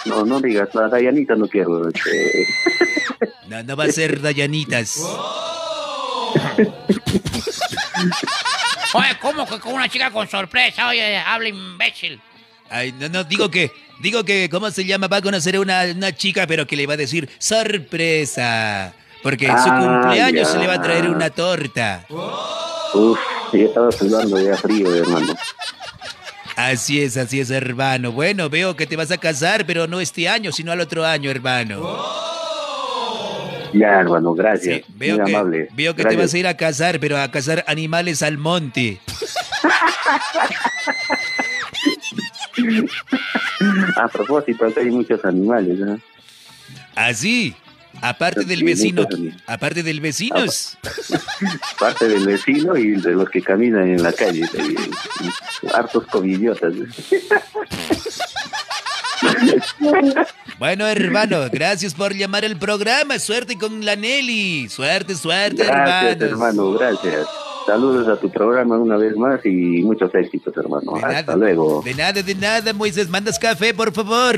No, 0.06 0.24
no 0.24 0.40
digas, 0.40 0.68
la 0.74 0.88
Dayanita 0.88 1.34
no 1.34 1.48
quiero, 1.48 1.88
este, 1.88 2.46
No, 3.48 3.62
no 3.62 3.76
va 3.76 3.84
a 3.84 3.88
ser 3.92 4.20
Dayanitas. 4.20 4.98
Oye, 8.94 9.06
¿cómo 9.20 9.46
que 9.46 9.58
con 9.58 9.74
una 9.74 9.88
chica 9.88 10.10
con 10.10 10.28
sorpresa? 10.28 10.88
Oye, 10.88 11.16
habla 11.16 11.48
imbécil. 11.48 12.20
Ay, 12.70 12.92
no, 12.92 13.08
no, 13.08 13.24
digo 13.24 13.50
que, 13.50 13.70
digo 14.00 14.24
que, 14.24 14.48
¿cómo 14.50 14.70
se 14.70 14.84
llama? 14.84 15.08
Va 15.08 15.18
a 15.18 15.22
conocer 15.22 15.56
a 15.56 15.60
una, 15.60 15.82
una 15.94 16.12
chica, 16.14 16.46
pero 16.46 16.66
que 16.66 16.76
le 16.76 16.86
va 16.86 16.94
a 16.94 16.98
decir 16.98 17.28
sorpresa. 17.38 18.92
Porque 19.22 19.46
en 19.46 19.58
su 19.58 19.68
Ah, 19.70 20.00
cumpleaños 20.02 20.46
ya. 20.48 20.52
se 20.52 20.58
le 20.58 20.66
va 20.66 20.74
a 20.74 20.82
traer 20.82 21.08
una 21.08 21.30
torta. 21.30 22.04
Uf, 22.10 23.18
ya 23.52 23.58
estaba 23.64 23.90
sudando 23.90 24.38
ya 24.40 24.56
frío, 24.56 24.94
hermano. 24.94 25.34
Así 26.56 27.00
es, 27.02 27.16
así 27.16 27.40
es, 27.40 27.50
hermano. 27.50 28.12
Bueno, 28.12 28.48
veo 28.48 28.76
que 28.76 28.86
te 28.86 28.96
vas 28.96 29.10
a 29.10 29.18
casar, 29.18 29.66
pero 29.66 29.86
no 29.86 30.00
este 30.00 30.28
año, 30.28 30.52
sino 30.52 30.72
al 30.72 30.80
otro 30.80 31.04
año, 31.04 31.30
hermano. 31.30 31.98
Ya, 33.72 34.00
hermano, 34.00 34.34
gracias. 34.34 34.82
Sí, 34.86 34.92
veo 34.96 35.16
Muy 35.16 35.24
que, 35.26 35.34
amable. 35.36 35.68
veo 35.74 35.96
que 35.96 36.04
te 36.04 36.16
vas 36.16 36.32
a 36.32 36.38
ir 36.38 36.46
a 36.46 36.56
cazar, 36.56 37.00
pero 37.00 37.18
a 37.18 37.28
cazar 37.30 37.64
animales 37.66 38.22
al 38.22 38.38
monte. 38.38 39.00
A 43.96 44.08
propósito, 44.08 44.66
acá 44.66 44.80
hay 44.80 44.90
muchos 44.90 45.24
animales, 45.24 45.78
¿no? 45.78 45.98
Así. 46.94 47.54
Aparte 48.00 48.44
del 48.44 48.64
vecino. 48.64 49.06
Aparte 49.46 49.82
del 49.82 50.00
vecinos. 50.00 50.76
Parte 51.78 52.08
del 52.08 52.26
vecino 52.26 52.76
y 52.76 52.92
de 53.00 53.12
los 53.12 53.28
que 53.30 53.40
caminan 53.42 53.88
en 53.88 54.02
la 54.02 54.12
calle. 54.12 54.42
eh, 54.42 54.76
hartos 55.72 56.06
covidiotas. 56.06 56.72
Bueno, 60.58 60.86
hermano, 60.86 61.48
gracias 61.50 61.94
por 61.94 62.14
llamar 62.14 62.44
al 62.44 62.56
programa. 62.58 63.18
Suerte 63.18 63.56
con 63.56 63.84
la 63.84 63.96
Nelly. 63.96 64.68
Suerte, 64.68 65.14
suerte, 65.14 65.64
Gracias, 65.64 66.20
hermanos. 66.20 66.22
hermano, 66.22 66.72
gracias. 66.72 67.26
Saludos 67.66 68.06
a 68.08 68.20
tu 68.20 68.30
programa 68.30 68.76
una 68.76 68.96
vez 68.98 69.16
más 69.16 69.40
y 69.44 69.82
muchos 69.82 70.14
éxitos, 70.14 70.54
hermano. 70.56 70.92
De 70.92 70.98
Hasta 71.02 71.22
nada, 71.22 71.36
luego. 71.36 71.82
De 71.82 71.94
nada, 71.94 72.22
de 72.22 72.34
nada, 72.34 72.72
Moisés. 72.74 73.08
Mandas 73.08 73.38
café, 73.38 73.72
por 73.72 73.92
favor. 73.92 74.36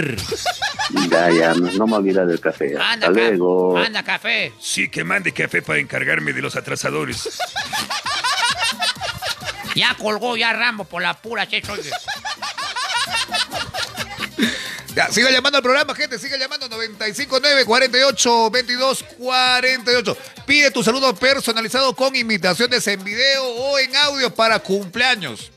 Ya, 1.11 1.31
ya, 1.33 1.55
no, 1.55 1.71
no 1.73 1.87
me 1.89 1.97
olvides 1.97 2.27
del 2.29 2.39
café. 2.41 2.77
Anda, 2.79 3.09
Hasta 3.09 3.13
ca- 3.13 3.13
luego. 3.13 3.77
anda, 3.79 4.03
café. 4.05 4.53
Sí, 4.61 4.89
que 4.89 5.03
mande 5.03 5.33
café 5.33 5.61
para 5.61 5.81
encargarme 5.81 6.33
de 6.33 6.41
los 6.43 6.55
atrasadores. 6.55 7.29
Ya 9.75 9.95
colgó 10.01 10.37
ya 10.37 10.53
Rambo 10.53 10.85
por 10.85 11.03
la 11.03 11.15
pura 11.15 11.47
che, 11.49 11.61
oye. 11.71 11.91
Siga 15.11 15.31
llamando 15.31 15.59
al 15.59 15.63
programa, 15.63 15.95
gente. 15.95 16.19
Siga 16.19 16.39
llamando 16.39 16.69
959 16.69 17.67
48 17.67 18.51
22 18.51 19.05
48. 19.19 20.17
Pide 20.47 20.71
tu 20.71 20.83
saludo 20.83 21.15
personalizado 21.15 21.95
con 21.95 22.17
imitaciones 22.17 22.87
en 22.87 23.05
video 23.05 23.45
o 23.45 23.79
en 23.79 23.95
audio 23.95 24.35
para 24.35 24.59
cumpleaños. 24.59 25.53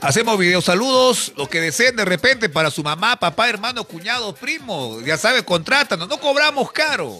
Hacemos 0.00 0.38
video 0.38 0.60
saludos, 0.60 1.32
lo 1.36 1.48
que 1.48 1.60
deseen 1.60 1.96
de 1.96 2.04
repente 2.04 2.48
para 2.48 2.70
su 2.70 2.82
mamá, 2.82 3.16
papá, 3.16 3.48
hermano, 3.48 3.84
cuñado, 3.84 4.34
primo. 4.34 5.00
Ya 5.00 5.16
sabes, 5.16 5.42
contrátanos, 5.42 6.08
no 6.08 6.18
cobramos 6.18 6.70
caro. 6.70 7.18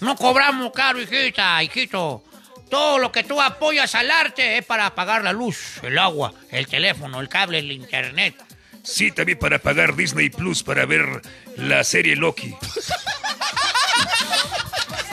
No 0.00 0.16
cobramos 0.16 0.72
caro, 0.72 1.00
hijita, 1.00 1.62
hijito. 1.62 2.22
Todo 2.68 2.98
lo 2.98 3.12
que 3.12 3.22
tú 3.22 3.40
apoyas 3.40 3.94
al 3.94 4.10
arte 4.10 4.58
es 4.58 4.66
para 4.66 4.92
pagar 4.94 5.22
la 5.22 5.32
luz, 5.32 5.78
el 5.82 5.98
agua, 5.98 6.32
el 6.50 6.66
teléfono, 6.66 7.20
el 7.20 7.28
cable, 7.28 7.60
el 7.60 7.70
internet. 7.70 8.34
Sí, 8.86 9.10
también 9.10 9.38
para 9.38 9.58
pagar 9.58 9.96
Disney 9.96 10.30
Plus 10.30 10.62
para 10.62 10.86
ver 10.86 11.20
la 11.56 11.82
serie 11.84 12.14
Loki. 12.16 12.54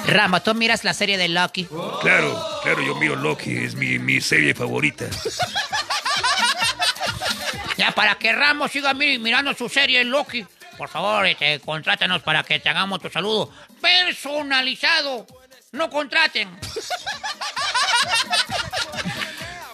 Rambo, 0.06 0.42
¿tú 0.42 0.54
miras 0.54 0.84
la 0.84 0.94
serie 0.94 1.18
de 1.18 1.28
Lucky? 1.30 1.66
Claro, 2.02 2.60
claro, 2.62 2.82
yo 2.84 2.94
miro 2.96 3.16
Loki, 3.16 3.56
es 3.58 3.74
mi, 3.76 3.98
mi 4.00 4.22
serie 4.22 4.54
favorita. 4.54 5.06
Ya 7.78 7.92
para 7.92 8.16
que 8.16 8.32
Ramos 8.32 8.72
siga 8.72 8.94
mi- 8.94 9.18
mirando 9.18 9.54
su 9.56 9.68
serie 9.70 10.04
Loki, 10.04 10.46
por 10.78 10.90
favor, 10.90 11.26
este, 11.26 11.60
contrátanos 11.62 12.22
para 12.22 12.44
que 12.44 12.60
te 12.60 12.70
hagamos 12.70 13.02
tu 13.02 13.10
saludo 13.10 13.52
personalizado. 13.82 15.26
No 15.72 15.90
contraten. 15.90 16.50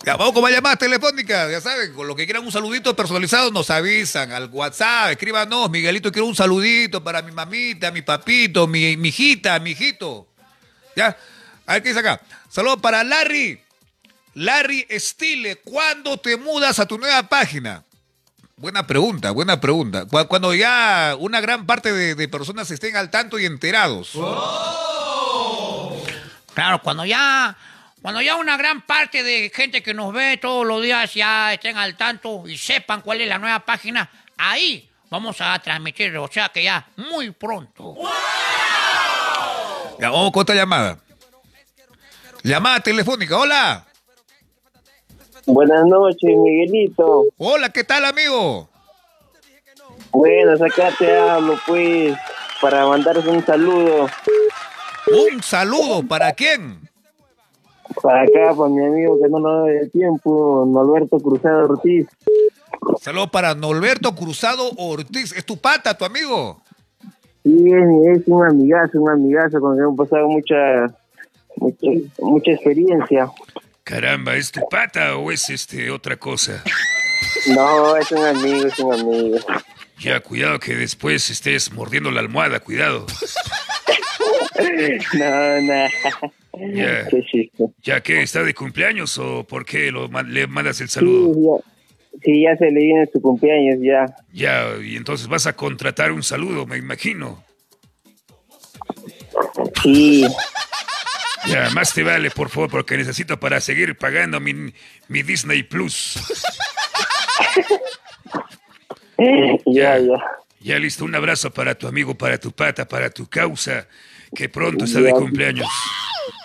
Ya, 0.09 0.15
vamos 0.17 0.33
con 0.33 0.41
más 0.41 0.51
llamadas 0.51 0.79
telefónicas, 0.79 1.51
ya 1.51 1.61
saben, 1.61 1.93
con 1.93 2.07
lo 2.07 2.15
que 2.15 2.25
quieran 2.25 2.43
un 2.43 2.51
saludito 2.51 2.95
personalizado 2.95 3.51
nos 3.51 3.69
avisan 3.69 4.31
al 4.31 4.49
WhatsApp, 4.51 5.11
escríbanos, 5.11 5.69
Miguelito, 5.69 6.11
quiero 6.11 6.25
un 6.25 6.35
saludito 6.35 7.03
para 7.03 7.21
mi 7.21 7.31
mamita, 7.31 7.91
mi 7.91 8.01
papito, 8.01 8.65
mi, 8.65 8.97
mi 8.97 9.09
hijita, 9.09 9.59
mi 9.59 9.69
hijito. 9.71 10.25
Ya, 10.95 11.15
a 11.67 11.73
ver 11.73 11.83
qué 11.83 11.89
dice 11.89 11.99
acá. 11.99 12.19
Saludos 12.49 12.79
para 12.81 13.03
Larry. 13.03 13.61
Larry 14.33 14.87
Stile, 14.97 15.57
¿cuándo 15.57 16.17
te 16.17 16.37
mudas 16.37 16.79
a 16.79 16.87
tu 16.87 16.97
nueva 16.97 17.21
página? 17.29 17.83
Buena 18.57 18.87
pregunta, 18.87 19.29
buena 19.29 19.61
pregunta. 19.61 20.05
Cu- 20.05 20.27
Cuando 20.27 20.55
ya 20.55 21.15
una 21.19 21.39
gran 21.39 21.67
parte 21.67 21.93
de, 21.93 22.15
de 22.15 22.27
personas 22.27 22.71
estén 22.71 22.95
al 22.95 23.11
tanto 23.11 23.37
y 23.37 23.45
enterados. 23.45 24.13
Claro, 26.55 26.81
cuando 26.81 27.05
ya, 27.05 27.55
cuando 28.01 28.21
ya 28.21 28.35
una 28.35 28.55
gran 28.57 28.81
parte 28.85 29.23
de 29.23 29.51
gente 29.53 29.83
que 29.83 29.93
nos 29.93 30.13
ve 30.13 30.37
todos 30.37 30.65
los 30.65 30.81
días 30.81 31.13
ya 31.13 31.53
estén 31.53 31.77
al 31.77 31.97
tanto 31.97 32.47
y 32.47 32.57
sepan 32.57 33.01
cuál 33.01 33.21
es 33.21 33.27
la 33.27 33.37
nueva 33.37 33.59
página, 33.59 34.09
ahí 34.37 34.89
vamos 35.09 35.41
a 35.41 35.59
transmitir, 35.59 36.17
o 36.17 36.27
sea 36.31 36.49
que 36.49 36.63
ya 36.63 36.87
muy 36.95 37.31
pronto. 37.31 37.95
Ya, 39.99 40.09
vamos 40.09 40.31
con 40.31 40.43
otra 40.43 40.55
llamada. 40.55 40.97
Llamada 42.41 42.79
telefónica, 42.79 43.37
hola. 43.37 43.85
Buenas 45.45 45.85
noches, 45.85 46.29
Miguelito. 46.37 47.25
Hola, 47.37 47.69
¿qué 47.69 47.83
tal, 47.83 48.05
amigo? 48.05 48.69
Bueno, 50.11 50.53
acá 50.65 50.93
te 50.97 51.17
hablo, 51.17 51.59
pues, 51.67 52.17
para 52.61 52.85
mandaros 52.85 53.25
un 53.25 53.45
saludo. 53.45 54.09
Un 55.07 55.43
saludo, 55.43 56.07
¿para 56.07 56.31
quién? 56.31 56.88
Para 58.01 58.21
acá, 58.21 58.55
para 58.55 58.69
mi 58.69 58.85
amigo 58.85 59.19
que 59.21 59.29
no 59.29 59.39
nos 59.39 59.65
da 59.65 59.71
el 59.71 59.91
tiempo, 59.91 60.65
Norberto 60.67 61.17
Cruzado 61.19 61.69
Ortiz. 61.69 62.07
Saludo 63.01 63.29
para 63.29 63.55
Norberto 63.55 64.15
Cruzado 64.15 64.71
Ortiz. 64.77 65.33
¿Es 65.33 65.45
tu 65.45 65.57
pata, 65.57 65.97
tu 65.97 66.05
amigo? 66.05 66.61
Sí, 67.43 67.71
es, 67.71 68.19
es 68.19 68.27
un 68.27 68.45
amigazo, 68.45 69.01
un 69.01 69.09
amigazo 69.09 69.59
con 69.59 69.73
el 69.73 69.79
que 69.79 69.83
hemos 69.83 69.97
pasado 69.97 70.27
mucha, 70.27 70.55
mucha, 71.55 71.87
mucha 72.19 72.51
experiencia. 72.51 73.31
Caramba, 73.83 74.35
¿es 74.35 74.51
tu 74.51 74.61
pata 74.69 75.15
o 75.17 75.31
es 75.31 75.49
este 75.49 75.89
otra 75.89 76.17
cosa? 76.17 76.63
No, 77.55 77.97
es 77.97 78.11
un 78.11 78.23
amigo, 78.23 78.67
es 78.67 78.79
un 78.79 78.93
amigo. 78.93 79.37
Ya, 79.99 80.19
cuidado 80.21 80.59
que 80.59 80.75
después 80.75 81.29
estés 81.29 81.73
mordiendo 81.73 82.11
la 82.11 82.19
almohada, 82.21 82.59
cuidado. 82.59 83.05
No, 85.13 85.61
no. 85.61 86.31
Ya. 86.73 87.07
Qué 87.07 87.21
chiste. 87.23 87.65
¿Ya 87.81 88.01
que 88.01 88.21
está 88.21 88.43
de 88.43 88.53
cumpleaños 88.53 89.17
o 89.17 89.43
por 89.45 89.65
qué 89.65 89.91
lo, 89.91 90.07
le 90.23 90.47
mandas 90.47 90.81
el 90.81 90.89
Sí, 90.89 90.95
saludo? 90.95 91.61
ya, 91.61 92.19
sí, 92.23 92.41
ya 92.43 92.55
se 92.57 92.65
le 92.71 92.79
viene 92.81 93.07
su 93.13 93.21
cumpleaños, 93.21 93.77
ya. 93.81 94.05
Ya, 94.33 94.65
y 94.83 94.95
entonces 94.97 95.27
vas 95.27 95.47
a 95.47 95.53
contratar 95.55 96.11
un 96.11 96.23
saludo, 96.23 96.65
me 96.65 96.77
imagino. 96.77 97.43
Sí, 99.83 100.25
Ya, 101.47 101.69
más 101.69 101.93
te 101.93 102.03
vale, 102.03 102.29
por 102.31 102.49
favor, 102.49 102.69
porque 102.69 102.97
necesito 102.97 103.39
para 103.39 103.61
seguir 103.61 103.97
pagando 103.97 104.39
mi, 104.41 104.73
mi 105.07 105.23
Disney 105.23 105.63
Plus. 105.63 106.15
ya, 109.65 109.97
ya. 109.99 110.17
Ya 110.61 110.77
listo, 110.77 111.05
un 111.05 111.15
abrazo 111.15 111.51
para 111.51 111.75
tu 111.75 111.87
amigo, 111.87 112.15
para 112.17 112.37
tu 112.37 112.51
pata, 112.51 112.85
para 112.87 113.09
tu 113.09 113.27
causa, 113.27 113.87
que 114.35 114.49
pronto 114.49 114.83
está 114.83 114.99
de 114.99 115.11
cumpleaños. 115.11 115.67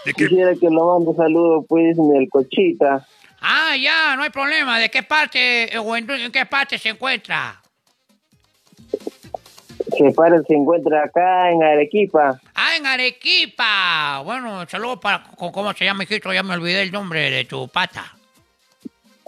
¿De 0.05 0.13
qué? 0.13 0.29
Quisiera 0.29 0.55
que 0.55 0.69
lo 0.71 0.99
mande 0.99 1.17
saludo, 1.17 1.65
pues, 1.69 1.97
del 1.97 2.29
cochita. 2.31 3.07
Ah, 3.41 3.77
ya, 3.77 4.17
no 4.17 4.23
hay 4.23 4.31
problema. 4.31 4.79
¿De 4.79 4.91
qué 4.91 5.03
parte 5.03 5.75
eh, 5.75 5.79
o 5.79 5.97
en, 5.97 6.11
en 6.11 6.33
qué 6.33 6.47
parte 6.47 6.79
se 6.79 6.89
encuentra? 6.91 7.61
Que 9.97 10.11
para 10.13 10.43
se 10.43 10.55
encuentra 10.55 11.05
acá 11.05 11.51
en 11.51 11.63
Arequipa. 11.63 12.41
Ah, 12.55 12.77
en 12.77 12.87
Arequipa. 12.87 14.23
Bueno, 14.25 14.67
saludos 14.67 14.99
para... 15.01 15.23
¿Cómo 15.37 15.53
cómo 15.53 15.73
se 15.75 15.85
llama, 15.85 16.05
hijito? 16.05 16.33
Ya 16.33 16.43
me 16.43 16.55
olvidé 16.55 16.83
el 16.83 16.91
nombre 16.91 17.31
de 17.31 17.45
tu 17.45 17.69
pata. 17.69 18.17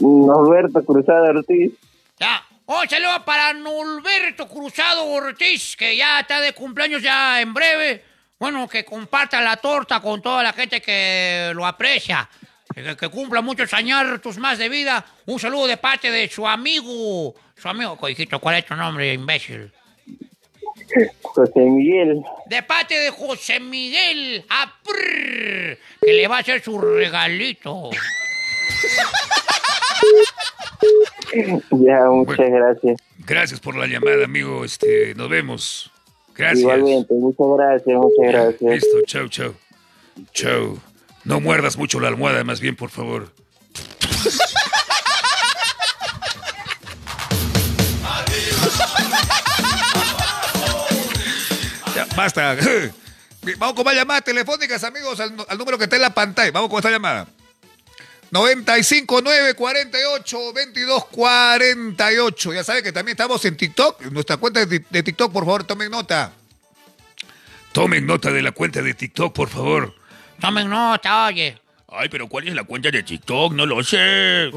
Norberto 0.01 0.85
Cruzado 0.85 1.25
Ortiz. 1.25 1.73
Ya. 2.19 2.43
Oh, 2.65 2.83
saludos 2.89 3.21
para 3.25 3.53
Norberto 3.53 4.49
Cruzado 4.49 5.07
Ortiz, 5.07 5.77
que 5.77 5.97
ya 5.97 6.21
está 6.21 6.41
de 6.41 6.53
cumpleaños 6.53 7.03
ya 7.03 7.41
en 7.41 7.55
breve. 7.55 8.03
Bueno, 8.39 8.69
que 8.69 8.85
comparta 8.85 9.41
la 9.41 9.57
torta 9.57 10.01
con 10.01 10.21
toda 10.21 10.43
la 10.43 10.53
gente 10.53 10.81
que 10.81 11.53
lo 11.55 11.67
aprecia. 11.67 12.29
Que, 12.75 12.97
que 12.97 13.09
cumpla 13.09 13.41
muchos 13.41 13.73
años 13.73 14.21
tus 14.21 14.39
más 14.39 14.59
de 14.59 14.69
vida. 14.69 15.05
Un 15.27 15.39
saludo 15.39 15.67
de 15.67 15.77
parte 15.77 16.11
de 16.11 16.29
su 16.29 16.47
amigo. 16.47 17.35
Su 17.57 17.69
amigo, 17.69 17.99
hijito, 18.09 18.39
¿cuál 18.39 18.57
es 18.57 18.67
tu 18.67 18.75
nombre, 18.75 19.13
imbécil? 19.15 19.73
José 21.23 21.61
Miguel. 21.61 22.23
De 22.47 22.63
parte 22.63 22.99
de 22.99 23.11
José 23.11 23.61
Miguel 23.61 24.45
Aprr, 24.49 25.79
que 26.01 26.13
le 26.13 26.29
va 26.29 26.37
a 26.37 26.41
hacer 26.41 26.63
su 26.63 26.79
regalito. 26.81 27.91
Ya, 31.71 32.05
muchas 32.11 32.51
gracias. 32.51 32.99
Gracias 33.19 33.61
por 33.61 33.77
la 33.77 33.87
llamada, 33.87 34.25
amigo. 34.25 34.65
Este, 34.65 35.15
nos 35.15 35.29
vemos. 35.29 35.93
Gracias. 36.37 36.61
Igualmente, 36.61 37.15
muchas 37.15 37.47
gracias, 37.57 37.97
muchas 37.97 38.33
gracias. 38.33 38.73
Listo, 38.73 39.03
chau, 39.07 39.29
chau. 39.29 39.55
Chau. 40.33 40.79
No 41.25 41.41
muerdas 41.41 41.77
mucho 41.77 41.99
la 42.01 42.09
almohada, 42.09 42.45
más 42.45 42.61
bien, 42.61 42.77
por 42.77 42.91
favor. 42.91 43.33
Ya, 51.95 52.07
basta. 52.15 52.57
Vamos 53.59 53.75
con 53.75 53.85
más 53.85 53.95
llamadas 53.95 54.25
telefónicas, 54.25 54.83
amigos, 54.85 55.19
al, 55.21 55.35
al 55.49 55.57
número 55.59 55.79
que 55.79 55.85
está 55.85 55.97
en 55.97 56.03
la 56.03 56.13
pantalla. 56.13 56.51
Vamos 56.51 56.69
con 56.69 56.79
esta 56.79 56.91
llamada. 56.91 57.27
95 58.31 59.23
48 59.57 60.53
22 60.53 61.05
48. 61.07 62.55
Ya 62.55 62.65
saben 62.65 62.83
que 62.83 62.93
también 62.93 63.15
estamos 63.15 63.45
en 63.45 63.57
TikTok. 63.57 64.03
En 64.03 64.13
nuestra 64.13 64.37
cuenta 64.37 64.65
de, 64.65 64.81
TikTok, 64.81 65.33
por 65.33 65.45
favor, 65.45 65.65
tomen 65.65 65.91
nota. 65.91 66.33
Tomen 67.73 68.07
nota 68.07 68.31
de 68.31 68.43
la 68.43 68.53
cuenta 68.53 68.83
de 68.83 68.95
TikTok, 68.95 69.33
por 69.35 69.49
favor. 69.49 69.95
Tomen 70.41 70.69
nota, 70.69 71.27
oye. 71.27 71.59
Ay, 71.89 72.09
pero 72.09 72.29
¿cuál 72.29 72.49
es 72.49 72.55
la 72.55 72.65
cuenta 72.65 72.91
de 72.91 73.03
TikTok? 73.03 73.53
No 73.53 73.65
lo 73.65 73.83
sé. 73.85 74.51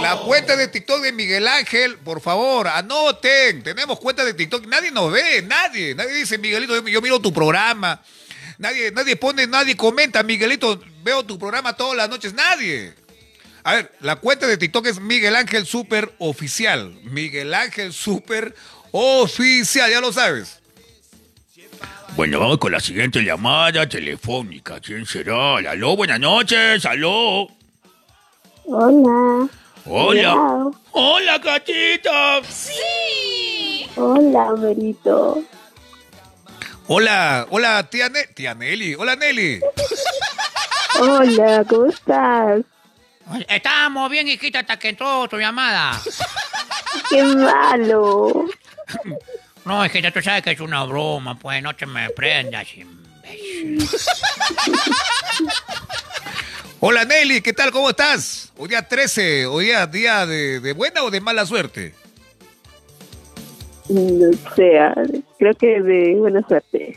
La 0.00 0.16
cuenta 0.24 0.56
de 0.56 0.68
TikTok 0.68 1.02
de 1.02 1.12
Miguel 1.12 1.46
Ángel, 1.46 1.98
por 1.98 2.20
favor, 2.20 2.68
anoten. 2.68 3.62
Tenemos 3.62 4.00
cuenta 4.00 4.24
de 4.24 4.32
TikTok. 4.32 4.66
Nadie 4.66 4.90
nos 4.90 5.12
ve, 5.12 5.42
nadie. 5.42 5.94
Nadie 5.94 6.14
dice, 6.14 6.38
Miguelito, 6.38 6.74
yo, 6.74 6.88
yo 6.88 7.02
miro 7.02 7.20
tu 7.20 7.32
programa. 7.32 8.00
Nadie, 8.60 8.92
nadie 8.92 9.16
pone, 9.16 9.46
nadie 9.46 9.74
comenta, 9.74 10.22
Miguelito, 10.22 10.78
veo 11.02 11.24
tu 11.24 11.38
programa 11.38 11.72
todas 11.72 11.96
las 11.96 12.10
noches. 12.10 12.34
Nadie. 12.34 12.92
A 13.64 13.76
ver, 13.76 13.92
la 14.00 14.16
cuenta 14.16 14.46
de 14.46 14.58
TikTok 14.58 14.86
es 14.86 15.00
Miguel 15.00 15.34
Ángel 15.34 15.64
Super 15.64 16.14
Oficial. 16.18 16.94
Miguel 17.04 17.54
Ángel 17.54 17.94
Super 17.94 18.54
Oficial, 18.92 19.90
ya 19.90 20.02
lo 20.02 20.12
sabes. 20.12 20.60
Bueno, 22.16 22.38
vamos 22.38 22.58
con 22.58 22.72
la 22.72 22.80
siguiente 22.80 23.22
llamada 23.22 23.88
telefónica. 23.88 24.78
¿Quién 24.78 25.06
será? 25.06 25.56
Aló, 25.56 25.96
buenas 25.96 26.20
noches. 26.20 26.84
Aló. 26.84 27.48
Hola. 28.66 29.48
Hola. 29.86 30.34
Hola. 30.34 30.70
Hola, 30.90 31.38
gatita. 31.38 32.42
Hola, 33.96 34.54
Merito. 34.58 35.42
Hola, 37.00 37.46
hola, 37.50 37.88
tía, 37.88 38.08
Ne- 38.08 38.26
tía 38.34 38.52
Nelly. 38.52 38.96
Hola, 38.96 39.14
Nelly. 39.14 39.60
Hola, 40.98 41.64
¿cómo 41.68 41.86
estás? 41.86 42.62
Estábamos 43.48 44.10
bien, 44.10 44.26
hijita, 44.26 44.58
hasta 44.58 44.76
que 44.76 44.88
entró 44.88 45.28
tu 45.28 45.38
llamada. 45.38 45.92
Qué 47.08 47.22
malo. 47.22 48.44
No, 49.64 49.86
hijita, 49.86 50.10
tú 50.10 50.20
sabes 50.20 50.42
que 50.42 50.50
es 50.50 50.58
una 50.60 50.82
broma, 50.82 51.38
pues 51.38 51.62
no 51.62 51.76
te 51.76 51.86
me 51.86 52.10
prendas, 52.10 52.66
imbécil. 52.74 53.88
Hola, 56.80 57.04
Nelly, 57.04 57.40
¿qué 57.40 57.52
tal? 57.52 57.70
¿Cómo 57.70 57.90
estás? 57.90 58.50
Hoy 58.56 58.68
día 58.70 58.82
13, 58.88 59.46
hoy 59.46 59.66
día 59.66 59.86
día 59.86 60.26
de, 60.26 60.58
de 60.58 60.72
buena 60.72 61.04
o 61.04 61.10
de 61.12 61.20
mala 61.20 61.46
suerte. 61.46 61.94
No 63.90 64.30
sé, 64.54 64.78
creo 65.38 65.54
que 65.54 65.80
de 65.82 66.14
buena 66.16 66.40
suerte. 66.46 66.96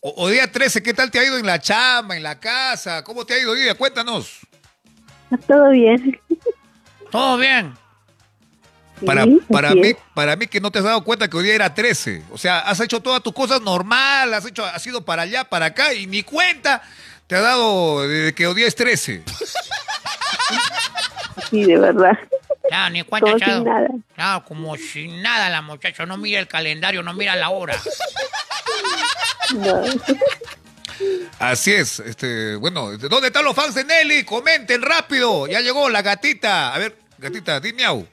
O- 0.00 0.14
Hoy 0.24 0.32
día 0.34 0.50
13, 0.50 0.82
¿qué 0.82 0.92
tal 0.92 1.10
te 1.10 1.18
ha 1.20 1.24
ido 1.24 1.38
en 1.38 1.46
la 1.46 1.60
chamba, 1.60 2.16
en 2.16 2.22
la 2.22 2.38
casa? 2.40 3.04
¿Cómo 3.04 3.24
te 3.24 3.34
ha 3.34 3.38
ido 3.38 3.52
hoy 3.52 3.60
día? 3.62 3.74
Cuéntanos. 3.74 4.40
¿Todo 5.46 5.70
bien? 5.70 6.20
¿Todo 7.10 7.36
bien? 7.38 7.74
Para, 9.04 9.24
Sí, 9.24 9.40
para, 9.52 9.68
así 9.68 9.78
mí, 9.80 9.88
es. 9.88 9.96
para 10.14 10.36
mí 10.36 10.46
que 10.46 10.60
no 10.60 10.70
te 10.70 10.78
has 10.78 10.84
dado 10.84 11.04
cuenta 11.04 11.28
que 11.28 11.36
hoy 11.36 11.44
día 11.44 11.54
era 11.54 11.74
13. 11.74 12.24
O 12.30 12.38
sea, 12.38 12.60
has 12.60 12.80
hecho 12.80 13.00
todas 13.00 13.22
tus 13.22 13.32
cosas 13.34 13.60
normal, 13.60 14.32
has, 14.34 14.46
hecho, 14.46 14.64
has 14.64 14.84
ido 14.86 15.04
para 15.04 15.22
allá, 15.22 15.44
para 15.44 15.66
acá 15.66 15.92
y 15.94 16.06
ni 16.06 16.22
cuenta 16.22 16.82
te 17.26 17.36
ha 17.36 17.40
dado 17.40 18.08
de 18.08 18.34
que 18.34 18.46
hoy 18.46 18.54
día 18.54 18.66
es 18.66 18.74
13. 18.74 19.22
Sí, 21.50 21.64
de 21.64 21.78
verdad. 21.78 22.18
Ya, 22.70 22.90
ni 22.90 23.02
cuenta 23.04 23.32
Como 23.32 23.44
sin 23.44 23.64
nada. 23.64 24.42
Como 24.44 24.76
sin 24.76 25.22
nada 25.22 25.48
la 25.50 25.62
muchacha. 25.62 26.04
No 26.06 26.16
mira 26.16 26.40
el 26.40 26.48
calendario, 26.48 27.02
no 27.02 27.12
mira 27.14 27.36
la 27.36 27.50
hora. 27.50 27.76
No. 29.54 29.82
Así 31.38 31.72
es. 31.72 32.00
Este, 32.00 32.56
bueno, 32.56 32.96
¿dónde 32.98 33.28
están 33.28 33.44
los 33.44 33.54
fans 33.54 33.74
de 33.74 33.84
Nelly? 33.84 34.24
Comenten 34.24 34.82
rápido. 34.82 35.46
Ya 35.46 35.60
llegó 35.60 35.88
la 35.88 36.02
gatita. 36.02 36.74
A 36.74 36.78
ver, 36.78 36.96
gatita, 37.18 37.60
di 37.60 37.72
miau. 37.72 38.06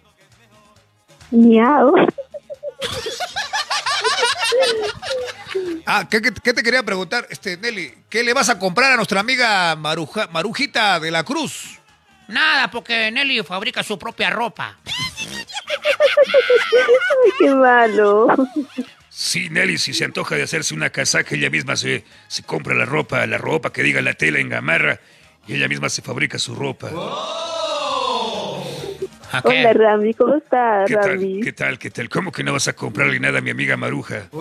Miau. 1.32 1.96
Ah, 5.86 6.08
¿qué, 6.10 6.22
qué- 6.22 6.34
qué 6.44 6.54
te 6.54 6.64
quería 6.64 6.84
preguntar, 6.84 7.28
este, 7.30 7.58
Nelly? 7.58 7.94
¿Qué 8.10 8.24
le 8.24 8.34
vas 8.34 8.50
a 8.50 8.58
comprar 8.60 8.92
a 8.92 8.96
nuestra 8.96 9.20
amiga 9.20 9.76
Maruja- 9.76 10.28
Marujita 10.32 11.00
de 11.00 11.12
la 11.12 11.24
Cruz? 11.24 11.80
Nada, 12.28 12.70
porque 12.72 13.12
Nelly 13.12 13.44
fabrica 13.44 13.84
su 13.84 13.98
propia 14.00 14.30
ropa. 14.30 14.78
Ay, 14.86 14.94
qué 17.40 17.50
malo. 17.50 18.28
Sí, 19.10 19.50
Nelly, 19.50 19.78
si 19.78 19.94
se 19.94 20.06
antoja 20.06 20.36
de 20.36 20.44
hacerse 20.44 20.74
una 20.74 20.90
casaca, 20.90 21.36
ella 21.36 21.50
misma 21.50 21.76
se, 21.76 22.04
se 22.28 22.44
compra 22.44 22.74
la 22.74 22.86
ropa, 22.86 23.26
la 23.28 23.38
ropa 23.38 23.72
que 23.72 23.84
diga 23.84 24.02
la 24.02 24.14
tela 24.14 24.40
en 24.40 24.50
gamarra, 24.50 25.00
y 25.48 25.56
ella 25.56 25.68
misma 25.68 25.90
se 25.90 26.02
fabrica 26.02 26.40
su 26.40 26.56
ropa. 26.56 26.90
Hola, 29.44 29.74
Rami, 29.74 30.14
¿cómo 30.14 30.36
estás, 30.36 30.88
¿Qué 30.88 30.96
tal? 30.96 31.10
Rami? 31.10 31.42
¿Qué 31.42 31.54
tal? 31.54 31.80
¿Qué 31.80 31.90
tal? 31.90 32.08
¿Cómo 32.10 32.32
que 32.32 32.44
no 32.44 32.54
vas 32.54 32.68
a 32.68 32.74
comprarle 32.74 33.20
nada 33.20 33.40
a 33.40 33.42
mi 33.42 33.50
amiga 33.50 33.76
Maruja? 33.78 34.30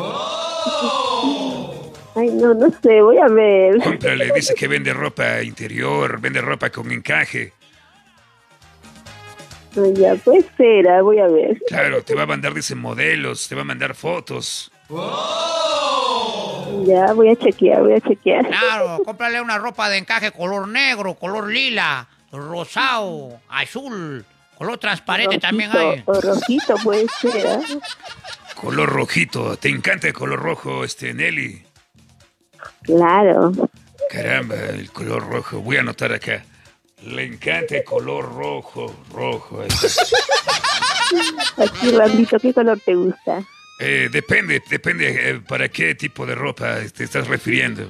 Ay, 2.15 2.29
no, 2.31 2.53
no 2.53 2.71
sé, 2.83 3.01
voy 3.01 3.17
a 3.17 3.29
ver. 3.29 3.79
Cómprale, 3.79 4.33
dice 4.35 4.55
que 4.55 4.69
vende 4.69 4.93
ropa 4.93 5.43
interior, 5.43 6.21
vende 6.21 6.43
ropa 6.43 6.69
con 6.69 6.93
encaje. 6.93 7.55
Ya, 9.75 10.15
pues 10.17 10.45
será, 10.57 11.03
voy 11.03 11.19
a 11.19 11.27
ver. 11.27 11.59
Claro, 11.67 12.03
te 12.03 12.15
va 12.15 12.23
a 12.23 12.27
mandar, 12.27 12.53
dice, 12.53 12.75
modelos, 12.75 13.49
te 13.49 13.55
va 13.55 13.63
a 13.63 13.65
mandar 13.65 13.95
fotos. 13.95 14.71
Ya, 16.87 17.13
voy 17.15 17.31
a 17.31 17.37
chequear, 17.37 17.83
voy 17.83 17.95
a 17.95 18.01
chequear. 18.01 18.47
Claro, 18.49 19.03
cómprale 19.05 19.41
una 19.41 19.59
ropa 19.59 19.89
de 19.89 19.99
encaje 19.99 20.31
color 20.33 20.69
negro, 20.69 21.15
color 21.15 21.49
lila, 21.49 22.09
rosado, 22.31 23.41
azul, 23.49 24.25
color 24.59 24.79
transparente 24.79 25.39
también 25.39 25.71
hay. 25.73 26.03
O 26.05 26.21
rojito 26.21 26.75
puede 26.83 27.07
ser, 27.21 27.47
¿ah? 27.47 27.61
Color 28.61 28.91
rojito, 28.91 29.57
¿te 29.57 29.69
encanta 29.69 30.09
el 30.09 30.13
color 30.13 30.41
rojo, 30.41 30.85
este, 30.85 31.15
Nelly? 31.15 31.65
Claro. 32.83 33.53
Caramba, 34.11 34.55
el 34.55 34.91
color 34.93 35.29
rojo, 35.29 35.61
voy 35.61 35.79
a 35.79 35.81
anotar 35.81 36.13
acá. 36.13 36.45
Le 37.07 37.25
encanta 37.25 37.77
el 37.77 37.85
color 37.85 38.33
rojo, 38.35 38.95
rojo. 39.13 39.63
está. 39.65 39.89
Aquí, 41.65 41.91
Ramito, 41.91 42.39
¿qué 42.39 42.55
color 42.55 42.81
te 42.85 42.95
gusta? 42.95 43.43
Eh, 43.79 44.09
depende, 44.11 44.63
depende 44.69 45.31
eh, 45.31 45.41
para 45.47 45.69
qué 45.69 45.95
tipo 45.95 46.25
de 46.25 46.35
ropa 46.35 46.77
te 46.97 47.05
estás 47.05 47.27
refiriendo. 47.27 47.89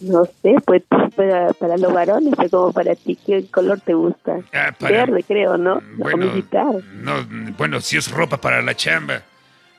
No 0.00 0.26
sé, 0.42 0.54
pues 0.66 0.82
para, 1.16 1.54
para 1.54 1.78
los 1.78 1.90
varones, 1.92 2.34
como 2.50 2.70
para 2.72 2.94
ti, 2.94 3.16
¿qué 3.26 3.46
color 3.50 3.80
te 3.80 3.94
gusta? 3.94 4.36
Ah, 4.52 4.74
para- 4.78 5.06
Verde, 5.06 5.24
creo, 5.26 5.56
¿no? 5.56 5.76
No, 5.76 5.82
bueno, 5.96 6.26
militar. 6.26 6.66
No, 6.92 7.24
bueno, 7.56 7.80
si 7.80 7.96
es 7.96 8.10
ropa 8.10 8.38
para 8.38 8.60
la 8.60 8.76
chamba, 8.76 9.22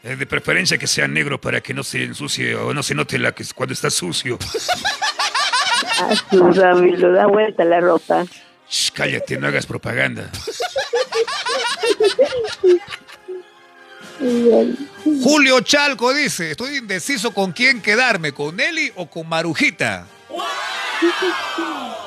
eh, 0.04 0.16
de 0.16 0.26
preferencia 0.26 0.80
que 0.80 0.88
sea 0.88 1.08
negro 1.08 1.40
para 1.40 1.62
que 1.62 1.76
no 1.76 1.84
se 1.84 2.04
ensucie 2.04 2.56
o 2.56 2.74
no 2.74 2.82
se 2.82 2.96
note 2.96 3.20
la 3.20 3.34
que 3.34 3.44
cuando 3.56 3.74
está 3.74 3.92
sucio. 3.92 4.40
Ah, 6.00 6.16
su 6.30 6.52
Rami, 6.52 6.96
lo 6.98 7.12
da 7.12 7.28
vuelta 7.28 7.64
la 7.64 7.80
ropa. 7.80 8.26
Shh, 8.70 8.92
cállate, 8.92 9.38
no 9.38 9.48
hagas 9.48 9.66
propaganda. 9.66 10.30
Julio 15.24 15.62
Chalco 15.62 16.14
dice, 16.14 16.52
estoy 16.52 16.78
indeciso 16.78 17.34
con 17.34 17.52
quién 17.52 17.82
quedarme, 17.82 18.32
con 18.32 18.56
Nelly 18.56 18.92
o 18.96 19.10
con 19.10 19.28
Marujita. 19.30 20.06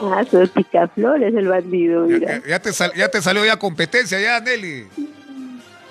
Ah, 0.02 0.24
su 0.30 0.48
picaflores 0.48 1.34
el 1.34 1.48
bandido, 1.48 2.06
mira. 2.06 2.38
Ya, 2.40 2.46
ya 2.48 2.58
te 2.58 2.72
sal- 2.72 2.92
ya 2.96 3.08
te 3.08 3.22
salió 3.22 3.44
ya 3.44 3.58
competencia 3.58 4.18
ya, 4.20 4.40
Nelly. 4.40 4.86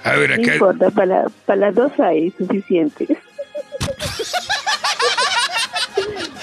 A 0.04 0.14
ver, 0.14 0.30
No 0.38 0.44
acá. 0.44 0.54
importa, 0.54 0.90
para, 0.92 1.26
para 1.46 1.60
las 1.60 1.76
dos 1.76 1.92
hay 2.00 2.32
suficiente. 2.38 3.08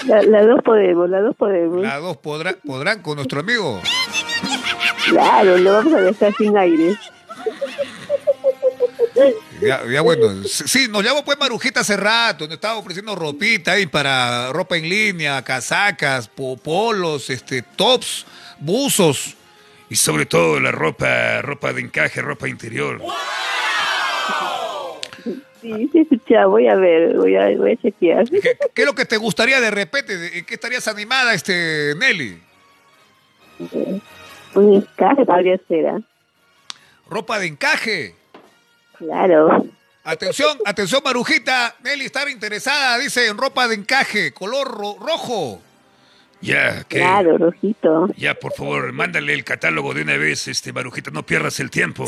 La- 0.05 0.21
Las 0.23 0.45
dos 0.47 0.61
podemos, 0.63 1.09
las 1.09 1.23
dos 1.23 1.35
podemos. 1.35 1.81
Las 1.81 2.01
dos 2.01 2.17
podrá- 2.17 2.57
podrán 2.65 3.01
con 3.01 3.15
nuestro 3.15 3.39
amigo. 3.39 3.81
Claro, 5.09 5.57
lo 5.57 5.73
vamos 5.73 5.93
a 5.93 6.01
dejar 6.01 6.33
sin 6.37 6.57
aire. 6.57 6.95
Ya, 9.61 9.81
ya 9.89 10.01
bueno, 10.01 10.43
sí, 10.43 10.87
nos 10.89 11.03
llamó 11.03 11.23
pues 11.25 11.37
Marujita 11.39 11.79
hace 11.79 11.97
rato, 11.97 12.45
nos 12.45 12.53
estaba 12.55 12.75
ofreciendo 12.77 13.15
ropita 13.15 13.71
ahí 13.71 13.87
para 13.87 14.51
ropa 14.53 14.77
en 14.77 14.87
línea, 14.87 15.41
casacas, 15.43 16.27
po- 16.27 16.57
polos, 16.57 17.29
este, 17.29 17.63
tops, 17.63 18.25
buzos. 18.59 19.35
Y 19.89 19.95
sobre 19.95 20.25
todo 20.25 20.59
la 20.59 20.71
ropa, 20.71 21.41
ropa 21.41 21.71
de 21.73 21.81
encaje, 21.81 22.21
ropa 22.21 22.47
interior. 22.47 23.01
Sí, 25.61 25.89
sí, 25.91 25.99
escucha, 25.99 26.45
voy 26.45 26.67
a 26.67 26.75
ver, 26.75 27.15
voy 27.17 27.35
a, 27.35 27.49
voy 27.57 27.71
a 27.71 27.75
chequear. 27.77 28.29
¿Qué, 28.29 28.57
qué 28.73 28.81
es 28.81 28.85
lo 28.85 28.93
que 28.95 29.05
te 29.05 29.17
gustaría 29.17 29.59
de 29.59 29.71
repente? 29.71 30.37
¿En 30.37 30.45
qué 30.45 30.53
estarías 30.53 30.87
animada, 30.87 31.33
este, 31.33 31.93
Nelly? 31.97 32.41
Un 34.53 34.73
encaje 34.75 35.25
podría 35.25 35.57
ser, 35.67 35.87
¿ah? 35.87 35.99
Ropa 37.09 37.39
de 37.39 37.47
encaje. 37.47 38.15
Claro. 38.97 39.65
Atención, 40.03 40.57
atención, 40.65 41.01
Marujita. 41.03 41.75
Nelly 41.83 42.05
estaba 42.05 42.29
interesada, 42.31 42.97
dice, 42.97 43.27
en 43.27 43.37
ropa 43.37 43.67
de 43.67 43.75
encaje, 43.75 44.31
color 44.33 44.67
ro- 44.67 44.97
rojo. 44.99 45.61
Ya, 46.39 46.83
que. 46.83 46.97
Claro, 46.99 47.37
rojito. 47.37 48.07
Ya, 48.15 48.35
por 48.35 48.53
favor, 48.53 48.91
mándale 48.93 49.33
el 49.33 49.43
catálogo 49.43 49.93
de 49.93 50.03
una 50.03 50.17
vez, 50.17 50.47
este, 50.47 50.71
Marujita, 50.71 51.09
no 51.11 51.25
pierdas 51.25 51.59
el 51.59 51.71
tiempo. 51.71 52.05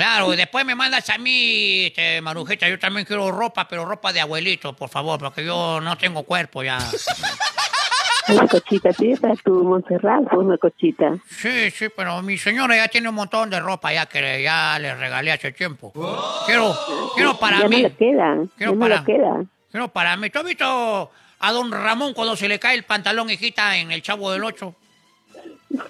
Claro, 0.00 0.32
y 0.32 0.36
después 0.38 0.64
me 0.64 0.74
mandas 0.74 1.10
a 1.10 1.18
mí, 1.18 1.84
este, 1.88 2.22
Marujita, 2.22 2.66
yo 2.66 2.78
también 2.78 3.04
quiero 3.04 3.30
ropa, 3.30 3.68
pero 3.68 3.84
ropa 3.84 4.14
de 4.14 4.20
abuelito, 4.22 4.74
por 4.74 4.88
favor, 4.88 5.18
porque 5.20 5.44
yo 5.44 5.78
no 5.82 5.98
tengo 5.98 6.22
cuerpo 6.22 6.62
ya. 6.62 6.78
Una 8.28 8.46
cochita, 8.48 8.94
tienes 8.94 9.20
para 9.20 9.34
tu 9.36 9.62
Montserrat, 9.62 10.32
una 10.32 10.56
cochita. 10.56 11.16
Sí, 11.28 11.70
sí, 11.70 11.88
pero 11.94 12.22
mi 12.22 12.38
señora 12.38 12.76
ya 12.76 12.88
tiene 12.88 13.10
un 13.10 13.14
montón 13.16 13.50
de 13.50 13.60
ropa 13.60 13.92
ya 13.92 14.06
que 14.06 14.42
ya 14.42 14.78
le 14.78 14.94
regalé 14.94 15.32
hace 15.32 15.52
tiempo. 15.52 15.92
Quiero, 16.46 16.74
quiero 17.14 17.38
para 17.38 17.58
ya 17.60 17.68
mí. 17.68 17.82
no 17.82 17.88
le 17.88 17.94
quedan, 17.96 18.46
Quiero 18.56 18.72
ya 18.72 18.78
no 18.78 18.80
para- 18.80 19.04
quedan. 19.04 19.50
Quiero 19.70 19.88
para 19.88 20.16
mí. 20.16 20.30
¿Tú 20.30 20.38
has 20.38 20.44
visto 20.46 21.10
a 21.40 21.52
don 21.52 21.70
Ramón 21.72 22.14
cuando 22.14 22.36
se 22.36 22.48
le 22.48 22.58
cae 22.58 22.74
el 22.76 22.84
pantalón, 22.84 23.28
hijita, 23.28 23.76
en 23.76 23.92
el 23.92 24.00
Chavo 24.00 24.32
del 24.32 24.44
Ocho? 24.44 24.76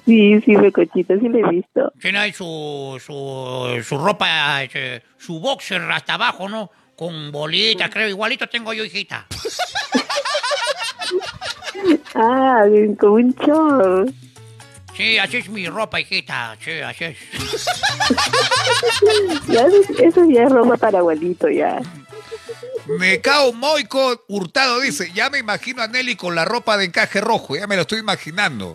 Sí, 0.05 0.41
sí, 0.43 0.57
una 0.57 0.71
cochita, 0.71 1.19
sí 1.19 1.29
le 1.29 1.41
he 1.41 1.49
visto. 1.49 1.93
Tiene 2.01 2.19
ahí 2.19 2.33
su, 2.33 3.01
su, 3.05 3.83
su 3.83 3.99
ropa, 3.99 4.63
este, 4.63 5.03
su 5.17 5.41
boxer 5.41 5.81
hasta 5.91 6.15
abajo, 6.15 6.49
¿no? 6.49 6.71
Con 6.97 7.33
bolitas, 7.33 7.89
creo. 7.91 8.09
Igualito 8.09 8.47
tengo 8.49 8.73
yo, 8.73 8.85
hijita. 8.85 9.27
Ah, 12.15 12.65
como 12.99 13.15
un 13.15 13.35
short. 13.35 14.13
Sí, 14.95 15.17
así 15.17 15.39
es 15.39 15.49
mi 15.49 15.67
ropa, 15.67 15.99
hijita. 15.99 16.57
Sí, 16.61 16.73
así 16.73 17.05
es. 17.05 17.17
Ya, 19.49 19.67
eso 20.03 20.25
ya 20.29 20.43
es 20.45 20.53
ropa 20.53 20.77
para 20.77 20.99
abuelito, 20.99 21.49
ya. 21.49 21.81
Mecao 22.99 23.53
Moico 23.53 24.25
Hurtado 24.29 24.81
dice, 24.81 25.11
ya 25.15 25.31
me 25.31 25.39
imagino 25.39 25.83
a 25.83 25.89
Nelly 25.89 26.17
con 26.17 26.35
la 26.35 26.45
ropa 26.45 26.77
de 26.77 26.85
encaje 26.85 27.21
rojo, 27.21 27.57
ya 27.57 27.67
me 27.67 27.77
lo 27.77 27.83
estoy 27.83 28.01
imaginando. 28.01 28.75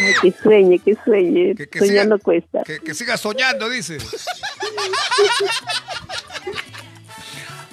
Ay, 0.00 0.14
que 0.22 0.32
sueñe, 0.42 0.78
que 0.78 0.96
sueñe. 1.04 1.54
Que- 1.54 1.68
que 1.68 1.78
Soñar 1.80 1.94
siga- 1.94 2.08
no 2.08 2.18
cuesta. 2.18 2.62
Que, 2.64 2.78
que 2.80 2.94
siga 2.94 3.16
soñando, 3.16 3.68
dice. 3.68 3.98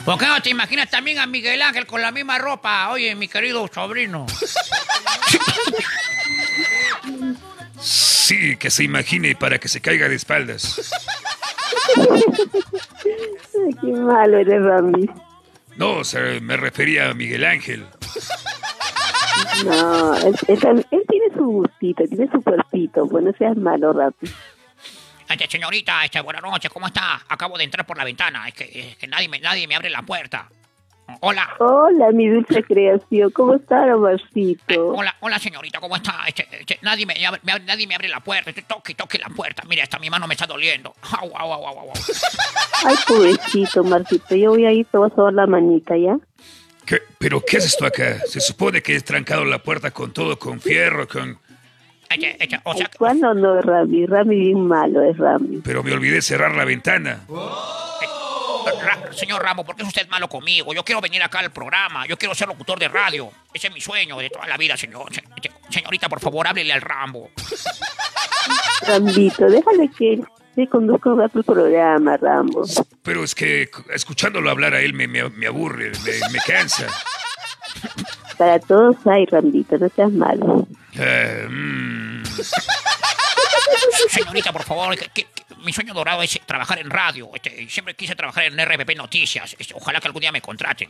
¿Por 0.05 0.17
qué 0.19 0.25
no 0.27 0.39
te 0.41 0.49
imaginas 0.51 0.89
también 0.89 1.17
a 1.19 1.25
Miguel 1.25 1.61
Ángel 1.63 1.85
con 1.87 2.01
la 2.01 2.11
misma 2.11 2.37
ropa? 2.37 2.89
Oye, 2.91 3.15
mi 3.15 3.27
querido 3.27 3.67
sobrino. 3.73 4.25
Sí, 7.81 8.55
que 8.57 8.69
se 8.69 8.83
imagine 8.83 9.35
para 9.35 9.57
que 9.59 9.67
se 9.67 9.81
caiga 9.81 10.07
de 10.07 10.15
espaldas. 10.15 10.79
Ay, 11.97 13.73
qué 13.81 13.87
malo 13.87 14.37
eres, 14.37 14.61
Rami. 14.63 15.09
No, 15.77 15.97
o 15.97 16.03
sea, 16.03 16.21
me 16.41 16.55
refería 16.57 17.09
a 17.09 17.13
Miguel 17.13 17.43
Ángel. 17.45 17.85
No, 19.65 20.15
él, 20.17 20.35
él- 20.47 20.85
él 20.91 21.03
tiene 21.09 21.24
su 21.45 21.51
gustito, 21.51 22.03
tiene 22.05 22.27
su 22.31 22.41
cuerpito. 22.41 23.05
Bueno, 23.05 23.31
seas 23.37 23.55
malo, 23.57 23.93
Rami. 23.93 24.13
Este, 25.29 25.47
señorita, 25.47 26.03
este, 26.05 26.21
buenas 26.21 26.41
noches, 26.41 26.71
¿cómo 26.71 26.87
está? 26.87 27.21
Acabo 27.29 27.57
de 27.57 27.63
entrar 27.63 27.85
por 27.85 27.97
la 27.97 28.03
ventana, 28.03 28.47
es 28.47 28.53
que, 28.53 28.63
es 28.91 28.97
que 28.97 29.07
nadie, 29.07 29.27
me, 29.27 29.39
nadie 29.39 29.67
me 29.67 29.75
abre 29.75 29.89
la 29.89 30.01
puerta. 30.03 30.47
Hola, 31.21 31.47
Hola, 31.59 32.09
mi 32.11 32.27
dulce 32.27 32.63
creación. 32.63 33.29
¿Cómo 33.29 33.53
está, 33.53 33.85
Romarcito? 33.85 34.87
hola, 34.87 35.15
hola, 35.19 35.37
señorita, 35.37 35.79
¿cómo 35.79 35.95
está? 35.95 36.23
Este, 36.27 36.47
este, 36.59 36.79
nadie, 36.81 37.05
me, 37.05 37.13
abre- 37.13 37.39
me 37.43 37.51
abre- 37.53 37.63
nadie 37.65 37.85
me 37.85 37.93
abre 37.95 38.07
la 38.07 38.19
puerta, 38.21 38.49
este, 38.49 38.63
toque, 38.63 38.95
toque 38.95 39.19
la 39.19 39.29
puerta. 39.29 39.61
Mire, 39.67 39.83
hasta 39.83 39.99
mi 39.99 40.09
mano 40.09 40.25
me 40.27 40.33
está 40.33 40.47
doliendo. 40.47 40.95
Au, 41.19 41.29
au, 41.37 41.53
au, 41.53 41.67
au, 41.67 41.79
au. 41.79 41.93
Ay, 42.85 42.95
pobrecito, 43.07 43.83
Marcito. 43.83 44.35
Yo 44.35 44.49
voy 44.51 44.65
a 44.65 44.71
ir, 44.71 44.85
te 44.87 44.97
voy 44.97 45.09
a 45.11 45.15
sobar 45.15 45.33
la 45.33 45.45
manita, 45.45 45.95
¿ya? 45.95 46.17
¿Qué? 46.85 47.01
¿Pero 47.17 47.41
qué 47.41 47.57
es 47.57 47.65
esto 47.65 47.85
acá? 47.85 48.19
Se 48.27 48.39
supone 48.39 48.81
que 48.81 48.95
he 48.95 49.01
trancado 49.01 49.43
la 49.45 49.59
puerta 49.59 49.91
con 49.91 50.11
todo, 50.13 50.37
con 50.37 50.59
fierro, 50.61 51.07
con... 51.07 51.39
O 52.63 52.73
sea, 52.75 52.89
¿Cuándo 52.97 53.33
no, 53.33 53.59
Rami? 53.61 54.05
Rami 54.05 54.35
bien 54.35 54.67
malo 54.67 55.01
es 55.01 55.17
Rami. 55.17 55.61
Pero 55.63 55.83
me 55.83 55.91
olvidé 55.91 56.21
cerrar 56.21 56.53
la 56.55 56.63
ventana. 56.63 57.21
Ra- 57.27 59.11
señor 59.13 59.41
Ramos, 59.41 59.65
¿por 59.65 59.75
qué 59.75 59.81
es 59.81 59.87
usted 59.87 60.07
malo 60.07 60.29
conmigo? 60.29 60.73
Yo 60.73 60.83
quiero 60.85 61.01
venir 61.01 61.21
acá 61.23 61.39
al 61.39 61.51
programa, 61.51 62.05
yo 62.07 62.17
quiero 62.17 62.33
ser 62.35 62.47
locutor 62.47 62.77
de 62.79 62.87
radio. 62.87 63.29
Ese 63.53 63.67
es 63.67 63.73
mi 63.73 63.81
sueño 63.81 64.17
de 64.19 64.29
toda 64.29 64.45
la 64.47 64.57
vida, 64.57 64.77
señor. 64.77 65.13
Se- 65.13 65.23
señorita, 65.69 66.07
por 66.07 66.19
favor, 66.19 66.47
háblele 66.47 66.71
al 66.73 66.81
Rambo. 66.81 67.31
Rambito, 68.87 69.47
déjale 69.47 69.89
que 69.97 70.19
un 70.57 71.17
rato 71.17 71.39
el 71.39 71.43
programa, 71.43 72.17
Rambo. 72.17 72.63
Pero 73.03 73.23
es 73.23 73.35
que 73.35 73.69
escuchándolo 73.93 74.49
hablar 74.49 74.73
a 74.73 74.81
él 74.81 74.93
me, 74.93 75.07
me- 75.07 75.29
me 75.29 75.47
aburre, 75.47 75.91
me, 76.03 76.29
me 76.31 76.39
cansa. 76.45 76.87
Para 78.37 78.59
todos 78.59 78.95
hay, 79.05 79.25
Rambito, 79.25 79.77
no 79.77 79.89
seas 79.89 80.11
malo. 80.11 80.67
Ah, 80.97 81.47
mm. 81.49 82.23
Señorita, 84.09 84.51
por 84.51 84.63
favor, 84.63 84.97
que- 84.97 85.09
que- 85.09 85.23
que 85.25 85.55
mi 85.63 85.73
sueño 85.73 85.93
dorado 85.93 86.21
es 86.21 86.39
trabajar 86.45 86.79
en 86.79 86.89
radio. 86.89 87.29
Este, 87.33 87.67
siempre 87.69 87.95
quise 87.95 88.15
trabajar 88.15 88.45
en 88.45 88.59
RPP 88.59 88.95
Noticias. 88.95 89.55
Este, 89.57 89.73
ojalá 89.73 89.99
que 89.99 90.07
algún 90.07 90.21
día 90.21 90.31
me 90.31 90.41
contraten. 90.41 90.89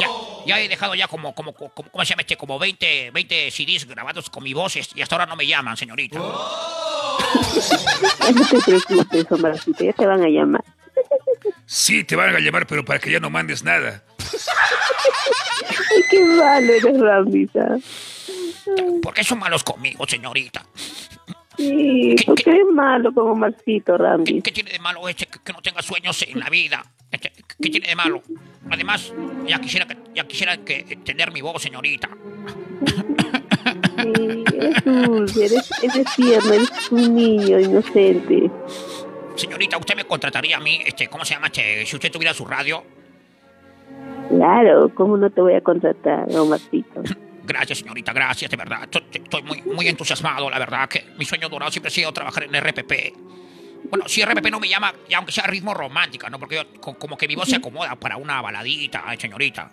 Ya, 0.00 0.08
ya 0.46 0.60
he 0.60 0.68
dejado 0.68 0.94
ya 0.94 1.08
como, 1.08 1.34
como, 1.34 1.52
como, 1.54 1.70
¿cómo 1.72 2.04
se 2.04 2.10
llama 2.10 2.22
este? 2.22 2.36
Como 2.36 2.58
20, 2.58 3.10
20 3.12 3.50
CDs 3.50 3.86
grabados 3.86 4.28
con 4.30 4.42
mi 4.44 4.52
voz 4.52 4.76
y 4.76 5.00
hasta 5.02 5.14
ahora 5.14 5.26
no 5.26 5.36
me 5.36 5.46
llaman, 5.46 5.76
señorita. 5.76 6.18
Ay, 6.20 6.95
No 8.34 8.46
te 8.48 8.58
preocupes, 8.60 9.26
Omarcito, 9.30 9.84
ya 9.84 9.92
te 9.92 10.06
van 10.06 10.22
a 10.22 10.28
llamar. 10.28 10.64
Sí, 11.66 12.04
te 12.04 12.16
van 12.16 12.34
a 12.34 12.40
llamar, 12.40 12.66
pero 12.66 12.84
para 12.84 12.98
que 12.98 13.10
ya 13.10 13.20
no 13.20 13.30
mandes 13.30 13.62
nada. 13.62 14.02
Ay, 15.68 16.02
qué 16.10 16.24
malo 16.24 16.72
eres, 16.72 17.00
Rambita. 17.00 17.78
¿Por 19.02 19.14
qué 19.14 19.24
son 19.24 19.38
malos 19.38 19.62
conmigo, 19.62 20.04
señorita? 20.06 20.64
Sí, 21.56 22.16
porque 22.26 22.50
eres 22.50 22.66
malo 22.72 23.12
como 23.12 23.32
Omarcito, 23.32 23.96
Rambis. 23.96 24.42
¿Qué 24.42 24.52
tiene 24.52 24.72
de 24.72 24.78
malo 24.78 25.08
este 25.08 25.26
que, 25.26 25.38
que 25.38 25.52
no 25.52 25.62
tenga 25.62 25.82
sueños 25.82 26.22
en 26.22 26.38
la 26.38 26.50
vida? 26.50 26.84
Este, 27.10 27.32
¿Qué 27.60 27.70
tiene 27.70 27.88
de 27.88 27.96
malo? 27.96 28.22
Además, 28.70 29.12
ya 29.46 29.60
quisiera 29.60 29.86
que, 29.86 29.96
ya 30.14 30.26
quisiera 30.26 30.56
que 30.58 30.98
tener 31.04 31.32
mi 31.32 31.40
voz, 31.40 31.62
señorita. 31.62 32.08
Eres 34.14 34.84
dulce, 34.84 35.44
eres, 35.46 35.70
eres 35.82 36.14
tierno, 36.16 36.52
eres 36.52 36.92
un 36.92 37.14
niño 37.14 37.60
inocente. 37.60 38.50
Señorita, 39.34 39.76
¿usted 39.78 39.96
me 39.96 40.04
contrataría 40.04 40.56
a 40.56 40.60
mí? 40.60 40.80
Este, 40.84 41.08
¿Cómo 41.08 41.24
se 41.24 41.34
llama? 41.34 41.46
Este, 41.48 41.84
si 41.86 41.96
usted 41.96 42.10
tuviera 42.10 42.32
su 42.34 42.44
radio. 42.46 42.82
Claro, 44.28 44.90
¿cómo 44.94 45.16
no 45.16 45.30
te 45.30 45.40
voy 45.40 45.54
a 45.54 45.60
contratar, 45.60 46.26
Omarcito? 46.36 47.02
Gracias, 47.46 47.78
señorita, 47.78 48.12
gracias, 48.12 48.50
de 48.50 48.56
verdad. 48.56 48.80
Estoy, 48.82 49.04
estoy 49.12 49.42
muy, 49.44 49.62
muy 49.62 49.86
entusiasmado, 49.86 50.50
la 50.50 50.58
verdad, 50.58 50.88
que 50.88 51.04
mi 51.16 51.24
sueño 51.24 51.48
dorado 51.48 51.70
siempre 51.70 51.88
ha 51.88 51.92
sido 51.92 52.12
trabajar 52.12 52.42
en 52.42 52.52
RPP. 52.60 52.92
Bueno, 53.88 54.08
si 54.08 54.20
RPP 54.24 54.50
no 54.50 54.58
me 54.58 54.68
llama, 54.68 54.92
y 55.08 55.14
aunque 55.14 55.30
sea 55.30 55.46
ritmo 55.46 55.72
romántica, 55.72 56.28
¿no? 56.28 56.40
Porque 56.40 56.56
yo, 56.56 56.80
co- 56.80 56.98
como 56.98 57.16
que 57.16 57.28
mi 57.28 57.36
voz 57.36 57.48
se 57.48 57.54
acomoda 57.54 57.94
para 57.94 58.16
una 58.16 58.42
baladita, 58.42 59.04
ay, 59.06 59.16
señorita. 59.16 59.70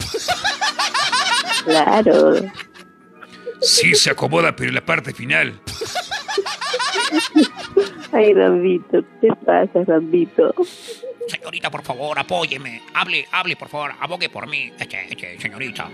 Claro. 1.66 2.36
Sí, 3.62 3.96
se 3.96 4.12
acomoda, 4.12 4.56
pero 4.56 4.70
en 4.70 4.76
la 4.76 4.86
parte 4.86 5.14
final. 5.14 5.60
Ay, 8.12 8.34
Rambito, 8.34 9.04
¿qué 9.22 9.30
pasa, 9.46 9.84
Rambito? 9.88 10.54
Señorita, 11.28 11.72
por 11.72 11.84
favor, 11.84 12.18
apóyeme. 12.20 12.82
Hable, 12.94 13.28
hable, 13.32 13.56
por 13.56 13.70
favor, 13.70 13.92
abogue 14.00 14.30
por 14.30 14.48
mí, 14.48 14.72
este, 14.78 15.08
este, 15.10 15.40
señorita. 15.42 15.90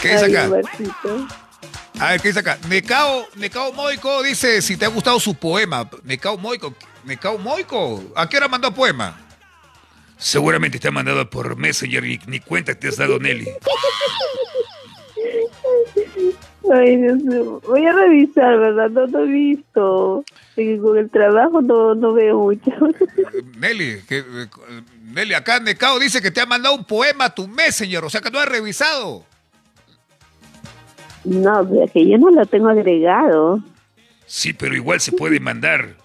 ¿Qué 0.00 0.08
dice 0.08 0.24
acá? 0.26 0.50
A 1.98 2.10
ver, 2.10 2.20
¿qué 2.20 2.28
dice 2.28 2.40
acá? 2.40 2.58
Necao, 2.68 3.26
Necao 3.36 3.72
Moico 3.72 4.22
dice 4.22 4.60
si 4.60 4.76
te 4.76 4.84
ha 4.84 4.88
gustado 4.88 5.20
su 5.20 5.34
poema. 5.34 5.88
Necao 6.04 6.36
Moico, 6.36 6.74
Necao 7.04 7.38
Moico, 7.38 8.02
¿a 8.16 8.28
qué 8.28 8.38
hora 8.38 8.48
mandó 8.48 8.72
poema? 8.74 9.20
Seguramente 10.18 10.78
te 10.78 10.88
ha 10.88 10.90
mandado 10.90 11.28
por 11.28 11.56
Messenger 11.56 12.04
y 12.04 12.20
ni 12.26 12.40
cuenta 12.40 12.74
te 12.74 12.88
has 12.88 12.96
dado, 12.96 13.18
Nelly. 13.18 13.48
Ay, 16.72 16.96
Dios 16.96 17.18
mío. 17.22 17.60
Voy 17.66 17.86
a 17.86 17.92
revisar, 17.92 18.58
¿verdad? 18.58 18.90
No 18.90 19.06
lo 19.06 19.24
he 19.24 19.26
visto. 19.26 20.24
Con 20.54 20.98
el 20.98 21.10
trabajo 21.10 21.60
no, 21.60 21.94
no 21.94 22.12
veo 22.12 22.38
mucho. 22.38 22.70
Nelly, 23.58 24.02
que, 24.08 24.18
eh, 24.18 24.48
Nelly, 25.12 25.34
acá 25.34 25.60
Necao 25.60 25.98
dice 25.98 26.22
que 26.22 26.30
te 26.30 26.40
ha 26.40 26.46
mandado 26.46 26.74
un 26.74 26.84
poema 26.84 27.26
a 27.26 27.34
tu 27.34 27.46
Messenger, 27.46 28.04
o 28.04 28.10
sea 28.10 28.20
que 28.20 28.30
no 28.30 28.38
has 28.38 28.48
revisado. 28.48 29.24
No, 31.24 31.68
pero 31.68 31.92
que 31.92 32.08
yo 32.08 32.18
no 32.18 32.30
lo 32.30 32.46
tengo 32.46 32.68
agregado. 32.68 33.60
Sí, 34.26 34.52
pero 34.52 34.74
igual 34.74 35.00
se 35.00 35.12
puede 35.12 35.40
mandar. 35.40 35.96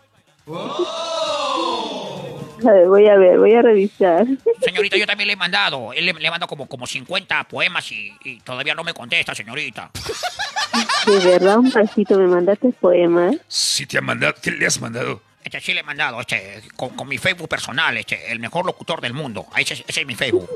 A 2.67 2.71
ver, 2.71 2.88
voy 2.88 3.07
a 3.07 3.15
ver, 3.15 3.39
voy 3.39 3.53
a 3.53 3.61
revisar. 3.61 4.25
Señorita, 4.61 4.97
yo 4.97 5.05
también 5.05 5.27
le 5.27 5.33
he 5.33 5.38
mandado. 5.38 5.93
Él 5.93 6.05
le, 6.05 6.13
le 6.13 6.29
mando 6.29 6.47
como, 6.47 6.67
como 6.67 6.85
50 6.85 7.43
poemas 7.45 7.91
y, 7.91 8.13
y 8.23 8.39
todavía 8.41 8.75
no 8.75 8.83
me 8.83 8.93
contesta, 8.93 9.33
señorita. 9.33 9.91
De 11.05 11.19
verdad, 11.19 11.57
un 11.57 11.71
pasito 11.71 12.17
me 12.17 12.27
mandaste 12.27 12.69
poemas. 12.79 13.35
Sí 13.47 13.85
te 13.85 13.97
ha 13.97 14.01
mandado, 14.01 14.35
¿qué 14.41 14.51
le 14.51 14.65
has 14.65 14.79
mandado? 14.79 15.21
Este 15.43 15.59
sí 15.59 15.73
le 15.73 15.79
he 15.79 15.83
mandado, 15.83 16.21
este, 16.21 16.61
con, 16.75 16.89
con 16.89 17.07
mi 17.07 17.17
Facebook 17.17 17.49
personal, 17.49 17.97
este, 17.97 18.31
el 18.31 18.39
mejor 18.39 18.65
locutor 18.65 19.01
del 19.01 19.13
mundo. 19.13 19.47
Ahí 19.53 19.63
Ese, 19.63 19.83
ese 19.88 20.01
es 20.01 20.07
mi 20.07 20.15
Facebook. 20.15 20.47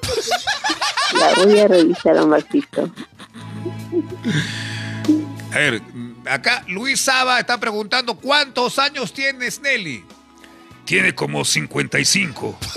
La 1.19 1.33
voy 1.33 1.59
a 1.59 1.67
revisar, 1.67 2.17
Omarcito. 2.17 2.91
A 5.51 5.57
ver, 5.57 5.81
acá 6.25 6.63
Luis 6.67 7.01
Saba 7.01 7.39
está 7.39 7.59
preguntando 7.59 8.15
cuántos 8.15 8.77
años 8.77 9.11
tienes, 9.11 9.59
Nelly. 9.59 10.03
Tiene 10.85 11.13
como 11.15 11.43
55. 11.45 12.57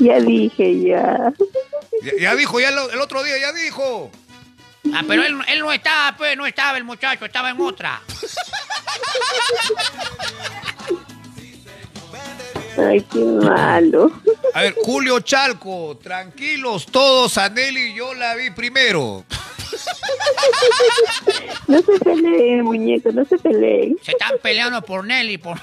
Ya 0.00 0.18
dije, 0.20 0.80
ya. 0.82 1.32
Ya, 2.02 2.12
ya 2.20 2.34
dijo, 2.34 2.58
ya 2.60 2.70
lo- 2.72 2.90
el 2.90 3.00
otro 3.00 3.22
día 3.22 3.38
ya 3.38 3.52
dijo. 3.52 4.10
Ah, 4.92 5.02
pero 5.06 5.22
él, 5.24 5.38
él 5.48 5.60
no 5.60 5.72
estaba, 5.72 6.14
pues, 6.16 6.36
no 6.36 6.44
estaba 6.46 6.76
el 6.76 6.84
muchacho, 6.84 7.24
estaba 7.24 7.50
en 7.50 7.60
otra. 7.60 8.02
Ay, 12.76 13.00
qué 13.10 13.18
malo. 13.20 14.10
A 14.52 14.62
ver, 14.62 14.74
Julio 14.82 15.20
Chalco, 15.20 15.98
tranquilos 16.02 16.86
todos, 16.86 17.38
a 17.38 17.48
Nelly 17.48 17.94
yo 17.94 18.12
la 18.14 18.34
vi 18.34 18.50
primero. 18.50 19.24
No 21.66 21.80
se 21.80 21.98
peleen, 22.00 22.62
muñeco, 22.62 23.10
no 23.12 23.24
se 23.24 23.38
peleen. 23.38 23.96
Se 24.02 24.12
están 24.12 24.32
peleando 24.42 24.82
por 24.82 25.04
Nelly, 25.04 25.38
por... 25.38 25.58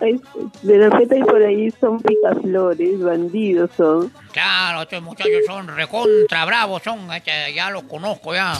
Ay, 0.00 0.20
de 0.62 0.78
repente 0.78 1.24
por 1.24 1.42
ahí 1.42 1.70
son 1.80 2.00
picaflores, 2.00 3.00
bandidos 3.00 3.70
son. 3.76 4.12
Claro, 4.32 4.82
estos 4.82 5.02
muchachos 5.02 5.44
son 5.46 5.68
recontra 5.68 6.44
bravos, 6.44 6.82
son, 6.82 7.10
este, 7.12 7.54
ya 7.54 7.70
los 7.70 7.84
conozco 7.84 8.34
ya. 8.34 8.58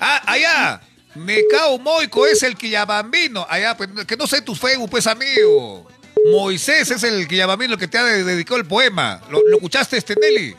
Ah, 0.00 0.22
allá. 0.26 0.80
Necao 1.14 1.78
Moico 1.78 2.26
es 2.26 2.42
el 2.42 2.56
Quillabambino. 2.56 3.46
Allá, 3.48 3.76
pues, 3.76 3.90
que 4.06 4.16
no 4.16 4.26
sé 4.26 4.40
tu 4.40 4.54
Facebook, 4.54 4.90
pues, 4.90 5.06
amigo. 5.06 5.86
Moisés 6.32 6.90
es 6.90 7.02
el 7.04 7.26
Quillabambino 7.28 7.74
el 7.74 7.78
que 7.80 7.88
te 7.88 7.98
ha 7.98 8.04
de- 8.04 8.24
dedicado 8.24 8.60
el 8.60 8.66
poema. 8.66 9.20
¿Lo, 9.30 9.40
lo 9.48 9.56
escuchaste, 9.56 9.96
este 9.96 10.14
Nelly? 10.20 10.54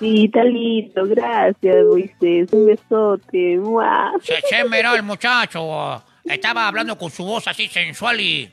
Sí, 0.00 0.24
está 0.26 0.44
lindo, 0.44 1.06
gracias, 1.06 1.76
Moisés. 1.88 2.48
Un 2.52 2.66
besote. 2.66 3.56
¡Mua! 3.58 4.12
Se, 4.22 4.40
se 4.48 4.64
miró 4.68 4.94
el 4.94 5.02
muchacho, 5.02 6.02
estaba 6.24 6.66
hablando 6.68 6.98
con 6.98 7.10
su 7.10 7.24
voz 7.24 7.46
así 7.48 7.68
sensual 7.68 8.20
y... 8.20 8.50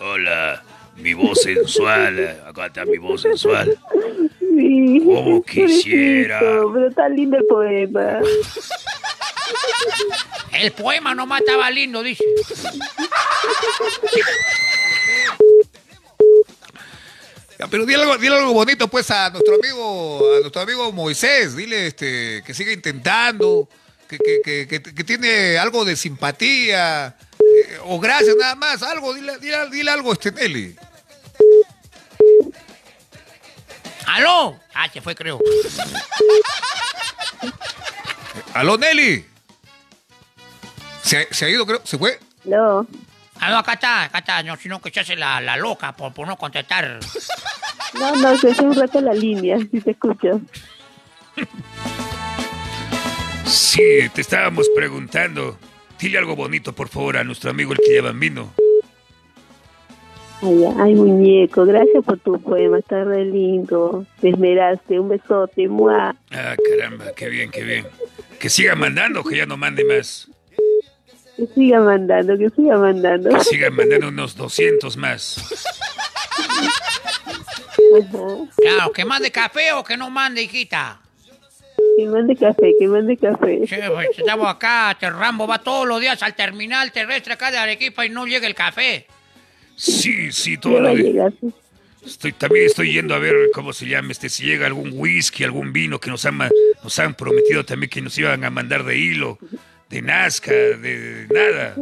Hola, 0.00 0.62
mi 0.96 1.14
voz 1.14 1.40
sensual. 1.42 2.42
Acá 2.46 2.66
está 2.66 2.84
mi 2.84 2.98
voz 2.98 3.22
sensual. 3.22 3.78
Sí. 4.40 5.02
Como 5.04 5.42
quisiera. 5.44 6.40
Pobrecito, 6.40 6.72
Pero 6.74 6.88
está 6.88 7.08
lindo 7.08 7.36
el 7.38 7.44
poema. 7.46 8.18
El 10.52 10.72
poema 10.72 11.14
nomás 11.14 11.40
estaba 11.40 11.70
lindo, 11.70 12.02
dice. 12.02 12.24
Ya, 17.64 17.68
Pero 17.70 17.86
dile 17.86 18.02
algo, 18.02 18.18
dile 18.18 18.36
algo 18.36 18.52
bonito, 18.52 18.88
pues, 18.88 19.10
a 19.10 19.30
nuestro 19.30 19.54
amigo, 19.56 20.36
a 20.36 20.40
nuestro 20.40 20.60
amigo 20.62 20.92
Moisés. 20.92 21.56
Dile 21.56 21.86
este, 21.88 22.42
que 22.44 22.52
siga 22.54 22.72
intentando, 22.72 23.68
que, 24.08 24.18
que, 24.18 24.40
que, 24.42 24.82
que- 24.82 24.94
que 24.94 25.04
tiene 25.04 25.58
algo 25.58 25.84
de 25.84 25.96
simpatía. 25.96 27.16
eh, 27.40 27.78
o 27.84 27.98
gracias, 28.00 28.36
nada 28.38 28.54
más. 28.54 28.82
Algo, 28.82 29.14
dile, 29.14 29.38
dile, 29.38 29.56
dile 29.70 29.90
algo, 29.90 30.12
este 30.12 30.32
Nelly. 30.32 30.76
¿Aló? 34.06 34.60
Ah, 34.74 34.88
se 34.92 35.00
fue, 35.00 35.14
creo. 35.14 35.40
Aló, 38.52 38.76
Nelly. 38.76 39.24
Se, 41.02 41.28
se 41.30 41.44
ha 41.46 41.48
ido, 41.48 41.66
creo. 41.66 41.80
¿Se 41.84 41.96
fue? 41.98 42.18
No. 42.44 42.86
Aló, 43.44 43.58
acá 43.58 43.74
está, 43.74 44.04
acá 44.04 44.18
está, 44.20 44.42
no, 44.42 44.56
sino 44.56 44.80
que 44.80 44.90
se 44.90 45.00
hace 45.00 45.16
la, 45.16 45.38
la 45.38 45.58
loca 45.58 45.92
por, 45.92 46.14
por 46.14 46.26
no 46.26 46.36
contestar. 46.36 46.98
No, 47.96 48.16
no, 48.16 48.36
se 48.36 48.50
hace 48.50 48.64
un 48.64 48.74
rato 48.74 49.00
la 49.00 49.14
línea, 49.14 49.56
si 49.56 49.80
te 49.80 49.92
escucho. 49.92 50.40
Sí, 53.46 54.08
te 54.12 54.20
estábamos 54.20 54.68
preguntando. 54.74 55.56
Dile 56.00 56.18
algo 56.18 56.34
bonito, 56.34 56.72
por 56.72 56.88
favor, 56.88 57.16
a 57.16 57.22
nuestro 57.22 57.50
amigo 57.50 57.72
el 57.72 57.78
que 57.78 57.92
lleva 57.92 58.10
vino. 58.10 58.52
Ay, 60.42 60.64
ay, 60.80 60.94
muñeco, 60.96 61.64
gracias 61.66 62.04
por 62.04 62.18
tu 62.18 62.40
poema, 62.40 62.80
está 62.80 63.04
re 63.04 63.24
lindo. 63.26 64.04
Te 64.20 64.30
esmeraste, 64.30 64.98
un 64.98 65.10
besote, 65.10 65.68
¡mua! 65.68 66.16
Ah, 66.32 66.56
caramba, 66.68 67.12
qué 67.14 67.28
bien, 67.28 67.52
qué 67.52 67.62
bien. 67.62 67.86
Que 68.40 68.50
siga 68.50 68.74
mandando, 68.74 69.22
que 69.22 69.36
ya 69.36 69.46
no 69.46 69.56
mande 69.56 69.84
más. 69.84 70.28
Que 71.36 71.46
siga 71.54 71.80
mandando, 71.80 72.38
que 72.38 72.50
siga 72.50 72.76
mandando. 72.78 73.30
Que 73.30 73.44
siga 73.44 73.70
mandando 73.70 74.08
unos 74.08 74.36
200 74.36 74.96
más. 74.96 75.42
Claro, 78.56 78.92
que 78.92 79.04
mande 79.04 79.30
café 79.30 79.72
o 79.72 79.84
que 79.84 79.96
no 79.96 80.10
mande, 80.10 80.42
hijita. 80.42 81.00
Que 81.96 82.06
mande 82.06 82.36
café, 82.36 82.72
que 82.78 82.86
mande 82.88 83.16
café. 83.16 83.66
Sí, 83.66 83.76
pues 83.88 84.08
estamos 84.16 84.48
acá, 84.48 84.92
este 84.92 85.10
Rambo 85.10 85.46
va 85.46 85.58
todos 85.58 85.86
los 85.86 86.00
días 86.00 86.22
al 86.22 86.34
terminal 86.34 86.92
terrestre 86.92 87.34
acá 87.34 87.50
de 87.50 87.58
Arequipa 87.58 88.04
y 88.06 88.10
no 88.10 88.26
llega 88.26 88.46
el 88.46 88.54
café. 88.54 89.06
Sí, 89.76 90.32
sí, 90.32 90.56
todo 90.56 90.80
lo. 90.80 90.94
Estoy, 92.04 92.32
también 92.32 92.66
estoy 92.66 92.92
yendo 92.92 93.14
a 93.14 93.18
ver 93.18 93.34
cómo 93.54 93.72
se 93.72 93.86
llama, 93.86 94.12
este, 94.12 94.28
si 94.28 94.44
llega 94.44 94.66
algún 94.66 94.90
whisky, 94.92 95.42
algún 95.42 95.72
vino 95.72 95.98
que 95.98 96.10
nos 96.10 96.26
han, 96.26 96.38
nos 96.82 96.98
han 96.98 97.14
prometido 97.14 97.64
también 97.64 97.88
que 97.88 98.02
nos 98.02 98.18
iban 98.18 98.44
a 98.44 98.50
mandar 98.50 98.84
de 98.84 98.98
hilo, 98.98 99.38
de 99.94 100.02
Nazca, 100.02 100.50
de, 100.52 100.76
de 100.76 101.26
nada. 101.32 101.76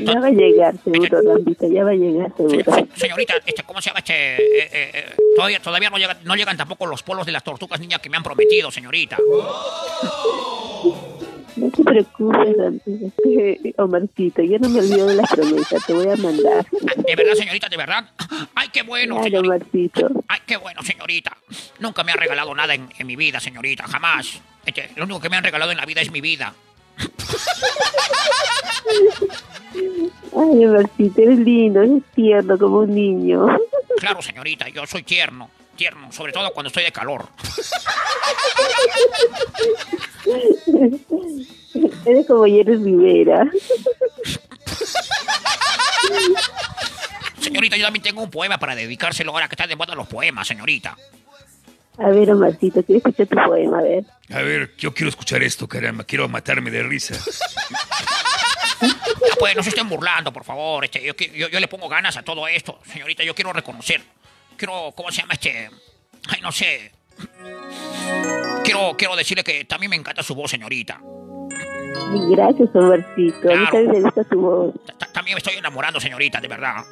Ya 0.00 0.20
va 0.20 0.26
a 0.28 0.30
llegar, 0.30 0.74
seguro, 0.84 1.20
Rambita, 1.22 1.66
ya 1.66 1.82
va 1.84 1.90
a 1.90 1.94
llegar, 1.94 2.32
seguro. 2.36 2.88
Señorita, 2.94 3.34
este, 3.44 3.62
¿cómo 3.64 3.80
se 3.80 3.90
llama 3.90 3.98
este? 3.98 4.14
eh, 4.14 4.38
eh, 4.72 4.90
eh, 4.94 5.16
todavía 5.34 5.60
todavía 5.60 5.90
no, 5.90 5.98
llegan, 5.98 6.18
no 6.24 6.36
llegan 6.36 6.56
tampoco 6.56 6.86
los 6.86 7.02
polos 7.02 7.26
de 7.26 7.32
las 7.32 7.42
tortugas 7.42 7.80
niñas 7.80 8.00
que 8.00 8.08
me 8.08 8.16
han 8.16 8.22
prometido, 8.22 8.70
señorita. 8.70 9.18
No 11.56 11.70
te 11.70 11.82
preocupes, 11.84 12.56
Rambita. 12.56 13.82
Omarcito, 13.82 14.42
ya 14.42 14.58
no 14.58 14.68
me 14.68 14.80
olvido 14.80 15.06
de 15.06 15.14
las 15.16 15.30
promesas, 15.30 15.84
te 15.84 15.92
voy 15.94 16.08
a 16.08 16.16
mandar. 16.16 16.64
¿De 17.06 17.16
verdad, 17.16 17.34
señorita? 17.34 17.68
¿De 17.68 17.76
verdad? 17.76 18.08
¡Ay, 18.54 18.68
qué 18.72 18.82
bueno, 18.82 19.16
Claro, 19.16 19.28
señorita! 19.42 19.54
Omarcito. 19.54 20.24
¡Ay, 20.28 20.40
qué 20.46 20.56
bueno, 20.56 20.82
señorita! 20.82 21.36
Nunca 21.80 22.04
me 22.04 22.12
ha 22.12 22.16
regalado 22.16 22.54
nada 22.54 22.74
en, 22.74 22.88
en 22.96 23.06
mi 23.06 23.16
vida, 23.16 23.40
señorita, 23.40 23.84
jamás. 23.88 24.40
Este, 24.64 24.90
lo 24.96 25.04
único 25.04 25.20
que 25.20 25.28
me 25.28 25.36
han 25.36 25.44
regalado 25.44 25.70
en 25.70 25.76
la 25.76 25.86
vida 25.86 26.00
es 26.00 26.10
mi 26.10 26.20
vida. 26.20 26.54
Ay, 30.34 30.66
Omarcito, 30.66 31.22
eres 31.22 31.38
lindo, 31.38 31.82
eres 31.82 32.02
tierno 32.14 32.58
como 32.58 32.78
un 32.78 32.94
niño. 32.94 33.46
Claro, 33.98 34.22
señorita, 34.22 34.68
yo 34.68 34.86
soy 34.86 35.02
tierno, 35.02 35.50
tierno, 35.76 36.12
sobre 36.12 36.32
todo 36.32 36.52
cuando 36.52 36.68
estoy 36.68 36.84
de 36.84 36.92
calor. 36.92 37.28
Eres 42.04 42.26
como 42.26 42.44
Jerry 42.44 42.76
Rivera. 42.76 43.50
Señorita, 47.40 47.76
yo 47.76 47.84
también 47.84 48.02
tengo 48.02 48.22
un 48.22 48.30
poema 48.30 48.58
para 48.58 48.74
dedicárselo 48.74 49.32
ahora 49.32 49.48
que 49.48 49.54
están 49.54 49.68
de 49.68 49.76
moda 49.76 49.94
los 49.94 50.06
poemas, 50.08 50.46
señorita. 50.46 50.96
A 51.98 52.08
ver, 52.08 52.30
Omarcito, 52.30 52.82
quiero 52.82 52.98
escuchar 52.98 53.26
tu 53.26 53.36
poema, 53.36 53.78
a 53.78 53.82
ver. 53.82 54.04
A 54.30 54.42
ver, 54.42 54.74
yo 54.78 54.94
quiero 54.94 55.10
escuchar 55.10 55.42
esto, 55.42 55.68
caramba, 55.68 56.04
quiero 56.04 56.28
matarme 56.28 56.70
de 56.70 56.82
risa. 56.82 57.14
Ya, 58.80 58.88
pues, 59.38 59.54
no 59.54 59.62
se 59.62 59.68
estén 59.68 59.88
burlando, 59.88 60.32
por 60.32 60.44
favor. 60.44 60.84
Este, 60.84 61.02
yo, 61.04 61.14
yo, 61.14 61.48
yo 61.48 61.60
le 61.60 61.68
pongo 61.68 61.88
ganas 61.88 62.16
a 62.16 62.22
todo 62.22 62.48
esto, 62.48 62.78
señorita. 62.86 63.22
Yo 63.22 63.34
quiero 63.34 63.52
reconocer. 63.52 64.02
Quiero, 64.56 64.92
¿cómo 64.96 65.10
se 65.10 65.20
llama 65.20 65.34
este? 65.34 65.70
Ay, 66.28 66.40
no 66.40 66.50
sé. 66.50 66.92
Quiero, 68.64 68.96
quiero 68.96 69.14
decirle 69.16 69.44
que 69.44 69.64
también 69.64 69.90
me 69.90 69.96
encanta 69.96 70.22
su 70.22 70.34
voz, 70.34 70.50
señorita. 70.50 71.00
Gracias, 72.30 72.68
Omarcito. 72.74 73.50
A 73.50 73.54
mí 73.54 73.66
Claro. 73.66 73.70
también 73.70 73.92
me 73.92 74.00
gusta 74.02 74.24
tu 74.24 74.40
voz. 74.40 74.74
Ta- 74.98 75.06
También 75.12 75.34
me 75.34 75.38
estoy 75.38 75.54
enamorando, 75.56 76.00
señorita, 76.00 76.40
de 76.40 76.48
verdad. 76.48 76.84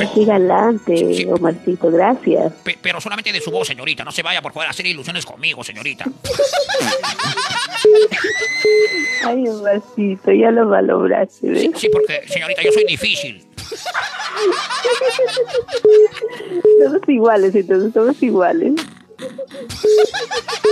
Así 0.00 0.24
galante, 0.24 1.26
Omarcito, 1.30 1.90
gracias. 1.90 2.52
Pe- 2.64 2.78
pero 2.82 3.00
solamente 3.00 3.32
de 3.32 3.40
su 3.40 3.50
voz, 3.50 3.66
señorita. 3.68 4.04
No 4.04 4.12
se 4.12 4.22
vaya 4.22 4.42
por 4.42 4.52
a 4.64 4.70
hacer 4.70 4.86
ilusiones 4.86 5.24
conmigo, 5.24 5.62
señorita. 5.64 6.04
Ay, 9.24 9.46
Omarcito, 9.48 10.32
ya 10.32 10.50
lo 10.50 10.68
valoraste, 10.68 11.48
¿ves? 11.48 11.70
Sí, 11.76 11.88
porque, 11.92 12.26
señorita, 12.28 12.62
yo 12.62 12.72
soy 12.72 12.84
difícil. 12.84 13.46
Somos 16.84 17.00
iguales, 17.08 17.54
entonces 17.54 17.92
somos 17.92 18.22
iguales. 18.22 18.72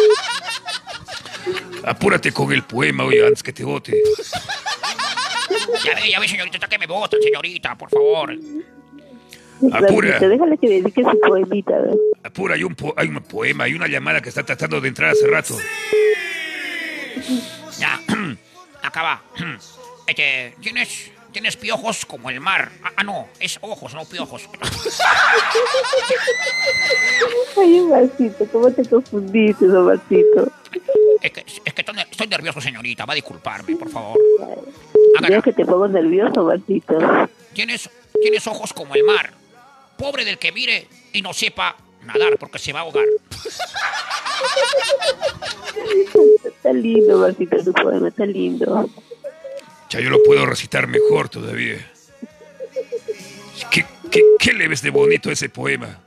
Apúrate 1.84 2.32
con 2.32 2.52
el 2.52 2.62
poema, 2.62 3.04
oye, 3.04 3.24
antes 3.26 3.42
que 3.42 3.52
te 3.52 3.64
vote. 3.64 4.00
Ya 5.84 5.94
ve, 5.94 6.10
ya 6.10 6.20
ve, 6.20 6.28
señorita, 6.28 6.56
está 6.56 6.68
que 6.68 6.78
me 6.78 6.86
votan, 6.86 7.20
señorita, 7.22 7.76
por 7.76 7.90
favor. 7.90 8.34
Apura. 9.72 10.18
Déjale 10.18 10.58
que 10.58 10.68
dedique 10.68 11.02
su 11.02 11.20
poemita, 11.20 11.78
¿ves? 11.78 11.96
Apura, 12.24 12.54
hay 12.54 12.64
un, 12.64 12.74
po- 12.74 12.94
hay 12.96 13.08
un 13.08 13.20
poema, 13.22 13.64
hay 13.64 13.74
una 13.74 13.86
llamada 13.86 14.20
que 14.20 14.28
está 14.28 14.42
tratando 14.44 14.80
de 14.80 14.88
entrar 14.88 15.10
hace 15.10 15.26
rato. 15.26 15.56
Ya, 17.78 18.00
acaba. 18.82 19.22
Este, 20.04 20.56
¿tienes, 20.60 21.12
tienes 21.30 21.56
piojos 21.56 22.04
como 22.04 22.28
el 22.28 22.40
mar. 22.40 22.72
Ah, 22.82 22.90
ah, 22.96 23.04
no, 23.04 23.28
es 23.38 23.56
ojos, 23.62 23.94
no 23.94 24.04
piojos. 24.04 24.48
Ay, 27.56 27.80
Omarcito, 27.80 28.44
¿cómo 28.50 28.70
te 28.72 28.84
confundiste, 28.84 29.64
Omarcito? 29.68 30.50
Es 31.22 31.30
que, 31.32 31.40
es 31.40 31.72
que 31.74 31.80
estoy, 31.82 31.94
ner- 31.94 32.08
estoy 32.10 32.26
nervioso, 32.26 32.60
señorita. 32.60 33.04
Va 33.06 33.12
a 33.12 33.16
disculparme, 33.16 33.76
por 33.76 33.90
favor. 33.90 34.18
Veo 35.28 35.42
que 35.42 35.52
te 35.52 35.64
pongo 35.64 35.86
nervioso, 35.88 36.42
Omarcito. 36.42 36.98
Tienes, 37.52 37.88
tienes 38.20 38.46
ojos 38.46 38.72
como 38.72 38.94
el 38.94 39.04
mar. 39.04 39.32
Pobre 39.96 40.24
del 40.24 40.38
que 40.38 40.50
mire 40.52 40.88
y 41.12 41.22
no 41.22 41.32
sepa 41.32 41.76
nadar 42.02 42.36
porque 42.38 42.58
se 42.58 42.72
va 42.72 42.80
a 42.80 42.82
ahogar. 42.82 43.04
Está 46.44 46.72
lindo, 46.72 47.16
Omarcito, 47.16 47.62
tu 47.64 47.72
poema, 47.72 48.08
está 48.08 48.26
lindo. 48.26 48.88
Ya 49.90 50.00
yo 50.00 50.10
lo 50.10 50.22
puedo 50.22 50.46
recitar 50.46 50.86
mejor 50.86 51.28
todavía. 51.28 51.76
¿Qué, 53.70 53.84
qué, 54.10 54.22
qué 54.38 54.52
le 54.54 54.68
ves 54.68 54.82
de 54.82 54.90
bonito 54.90 55.30
ese 55.30 55.48
poema? 55.48 55.98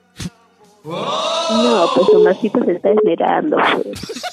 No, 0.84 1.90
pues 1.96 2.10
Omarcito 2.10 2.64
se 2.66 2.74
está 2.74 2.92
esmerando, 2.92 3.58
pues. 3.84 4.24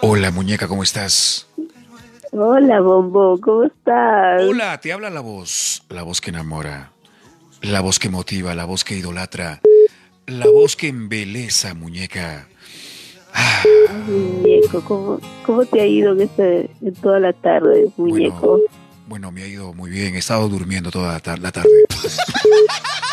Hola, 0.00 0.30
muñeca, 0.30 0.68
¿cómo 0.68 0.82
estás? 0.82 1.46
Hola, 2.32 2.80
Bombo, 2.80 3.38
¿cómo 3.40 3.64
estás? 3.64 4.42
Hola, 4.42 4.80
te 4.80 4.92
habla 4.92 5.10
la 5.10 5.20
voz, 5.20 5.82
la 5.88 6.02
voz 6.02 6.20
que 6.20 6.30
enamora, 6.30 6.90
la 7.62 7.80
voz 7.80 7.98
que 7.98 8.08
motiva, 8.08 8.54
la 8.54 8.64
voz 8.64 8.84
que 8.84 8.96
idolatra, 8.96 9.60
la 10.26 10.46
voz 10.46 10.76
que 10.76 10.88
embeleza, 10.88 11.74
muñeca. 11.74 12.48
Muñeco, 14.06 14.82
¿cómo, 14.84 15.20
¿cómo 15.46 15.64
te 15.64 15.80
ha 15.80 15.86
ido 15.86 16.12
en, 16.12 16.22
este, 16.22 16.70
en 16.82 16.94
toda 16.94 17.20
la 17.20 17.32
tarde, 17.32 17.88
muñeco? 17.96 18.60
Bueno, 19.06 19.30
me 19.30 19.42
ha 19.42 19.46
ido 19.46 19.72
muy 19.74 19.90
bien, 19.90 20.14
he 20.14 20.18
estado 20.18 20.48
durmiendo 20.48 20.90
toda 20.90 21.12
la, 21.12 21.20
tar- 21.20 21.38
la 21.38 21.52
tarde. 21.52 21.68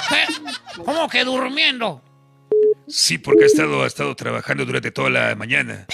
¿Qué? 0.09 0.81
¿Cómo 0.83 1.07
que 1.09 1.23
durmiendo? 1.23 2.01
Sí, 2.91 3.17
porque 3.17 3.43
ha 3.43 3.47
estado, 3.47 3.83
ha 3.83 3.87
estado 3.87 4.15
trabajando 4.15 4.65
durante 4.65 4.91
toda 4.91 5.09
la 5.09 5.35
mañana. 5.35 5.85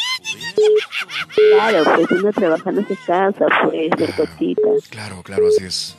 Claro, 1.56 1.84
pues 1.96 2.08
uno 2.12 2.32
trabajando 2.34 2.84
se 2.88 2.96
cansa, 3.06 3.46
pues, 3.64 3.90
de 3.98 4.06
cositas. 4.16 4.88
Claro, 4.90 5.22
claro, 5.24 5.48
así 5.48 5.64
es. 5.66 5.96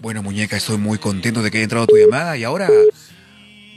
Bueno, 0.00 0.22
muñeca, 0.22 0.56
estoy 0.56 0.76
muy 0.78 0.98
contento 0.98 1.42
de 1.42 1.50
que 1.50 1.58
haya 1.58 1.64
entrado 1.64 1.86
tu 1.86 1.96
llamada 1.96 2.36
y 2.36 2.44
ahora 2.44 2.68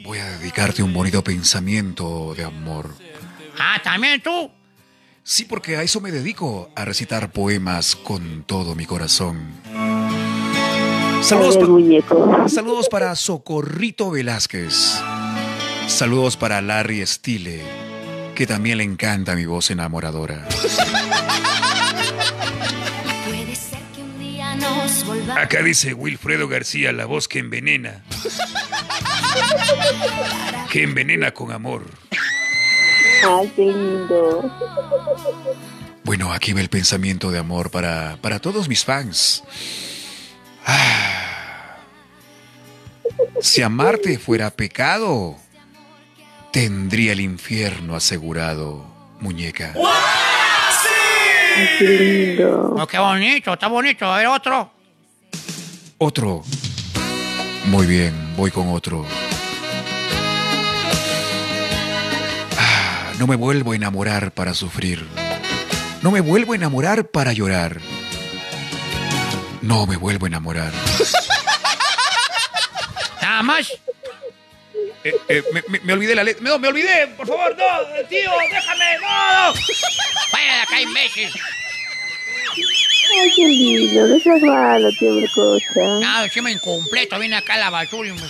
voy 0.04 0.20
a 0.20 0.38
dedicarte 0.38 0.84
un 0.84 0.94
bonito 0.94 1.24
pensamiento 1.24 2.34
de 2.36 2.44
amor. 2.44 2.90
Ah, 3.58 3.80
¿también 3.84 4.22
tú? 4.22 4.52
Sí, 5.24 5.46
porque 5.46 5.78
a 5.78 5.84
eso 5.84 6.02
me 6.02 6.12
dedico, 6.12 6.70
a 6.76 6.84
recitar 6.86 7.32
poemas 7.32 7.96
con 7.96 8.44
todo 8.44 8.76
mi 8.76 8.86
corazón. 8.86 9.52
Saludos, 11.22 11.56
A 11.56 11.60
ver, 11.60 11.68
pa- 11.68 11.72
muñeco. 11.72 12.46
saludos 12.50 12.90
para 12.90 13.16
Socorrito 13.16 14.10
Velázquez. 14.12 15.00
Saludos 15.92 16.36
para 16.38 16.62
Larry 16.62 17.06
Stile, 17.06 17.62
que 18.34 18.48
también 18.48 18.80
le 18.80 18.84
encanta 18.84 19.36
mi 19.36 19.46
voz 19.46 19.70
enamoradora. 19.70 20.48
Acá 25.38 25.62
dice 25.62 25.94
Wilfredo 25.94 26.48
García, 26.48 26.92
la 26.92 27.06
voz 27.06 27.28
que 27.28 27.40
envenena. 27.40 28.04
Que 30.72 30.84
envenena 30.84 31.32
con 31.32 31.52
amor. 31.52 31.86
Ay, 33.28 33.52
qué 33.56 33.66
lindo. 33.66 34.52
Bueno, 36.04 36.34
aquí 36.34 36.54
va 36.54 36.62
el 36.62 36.70
pensamiento 36.70 37.32
de 37.32 37.38
amor 37.38 37.70
para, 37.70 38.18
para 38.22 38.40
todos 38.40 38.68
mis 38.68 38.86
fans. 38.86 39.44
Ah. 40.66 41.78
Si 43.42 43.62
amarte 43.62 44.18
fuera 44.18 44.50
pecado, 44.52 45.38
tendría 46.52 47.14
el 47.14 47.22
infierno 47.22 47.96
asegurado, 47.96 48.86
muñeca. 49.20 49.74
Ay, 51.56 51.68
qué 51.80 51.86
lindo. 51.86 52.76
Oh, 52.78 52.88
qué 52.88 53.00
bonito, 53.00 53.54
está 53.54 53.68
bonito. 53.68 54.06
A 54.06 54.18
ver, 54.18 54.28
otro. 54.28 54.72
Otro. 55.98 56.44
Muy 57.66 57.86
bien, 57.86 58.14
voy 58.36 58.52
con 58.52 58.70
otro. 58.70 59.06
Ah, 62.58 63.14
no 63.20 63.28
me 63.28 63.36
vuelvo 63.36 63.72
a 63.72 63.76
enamorar 63.76 64.32
para 64.34 64.54
sufrir. 64.54 65.06
No 66.02 66.12
me 66.12 66.22
vuelvo 66.22 66.54
a 66.54 66.56
enamorar 66.56 67.06
para 67.06 67.34
llorar. 67.34 67.80
No 69.62 69.86
me 69.86 69.96
vuelvo 69.96 70.26
a 70.26 70.30
enamorar. 70.30 70.72
Nada 73.22 73.44
más. 73.44 73.72
Eh, 75.04 75.16
eh, 75.30 75.44
me, 75.52 75.64
me- 75.68 75.80
me 75.80 75.94
olvidé 75.94 76.14
la 76.16 76.24
letra. 76.24 76.44
No, 76.44 76.60
me 76.60 76.68
olvidé, 76.68 77.08
por 77.18 77.28
favor, 77.28 77.56
no, 77.58 78.08
tío, 78.08 78.32
déjame, 78.52 78.98
no. 79.00 79.54
Vaya 80.32 80.56
de 80.56 80.62
acá, 80.62 80.82
imbécil. 80.82 81.30
Ay, 83.20 83.32
qué 83.36 83.48
lindo, 83.48 84.08
no 84.08 84.20
seas 84.20 84.42
malo, 84.42 84.90
tío 84.98 85.12
Melcocha. 85.14 85.82
No, 85.82 86.24
encima 86.24 86.52
incompleto, 86.52 87.20
viene 87.20 87.36
acá 87.38 87.58
la 87.58 87.70
basura 87.70 88.10
y 88.10 88.14
me... 88.14 88.22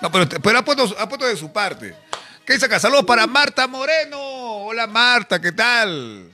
No, 0.00 0.10
pero, 0.10 0.28
pero 0.28 0.58
ha, 0.58 0.64
puesto, 0.64 0.94
ha 0.98 1.08
puesto 1.08 1.26
de 1.26 1.36
su 1.36 1.52
parte. 1.52 1.94
¿Qué 2.44 2.54
dice 2.54 2.66
acá? 2.66 2.78
Saludos 2.78 3.04
para 3.04 3.26
Marta 3.26 3.66
Moreno. 3.66 4.18
Hola 4.20 4.86
Marta, 4.86 5.40
¿qué 5.40 5.52
tal? 5.52 6.30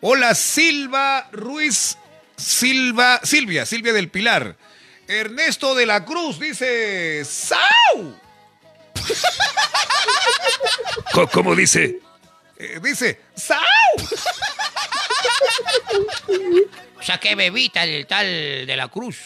Hola 0.00 0.34
Silva 0.34 1.28
Ruiz 1.32 1.96
Silva, 2.36 3.20
Silvia, 3.22 3.64
Silvia 3.66 3.92
del 3.92 4.10
Pilar. 4.10 4.54
Ernesto 5.06 5.74
de 5.74 5.86
la 5.86 6.04
Cruz 6.04 6.38
dice 6.38 7.24
¡Sau! 7.24 8.14
¿Cómo 11.32 11.54
dice? 11.54 12.00
Eh, 12.56 12.80
dice 12.82 13.20
¡Sau! 13.34 13.58
O 16.98 17.02
sea, 17.02 17.18
qué 17.18 17.34
bebita 17.34 17.84
el 17.84 18.06
tal 18.06 18.26
de 18.66 18.76
la 18.76 18.88
cruz. 18.88 19.18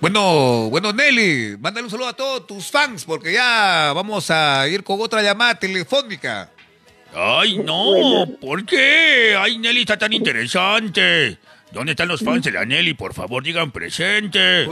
Bueno, 0.00 0.68
bueno 0.70 0.92
Nelly, 0.92 1.56
mándale 1.60 1.84
un 1.84 1.90
saludo 1.90 2.08
a 2.08 2.16
todos 2.16 2.46
tus 2.46 2.70
fans 2.70 3.04
porque 3.04 3.34
ya 3.34 3.92
vamos 3.94 4.30
a 4.30 4.66
ir 4.66 4.82
con 4.82 5.00
otra 5.00 5.22
llamada 5.22 5.54
telefónica. 5.56 6.50
Ay, 7.14 7.58
no, 7.58 8.26
¿por 8.40 8.64
qué? 8.64 9.36
Ay, 9.38 9.58
Nelly 9.58 9.82
está 9.82 9.98
tan 9.98 10.12
interesante. 10.12 11.38
¿Dónde 11.72 11.92
están 11.92 12.08
los 12.08 12.22
fans 12.22 12.44
de 12.44 12.50
la 12.52 12.64
Nelly? 12.64 12.94
Por 12.94 13.14
favor, 13.14 13.42
digan 13.42 13.70
presente. 13.70 14.66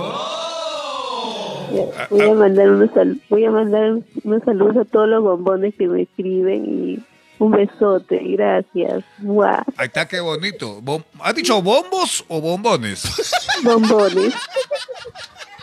Voy 2.11 2.21
a 2.23 2.35
mandar 2.35 2.71
unos, 2.71 2.91
sal- 2.93 3.21
voy 3.29 3.45
a 3.45 3.51
mandar 3.51 3.99
unos 4.25 4.43
saludos 4.45 4.77
a 4.79 4.85
todos 4.85 5.09
los 5.09 5.23
bombones 5.23 5.75
que 5.79 5.87
me 5.87 6.03
escriben 6.03 6.65
y 6.65 6.99
un 7.39 7.51
besote, 7.53 8.19
gracias. 8.37 9.05
Guau, 9.19 9.63
Ahí 9.77 9.87
está, 9.87 10.09
qué 10.09 10.19
bonito. 10.21 10.83
¿Has 11.21 11.35
dicho 11.35 11.61
bombos 11.63 12.25
o 12.29 12.41
bombones? 12.41 13.03
bombones. 13.63 14.35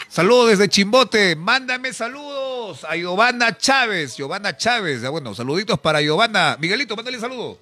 Saludos 0.08 0.52
desde 0.52 0.70
Chimbote. 0.70 1.36
Mándame 1.36 1.92
saludos 1.92 2.86
a 2.88 2.96
Giovanna 2.96 3.58
Chávez. 3.58 4.16
Giovanna 4.16 4.56
Chávez. 4.56 5.04
Ah, 5.04 5.10
Bueno, 5.10 5.34
saluditos 5.34 5.78
para 5.80 6.02
Giovanna. 6.02 6.56
Miguelito, 6.62 6.96
mándale 6.96 7.20
saludo. 7.20 7.58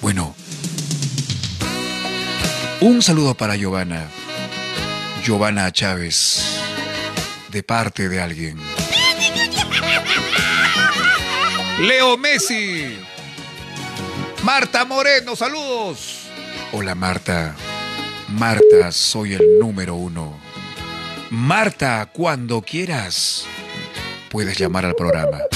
Bueno. 0.00 0.34
Un 2.80 3.02
saludo 3.02 3.34
para 3.34 3.56
Giovanna. 3.56 4.08
Giovanna 5.24 5.72
Chávez. 5.72 6.60
De 7.50 7.64
parte 7.64 8.08
de 8.08 8.20
alguien. 8.20 8.56
Leo 11.80 12.16
Messi. 12.16 12.96
Marta 14.44 14.84
Moreno, 14.84 15.34
saludos. 15.34 16.28
Hola 16.72 16.94
Marta. 16.94 17.56
Marta, 18.28 18.92
soy 18.92 19.34
el 19.34 19.58
número 19.58 19.96
uno. 19.96 20.38
Marta, 21.30 22.08
cuando 22.12 22.62
quieras, 22.62 23.44
puedes 24.30 24.56
llamar 24.56 24.84
al 24.84 24.94
programa. 24.94 25.38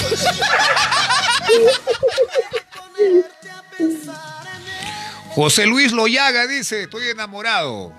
José 5.35 5.65
Luis 5.65 5.91
Loyaga 5.91 6.47
dice, 6.47 6.83
estoy 6.83 7.09
enamorado. 7.09 7.93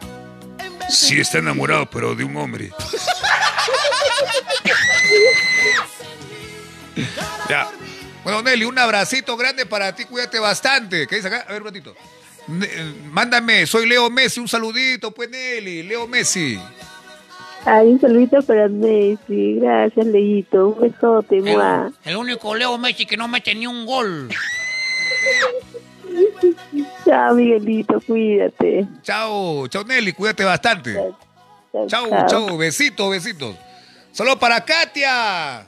Sí 0.88 1.20
está 1.20 1.38
enamorado, 1.38 1.88
pero 1.90 2.14
de 2.14 2.24
un 2.24 2.36
hombre. 2.36 2.70
Ya. 7.48 7.68
Bueno, 8.22 8.40
Nelly, 8.40 8.64
un 8.64 8.78
abracito 8.78 9.36
grande 9.36 9.66
para 9.66 9.94
ti, 9.94 10.04
cuídate 10.04 10.38
bastante. 10.38 11.06
¿Qué 11.06 11.16
dice 11.16 11.28
acá? 11.28 11.44
A 11.46 11.52
ver, 11.52 11.60
un 11.60 11.66
ratito. 11.66 11.94
Eh, 12.48 12.94
Mándame, 13.10 13.66
soy 13.66 13.86
Leo 13.86 14.08
Messi, 14.10 14.40
un 14.40 14.48
saludito, 14.48 15.10
pues 15.10 15.28
Nelly, 15.28 15.82
Leo 15.82 16.06
Messi. 16.06 16.58
Ay, 17.66 17.88
un 17.88 18.00
saludito 18.00 18.40
para 18.42 18.68
Messi, 18.68 19.58
gracias, 19.60 20.06
Leito, 20.06 20.68
un 20.68 20.80
besote, 20.80 21.42
muah. 21.42 21.90
El 22.04 22.16
único 22.16 22.54
Leo 22.54 22.78
Messi 22.78 23.04
que 23.04 23.16
no 23.16 23.28
mete 23.28 23.54
ni 23.54 23.66
un 23.66 23.84
gol. 23.84 24.28
Chao, 27.04 27.34
Miguelito, 27.34 28.00
cuídate. 28.00 28.86
Chao, 29.02 29.66
chao 29.68 29.84
Nelly, 29.84 30.12
cuídate 30.12 30.44
bastante. 30.44 30.94
Chao, 30.94 32.08
Chao, 32.08 32.26
chao, 32.26 32.56
besitos, 32.56 33.10
besitos. 33.10 33.56
Saludos 34.12 34.38
para 34.38 34.64
Katia. 34.64 35.66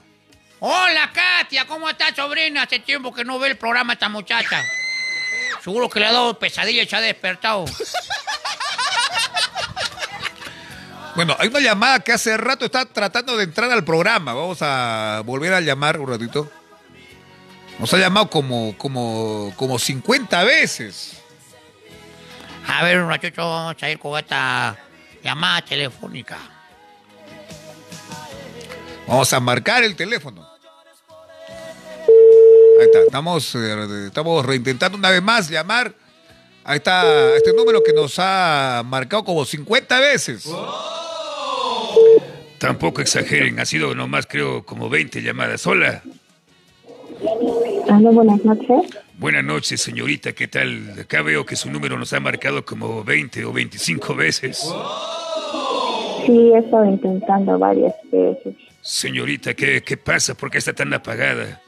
Hola, 0.60 1.10
Katia, 1.12 1.66
¿cómo 1.66 1.88
estás, 1.88 2.14
sobrina? 2.14 2.62
Hace 2.62 2.78
tiempo 2.78 3.12
que 3.12 3.24
no 3.24 3.38
ve 3.38 3.48
el 3.48 3.56
programa 3.56 3.92
esta 3.92 4.08
muchacha. 4.08 4.62
Seguro 5.62 5.88
que 5.90 6.00
le 6.00 6.06
ha 6.06 6.12
dado 6.12 6.38
pesadilla 6.38 6.82
y 6.82 6.86
se 6.86 6.96
ha 6.96 7.00
despertado. 7.00 7.64
Bueno, 11.16 11.34
hay 11.38 11.48
una 11.48 11.60
llamada 11.60 12.00
que 12.00 12.12
hace 12.12 12.36
rato 12.36 12.66
está 12.66 12.84
tratando 12.84 13.36
de 13.36 13.44
entrar 13.44 13.70
al 13.70 13.82
programa. 13.84 14.34
Vamos 14.34 14.58
a 14.60 15.22
volver 15.24 15.54
a 15.54 15.60
llamar 15.60 15.98
un 15.98 16.08
ratito. 16.08 16.50
Nos 17.78 17.92
ha 17.94 17.98
llamado 17.98 18.28
como, 18.28 18.76
como, 18.76 19.52
como 19.56 19.78
50 19.78 20.44
veces. 20.44 21.22
A 22.68 22.84
ver, 22.84 22.98
un 22.98 23.08
ratito 23.08 23.48
vamos 23.48 23.82
a 23.82 23.90
ir 23.90 23.98
con 23.98 24.18
esta 24.18 24.76
llamada 25.22 25.62
telefónica. 25.62 26.38
Vamos 29.06 29.32
a 29.32 29.40
marcar 29.40 29.84
el 29.84 29.94
teléfono. 29.94 30.46
Ahí 32.78 32.84
está, 32.84 32.98
estamos, 33.00 33.54
eh, 33.54 34.06
estamos 34.06 34.44
reintentando 34.44 34.98
una 34.98 35.10
vez 35.10 35.22
más 35.22 35.48
llamar. 35.48 35.94
Ahí 36.64 36.78
está 36.78 37.36
este 37.36 37.52
número 37.52 37.82
que 37.82 37.92
nos 37.92 38.18
ha 38.18 38.82
marcado 38.84 39.24
como 39.24 39.44
50 39.44 40.00
veces. 40.00 40.48
Tampoco 42.58 43.00
exageren, 43.00 43.60
ha 43.60 43.64
sido 43.64 43.94
nomás 43.94 44.26
creo 44.26 44.64
como 44.66 44.88
20 44.88 45.22
llamadas. 45.22 45.66
Hola. 45.66 46.02
Hola, 47.20 48.10
buenas 48.10 48.44
noches. 48.44 49.05
Buenas 49.18 49.44
noches, 49.44 49.80
señorita, 49.80 50.32
¿qué 50.32 50.46
tal? 50.46 50.94
Acá 51.00 51.22
veo 51.22 51.46
que 51.46 51.56
su 51.56 51.70
número 51.70 51.98
nos 51.98 52.12
ha 52.12 52.20
marcado 52.20 52.64
como 52.64 53.02
20 53.02 53.44
o 53.46 53.52
25 53.52 54.14
veces. 54.14 54.58
Sí, 56.26 56.52
he 56.54 56.58
estado 56.58 56.84
intentando 56.84 57.58
varias 57.58 57.94
veces. 58.12 58.54
Señorita, 58.82 59.54
¿qué, 59.54 59.82
qué 59.82 59.96
pasa? 59.96 60.34
¿Por 60.34 60.50
qué 60.50 60.58
está 60.58 60.74
tan 60.74 60.92
apagada? 60.92 61.62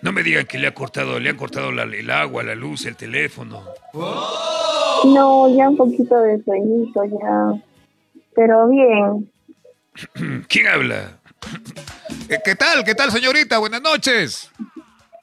No 0.00 0.12
me 0.12 0.22
digan 0.22 0.46
que 0.46 0.58
le 0.58 0.66
ha 0.66 0.74
cortado, 0.74 1.18
le 1.20 1.30
han 1.30 1.36
cortado 1.36 1.72
la- 1.72 1.82
el 1.84 2.10
agua, 2.10 2.42
la 2.42 2.54
luz, 2.54 2.86
el 2.86 2.96
teléfono. 2.96 3.62
No, 3.92 5.54
ya 5.56 5.68
un 5.68 5.76
poquito 5.76 6.16
de 6.22 6.42
sueñito 6.42 7.04
ya. 7.04 7.62
Pero 8.34 8.68
bien. 8.68 9.30
¿Quién 10.48 10.68
habla? 10.68 11.18
Eh, 12.28 12.38
¿Qué 12.44 12.54
tal? 12.54 12.82
¿Qué 12.84 12.94
tal, 12.94 13.10
señorita? 13.12 13.58
Buenas 13.58 13.82
noches. 13.82 14.50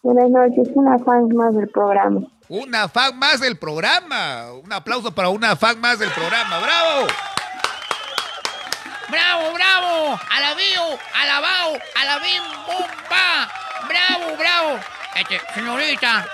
Buenas 0.03 0.29
noches, 0.31 0.67
una 0.73 0.97
fan 0.99 1.27
más 1.35 1.53
del 1.55 1.67
programa. 1.69 2.21
Una 2.49 2.89
fan 2.89 3.17
más 3.19 3.39
del 3.39 3.57
programa. 3.57 4.51
Un 4.53 4.73
aplauso 4.73 5.13
para 5.13 5.29
una 5.29 5.55
fan 5.55 5.79
más 5.79 5.99
del 5.99 6.09
programa. 6.09 6.59
¡Bravo! 6.59 7.07
¡Bravo, 9.09 9.53
bravo! 9.53 10.19
¡Alabío! 10.31 10.99
¡Alabao! 11.21 11.77
¡Alabim! 12.01 12.41
¡Bomba! 12.65 13.49
¡Bravo, 13.87 14.37
bravo! 14.37 14.79
Este, 15.15 15.39
señorita. 15.53 16.25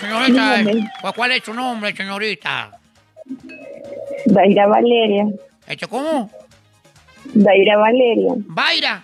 Señorita, 0.00 0.56
Dígame. 0.56 0.90
¿cuál- 1.00 1.14
¿cuál 1.14 1.32
es 1.32 1.44
su 1.44 1.54
nombre, 1.54 1.94
señorita? 1.94 2.70
Daira 4.26 4.66
Valeria. 4.66 5.26
Este, 5.66 5.86
¿Cómo? 5.86 6.28
Daira 7.34 7.76
Valeria. 7.78 8.32
Vaira. 8.46 9.02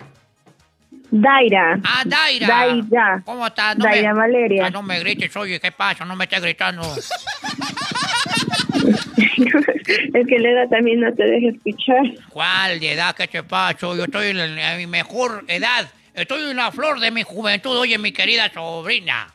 Daira. 1.11 1.77
Ah, 1.83 2.03
Daira. 2.05 2.47
Daira. 2.47 3.21
¿Cómo 3.25 3.45
estás? 3.45 3.77
Daira 3.77 4.13
Valeria. 4.13 4.65
Ah, 4.67 4.69
no 4.69 4.81
me 4.81 4.97
grites, 4.99 5.35
oye, 5.35 5.59
¿qué 5.59 5.71
pasa? 5.71 6.05
No 6.05 6.15
me 6.15 6.23
estés 6.23 6.41
gritando. 6.41 6.81
es 10.13 10.27
que 10.27 10.39
Leda 10.39 10.67
también 10.69 10.99
no 11.01 11.13
te 11.13 11.23
deja 11.23 11.49
escuchar. 11.49 12.03
¿Cuál 12.29 12.79
de 12.79 12.93
edad? 12.93 13.15
¿Qué 13.15 13.27
te 13.27 13.43
pasa? 13.43 13.77
Yo 13.79 14.03
estoy 14.03 14.27
en, 14.27 14.37
la- 14.37 14.71
en 14.73 14.77
mi 14.77 14.87
mejor 14.87 15.43
edad. 15.47 15.87
Estoy 16.13 16.49
en 16.49 16.57
la 16.57 16.71
flor 16.71 16.99
de 16.99 17.11
mi 17.11 17.23
juventud, 17.23 17.77
oye, 17.77 17.97
mi 17.97 18.11
querida 18.11 18.51
sobrina. 18.53 19.27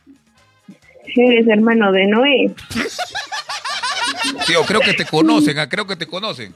Eres 1.16 1.46
hermano 1.48 1.92
de 1.92 2.06
Noé. 2.06 2.54
Tío, 4.46 4.62
creo 4.64 4.80
que 4.80 4.92
te 4.94 5.04
conocen, 5.06 5.58
ah, 5.58 5.68
creo 5.68 5.86
que 5.86 5.96
te 5.96 6.06
conocen. 6.06 6.54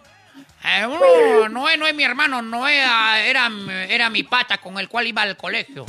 Eh, 0.78 0.82
no, 0.82 1.48
Noé 1.48 1.76
no 1.76 1.86
es 1.86 1.94
mi 1.94 2.04
hermano, 2.04 2.42
Noé 2.42 2.78
era, 2.78 3.48
era 3.88 4.10
mi 4.10 4.22
pata 4.22 4.58
con 4.58 4.78
el 4.78 4.88
cual 4.88 5.06
iba 5.06 5.22
al 5.22 5.36
colegio. 5.36 5.86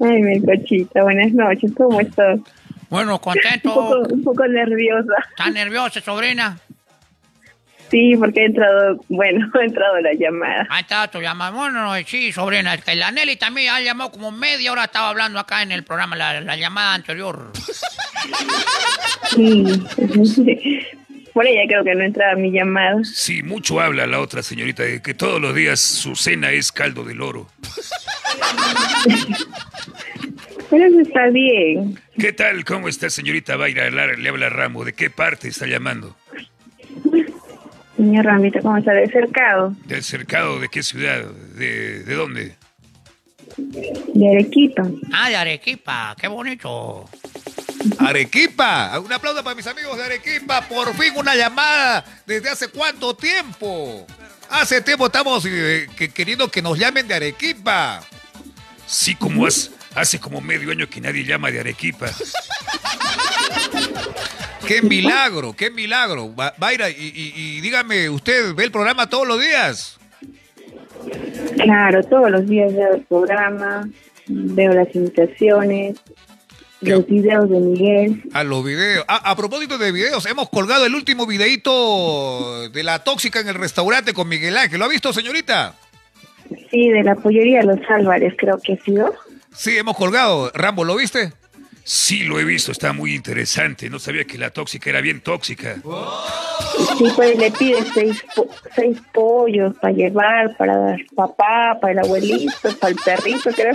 Ay, 0.00 0.22
mi 0.22 0.40
cochita, 0.42 1.02
buenas 1.02 1.32
noches, 1.32 1.70
¿cómo 1.76 2.00
estás? 2.00 2.40
Bueno, 2.88 3.14
Un 3.14 3.18
contento. 3.18 3.72
poco, 3.74 3.98
un 4.12 4.24
poco 4.24 4.46
nerviosa. 4.48 5.12
¿Estás 5.30 5.52
nerviosa, 5.52 6.00
sobrina? 6.00 6.58
Sí, 7.90 8.14
porque 8.16 8.42
ha 8.42 8.44
entrado, 8.46 9.00
bueno, 9.08 9.48
ha 9.60 9.64
entrado 9.64 10.00
la 10.00 10.12
llamada. 10.14 10.66
Ahí 10.70 10.82
está 10.82 11.08
tu 11.08 11.20
llamada. 11.20 11.50
Bueno, 11.52 11.92
sí, 12.06 12.32
sobrina. 12.32 12.76
que 12.78 12.94
La 12.96 13.10
Nelly 13.10 13.36
también 13.36 13.72
ha 13.74 13.80
llamado 13.80 14.10
como 14.12 14.30
media 14.30 14.72
hora. 14.72 14.84
Estaba 14.84 15.08
hablando 15.10 15.38
acá 15.38 15.62
en 15.62 15.72
el 15.72 15.84
programa, 15.84 16.16
la, 16.16 16.40
la 16.40 16.56
llamada 16.56 16.94
anterior. 16.94 17.52
Sí. 19.34 19.64
Por 21.32 21.46
ella 21.46 21.62
creo 21.66 21.84
que 21.84 21.94
no 21.94 22.02
entraba 22.04 22.34
mi 22.34 22.50
llamada. 22.50 23.02
Sí, 23.04 23.42
mucho 23.42 23.80
habla 23.80 24.06
la 24.06 24.20
otra 24.20 24.42
señorita 24.42 24.82
de 24.82 25.00
que 25.00 25.14
todos 25.14 25.40
los 25.40 25.54
días 25.54 25.80
su 25.80 26.16
cena 26.16 26.50
es 26.50 26.72
caldo 26.72 27.04
de 27.04 27.14
loro. 27.14 27.46
Pero 30.70 30.84
eso 30.86 31.00
está 31.00 31.28
bien. 31.28 31.98
¿Qué 32.18 32.32
tal? 32.32 32.64
¿Cómo 32.64 32.88
está 32.88 33.10
señorita 33.10 33.56
Baira? 33.56 33.90
Le 33.90 34.28
habla 34.28 34.48
Ramo. 34.48 34.84
¿De 34.84 34.92
qué 34.92 35.10
parte 35.10 35.48
está 35.48 35.66
llamando? 35.66 36.16
Señor 37.96 38.24
Ramito, 38.24 38.60
¿cómo 38.60 38.78
está? 38.78 38.92
De 38.92 39.06
cercado, 39.08 39.74
¿Del 39.84 40.02
cercado 40.02 40.58
de 40.58 40.68
qué 40.68 40.82
ciudad? 40.82 41.24
¿De, 41.56 42.02
de 42.02 42.14
dónde? 42.14 42.54
de 43.56 44.28
Arequipa. 44.30 44.88
Ah, 45.12 45.28
de 45.28 45.36
Arequipa. 45.36 46.16
Qué 46.18 46.28
bonito. 46.28 47.04
Arequipa. 47.98 48.98
Un 49.00 49.12
aplauso 49.12 49.42
para 49.42 49.54
mis 49.56 49.66
amigos 49.66 49.96
de 49.96 50.04
Arequipa. 50.04 50.62
Por 50.68 50.94
fin 50.94 51.12
una 51.16 51.34
llamada. 51.34 52.04
¿Desde 52.26 52.48
hace 52.50 52.68
cuánto 52.68 53.14
tiempo? 53.14 54.06
Hace 54.50 54.80
tiempo 54.80 55.06
estamos 55.06 55.44
eh, 55.46 55.86
que- 55.96 56.08
queriendo 56.10 56.50
que 56.50 56.60
nos 56.62 56.78
llamen 56.78 57.06
de 57.08 57.14
Arequipa. 57.14 58.02
Sí, 58.86 59.14
como 59.14 59.46
hace 59.46 60.18
como 60.20 60.40
medio 60.40 60.70
año 60.72 60.88
que 60.88 61.00
nadie 61.00 61.24
llama 61.24 61.50
de 61.50 61.60
Arequipa. 61.60 62.10
Qué 64.66 64.82
milagro, 64.82 65.54
qué 65.56 65.70
milagro. 65.70 66.34
Va- 66.34 66.54
Vaira, 66.58 66.88
y, 66.90 66.94
y- 66.94 67.32
y 67.34 67.60
dígame, 67.60 68.08
¿usted 68.08 68.54
ve 68.54 68.64
el 68.64 68.70
programa 68.70 69.08
todos 69.08 69.26
los 69.26 69.40
días? 69.40 69.98
Claro, 71.56 72.02
todos 72.04 72.30
los 72.30 72.46
días 72.46 72.72
veo 72.72 72.94
el 72.94 73.02
programa, 73.04 73.88
veo 74.26 74.72
las 74.72 74.94
invitaciones, 74.94 75.96
los 76.80 77.06
videos 77.06 77.48
de 77.50 77.60
Miguel. 77.60 78.22
A 78.32 78.42
los 78.44 78.64
videos. 78.64 79.04
Ah, 79.08 79.20
a 79.30 79.36
propósito 79.36 79.76
de 79.78 79.92
videos, 79.92 80.24
hemos 80.26 80.48
colgado 80.48 80.86
el 80.86 80.94
último 80.94 81.26
videito 81.26 82.68
de 82.70 82.82
la 82.82 83.04
tóxica 83.04 83.40
en 83.40 83.48
el 83.48 83.54
restaurante 83.54 84.12
con 84.14 84.28
Miguel 84.28 84.56
Ángel. 84.56 84.78
¿Lo 84.78 84.86
ha 84.86 84.88
visto, 84.88 85.12
señorita? 85.12 85.74
Sí, 86.70 86.88
de 86.88 87.02
la 87.04 87.14
pollería 87.16 87.62
Los 87.62 87.78
Álvarez, 87.88 88.34
creo 88.36 88.58
que 88.58 88.74
ha 88.74 88.84
sido. 88.84 89.14
Sí, 89.54 89.76
hemos 89.76 89.96
colgado. 89.96 90.50
Rambo, 90.54 90.84
¿lo 90.84 90.96
viste? 90.96 91.32
Sí, 91.82 92.20
lo 92.24 92.38
he 92.38 92.44
visto, 92.44 92.70
está 92.72 92.92
muy 92.92 93.14
interesante. 93.14 93.90
No 93.90 93.98
sabía 93.98 94.24
que 94.24 94.38
la 94.38 94.50
tóxica 94.50 94.90
era 94.90 95.00
bien 95.00 95.20
tóxica. 95.20 95.76
Sí, 96.98 97.04
pues 97.16 97.36
le 97.38 97.50
pide 97.50 97.78
seis, 97.94 98.22
po- 98.34 98.48
seis 98.76 98.98
pollos 99.12 99.74
para 99.80 99.92
llevar, 99.92 100.56
para 100.56 100.96
papá, 101.16 101.78
para 101.80 101.92
el 101.92 101.98
abuelito, 102.00 102.52
para 102.78 102.90
el 102.92 102.96
perrito, 103.04 103.50
creo. 103.50 103.74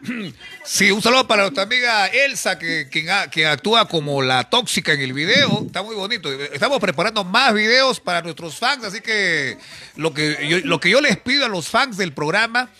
Sí, 0.64 0.90
un 0.90 1.00
saludo 1.00 1.26
para 1.26 1.42
nuestra 1.42 1.62
amiga 1.62 2.06
Elsa, 2.06 2.58
que, 2.58 2.88
quien, 2.90 3.06
quien 3.30 3.48
actúa 3.48 3.88
como 3.88 4.22
la 4.22 4.48
tóxica 4.48 4.92
en 4.92 5.00
el 5.00 5.12
video. 5.12 5.64
Está 5.66 5.82
muy 5.82 5.96
bonito. 5.96 6.30
Estamos 6.30 6.78
preparando 6.78 7.24
más 7.24 7.54
videos 7.54 7.98
para 7.98 8.22
nuestros 8.22 8.56
fans, 8.58 8.84
así 8.84 9.00
que 9.00 9.56
lo 9.96 10.12
que 10.12 10.46
yo, 10.48 10.58
lo 10.64 10.78
que 10.78 10.90
yo 10.90 11.00
les 11.00 11.16
pido 11.16 11.46
a 11.46 11.48
los 11.48 11.68
fans 11.68 11.96
del 11.96 12.12
programa 12.12 12.70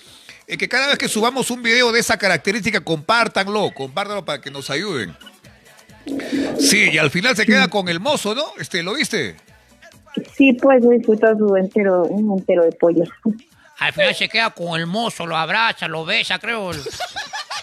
es 0.46 0.56
que 0.58 0.68
cada 0.68 0.86
vez 0.86 0.98
que 0.98 1.08
subamos 1.08 1.50
un 1.50 1.62
video 1.62 1.92
de 1.92 2.00
esa 2.00 2.16
característica, 2.16 2.80
compártanlo, 2.80 3.70
compártanlo 3.74 4.24
para 4.24 4.40
que 4.40 4.50
nos 4.50 4.70
ayuden. 4.70 5.14
Sí, 6.58 6.90
y 6.90 6.98
al 6.98 7.10
final 7.10 7.36
se 7.36 7.44
queda 7.44 7.68
con 7.68 7.88
el 7.88 8.00
mozo, 8.00 8.34
¿no? 8.34 8.44
Este, 8.58 8.82
¿Lo 8.82 8.94
viste? 8.94 9.36
Sí, 10.34 10.54
pues 10.54 10.82
he 10.82 10.88
disfrutado 10.88 11.36
su 11.36 11.56
entero, 11.56 12.04
un 12.04 12.38
entero 12.38 12.64
de 12.64 12.72
pollo. 12.72 13.04
Al 13.78 13.92
final 13.92 14.14
se 14.14 14.28
queda 14.28 14.50
con 14.50 14.78
el 14.78 14.86
mozo, 14.86 15.26
lo 15.26 15.36
abraza, 15.36 15.86
lo 15.88 16.04
besa, 16.04 16.38
creo. 16.38 16.70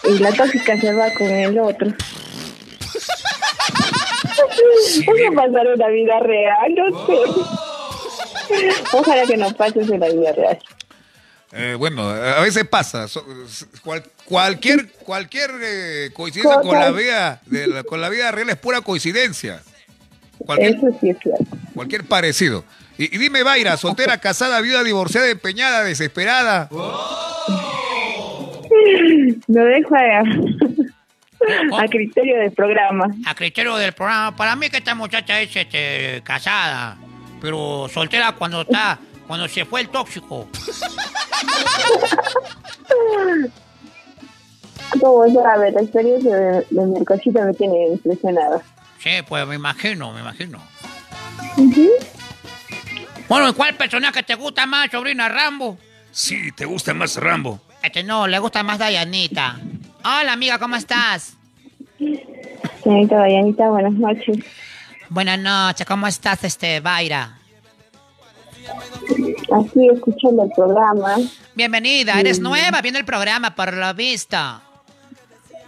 Y 0.04 0.18
la 0.18 0.32
tóxica 0.32 0.78
se 0.80 0.92
va 0.94 1.12
con 1.14 1.26
el 1.28 1.58
otro. 1.58 1.88
Eso 4.28 5.32
pasará 5.34 5.72
en 5.72 5.78
la 5.78 5.88
vida 5.88 6.18
real, 6.20 6.74
no 6.74 7.06
sé. 7.06 7.12
Ojalá 8.92 9.26
que 9.26 9.36
no 9.36 9.52
pase 9.54 9.80
eso 9.80 9.94
en 9.94 10.00
la 10.00 10.08
vida 10.08 10.32
real. 10.32 10.58
Eh, 11.52 11.74
bueno, 11.78 12.08
a 12.08 12.40
veces 12.40 12.64
pasa. 12.66 13.08
So- 13.08 13.24
cual- 13.84 14.04
cualquier 14.24 14.88
cualquier 14.92 15.50
eh, 15.62 16.10
coincidencia 16.12 16.60
con 16.60 16.78
la 16.78 16.90
vida 16.90 17.40
de 17.46 17.66
la- 17.66 17.82
con 17.84 18.00
la 18.00 18.08
vida 18.08 18.30
real 18.30 18.50
es 18.50 18.56
pura 18.56 18.80
coincidencia. 18.80 19.62
Cualquier, 20.38 20.76
Eso 20.76 20.86
sí 21.00 21.10
es 21.10 21.16
cierto. 21.22 21.44
cualquier 21.74 22.04
parecido. 22.04 22.64
Y, 22.98 23.14
y 23.14 23.18
dime, 23.18 23.42
Vaira, 23.42 23.76
soltera, 23.76 24.18
casada, 24.22 24.60
viuda, 24.60 24.82
divorciada, 24.82 25.28
empeñada, 25.28 25.84
desesperada. 25.84 26.68
Lo 29.48 29.64
dejo 29.64 29.94
a, 29.94 30.22
a 31.82 31.88
criterio 31.88 32.38
del 32.38 32.52
programa. 32.52 33.06
A 33.26 33.34
criterio 33.34 33.76
del 33.76 33.92
programa. 33.92 34.36
Para 34.36 34.56
mí 34.56 34.68
que 34.68 34.78
esta 34.78 34.94
muchacha 34.94 35.40
es 35.40 35.54
este, 35.54 36.22
casada, 36.24 36.96
pero 37.40 37.88
soltera 37.92 38.32
cuando 38.32 38.62
está, 38.62 38.98
cuando 39.26 39.48
se 39.48 39.64
fue 39.64 39.82
el 39.82 39.88
tóxico. 39.88 40.48
Como 45.00 45.26
sabe, 45.42 45.72
la 45.72 45.80
experiencia 45.82 46.36
de, 46.36 46.66
de 46.70 46.86
mi 46.86 47.04
cosita 47.04 47.44
me 47.44 47.52
tiene 47.54 47.88
impresionada. 47.88 48.62
Sí, 48.98 49.10
pues 49.28 49.46
me 49.46 49.56
imagino, 49.56 50.12
me 50.12 50.20
imagino. 50.20 50.60
Bueno, 53.28 53.48
¿y 53.48 53.52
cuál 53.54 53.74
personaje 53.74 54.22
te 54.22 54.34
gusta 54.34 54.66
más, 54.66 54.90
sobrina 54.90 55.28
Rambo? 55.28 55.78
Sí, 56.12 56.52
¿te 56.52 56.64
gusta 56.64 56.94
más 56.94 57.16
Rambo? 57.16 57.60
Este 57.82 58.02
no, 58.02 58.26
le 58.26 58.38
gusta 58.38 58.62
más 58.62 58.78
Dayanita. 58.78 59.58
Hola, 60.04 60.32
amiga, 60.32 60.58
¿cómo 60.58 60.76
estás? 60.76 61.34
Señorita 62.82 63.16
Dayanita, 63.16 63.68
buenas 63.68 63.92
noches. 63.94 64.38
Buenas 65.08 65.38
noches, 65.38 65.86
¿cómo 65.86 66.06
estás, 66.06 66.44
este, 66.44 66.80
Vaira? 66.80 67.38
Aquí 69.54 69.88
escuchando 69.92 70.44
el 70.44 70.50
programa. 70.54 71.16
Bienvenida, 71.54 72.18
eres 72.20 72.40
Mm. 72.40 72.42
nueva 72.44 72.80
viendo 72.82 72.98
el 72.98 73.04
programa, 73.06 73.54
por 73.54 73.72
lo 73.74 73.92
visto. 73.94 74.36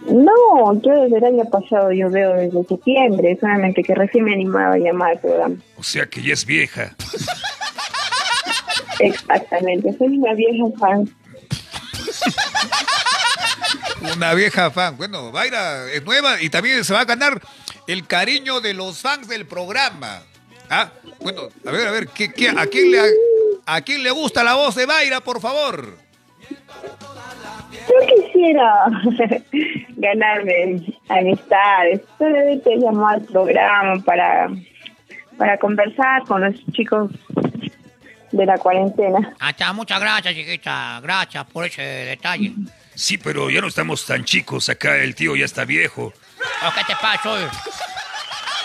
No, 0.09 0.73
yo 0.81 0.91
desde 1.03 1.17
el 1.17 1.23
año 1.25 1.45
pasado 1.49 1.91
yo 1.91 2.09
veo 2.09 2.33
desde 2.33 2.63
septiembre, 2.65 3.37
solamente 3.39 3.83
que 3.83 3.93
recién 3.95 4.23
me 4.25 4.33
animaba 4.33 4.75
a 4.75 4.77
llamar 4.77 5.11
al 5.11 5.19
programa. 5.19 5.55
O 5.77 5.83
sea 5.83 6.05
que 6.07 6.21
ya 6.21 6.33
es 6.33 6.45
vieja. 6.45 6.95
Exactamente, 8.99 9.95
soy 9.97 10.17
una 10.17 10.33
vieja 10.33 10.65
fan. 10.79 11.09
Una 14.15 14.33
vieja 14.33 14.71
fan. 14.71 14.97
Bueno, 14.97 15.31
Vaira 15.31 15.91
es 15.91 16.03
nueva 16.03 16.41
y 16.41 16.49
también 16.49 16.83
se 16.83 16.93
va 16.93 17.01
a 17.01 17.05
ganar 17.05 17.41
el 17.87 18.05
cariño 18.07 18.61
de 18.61 18.73
los 18.73 18.99
fans 19.01 19.27
del 19.27 19.45
programa. 19.45 20.21
Ah, 20.69 20.91
bueno, 21.21 21.43
a 21.65 21.71
ver, 21.71 21.87
a 21.87 21.91
ver, 21.91 22.07
¿qué, 22.09 22.31
qué- 22.31 22.49
a, 22.49 22.65
quién 22.67 22.91
le, 22.91 23.01
¿a 23.65 23.81
quién 23.81 24.03
le 24.03 24.11
gusta 24.11 24.43
la 24.43 24.55
voz 24.55 24.75
de 24.75 24.85
Vaira, 24.85 25.19
por 25.21 25.41
favor? 25.41 25.97
Yo 27.71 28.15
quisiera 28.25 28.85
ganarme 29.97 30.85
amistades, 31.09 32.01
solamente 32.17 32.77
llamar 32.77 33.15
al 33.15 33.21
programa 33.25 34.01
para, 34.03 34.49
para 35.37 35.57
conversar 35.57 36.23
con 36.23 36.41
los 36.41 36.55
chicos 36.71 37.11
de 38.31 38.45
la 38.45 38.57
cuarentena. 38.57 39.35
Ah, 39.39 39.51
está, 39.51 39.73
muchas 39.73 39.99
gracias, 39.99 40.33
chiquita. 40.33 40.99
Gracias 41.01 41.45
por 41.45 41.65
ese 41.65 41.81
detalle. 41.81 42.53
Sí, 42.95 43.17
pero 43.17 43.49
ya 43.49 43.61
no 43.61 43.67
estamos 43.67 44.05
tan 44.05 44.25
chicos. 44.25 44.69
Acá 44.69 44.97
el 44.97 45.15
tío 45.15 45.35
ya 45.35 45.45
está 45.45 45.65
viejo. 45.65 46.13
¿Qué 46.75 46.83
te 46.85 46.93
pasa 47.01 47.31
hoy? 47.31 47.43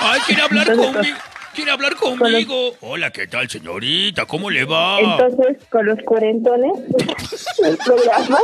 Ay, 0.00 0.20
quiere 0.26 0.42
hablar 0.42 0.68
Entonces, 0.68 0.94
conmigo. 0.94 1.16
Quiere 1.54 1.70
hablar 1.70 1.94
conmigo. 1.94 2.74
Hola, 2.80 3.12
¿qué 3.12 3.28
tal, 3.28 3.48
señorita? 3.48 4.26
¿Cómo 4.26 4.50
le 4.50 4.64
va? 4.64 4.98
Entonces, 4.98 5.56
con 5.70 5.86
los 5.86 5.98
cuarentones 6.04 6.72
del 7.62 7.76
programa, 7.76 8.38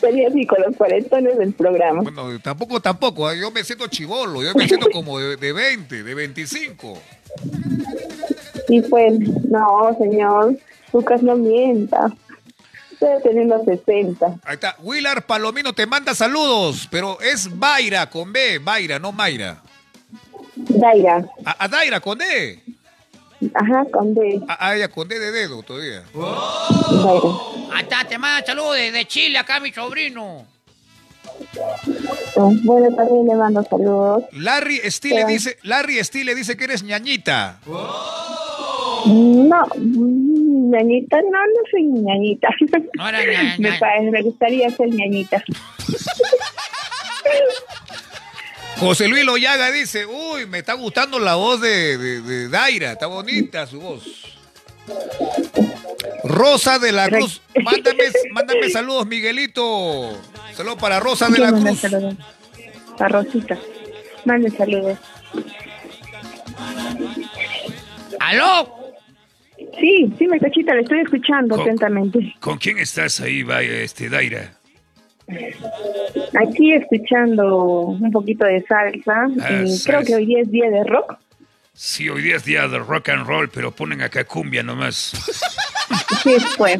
sería 0.00 0.28
así, 0.28 0.46
con 0.46 0.62
los 0.62 0.76
cuarentones 0.76 1.36
del 1.36 1.52
programa. 1.52 2.02
Bueno, 2.02 2.38
tampoco, 2.38 2.80
tampoco. 2.80 3.30
¿eh? 3.32 3.40
Yo 3.40 3.50
me 3.50 3.64
siento 3.64 3.88
chivolo, 3.88 4.40
yo 4.40 4.54
me 4.54 4.68
siento 4.68 4.88
como 4.92 5.18
de, 5.18 5.36
de 5.36 5.52
20, 5.52 6.04
de 6.04 6.14
25. 6.14 7.02
Y 8.70 8.80
pues, 8.82 9.18
no, 9.48 9.96
señor, 9.98 10.56
Lucas 10.92 11.22
no 11.22 11.34
mienta. 11.34 12.06
Debe 13.00 13.20
tener 13.20 13.46
los 13.46 13.64
60. 13.64 14.26
Ahí 14.44 14.54
está. 14.54 14.76
Willard 14.80 15.22
Palomino 15.22 15.72
te 15.72 15.86
manda 15.86 16.14
saludos, 16.14 16.86
pero 16.90 17.20
es 17.20 17.48
Vaira 17.58 18.08
con 18.08 18.32
B, 18.32 18.58
Vaira, 18.58 18.98
no 19.00 19.10
Mayra. 19.10 19.60
Daira, 20.54 21.24
A, 21.44 21.64
a 21.64 21.68
Daira 21.68 21.98
con 22.00 22.18
D. 22.18 22.62
ajá, 23.54 23.84
con 23.90 24.14
D. 24.14 24.40
A, 24.46 24.68
a 24.68 24.76
ella 24.76 24.88
con 24.88 25.08
D 25.08 25.18
de 25.18 25.32
dedo 25.32 25.62
todavía. 25.62 26.04
Daira. 26.14 27.28
Hasta 27.74 28.08
te 28.08 28.18
manda 28.18 28.46
saludos 28.46 28.76
desde 28.76 29.04
Chile, 29.06 29.38
acá 29.38 29.58
mi 29.58 29.72
sobrino. 29.72 30.46
Bueno, 32.36 32.94
también 32.94 33.26
le 33.26 33.34
mando 33.34 33.64
saludos. 33.64 34.24
Larry 34.32 34.80
Stile 34.90 35.24
dice, 35.24 35.56
Larry 35.62 36.02
Stile 36.04 36.34
dice 36.34 36.56
que 36.56 36.64
eres 36.64 36.82
ñañita. 36.82 37.58
No, 39.06 39.66
ñañita, 39.76 41.16
no, 41.22 41.30
no 41.30 41.60
soy 41.70 41.82
ñañita. 41.84 42.48
No 42.94 43.08
era 43.08 43.20
ña- 43.24 43.58
me, 43.58 44.10
me 44.10 44.22
gustaría 44.22 44.70
ser 44.70 44.88
ñañita. 44.88 45.42
José 48.78 49.08
Luis 49.08 49.24
Loyaga 49.24 49.70
dice, 49.70 50.06
uy, 50.06 50.46
me 50.46 50.58
está 50.58 50.72
gustando 50.74 51.18
la 51.18 51.34
voz 51.34 51.60
de, 51.60 51.98
de- 51.98 52.20
de 52.22 52.48
Daira, 52.48 52.92
está 52.92 53.06
bonita 53.06 53.66
su 53.66 53.80
voz. 53.80 54.02
Rosa 56.24 56.78
de 56.78 56.92
la 56.92 57.08
Cruz, 57.08 57.42
mándame, 57.62 58.04
mándame 58.32 58.70
saludos, 58.72 59.06
Miguelito. 59.06 60.18
Saludos 60.54 60.78
para 60.80 60.98
Rosa 61.00 61.28
de 61.28 61.38
la 61.38 61.50
¿Quién 61.50 61.62
manda 61.64 61.70
Cruz. 61.70 61.80
saludos? 61.80 62.14
A 62.98 63.08
Rosita. 63.08 63.58
Mande 64.24 64.50
saludos. 64.50 64.98
¿Aló? 68.18 68.79
Sí, 69.78 70.12
sí, 70.18 70.26
me 70.26 70.38
cachita, 70.40 70.74
le 70.74 70.82
estoy 70.82 71.00
escuchando 71.00 71.60
atentamente. 71.60 72.34
¿Con 72.40 72.58
quién 72.58 72.78
estás 72.78 73.20
ahí, 73.20 73.42
vaya, 73.42 73.72
este, 73.80 74.08
Daira? 74.08 74.52
Aquí 76.40 76.72
escuchando 76.72 77.84
un 77.86 78.10
poquito 78.10 78.44
de 78.46 78.62
salsa. 78.62 79.26
Ah, 79.40 79.62
y 79.64 79.78
creo 79.84 80.02
que 80.02 80.14
hoy 80.16 80.26
día 80.26 80.40
es 80.42 80.50
día 80.50 80.70
de 80.70 80.84
rock. 80.84 81.16
Sí, 81.72 82.08
hoy 82.08 82.22
día 82.22 82.36
es 82.36 82.44
día 82.44 82.66
de 82.68 82.78
rock 82.78 83.10
and 83.10 83.26
roll, 83.26 83.48
pero 83.48 83.70
ponen 83.70 84.02
acá 84.02 84.24
cumbia 84.24 84.62
nomás. 84.62 85.12
Sí, 86.22 86.36
fue. 86.56 86.78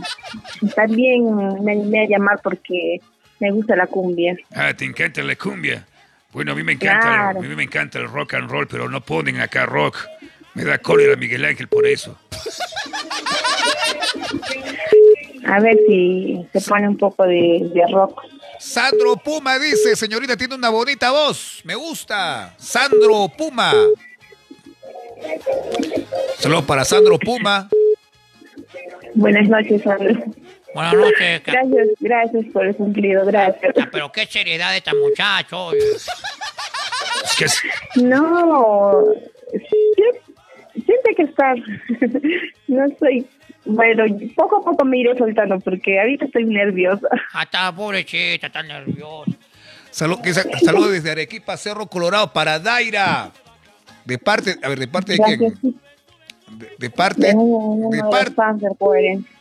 También 0.74 1.24
me 1.64 1.72
animé 1.72 2.04
a 2.04 2.08
llamar 2.08 2.40
porque 2.42 3.00
me 3.38 3.50
gusta 3.52 3.76
la 3.76 3.86
cumbia. 3.86 4.36
Ah, 4.54 4.74
¿te 4.74 4.84
encanta 4.84 5.22
la 5.22 5.36
cumbia? 5.36 5.86
Bueno, 6.32 6.52
a 6.52 6.54
mí 6.54 6.62
me 6.62 6.72
encanta, 6.72 7.00
Claro. 7.00 7.38
a 7.38 7.42
mí 7.42 7.54
me 7.54 7.62
encanta 7.62 7.98
el 7.98 8.08
rock 8.08 8.34
and 8.34 8.50
roll, 8.50 8.66
pero 8.68 8.88
no 8.88 9.00
ponen 9.00 9.40
acá 9.40 9.64
rock. 9.66 9.98
Me 10.54 10.64
da 10.64 10.78
cólera 10.78 11.16
Miguel 11.16 11.44
Ángel 11.44 11.68
por 11.68 11.86
eso. 11.86 12.18
A 15.46 15.60
ver 15.60 15.78
si 15.88 16.46
se 16.52 16.60
pone 16.68 16.88
un 16.88 16.96
poco 16.96 17.24
de, 17.24 17.70
de 17.72 17.82
rock. 17.92 18.20
Sandro 18.58 19.16
Puma 19.16 19.58
dice, 19.58 19.96
señorita, 19.96 20.36
tiene 20.36 20.54
una 20.54 20.68
bonita 20.68 21.10
voz. 21.10 21.60
Me 21.64 21.74
gusta. 21.74 22.54
Sandro 22.58 23.28
Puma. 23.36 23.72
Saludos 26.38 26.64
para 26.64 26.84
Sandro 26.84 27.18
Puma. 27.18 27.68
Buenas 29.14 29.48
noches, 29.48 29.82
Sandro. 29.82 30.14
Buenas 30.74 30.94
noches. 30.94 31.42
Gracias, 31.44 31.88
gracias 31.98 32.44
por 32.52 32.66
el 32.66 32.76
cumplido, 32.76 33.24
gracias. 33.26 33.74
Pero 33.90 34.12
qué 34.12 34.26
seriedad 34.26 34.70
de 34.72 34.78
esta 34.78 34.92
muchacho. 34.94 35.66
oye. 35.66 35.78
Es 37.24 37.36
que 37.36 37.44
es- 37.46 37.60
No, 37.96 39.04
siempre 40.82 41.14
que 41.16 41.22
estar. 41.24 41.56
No 42.68 42.86
soy. 42.98 43.26
Bueno, 43.64 44.04
poco 44.36 44.58
a 44.58 44.64
poco 44.64 44.84
me 44.84 44.98
iré 44.98 45.16
soltando 45.18 45.58
porque 45.60 45.98
ahorita 46.00 46.24
estoy 46.26 46.44
nerviosa. 46.44 47.08
Hasta 47.32 47.74
pobrecita, 47.74 48.46
está 48.46 48.62
nerviosa. 48.62 49.32
Salud- 49.90 50.20
Saludos 50.64 50.92
desde 50.92 51.10
Arequipa, 51.10 51.56
Cerro 51.56 51.86
Colorado 51.86 52.32
para 52.32 52.58
Daira. 52.58 53.32
De 54.04 54.18
parte, 54.18 54.56
a 54.62 54.68
ver, 54.68 54.78
¿de 54.78 54.88
parte 54.88 55.12
de 55.12 55.18
Gracias. 55.18 55.52
quién? 55.60 55.74
De, 56.58 56.68
de 56.78 56.90
parte, 56.90 57.20
De 57.22 57.28
de 57.28 57.34
de 57.96 58.02
parte. 58.10 58.34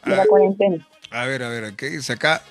de 0.06 0.16
la 0.16 0.24
Ah. 0.24 0.26
cuarentena. 0.28 0.88
A 1.12 1.26
ver, 1.26 1.44
a 1.44 1.50
ver, 1.50 1.74
¿qué 1.76 1.90
dice 1.92 2.14
acá? 2.14 2.42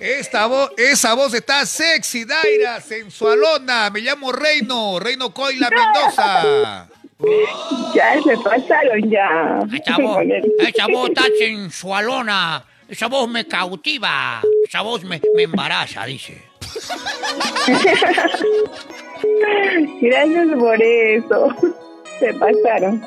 Esta 0.00 0.46
voz, 0.46 0.70
esa 0.76 1.14
voz 1.14 1.34
está 1.34 1.66
sexy, 1.66 2.24
Daira, 2.24 2.80
sensualona. 2.80 3.90
Me 3.90 4.00
llamo 4.00 4.30
Reino, 4.32 4.98
Reino 5.00 5.34
Coila 5.34 5.68
Mendoza. 5.70 6.88
Ya 7.94 8.22
se 8.22 8.36
pasaron, 8.38 9.10
ya. 9.10 9.60
Esa 9.72 9.96
voz, 9.98 10.22
esa 10.58 10.86
voz 10.86 11.08
está 11.08 11.24
sensualona. 11.38 12.64
Esa 12.88 13.08
voz 13.08 13.28
me 13.28 13.44
cautiva. 13.46 14.40
Esa 14.66 14.80
voz 14.82 15.02
me, 15.04 15.20
me 15.34 15.42
embaraza, 15.42 16.04
dice. 16.06 16.42
Gracias 20.00 20.48
por 20.58 20.82
eso. 20.82 21.54
Se 22.18 22.32
pasaron. 22.34 23.04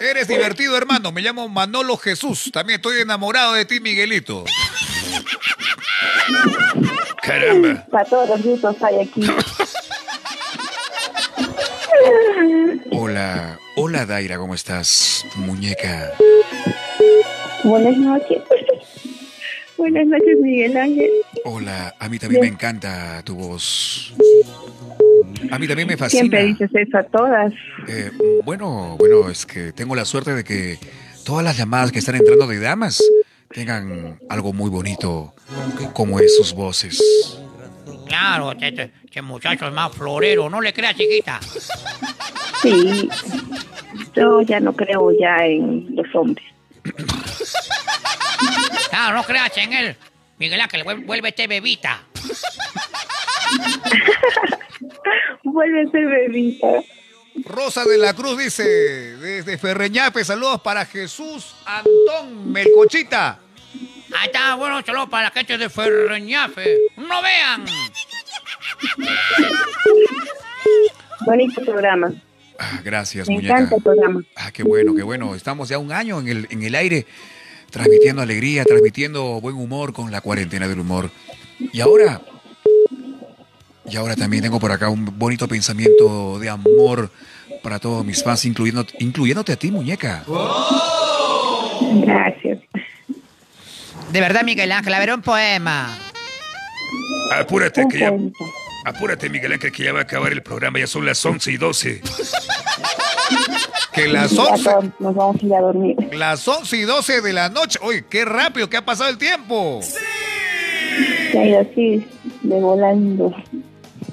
Eres 0.00 0.28
divertido, 0.28 0.76
hermano. 0.76 1.10
Me 1.10 1.22
llamo 1.22 1.48
Manolo 1.48 1.96
Jesús. 1.96 2.50
También 2.52 2.76
estoy 2.76 3.00
enamorado 3.00 3.54
de 3.54 3.64
ti, 3.64 3.80
Miguelito. 3.80 4.44
Caramba. 7.22 7.86
Para 7.90 8.04
todos 8.04 8.28
los 8.28 8.42
gustos 8.42 8.82
hay 8.82 9.00
aquí. 9.00 9.26
Hola, 12.92 13.58
hola 13.76 14.06
Daira, 14.06 14.38
¿cómo 14.38 14.54
estás? 14.54 15.24
Muñeca. 15.36 16.12
Buenas 17.64 17.96
noches. 17.96 18.42
Buenas 19.76 20.06
noches, 20.06 20.38
Miguel 20.40 20.76
Ángel. 20.76 21.10
Hola, 21.44 21.94
a 21.98 22.08
mí 22.08 22.18
también 22.18 22.42
me 22.42 22.48
encanta 22.48 23.22
tu 23.24 23.36
voz. 23.36 24.14
A 25.50 25.58
mí 25.58 25.68
también 25.68 25.86
me 25.86 25.96
fascina. 25.96 26.20
Siempre 26.20 26.44
dices 26.44 26.70
eso 26.74 26.98
a 26.98 27.04
todas. 27.04 27.52
Eh, 27.86 28.10
bueno, 28.44 28.96
bueno, 28.98 29.30
es 29.30 29.46
que 29.46 29.72
tengo 29.72 29.94
la 29.94 30.04
suerte 30.04 30.34
de 30.34 30.44
que 30.44 30.78
todas 31.24 31.44
las 31.44 31.56
llamadas 31.56 31.92
que 31.92 32.00
están 32.00 32.16
entrando 32.16 32.46
de 32.46 32.58
damas 32.58 33.02
tengan 33.50 34.18
algo 34.28 34.52
muy 34.52 34.70
bonito, 34.70 35.34
como 35.92 36.20
es 36.20 36.36
sus 36.36 36.52
voces. 36.52 37.00
Claro, 38.06 38.52
este, 38.52 38.68
este- 38.68 38.92
este 39.04 39.22
muchacho 39.22 39.66
es 39.66 39.72
más 39.72 39.92
florero. 39.92 40.48
No 40.50 40.60
le 40.60 40.72
creas, 40.72 40.94
chiquita. 40.96 41.40
Sí. 42.62 43.08
Yo 44.14 44.42
ya 44.42 44.60
no 44.60 44.72
creo 44.74 45.10
ya 45.18 45.36
en 45.46 45.94
los 45.94 46.06
hombres. 46.14 46.46
Claro, 48.90 49.16
no 49.16 49.24
creas 49.24 49.56
en 49.58 49.72
él. 49.72 49.96
Miguel 50.38 50.60
Ángel, 50.60 50.84
vuélvete 51.04 51.46
bebita. 51.46 52.02
Vuelve 55.44 55.82
a 55.82 55.90
ser 55.90 56.06
bebita. 56.06 56.66
Rosa 57.44 57.84
de 57.84 57.98
la 57.98 58.14
Cruz 58.14 58.38
dice, 58.38 58.64
desde 58.64 59.58
Ferreñape, 59.58 60.24
saludos 60.24 60.60
para 60.60 60.84
Jesús 60.86 61.54
Antón 61.64 62.50
Melcochita. 62.52 63.38
Ahí 64.16 64.26
está, 64.26 64.54
bueno, 64.54 64.80
saludos 64.84 65.08
para 65.08 65.24
la 65.24 65.30
gente 65.30 65.58
de 65.58 65.68
Ferreñafe. 65.68 66.78
¡No 66.96 67.22
vean! 67.22 67.64
Bonito 71.26 71.62
programa. 71.64 72.12
Ah, 72.58 72.80
gracias, 72.84 73.28
Me 73.28 73.34
muñeca. 73.34 73.54
encanta 73.54 73.76
el 73.76 73.82
programa. 73.82 74.22
Ah, 74.36 74.50
qué 74.52 74.62
bueno, 74.62 74.94
qué 74.94 75.02
bueno. 75.02 75.34
Estamos 75.34 75.68
ya 75.68 75.78
un 75.78 75.92
año 75.92 76.18
en 76.20 76.28
el, 76.28 76.46
en 76.50 76.62
el 76.62 76.74
aire, 76.74 77.06
transmitiendo 77.70 78.22
alegría, 78.22 78.64
transmitiendo 78.64 79.40
buen 79.40 79.56
humor 79.56 79.92
con 79.92 80.10
la 80.10 80.20
cuarentena 80.20 80.66
del 80.66 80.80
humor. 80.80 81.10
Y 81.72 81.80
ahora, 81.80 82.20
y 83.90 83.96
ahora 83.96 84.16
también 84.16 84.42
tengo 84.42 84.58
por 84.60 84.72
acá 84.72 84.88
un 84.88 85.18
bonito 85.18 85.48
pensamiento 85.48 86.38
de 86.38 86.48
amor 86.48 87.10
para 87.62 87.78
todos 87.78 88.04
mis 88.04 88.22
fans, 88.22 88.44
incluyendo, 88.44 88.86
incluyéndote 88.98 89.52
a 89.52 89.56
ti, 89.56 89.70
muñeca. 89.70 90.24
Gracias. 92.02 92.58
De 94.12 94.20
verdad, 94.20 94.42
Miguel 94.44 94.72
Ángel, 94.72 94.94
a 94.94 94.98
ver 94.98 95.12
un 95.12 95.22
poema. 95.22 95.98
Apúrate, 97.38 97.82
Un 97.82 97.88
que 97.90 97.98
ya. 97.98 98.12
Apúrate, 98.84 99.28
Miguel 99.28 99.52
Ángel, 99.52 99.70
que 99.72 99.84
ya 99.84 99.92
va 99.92 100.00
a 100.00 100.02
acabar 100.02 100.32
el 100.32 100.42
programa. 100.42 100.78
Ya 100.78 100.86
son 100.86 101.04
las 101.04 101.24
11 101.24 101.52
y 101.52 101.56
12. 101.58 102.02
Que 103.92 104.08
las 104.08 104.30
Ya 104.30 104.42
11, 104.44 104.64
todos 104.64 104.84
nos 105.00 105.14
vamos 105.14 105.36
a 105.42 105.46
ir 105.46 105.54
a 105.54 105.60
dormir. 105.60 105.96
las 106.12 106.46
11 106.46 106.76
y 106.76 106.82
12 106.82 107.20
de 107.20 107.32
la 107.32 107.48
noche. 107.50 107.78
Oye, 107.82 108.04
qué 108.08 108.24
rápido 108.24 108.70
que 108.70 108.76
ha 108.78 108.84
pasado 108.84 109.10
el 109.10 109.18
tiempo. 109.18 109.80
Se 109.82 111.38
ha 111.38 111.44
ido 111.46 111.60
así, 111.60 112.06
de 112.42 112.60
volando. 112.60 113.34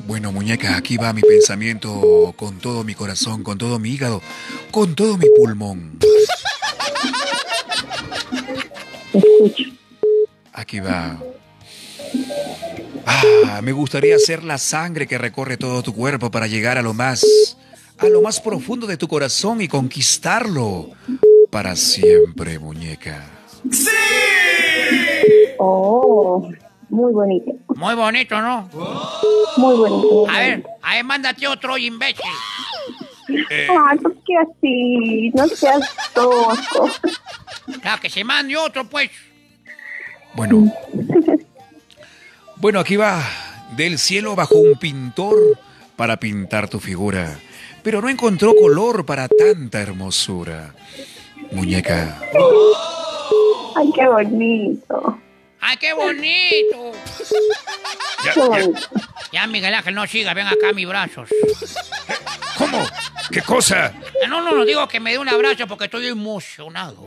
Bueno, 0.07 0.31
muñeca, 0.31 0.77
aquí 0.77 0.97
va 0.97 1.13
mi 1.13 1.21
pensamiento 1.21 2.33
con 2.35 2.59
todo 2.59 2.83
mi 2.83 2.93
corazón, 2.93 3.43
con 3.43 3.57
todo 3.57 3.79
mi 3.79 3.91
hígado, 3.91 4.21
con 4.71 4.95
todo 4.95 5.17
mi 5.17 5.27
pulmón. 5.35 5.97
Te 9.11 9.17
escucho. 9.17 9.63
Aquí 10.53 10.79
va. 10.79 11.19
Ah, 13.05 13.61
me 13.61 13.71
gustaría 13.71 14.17
ser 14.19 14.43
la 14.43 14.57
sangre 14.57 15.07
que 15.07 15.17
recorre 15.17 15.57
todo 15.57 15.81
tu 15.83 15.93
cuerpo 15.93 16.31
para 16.31 16.47
llegar 16.47 16.77
a 16.77 16.81
lo 16.81 16.93
más, 16.93 17.57
a 17.97 18.07
lo 18.07 18.21
más 18.21 18.39
profundo 18.39 18.87
de 18.87 18.97
tu 18.97 19.07
corazón 19.07 19.61
y 19.61 19.67
conquistarlo 19.67 20.91
para 21.49 21.75
siempre, 21.75 22.59
muñeca. 22.59 23.25
Oh, 25.57 26.49
muy 26.89 27.13
bonito. 27.13 27.51
Muy 27.75 27.95
bonito, 27.95 28.41
¿no? 28.41 28.69
Muy 29.57 29.75
bonito. 29.75 30.29
A 30.29 30.39
ver, 30.39 30.63
a 30.81 30.95
ver, 30.95 31.03
mándate 31.03 31.47
otro 31.47 31.77
imbécil. 31.77 32.25
Eh, 33.49 33.67
Ay, 33.87 33.97
¿por 33.97 34.15
qué 34.23 34.37
así? 34.37 35.31
No 35.33 35.47
seas 35.47 35.89
tosco. 36.13 36.89
Claro, 37.81 38.01
que 38.01 38.09
se 38.09 38.23
mande 38.23 38.55
otro, 38.55 38.85
pues. 38.85 39.09
Bueno. 40.35 40.71
Bueno, 42.57 42.79
aquí 42.79 42.95
va. 42.95 43.21
Del 43.75 43.97
cielo 43.97 44.35
bajó 44.35 44.55
un 44.55 44.75
pintor 44.75 45.37
para 45.95 46.17
pintar 46.17 46.69
tu 46.69 46.79
figura, 46.79 47.39
pero 47.83 48.01
no 48.01 48.09
encontró 48.09 48.53
color 48.55 49.05
para 49.05 49.27
tanta 49.27 49.81
hermosura. 49.81 50.73
Muñeca, 51.51 52.19
Ay, 53.75 53.91
qué 53.93 54.07
bonito. 54.07 55.19
¡Ay, 55.67 55.77
qué 55.77 55.93
bonito! 55.93 56.91
ya, 59.31 59.47
Miguel 59.47 59.73
Ángel, 59.73 59.95
no 59.95 60.05
siga, 60.05 60.35
ven 60.35 60.45
acá 60.45 60.69
a 60.69 60.73
mis 60.73 60.87
brazos. 60.87 61.27
¿Cómo? 62.55 62.85
¿Qué 63.31 63.41
cosa? 63.41 63.87
Eh, 63.87 64.27
No, 64.27 64.41
no, 64.41 64.51
no 64.55 64.63
digo 64.63 64.87
que 64.87 64.99
me 64.99 65.11
dé 65.11 65.17
un 65.17 65.27
abrazo 65.27 65.65
porque 65.65 65.85
estoy 65.85 66.05
emocionado. 66.07 67.03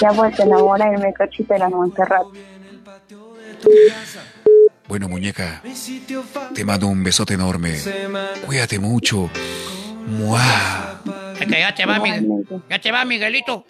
Ya 0.00 0.10
vuelto 0.12 0.42
a 0.42 0.46
enamorarme, 0.46 1.12
cochita 1.12 1.54
de 1.54 1.60
la 1.60 1.68
Montserrat. 1.68 2.22
Bueno, 4.88 5.08
muñeca, 5.08 5.62
te 6.54 6.64
mando 6.64 6.86
un 6.86 7.04
besote 7.04 7.34
enorme. 7.34 7.78
Cuídate 8.46 8.78
mucho. 8.78 9.28
¡Mua! 10.06 11.02
Es 11.38 11.46
que 11.46 11.60
ya 11.60 11.74
te 11.74 11.84
va, 11.84 11.98
Miguel. 11.98 12.26
Ya 12.70 12.80
te 12.80 12.90
va, 12.90 13.04
Miguelito. 13.04 13.66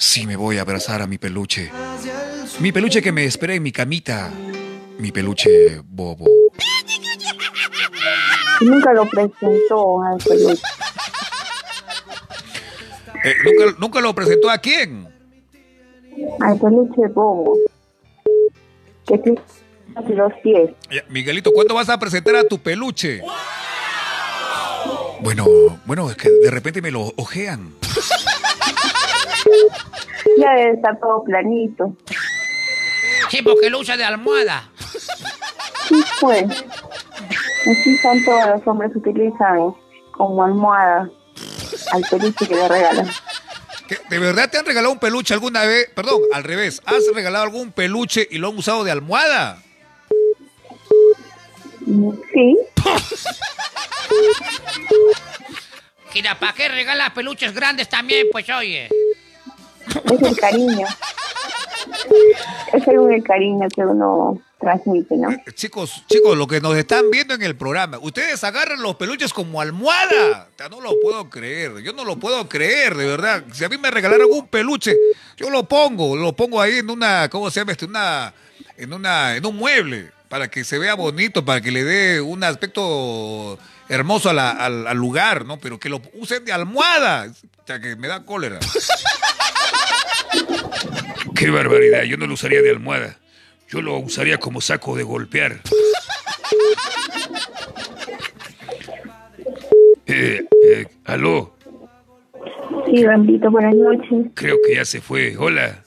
Sí, 0.00 0.28
me 0.28 0.36
voy 0.36 0.58
a 0.58 0.60
abrazar 0.60 1.02
a 1.02 1.08
mi 1.08 1.18
peluche. 1.18 1.72
Mi 2.60 2.70
peluche 2.70 3.02
que 3.02 3.10
me 3.10 3.24
espera 3.24 3.54
en 3.54 3.64
mi 3.64 3.72
camita. 3.72 4.30
Mi 4.96 5.10
peluche 5.10 5.82
bobo. 5.84 6.24
Nunca 8.60 8.92
lo 8.92 9.08
presentó 9.08 10.00
al 10.02 10.18
peluche. 10.18 10.62
Eh, 13.24 13.34
¿nunca, 13.44 13.76
nunca 13.80 14.00
lo 14.00 14.14
presentó 14.14 14.48
a 14.48 14.58
quién? 14.58 15.08
Al 16.40 16.56
peluche 16.60 17.08
bobo. 17.12 17.58
Que 19.04 19.18
tiene 19.18 19.40
casi 19.94 20.12
los 20.12 20.32
pies. 20.44 20.70
Miguelito, 21.08 21.50
¿cuándo 21.50 21.74
vas 21.74 21.88
a 21.88 21.98
presentar 21.98 22.36
a 22.36 22.44
tu 22.44 22.60
peluche? 22.60 23.20
Bueno, 25.22 25.44
bueno, 25.86 26.08
es 26.08 26.16
que 26.16 26.30
de 26.30 26.50
repente 26.52 26.80
me 26.80 26.92
lo 26.92 27.12
ojean. 27.16 27.74
Ya 30.38 30.52
debe 30.54 30.74
estar 30.74 30.98
todo 31.00 31.24
planito. 31.24 31.96
Sí, 33.30 33.42
porque 33.42 33.70
lo 33.70 33.80
usa 33.80 33.96
de 33.96 34.04
almohada. 34.04 34.70
Sí, 35.88 36.02
pues. 36.20 36.44
Así 36.46 37.98
son 37.98 38.24
todos 38.24 38.46
los 38.46 38.66
hombres 38.66 38.94
utilizan 38.94 39.74
como 40.12 40.42
almohada 40.42 41.10
al 41.92 42.02
peluche 42.10 42.46
que 42.46 42.54
le 42.54 42.68
regalan. 42.68 43.08
¿Qué, 43.86 43.98
¿De 44.08 44.18
verdad 44.18 44.50
te 44.50 44.58
han 44.58 44.66
regalado 44.66 44.92
un 44.92 44.98
peluche 44.98 45.34
alguna 45.34 45.64
vez? 45.64 45.90
Perdón, 45.94 46.20
al 46.32 46.44
revés. 46.44 46.80
¿Has 46.84 47.04
regalado 47.14 47.44
algún 47.44 47.72
peluche 47.72 48.26
y 48.30 48.38
lo 48.38 48.48
han 48.48 48.58
usado 48.58 48.84
de 48.84 48.90
almohada? 48.90 49.62
Sí, 52.32 52.56
Mira, 56.18 56.36
¿para 56.36 56.52
qué 56.52 56.68
regala 56.68 57.14
peluches 57.14 57.54
grandes 57.54 57.88
también? 57.88 58.26
Pues 58.32 58.48
oye. 58.50 58.88
Es 60.12 60.22
el 60.22 60.36
cariño. 60.36 60.86
Es 62.72 62.84
según 62.84 63.12
el 63.12 63.22
cariño 63.22 63.66
que 63.74 63.82
uno 63.82 64.40
transmite, 64.60 65.16
¿no? 65.16 65.30
Eh, 65.30 65.44
Chicos, 65.54 66.02
chicos, 66.08 66.36
lo 66.36 66.46
que 66.46 66.60
nos 66.60 66.76
están 66.76 67.10
viendo 67.10 67.34
en 67.34 67.42
el 67.42 67.56
programa, 67.56 67.98
ustedes 68.00 68.42
agarran 68.44 68.82
los 68.82 68.96
peluches 68.96 69.32
como 69.32 69.60
almohada. 69.60 70.48
Ya 70.58 70.68
no 70.68 70.80
lo 70.80 70.92
puedo 71.00 71.30
creer, 71.30 71.78
yo 71.82 71.92
no 71.92 72.04
lo 72.04 72.16
puedo 72.18 72.48
creer, 72.48 72.96
de 72.96 73.06
verdad. 73.06 73.44
Si 73.52 73.64
a 73.64 73.68
mí 73.68 73.78
me 73.78 73.90
regalaron 73.90 74.28
un 74.30 74.48
peluche, 74.48 74.96
yo 75.36 75.48
lo 75.50 75.64
pongo, 75.68 76.16
lo 76.16 76.34
pongo 76.34 76.60
ahí 76.60 76.78
en 76.78 76.90
una, 76.90 77.28
¿cómo 77.30 77.50
se 77.50 77.60
llama? 77.60 77.72
Este, 77.72 77.84
una, 77.86 78.34
en 78.76 78.92
una, 78.92 79.36
en 79.36 79.46
un 79.46 79.56
mueble, 79.56 80.10
para 80.28 80.48
que 80.50 80.64
se 80.64 80.78
vea 80.78 80.94
bonito, 80.94 81.44
para 81.44 81.60
que 81.60 81.70
le 81.70 81.84
dé 81.84 82.20
un 82.20 82.42
aspecto 82.44 83.58
hermoso 83.88 84.28
a 84.28 84.34
la- 84.34 84.50
al, 84.50 84.86
al 84.86 84.96
lugar, 84.96 85.46
¿no? 85.46 85.58
Pero 85.58 85.78
que 85.78 85.88
lo 85.88 86.02
usen 86.14 86.44
de 86.44 86.52
almohada, 86.52 87.28
o 87.62 87.66
sea, 87.66 87.80
que 87.80 87.96
me 87.96 88.08
da 88.08 88.24
cólera. 88.26 88.58
¡Qué 91.38 91.50
barbaridad! 91.50 92.02
Yo 92.02 92.16
no 92.16 92.26
lo 92.26 92.34
usaría 92.34 92.60
de 92.62 92.70
almohada. 92.70 93.16
Yo 93.68 93.80
lo 93.80 93.96
usaría 93.98 94.38
como 94.38 94.60
saco 94.60 94.96
de 94.96 95.04
golpear. 95.04 95.60
Eh, 100.06 100.44
eh, 100.64 100.86
aló, 101.04 101.54
Sí, 102.86 103.04
Rambito, 103.04 103.50
buenas 103.50 103.74
noches. 103.74 104.26
creo 104.34 104.56
que 104.66 104.76
ya 104.76 104.84
se 104.84 105.00
fue. 105.02 105.36
Hola. 105.36 105.84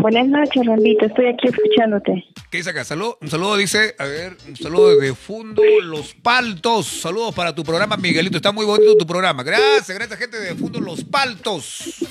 Buenas 0.00 0.26
noches, 0.26 0.66
Rambito, 0.66 1.06
estoy 1.06 1.26
aquí 1.28 1.48
escuchándote. 1.48 2.24
¿Qué 2.50 2.58
dice 2.58 2.70
acá? 2.70 2.84
Saludo, 2.84 3.16
un 3.22 3.30
saludo 3.30 3.56
dice, 3.56 3.94
a 3.98 4.04
ver, 4.04 4.36
un 4.48 4.56
saludo 4.56 4.96
de 4.98 5.14
Fundo 5.14 5.62
Los 5.82 6.14
Paltos. 6.14 6.86
Saludos 6.86 7.34
para 7.34 7.54
tu 7.54 7.62
programa, 7.62 7.96
Miguelito. 7.96 8.36
Está 8.36 8.52
muy 8.52 8.66
bonito 8.66 8.96
tu 8.96 9.06
programa. 9.06 9.42
Gracias, 9.42 9.96
gracias, 9.96 10.18
gente 10.18 10.38
de 10.38 10.54
Fundo 10.54 10.80
Los 10.80 11.04
Paltos. 11.04 12.04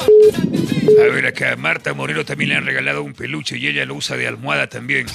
A 0.00 1.12
ver, 1.12 1.26
acá 1.26 1.52
a 1.52 1.56
Marta 1.56 1.92
Moreno 1.94 2.24
también 2.24 2.50
le 2.50 2.56
han 2.56 2.66
regalado 2.66 3.02
un 3.02 3.14
peluche 3.14 3.56
y 3.56 3.66
ella 3.68 3.84
lo 3.84 3.94
usa 3.94 4.16
de 4.16 4.26
almohada 4.28 4.68
también. 4.68 5.06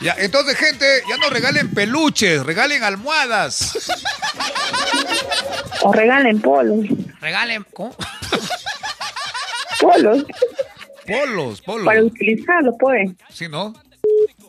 Ya, 0.00 0.14
entonces, 0.18 0.56
gente, 0.56 0.84
ya 1.08 1.16
no 1.18 1.30
regalen 1.30 1.70
peluches, 1.72 2.44
regalen 2.44 2.82
almohadas. 2.82 3.88
O 5.82 5.92
regalen 5.92 6.40
polos. 6.40 6.86
Regalen. 7.20 7.64
¿Cómo? 7.72 7.94
Polos. 9.80 10.24
Polos, 11.06 11.60
polos. 11.62 11.86
Para 11.86 12.02
utilizarlo, 12.02 12.76
pues. 12.78 13.10
Sí, 13.30 13.48
¿no? 13.48 13.74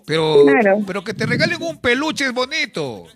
Pero, 0.06 0.46
Claro. 0.46 0.80
pero 0.86 1.04
que 1.04 1.14
te 1.14 1.26
regalen 1.26 1.62
un 1.62 1.78
peluche 1.80 2.26
es 2.26 2.34
bonito. 2.34 3.08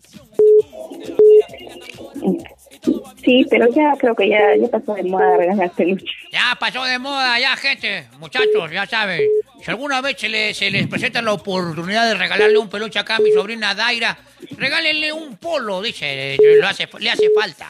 Sí, 3.24 3.46
pero 3.50 3.68
ya 3.74 3.94
creo 4.00 4.16
que 4.16 4.30
ya, 4.30 4.56
ya 4.60 4.68
pasó 4.70 4.94
de 4.94 5.04
moda 5.04 5.38
regalar 5.38 5.72
peluche. 5.72 6.06
Ya 6.32 6.56
pasó 6.60 6.84
de 6.86 6.98
moda, 7.00 7.40
ya, 7.40 7.56
gente. 7.58 8.06
Muchachos, 8.20 8.72
ya 8.72 8.86
saben. 8.86 9.22
Si 9.64 9.70
alguna 9.72 10.02
vez 10.02 10.18
se, 10.20 10.30
le- 10.30 10.54
se 10.54 10.70
les 10.72 10.88
presenta 10.88 11.22
la 11.22 11.34
oportunidad 11.34 12.08
de 12.08 12.14
regalarle 12.16 12.58
un 12.58 12.70
peluche 12.70 13.00
acá 13.00 13.16
a 13.16 13.20
mi 13.20 13.32
sobrina 13.32 13.74
Daira, 13.76 14.18
regálenle 14.58 15.12
un 15.12 15.38
polo, 15.38 15.82
dice. 15.82 16.38
lo 16.60 16.68
hace- 16.68 16.88
le 17.00 17.10
hace 17.10 17.30
falta. 17.36 17.70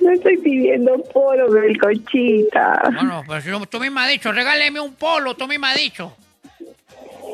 No 0.00 0.12
estoy 0.12 0.36
pidiendo 0.38 1.02
polo, 1.12 1.50
del 1.52 1.78
cochita. 1.78 2.82
No, 2.92 3.02
no, 3.02 3.24
pero 3.26 3.40
si 3.40 3.66
tú 3.68 3.80
misma 3.80 4.04
has 4.04 4.10
dicho, 4.10 4.30
regáleme 4.32 4.78
un 4.80 4.94
polo, 4.94 5.34
tú 5.36 5.46
misma 5.48 5.70
has 5.72 5.78
dicho. 5.78 6.14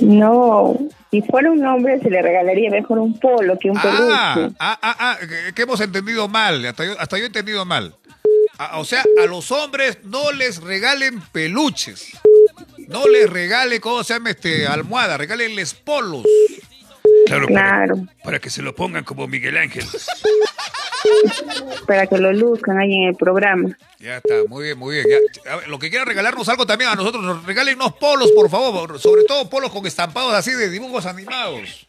No, 0.03 0.77
si 1.11 1.23
fuera 1.23 1.51
un 1.51 1.65
hombre 1.67 2.01
se 2.01 2.11
le 2.11 2.21
regalaría 2.23 2.71
mejor 2.71 2.99
un 2.99 3.19
polo 3.19 3.59
que 3.59 3.71
un 3.71 3.79
Ah, 3.79 4.33
peluche. 4.35 4.55
ah, 4.59 4.79
ah, 4.83 4.97
ah, 4.99 5.19
que, 5.55 5.63
hemos 5.63 5.81
entendido 5.81 6.29
mal. 6.29 6.65
Hasta 6.67 6.85
yo, 6.85 6.93
hasta 6.99 7.19
yo 7.19 7.25
he 7.25 7.27
entendido 7.27 7.65
mal. 7.65 7.95
Ah, 8.59 8.79
o 8.79 8.85
sea, 8.85 9.03
a 9.23 9.27
los 9.27 9.51
hombres 9.53 9.99
no 10.05 10.33
les 10.33 10.63
regalen 10.63 11.21
peluches. 11.33 12.13
No 12.89 13.07
les 13.09 13.29
regale, 13.31 13.81
¿cómo 13.81 14.05
se 14.05 14.15
llama? 14.15 14.31
Este, 14.31 14.67
almohada. 14.67 15.17
Regálenles 15.17 15.75
polos. 15.75 16.25
Claro, 17.27 17.47
Claro, 17.47 17.95
Para, 17.97 18.23
para 18.25 18.39
que 18.41 18.51
se 18.51 18.61
lo 18.63 18.75
pongan 18.75 19.05
como 19.05 19.27
Miguel 19.27 19.57
Ángel. 19.57 19.85
Para 21.87 22.07
que 22.07 22.19
lo 22.19 22.33
luzcan 22.33 22.79
ahí 22.79 22.93
en 22.95 23.09
el 23.09 23.15
programa. 23.17 23.77
Ya 23.99 24.17
está, 24.19 24.35
muy 24.49 24.65
bien, 24.65 24.79
muy 24.79 24.95
bien. 24.97 25.07
Ya, 25.45 25.53
a 25.53 25.57
ver, 25.57 25.69
lo 25.69 25.79
que 25.79 25.89
quieran 25.91 26.07
regalarnos 26.09 26.49
algo 26.49 26.67
también 26.67 26.91
a 26.91 26.95
nosotros, 26.95 27.23
nos 27.23 27.45
regálennos 27.45 27.93
polos, 27.95 28.31
por 28.33 28.49
favor. 28.51 28.99
Sobre 28.99 29.25
todo 29.25 29.49
polos 29.49 29.71
con 29.71 29.87
estampados 29.87 30.35
así 30.35 30.53
de 30.53 30.69
dibujos 30.71 31.07
animados. 31.07 31.87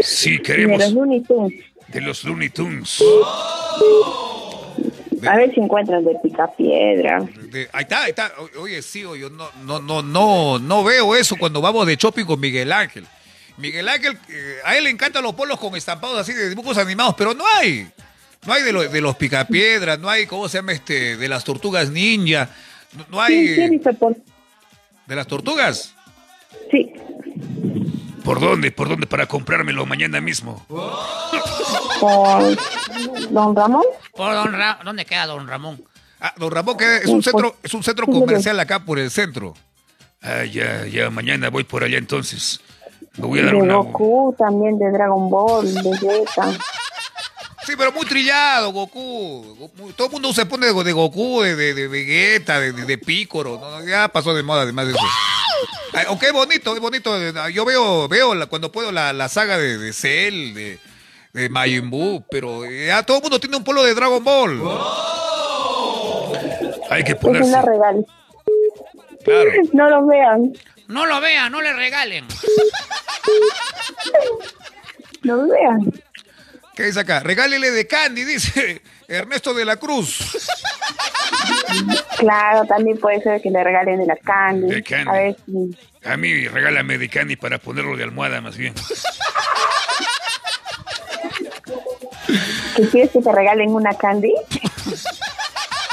Sí, 0.00 0.34
Y 0.34 0.36
de 0.38 0.42
queremos 0.42 0.78
los 0.80 0.92
Looney 0.92 1.20
Tunes. 1.22 1.64
de 1.88 2.00
los 2.00 2.24
Looney 2.24 2.50
Tunes. 2.50 3.02
A 5.26 5.36
ver 5.36 5.52
si 5.52 5.60
encuentran 5.60 6.04
de 6.04 6.14
picapiedra. 6.22 7.26
De- 7.50 7.68
ahí 7.72 7.82
está, 7.82 8.02
ahí 8.04 8.10
está. 8.10 8.32
Oye, 8.60 8.80
sí, 8.82 9.00
yo 9.00 9.30
no, 9.30 9.48
no, 9.64 9.80
no, 9.80 10.00
no, 10.02 10.58
no 10.60 10.84
veo 10.84 11.16
eso 11.16 11.34
cuando 11.36 11.60
vamos 11.60 11.86
de 11.86 11.96
shopping 11.96 12.24
con 12.24 12.38
Miguel 12.38 12.70
Ángel. 12.72 13.04
Miguel 13.58 13.88
Ángel, 13.88 14.16
eh, 14.28 14.58
a 14.64 14.76
él 14.76 14.84
le 14.84 14.90
encantan 14.90 15.22
los 15.22 15.34
polos 15.34 15.58
con 15.58 15.74
estampados 15.76 16.18
así 16.18 16.32
de 16.32 16.48
dibujos 16.48 16.78
animados, 16.78 17.14
pero 17.18 17.34
no 17.34 17.44
hay. 17.60 17.90
No 18.46 18.52
hay 18.52 18.62
de, 18.62 18.72
lo- 18.72 18.88
de 18.88 19.00
los 19.00 19.16
picapiedras, 19.16 19.98
no 19.98 20.08
hay, 20.08 20.26
¿cómo 20.26 20.48
se 20.48 20.58
llama 20.58 20.72
este? 20.72 21.16
De 21.16 21.28
las 21.28 21.42
tortugas 21.44 21.90
ninja. 21.90 22.48
No, 22.96 23.04
no 23.10 23.20
hay 23.20 23.54
Sí, 23.56 23.60
eh, 23.60 23.80
por... 23.98 24.16
de 25.06 25.16
las 25.16 25.26
tortugas. 25.26 25.92
Sí, 26.70 26.92
¿Por 28.24 28.40
dónde? 28.40 28.70
¿Por 28.70 28.88
dónde? 28.88 29.06
Para 29.06 29.26
comprármelo 29.26 29.86
mañana 29.86 30.20
mismo. 30.20 30.64
por 30.68 32.56
Don 33.30 33.56
Ramón. 33.56 33.84
Por 34.14 34.32
don 34.34 34.52
Ra- 34.52 34.78
¿Dónde 34.84 35.04
queda 35.04 35.26
don 35.26 35.46
Ramón? 35.48 35.82
Ah, 36.20 36.34
don 36.36 36.50
Ramón, 36.50 36.76
que 36.76 36.98
es 36.98 37.06
un 37.06 37.22
centro, 37.22 37.56
es 37.62 37.72
un 37.74 37.82
centro 37.82 38.06
comercial 38.06 38.58
acá 38.60 38.84
por 38.84 38.98
el 38.98 39.10
centro. 39.10 39.54
Ah, 40.20 40.44
ya, 40.44 40.84
ya, 40.86 41.10
mañana 41.10 41.48
voy 41.48 41.64
por 41.64 41.84
allá 41.84 41.96
entonces. 41.98 42.60
Voy 43.18 43.40
a 43.40 43.44
dar 43.44 43.52
De 43.54 43.60
una. 43.60 43.74
Goku, 43.76 44.34
también 44.38 44.78
de 44.78 44.90
Dragon 44.90 45.28
Ball, 45.30 45.72
de 45.74 45.82
Vegeta. 45.90 46.50
Sí, 47.66 47.72
pero 47.76 47.92
muy 47.92 48.06
trillado, 48.06 48.72
Goku. 48.72 49.56
Go- 49.58 49.92
Todo 49.94 50.06
el 50.06 50.12
mundo 50.14 50.32
se 50.32 50.46
pone 50.46 50.66
de, 50.72 50.92
Goku, 50.92 51.42
de, 51.42 51.54
de, 51.56 51.74
de 51.74 51.88
Vegeta, 51.88 52.58
de, 52.60 52.72
de. 52.72 52.96
¿no? 53.58 53.84
Ya 53.84 54.08
pasó 54.08 54.32
de 54.34 54.42
moda, 54.42 54.62
además 54.62 54.86
de 54.86 54.92
eso. 54.92 55.00
Ay, 55.92 56.04
ok, 56.08 56.22
es 56.22 56.32
bonito, 56.32 56.74
es 56.74 56.80
bonito. 56.80 57.48
Yo 57.50 57.64
veo, 57.64 58.08
veo 58.08 58.34
la- 58.34 58.46
cuando 58.46 58.72
puedo 58.72 58.90
la, 58.92 59.12
la 59.12 59.28
saga 59.28 59.58
de, 59.58 59.76
de 59.78 59.92
Cell, 59.92 60.54
de, 60.54 60.78
de 61.34 61.48
Majin 61.50 61.90
Buu, 61.90 62.24
pero 62.30 62.64
ya 62.64 63.02
todo 63.02 63.18
el 63.18 63.22
mundo 63.24 63.40
tiene 63.40 63.56
un 63.56 63.64
polo 63.64 63.82
de 63.84 63.94
Dragon 63.94 64.22
Ball. 64.24 64.60
Hay 66.90 67.04
que 67.04 67.12
Es 67.12 67.22
una 67.22 67.40
ponerse. 67.40 67.62
regal. 67.62 68.06
Claro. 69.24 69.50
No 69.74 69.90
lo 69.90 70.06
vean, 70.06 70.52
No 70.86 71.04
lo 71.04 71.20
vean, 71.20 71.52
no 71.52 71.60
le 71.60 71.72
regalen. 71.74 72.24
No 75.22 75.36
lo 75.36 75.48
vean. 75.48 75.92
¿Qué 76.74 76.84
dice 76.84 77.00
acá? 77.00 77.20
Regálele 77.20 77.70
de 77.72 77.86
Candy, 77.86 78.24
dice 78.24 78.82
Ernesto 79.08 79.52
de 79.54 79.64
la 79.64 79.76
Cruz. 79.76 80.48
Claro, 82.18 82.64
también 82.66 82.98
puede 82.98 83.20
ser 83.22 83.40
que 83.42 83.50
le 83.50 83.62
regalen 83.64 83.98
de 83.98 84.06
la 84.06 84.16
candy. 84.16 84.68
De 84.74 84.82
candy. 84.82 85.08
A 85.08 85.12
ver 85.12 85.36
si... 85.44 85.76
A 86.08 86.16
mí 86.16 86.46
regálame 86.48 86.98
de 86.98 87.08
candy 87.08 87.36
para 87.36 87.58
ponerlo 87.58 87.96
de 87.96 88.04
almohada 88.04 88.40
más 88.40 88.56
bien. 88.56 88.74
¿Que 92.76 92.88
quieres 92.88 93.10
que 93.10 93.20
te 93.20 93.32
regalen 93.32 93.70
una 93.70 93.94
candy? 93.94 94.32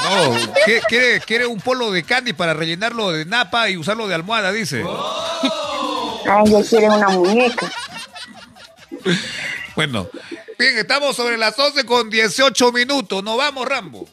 No, 0.04 0.36
¿qué- 0.64 0.80
quiere, 0.88 1.20
quiere 1.20 1.46
un 1.46 1.60
polo 1.60 1.90
de 1.90 2.04
Candy 2.04 2.32
para 2.32 2.54
rellenarlo 2.54 3.10
de 3.10 3.24
napa 3.24 3.68
y 3.68 3.76
usarlo 3.76 4.06
de 4.06 4.14
almohada, 4.14 4.52
dice. 4.52 4.84
Ay, 6.28 6.50
ya 6.50 6.62
quieren 6.68 6.92
una 6.92 7.08
muñeca. 7.10 7.70
Bueno, 9.74 10.08
bien, 10.58 10.78
estamos 10.78 11.16
sobre 11.16 11.36
las 11.36 11.58
11 11.58 11.84
con 11.84 12.08
18 12.10 12.72
minutos. 12.72 13.22
Nos 13.22 13.36
vamos, 13.36 13.66
Rambo. 13.68 14.08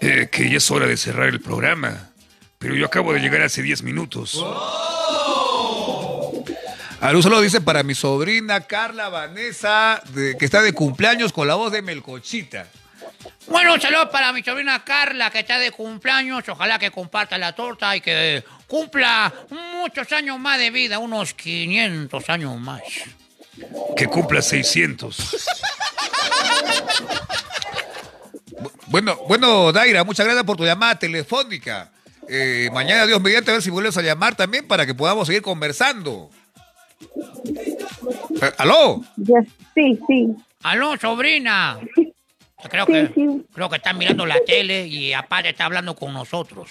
Eh, 0.00 0.28
que 0.30 0.48
ya 0.50 0.58
es 0.58 0.70
hora 0.70 0.86
de 0.86 0.96
cerrar 0.96 1.28
el 1.28 1.40
programa. 1.40 2.10
Pero 2.58 2.74
yo 2.74 2.86
acabo 2.86 3.12
de 3.12 3.20
llegar 3.20 3.42
hace 3.42 3.62
10 3.62 3.82
minutos. 3.82 4.42
Alú 7.00 7.22
solo 7.22 7.40
dice 7.40 7.60
para 7.60 7.82
mi 7.82 7.94
sobrina 7.94 8.62
Carla 8.62 9.08
Vanessa, 9.10 10.02
de- 10.14 10.36
que 10.38 10.44
está 10.46 10.62
de 10.62 10.72
cumpleaños 10.72 11.32
con 11.32 11.46
la 11.46 11.54
voz 11.54 11.70
de 11.70 11.82
Melcochita. 11.82 12.66
Bueno, 13.48 13.74
un 13.74 13.80
saludo 13.80 14.10
para 14.10 14.32
mi 14.32 14.42
sobrina 14.42 14.84
Carla, 14.84 15.30
que 15.30 15.40
está 15.40 15.58
de 15.58 15.70
cumpleaños. 15.70 16.48
Ojalá 16.48 16.78
que 16.78 16.90
comparta 16.90 17.38
la 17.38 17.54
torta 17.54 17.96
y 17.96 18.00
que 18.00 18.44
cumpla 18.66 19.32
muchos 19.50 20.10
años 20.12 20.38
más 20.38 20.58
de 20.58 20.70
vida, 20.70 20.98
unos 20.98 21.34
500 21.34 22.30
años 22.30 22.58
más. 22.60 22.82
Que 23.96 24.06
cumpla 24.06 24.42
600. 24.42 25.36
Bueno, 28.88 29.16
bueno, 29.28 29.72
Daira, 29.72 30.04
muchas 30.04 30.26
gracias 30.26 30.44
por 30.44 30.56
tu 30.56 30.64
llamada 30.64 30.98
telefónica. 30.98 31.90
Eh, 32.28 32.70
mañana, 32.72 33.06
Dios 33.06 33.20
mediante, 33.20 33.50
a 33.50 33.54
ver 33.54 33.62
si 33.62 33.70
vuelves 33.70 33.96
a 33.96 34.02
llamar 34.02 34.34
también 34.36 34.66
para 34.66 34.86
que 34.86 34.94
podamos 34.94 35.26
seguir 35.26 35.42
conversando. 35.42 36.30
Eh, 38.42 38.52
¿Aló? 38.58 39.02
Sí, 39.74 39.98
sí. 40.06 40.28
Aló, 40.62 40.96
sobrina. 40.96 41.78
Creo 42.68 42.86
Sí, 42.86 42.92
que, 42.92 43.06
sí. 43.14 43.46
creo 43.54 43.68
que 43.68 43.76
están 43.76 43.98
mirando 43.98 44.26
la 44.26 44.40
tele 44.40 44.86
y 44.86 45.12
aparte 45.12 45.50
está 45.50 45.64
hablando 45.66 45.94
con 45.94 46.12
nosotros. 46.12 46.70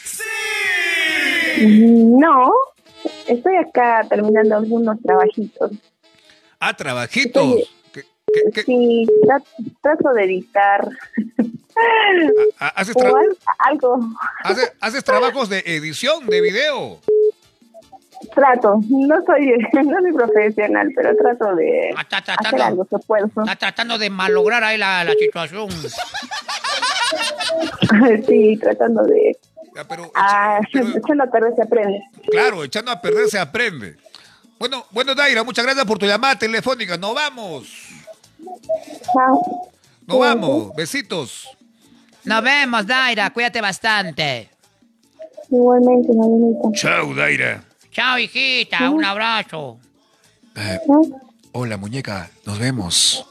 No, 1.62 2.52
estoy 3.28 3.56
acá 3.58 4.06
terminando 4.10 4.56
algunos 4.58 5.02
trabajitos. 5.02 5.72
Ah, 6.60 6.76
trabajitos. 6.76 7.44
Oye. 7.44 7.68
Sí, 8.66 9.06
tra- 9.24 9.44
trato 9.82 10.10
de 10.14 10.24
editar. 10.26 10.90
Ah, 12.60 12.74
¿Haces, 12.76 12.96
tra- 12.96 13.08
al- 13.08 13.38
algo. 13.60 14.00
haces- 14.44 14.74
haces 14.82 15.04
trabajos 15.04 15.48
de 15.50 15.60
edición 15.66 16.26
de 16.28 16.42
video? 16.42 17.00
Trato. 18.34 18.80
No 18.90 19.24
soy, 19.26 19.48
no 19.74 20.00
soy 20.00 20.14
profesional, 20.14 20.90
pero 20.96 21.16
trato 21.16 21.56
de 21.56 21.90
hacer 21.96 22.24
tratando- 22.24 22.64
algo 22.64 22.86
que 22.86 22.98
puedo. 23.06 23.26
Está 23.28 23.56
tratando 23.56 23.98
de 23.98 24.10
malograr 24.10 24.64
ahí 24.64 24.78
la, 24.78 25.04
la 25.04 25.14
situación. 25.14 25.70
sí, 28.28 28.58
tratando 28.62 29.04
de... 29.04 29.38
Ah, 30.16 30.60
echando 30.74 31.24
a 31.24 31.28
perder 31.28 31.54
se 31.56 31.62
aprende. 31.64 32.00
Claro, 32.32 32.64
echando 32.64 32.92
a 32.92 33.02
perder 33.02 33.30
se 33.30 33.40
aprende. 33.40 33.98
Bueno, 34.58 34.86
bueno, 34.92 35.14
Daira, 35.14 35.44
muchas 35.44 35.66
gracias 35.66 35.86
por 35.86 36.00
tu 36.00 36.06
llamada 36.06 36.40
telefónica. 36.40 36.98
Nos 36.98 37.14
vamos. 37.14 37.90
Chao. 39.14 39.70
Nos 40.08 40.20
vamos. 40.20 40.74
Besitos. 40.76 41.50
Nos 42.24 42.42
vemos, 42.42 42.88
Daira. 42.88 43.30
Cuídate 43.32 43.60
bastante. 43.60 44.50
Igualmente, 45.52 46.08
Marinita. 46.14 46.70
Chao, 46.74 47.14
Daira. 47.14 47.62
Chao, 47.96 48.20
hijita. 48.20 48.90
Un 48.90 49.06
abrazo. 49.06 49.80
Hola, 51.54 51.78
muñeca. 51.78 52.30
Nos 52.44 52.60
vemos. 52.60 53.26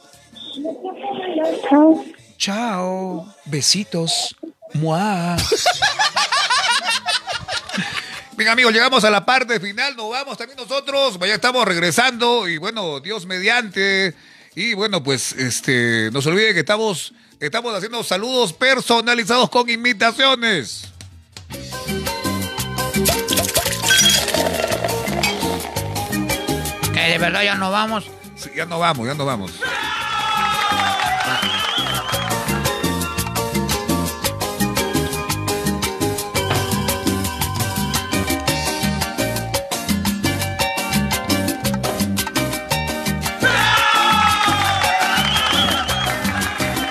Chao. 1.69 2.05
Chao. 2.39 3.35
Besitos. 3.45 4.35
Mua. 4.73 5.37
Bien, 8.39 8.49
amigos, 8.53 8.73
llegamos 8.73 9.05
a 9.05 9.11
la 9.11 9.27
parte 9.27 9.61
final. 9.61 9.97
Nos 9.97 10.09
vamos 10.09 10.39
también 10.39 10.57
nosotros. 10.57 11.19
Ya 11.21 11.35
estamos 11.35 11.69
regresando. 11.69 12.49
Y 12.49 12.57
bueno, 12.57 13.01
Dios 13.01 13.27
mediante. 13.27 14.15
Y 14.55 14.73
bueno, 14.73 15.03
pues 15.03 15.33
este, 15.33 16.09
no 16.11 16.23
se 16.23 16.31
olvide 16.31 16.55
que 16.55 16.61
estamos, 16.61 17.13
estamos 17.39 17.75
haciendo 17.75 18.03
saludos 18.03 18.55
personalizados 18.55 19.51
con 19.51 19.69
imitaciones. 19.69 20.94
Que 27.05 27.11
de 27.11 27.19
verdad 27.19 27.43
ya 27.43 27.55
nos 27.55 27.71
vamos. 27.71 28.11
Sí, 28.35 28.49
ya 28.57 28.65
no 28.65 28.79
vamos, 28.79 29.07
ya 29.07 29.13
no 29.13 29.27
vamos. 29.27 29.53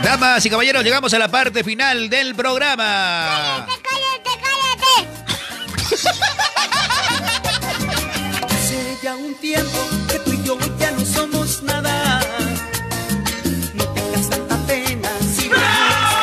Damas 0.03 0.45
y 0.45 0.49
caballeros, 0.51 0.83
llegamos 0.83 1.11
a 1.15 1.17
la 1.17 1.27
parte 1.27 1.63
final 1.63 2.07
del 2.11 2.35
programa. 2.35 3.65
Hace 8.45 8.97
ya 9.01 9.15
un 9.15 9.33
tiempo 9.39 9.79
que 9.79 9.95
tú 9.95 10.02
y 10.43 10.47
yo 10.47 10.57
ya 10.79 10.91
no 10.91 11.05
somos 11.05 11.63
nada. 11.63 12.21
No 13.73 13.85
tengas 13.89 14.29
tanta 14.29 14.57
pena 14.67 15.09
si 15.19 15.49
no 15.49 15.55
es 15.55 15.61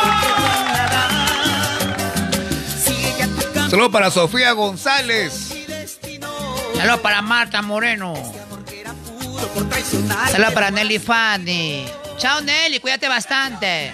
porque 0.03 0.29
no 0.39 0.47
hay 0.47 0.65
nada. 0.73 1.03
Sigue 2.85 3.15
ya 3.19 3.27
tu 3.27 3.37
camino. 3.53 3.71
Saludos 3.71 3.93
para 3.93 4.11
Sofía 4.11 4.53
González. 4.53 5.55
Saludos 6.77 7.01
para 7.01 7.23
Marta 7.23 7.63
Moreno. 7.63 8.15
Saludos 10.31 10.53
para 10.55 10.71
Nelly 10.71 10.99
Fanny. 10.99 11.87
Chao, 12.17 12.41
Nelly. 12.41 12.81
Cuídate 12.81 13.09
bastante. 13.09 13.93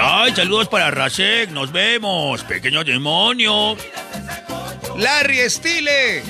Ay, 0.00 0.34
saludos 0.34 0.68
para 0.68 0.90
Rasek. 0.90 1.50
Nos 1.50 1.72
vemos. 1.72 2.44
Pequeño 2.44 2.84
demonio. 2.84 3.76
Larry 4.96 5.40
Estile. 5.40 6.22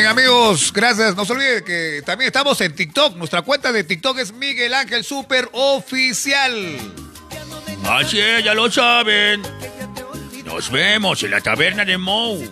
Bien 0.00 0.12
amigos, 0.12 0.72
gracias. 0.72 1.14
No 1.14 1.26
se 1.26 1.34
olviden 1.34 1.62
que 1.62 2.02
también 2.06 2.28
estamos 2.28 2.58
en 2.62 2.74
TikTok. 2.74 3.16
Nuestra 3.16 3.42
cuenta 3.42 3.70
de 3.70 3.84
TikTok 3.84 4.18
es 4.18 4.32
Miguel 4.32 4.72
Ángel 4.72 5.04
Super 5.04 5.50
Oficial. 5.52 6.78
Así 7.84 8.18
es, 8.18 8.42
ya 8.42 8.54
lo 8.54 8.70
saben. 8.70 9.42
Nos 10.46 10.70
vemos 10.70 11.22
en 11.22 11.32
la 11.32 11.42
taberna 11.42 11.84
de 11.84 11.98
Mou. 11.98 12.42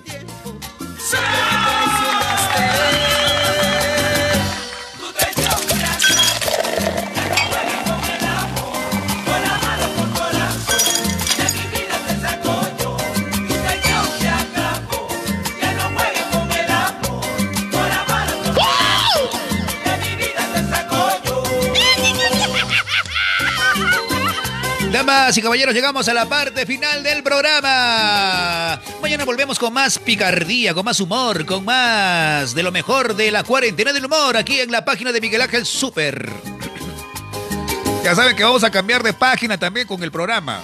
Y 25.09 25.41
caballeros, 25.41 25.75
llegamos 25.75 26.07
a 26.09 26.13
la 26.13 26.29
parte 26.29 26.67
final 26.67 27.03
del 27.03 27.23
programa. 27.23 28.79
Mañana 29.01 29.25
volvemos 29.25 29.59
con 29.59 29.73
más 29.73 29.99
picardía, 29.99 30.75
con 30.75 30.85
más 30.85 31.01
humor, 31.01 31.47
con 31.47 31.65
más 31.65 32.55
de 32.55 32.63
lo 32.63 32.71
mejor 32.71 33.17
de 33.17 33.31
la 33.31 33.43
cuarentena 33.43 33.95
del 33.95 34.05
humor 34.05 34.37
aquí 34.37 34.61
en 34.61 34.71
la 34.71 34.85
página 34.85 35.11
de 35.11 35.23
Miguel 35.23 35.41
Ángel 35.41 35.65
Super. 35.65 36.31
Ya 38.05 38.15
saben 38.15 38.37
que 38.37 38.45
vamos 38.45 38.65
a 38.65 38.71
cambiar 38.71 39.03
de 39.03 39.15
página 39.15 39.57
también 39.57 39.87
con 39.87 40.03
el 40.03 40.13
programa. 40.13 40.61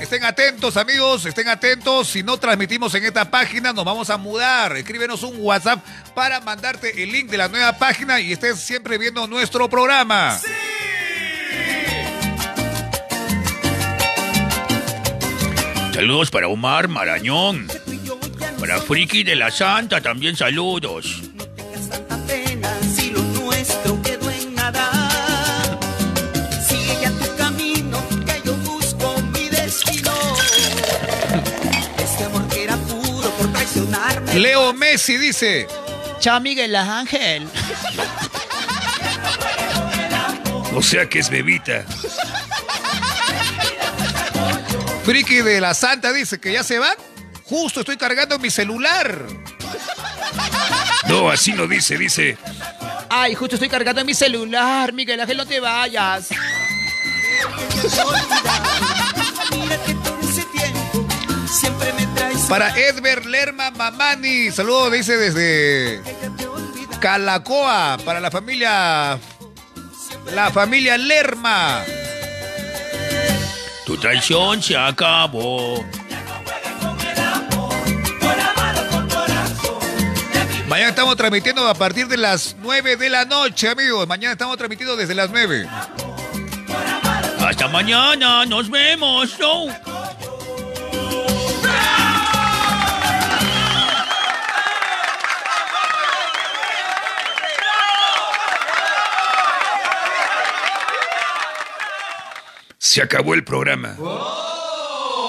Estén 0.00 0.24
atentos, 0.24 0.78
amigos, 0.78 1.26
estén 1.26 1.48
atentos. 1.48 2.08
Si 2.08 2.22
no 2.22 2.38
transmitimos 2.38 2.94
en 2.94 3.04
esta 3.04 3.30
página, 3.30 3.74
nos 3.74 3.84
vamos 3.84 4.08
a 4.08 4.16
mudar. 4.16 4.74
Escríbenos 4.74 5.22
un 5.22 5.34
WhatsApp 5.36 5.84
para 6.14 6.40
mandarte 6.40 7.02
el 7.02 7.12
link 7.12 7.28
de 7.28 7.36
la 7.36 7.48
nueva 7.48 7.74
página 7.74 8.20
y 8.20 8.32
estés 8.32 8.58
siempre 8.58 8.96
viendo 8.96 9.26
nuestro 9.26 9.68
programa. 9.68 10.40
Saludos 15.92 16.30
para 16.30 16.48
Omar 16.48 16.88
Marañón. 16.88 17.68
Para 18.58 18.80
Friki 18.80 19.24
de 19.24 19.36
la 19.36 19.50
Santa 19.50 20.00
también 20.00 20.36
saludos. 20.36 21.20
pena 22.26 22.70
si 22.96 23.10
lo 23.10 23.22
nuestro 23.22 24.00
quedó 24.02 24.30
en 24.30 24.54
nada. 24.54 24.88
Sigue 26.66 26.96
ya 27.02 27.10
tu 27.10 27.36
camino, 27.36 28.02
que 28.24 28.40
yo 28.44 28.54
busco 28.56 29.20
mi 29.32 29.48
destino. 29.48 30.12
Este 31.98 32.24
amor 32.24 32.48
que 32.48 32.64
era 32.64 32.76
puro 32.76 33.30
por 33.30 33.52
traicionarme. 33.52 34.34
Leo 34.38 34.72
Messi 34.72 35.18
dice. 35.18 35.66
Chao, 36.20 36.40
Miguel 36.40 36.74
Ángel. 36.74 37.46
O 40.74 40.82
sea 40.82 41.06
que 41.08 41.18
es 41.18 41.28
bebita. 41.28 41.84
Friki 45.04 45.42
de 45.42 45.60
la 45.60 45.74
Santa 45.74 46.12
dice 46.12 46.40
que 46.40 46.52
ya 46.52 46.62
se 46.62 46.78
va. 46.78 46.94
Justo 47.44 47.80
estoy 47.80 47.96
cargando 47.96 48.38
mi 48.38 48.50
celular. 48.50 49.26
No, 51.08 51.28
así 51.30 51.52
no 51.52 51.66
dice, 51.66 51.98
dice. 51.98 52.38
Ay, 53.10 53.34
justo 53.34 53.56
estoy 53.56 53.68
cargando 53.68 54.04
mi 54.04 54.14
celular. 54.14 54.92
Miguel 54.92 55.20
Ángel, 55.20 55.36
no 55.36 55.46
te 55.46 55.60
vayas. 55.60 56.28
Para 62.48 62.68
Edber 62.78 63.26
Lerma 63.26 63.70
Mamani. 63.70 64.50
Saludos, 64.50 64.92
dice 64.92 65.16
desde 65.16 66.00
Calacoa. 67.00 67.98
Para 68.04 68.20
la 68.20 68.30
familia. 68.30 69.18
La 70.32 70.50
familia 70.52 70.96
Lerma. 70.96 71.84
Tu 73.92 73.98
traición 73.98 74.62
se 74.62 74.74
acabó. 74.74 75.84
Mañana 80.66 80.88
estamos 80.88 81.14
transmitiendo 81.14 81.68
a 81.68 81.74
partir 81.74 82.08
de 82.08 82.16
las 82.16 82.56
9 82.62 82.96
de 82.96 83.10
la 83.10 83.26
noche, 83.26 83.68
amigos. 83.68 84.08
Mañana 84.08 84.32
estamos 84.32 84.56
transmitiendo 84.56 84.96
desde 84.96 85.14
las 85.14 85.28
9. 85.28 85.68
Hasta 87.46 87.68
mañana, 87.68 88.46
nos 88.46 88.70
vemos. 88.70 89.36
Chau. 89.36 89.68
Se 102.92 103.00
acabó 103.00 103.32
el 103.32 103.42
programa. 103.42 103.96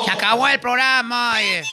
Se 0.04 0.12
acabó 0.12 0.50
el 0.50 0.60
programa. 0.60 1.36
oye. 1.38 1.64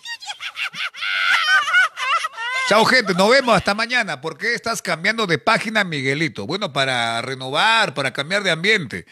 Chao, 2.68 2.84
gente. 2.84 3.12
Nos 3.14 3.28
vemos 3.28 3.56
hasta 3.56 3.74
mañana. 3.74 4.20
¿Por 4.20 4.38
qué 4.38 4.54
estás 4.54 4.82
cambiando 4.82 5.26
de 5.26 5.38
página, 5.38 5.82
Miguelito? 5.82 6.46
Bueno, 6.46 6.72
para 6.72 7.20
renovar, 7.22 7.92
para 7.92 8.12
cambiar 8.12 8.44
de 8.44 8.52
ambiente. 8.52 9.04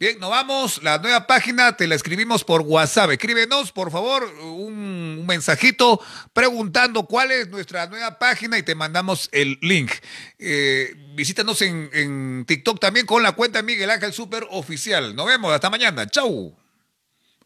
Bien, 0.00 0.18
nos 0.18 0.30
vamos. 0.30 0.82
La 0.82 0.96
nueva 0.96 1.26
página 1.26 1.76
te 1.76 1.86
la 1.86 1.94
escribimos 1.94 2.42
por 2.42 2.62
WhatsApp. 2.62 3.10
Escríbenos, 3.10 3.70
por 3.70 3.90
favor, 3.90 4.24
un, 4.40 5.18
un 5.20 5.26
mensajito 5.26 6.00
preguntando 6.32 7.04
cuál 7.04 7.30
es 7.30 7.48
nuestra 7.48 7.86
nueva 7.86 8.18
página 8.18 8.56
y 8.56 8.62
te 8.62 8.74
mandamos 8.74 9.28
el 9.30 9.58
link. 9.60 9.92
Eh, 10.38 10.94
visítanos 11.14 11.60
en, 11.60 11.90
en 11.92 12.46
TikTok 12.46 12.80
también 12.80 13.04
con 13.04 13.22
la 13.22 13.32
cuenta 13.32 13.60
Miguel 13.60 13.90
Ángel 13.90 14.14
Super 14.14 14.46
Oficial. 14.48 15.14
Nos 15.14 15.26
vemos. 15.26 15.52
Hasta 15.52 15.68
mañana. 15.68 16.06
Chau. 16.06 16.56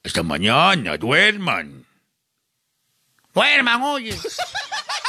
Hasta 0.04 0.22
mañana, 0.22 0.96
duerman. 0.96 1.84
Duerman, 3.34 3.82
oye. 3.82 4.16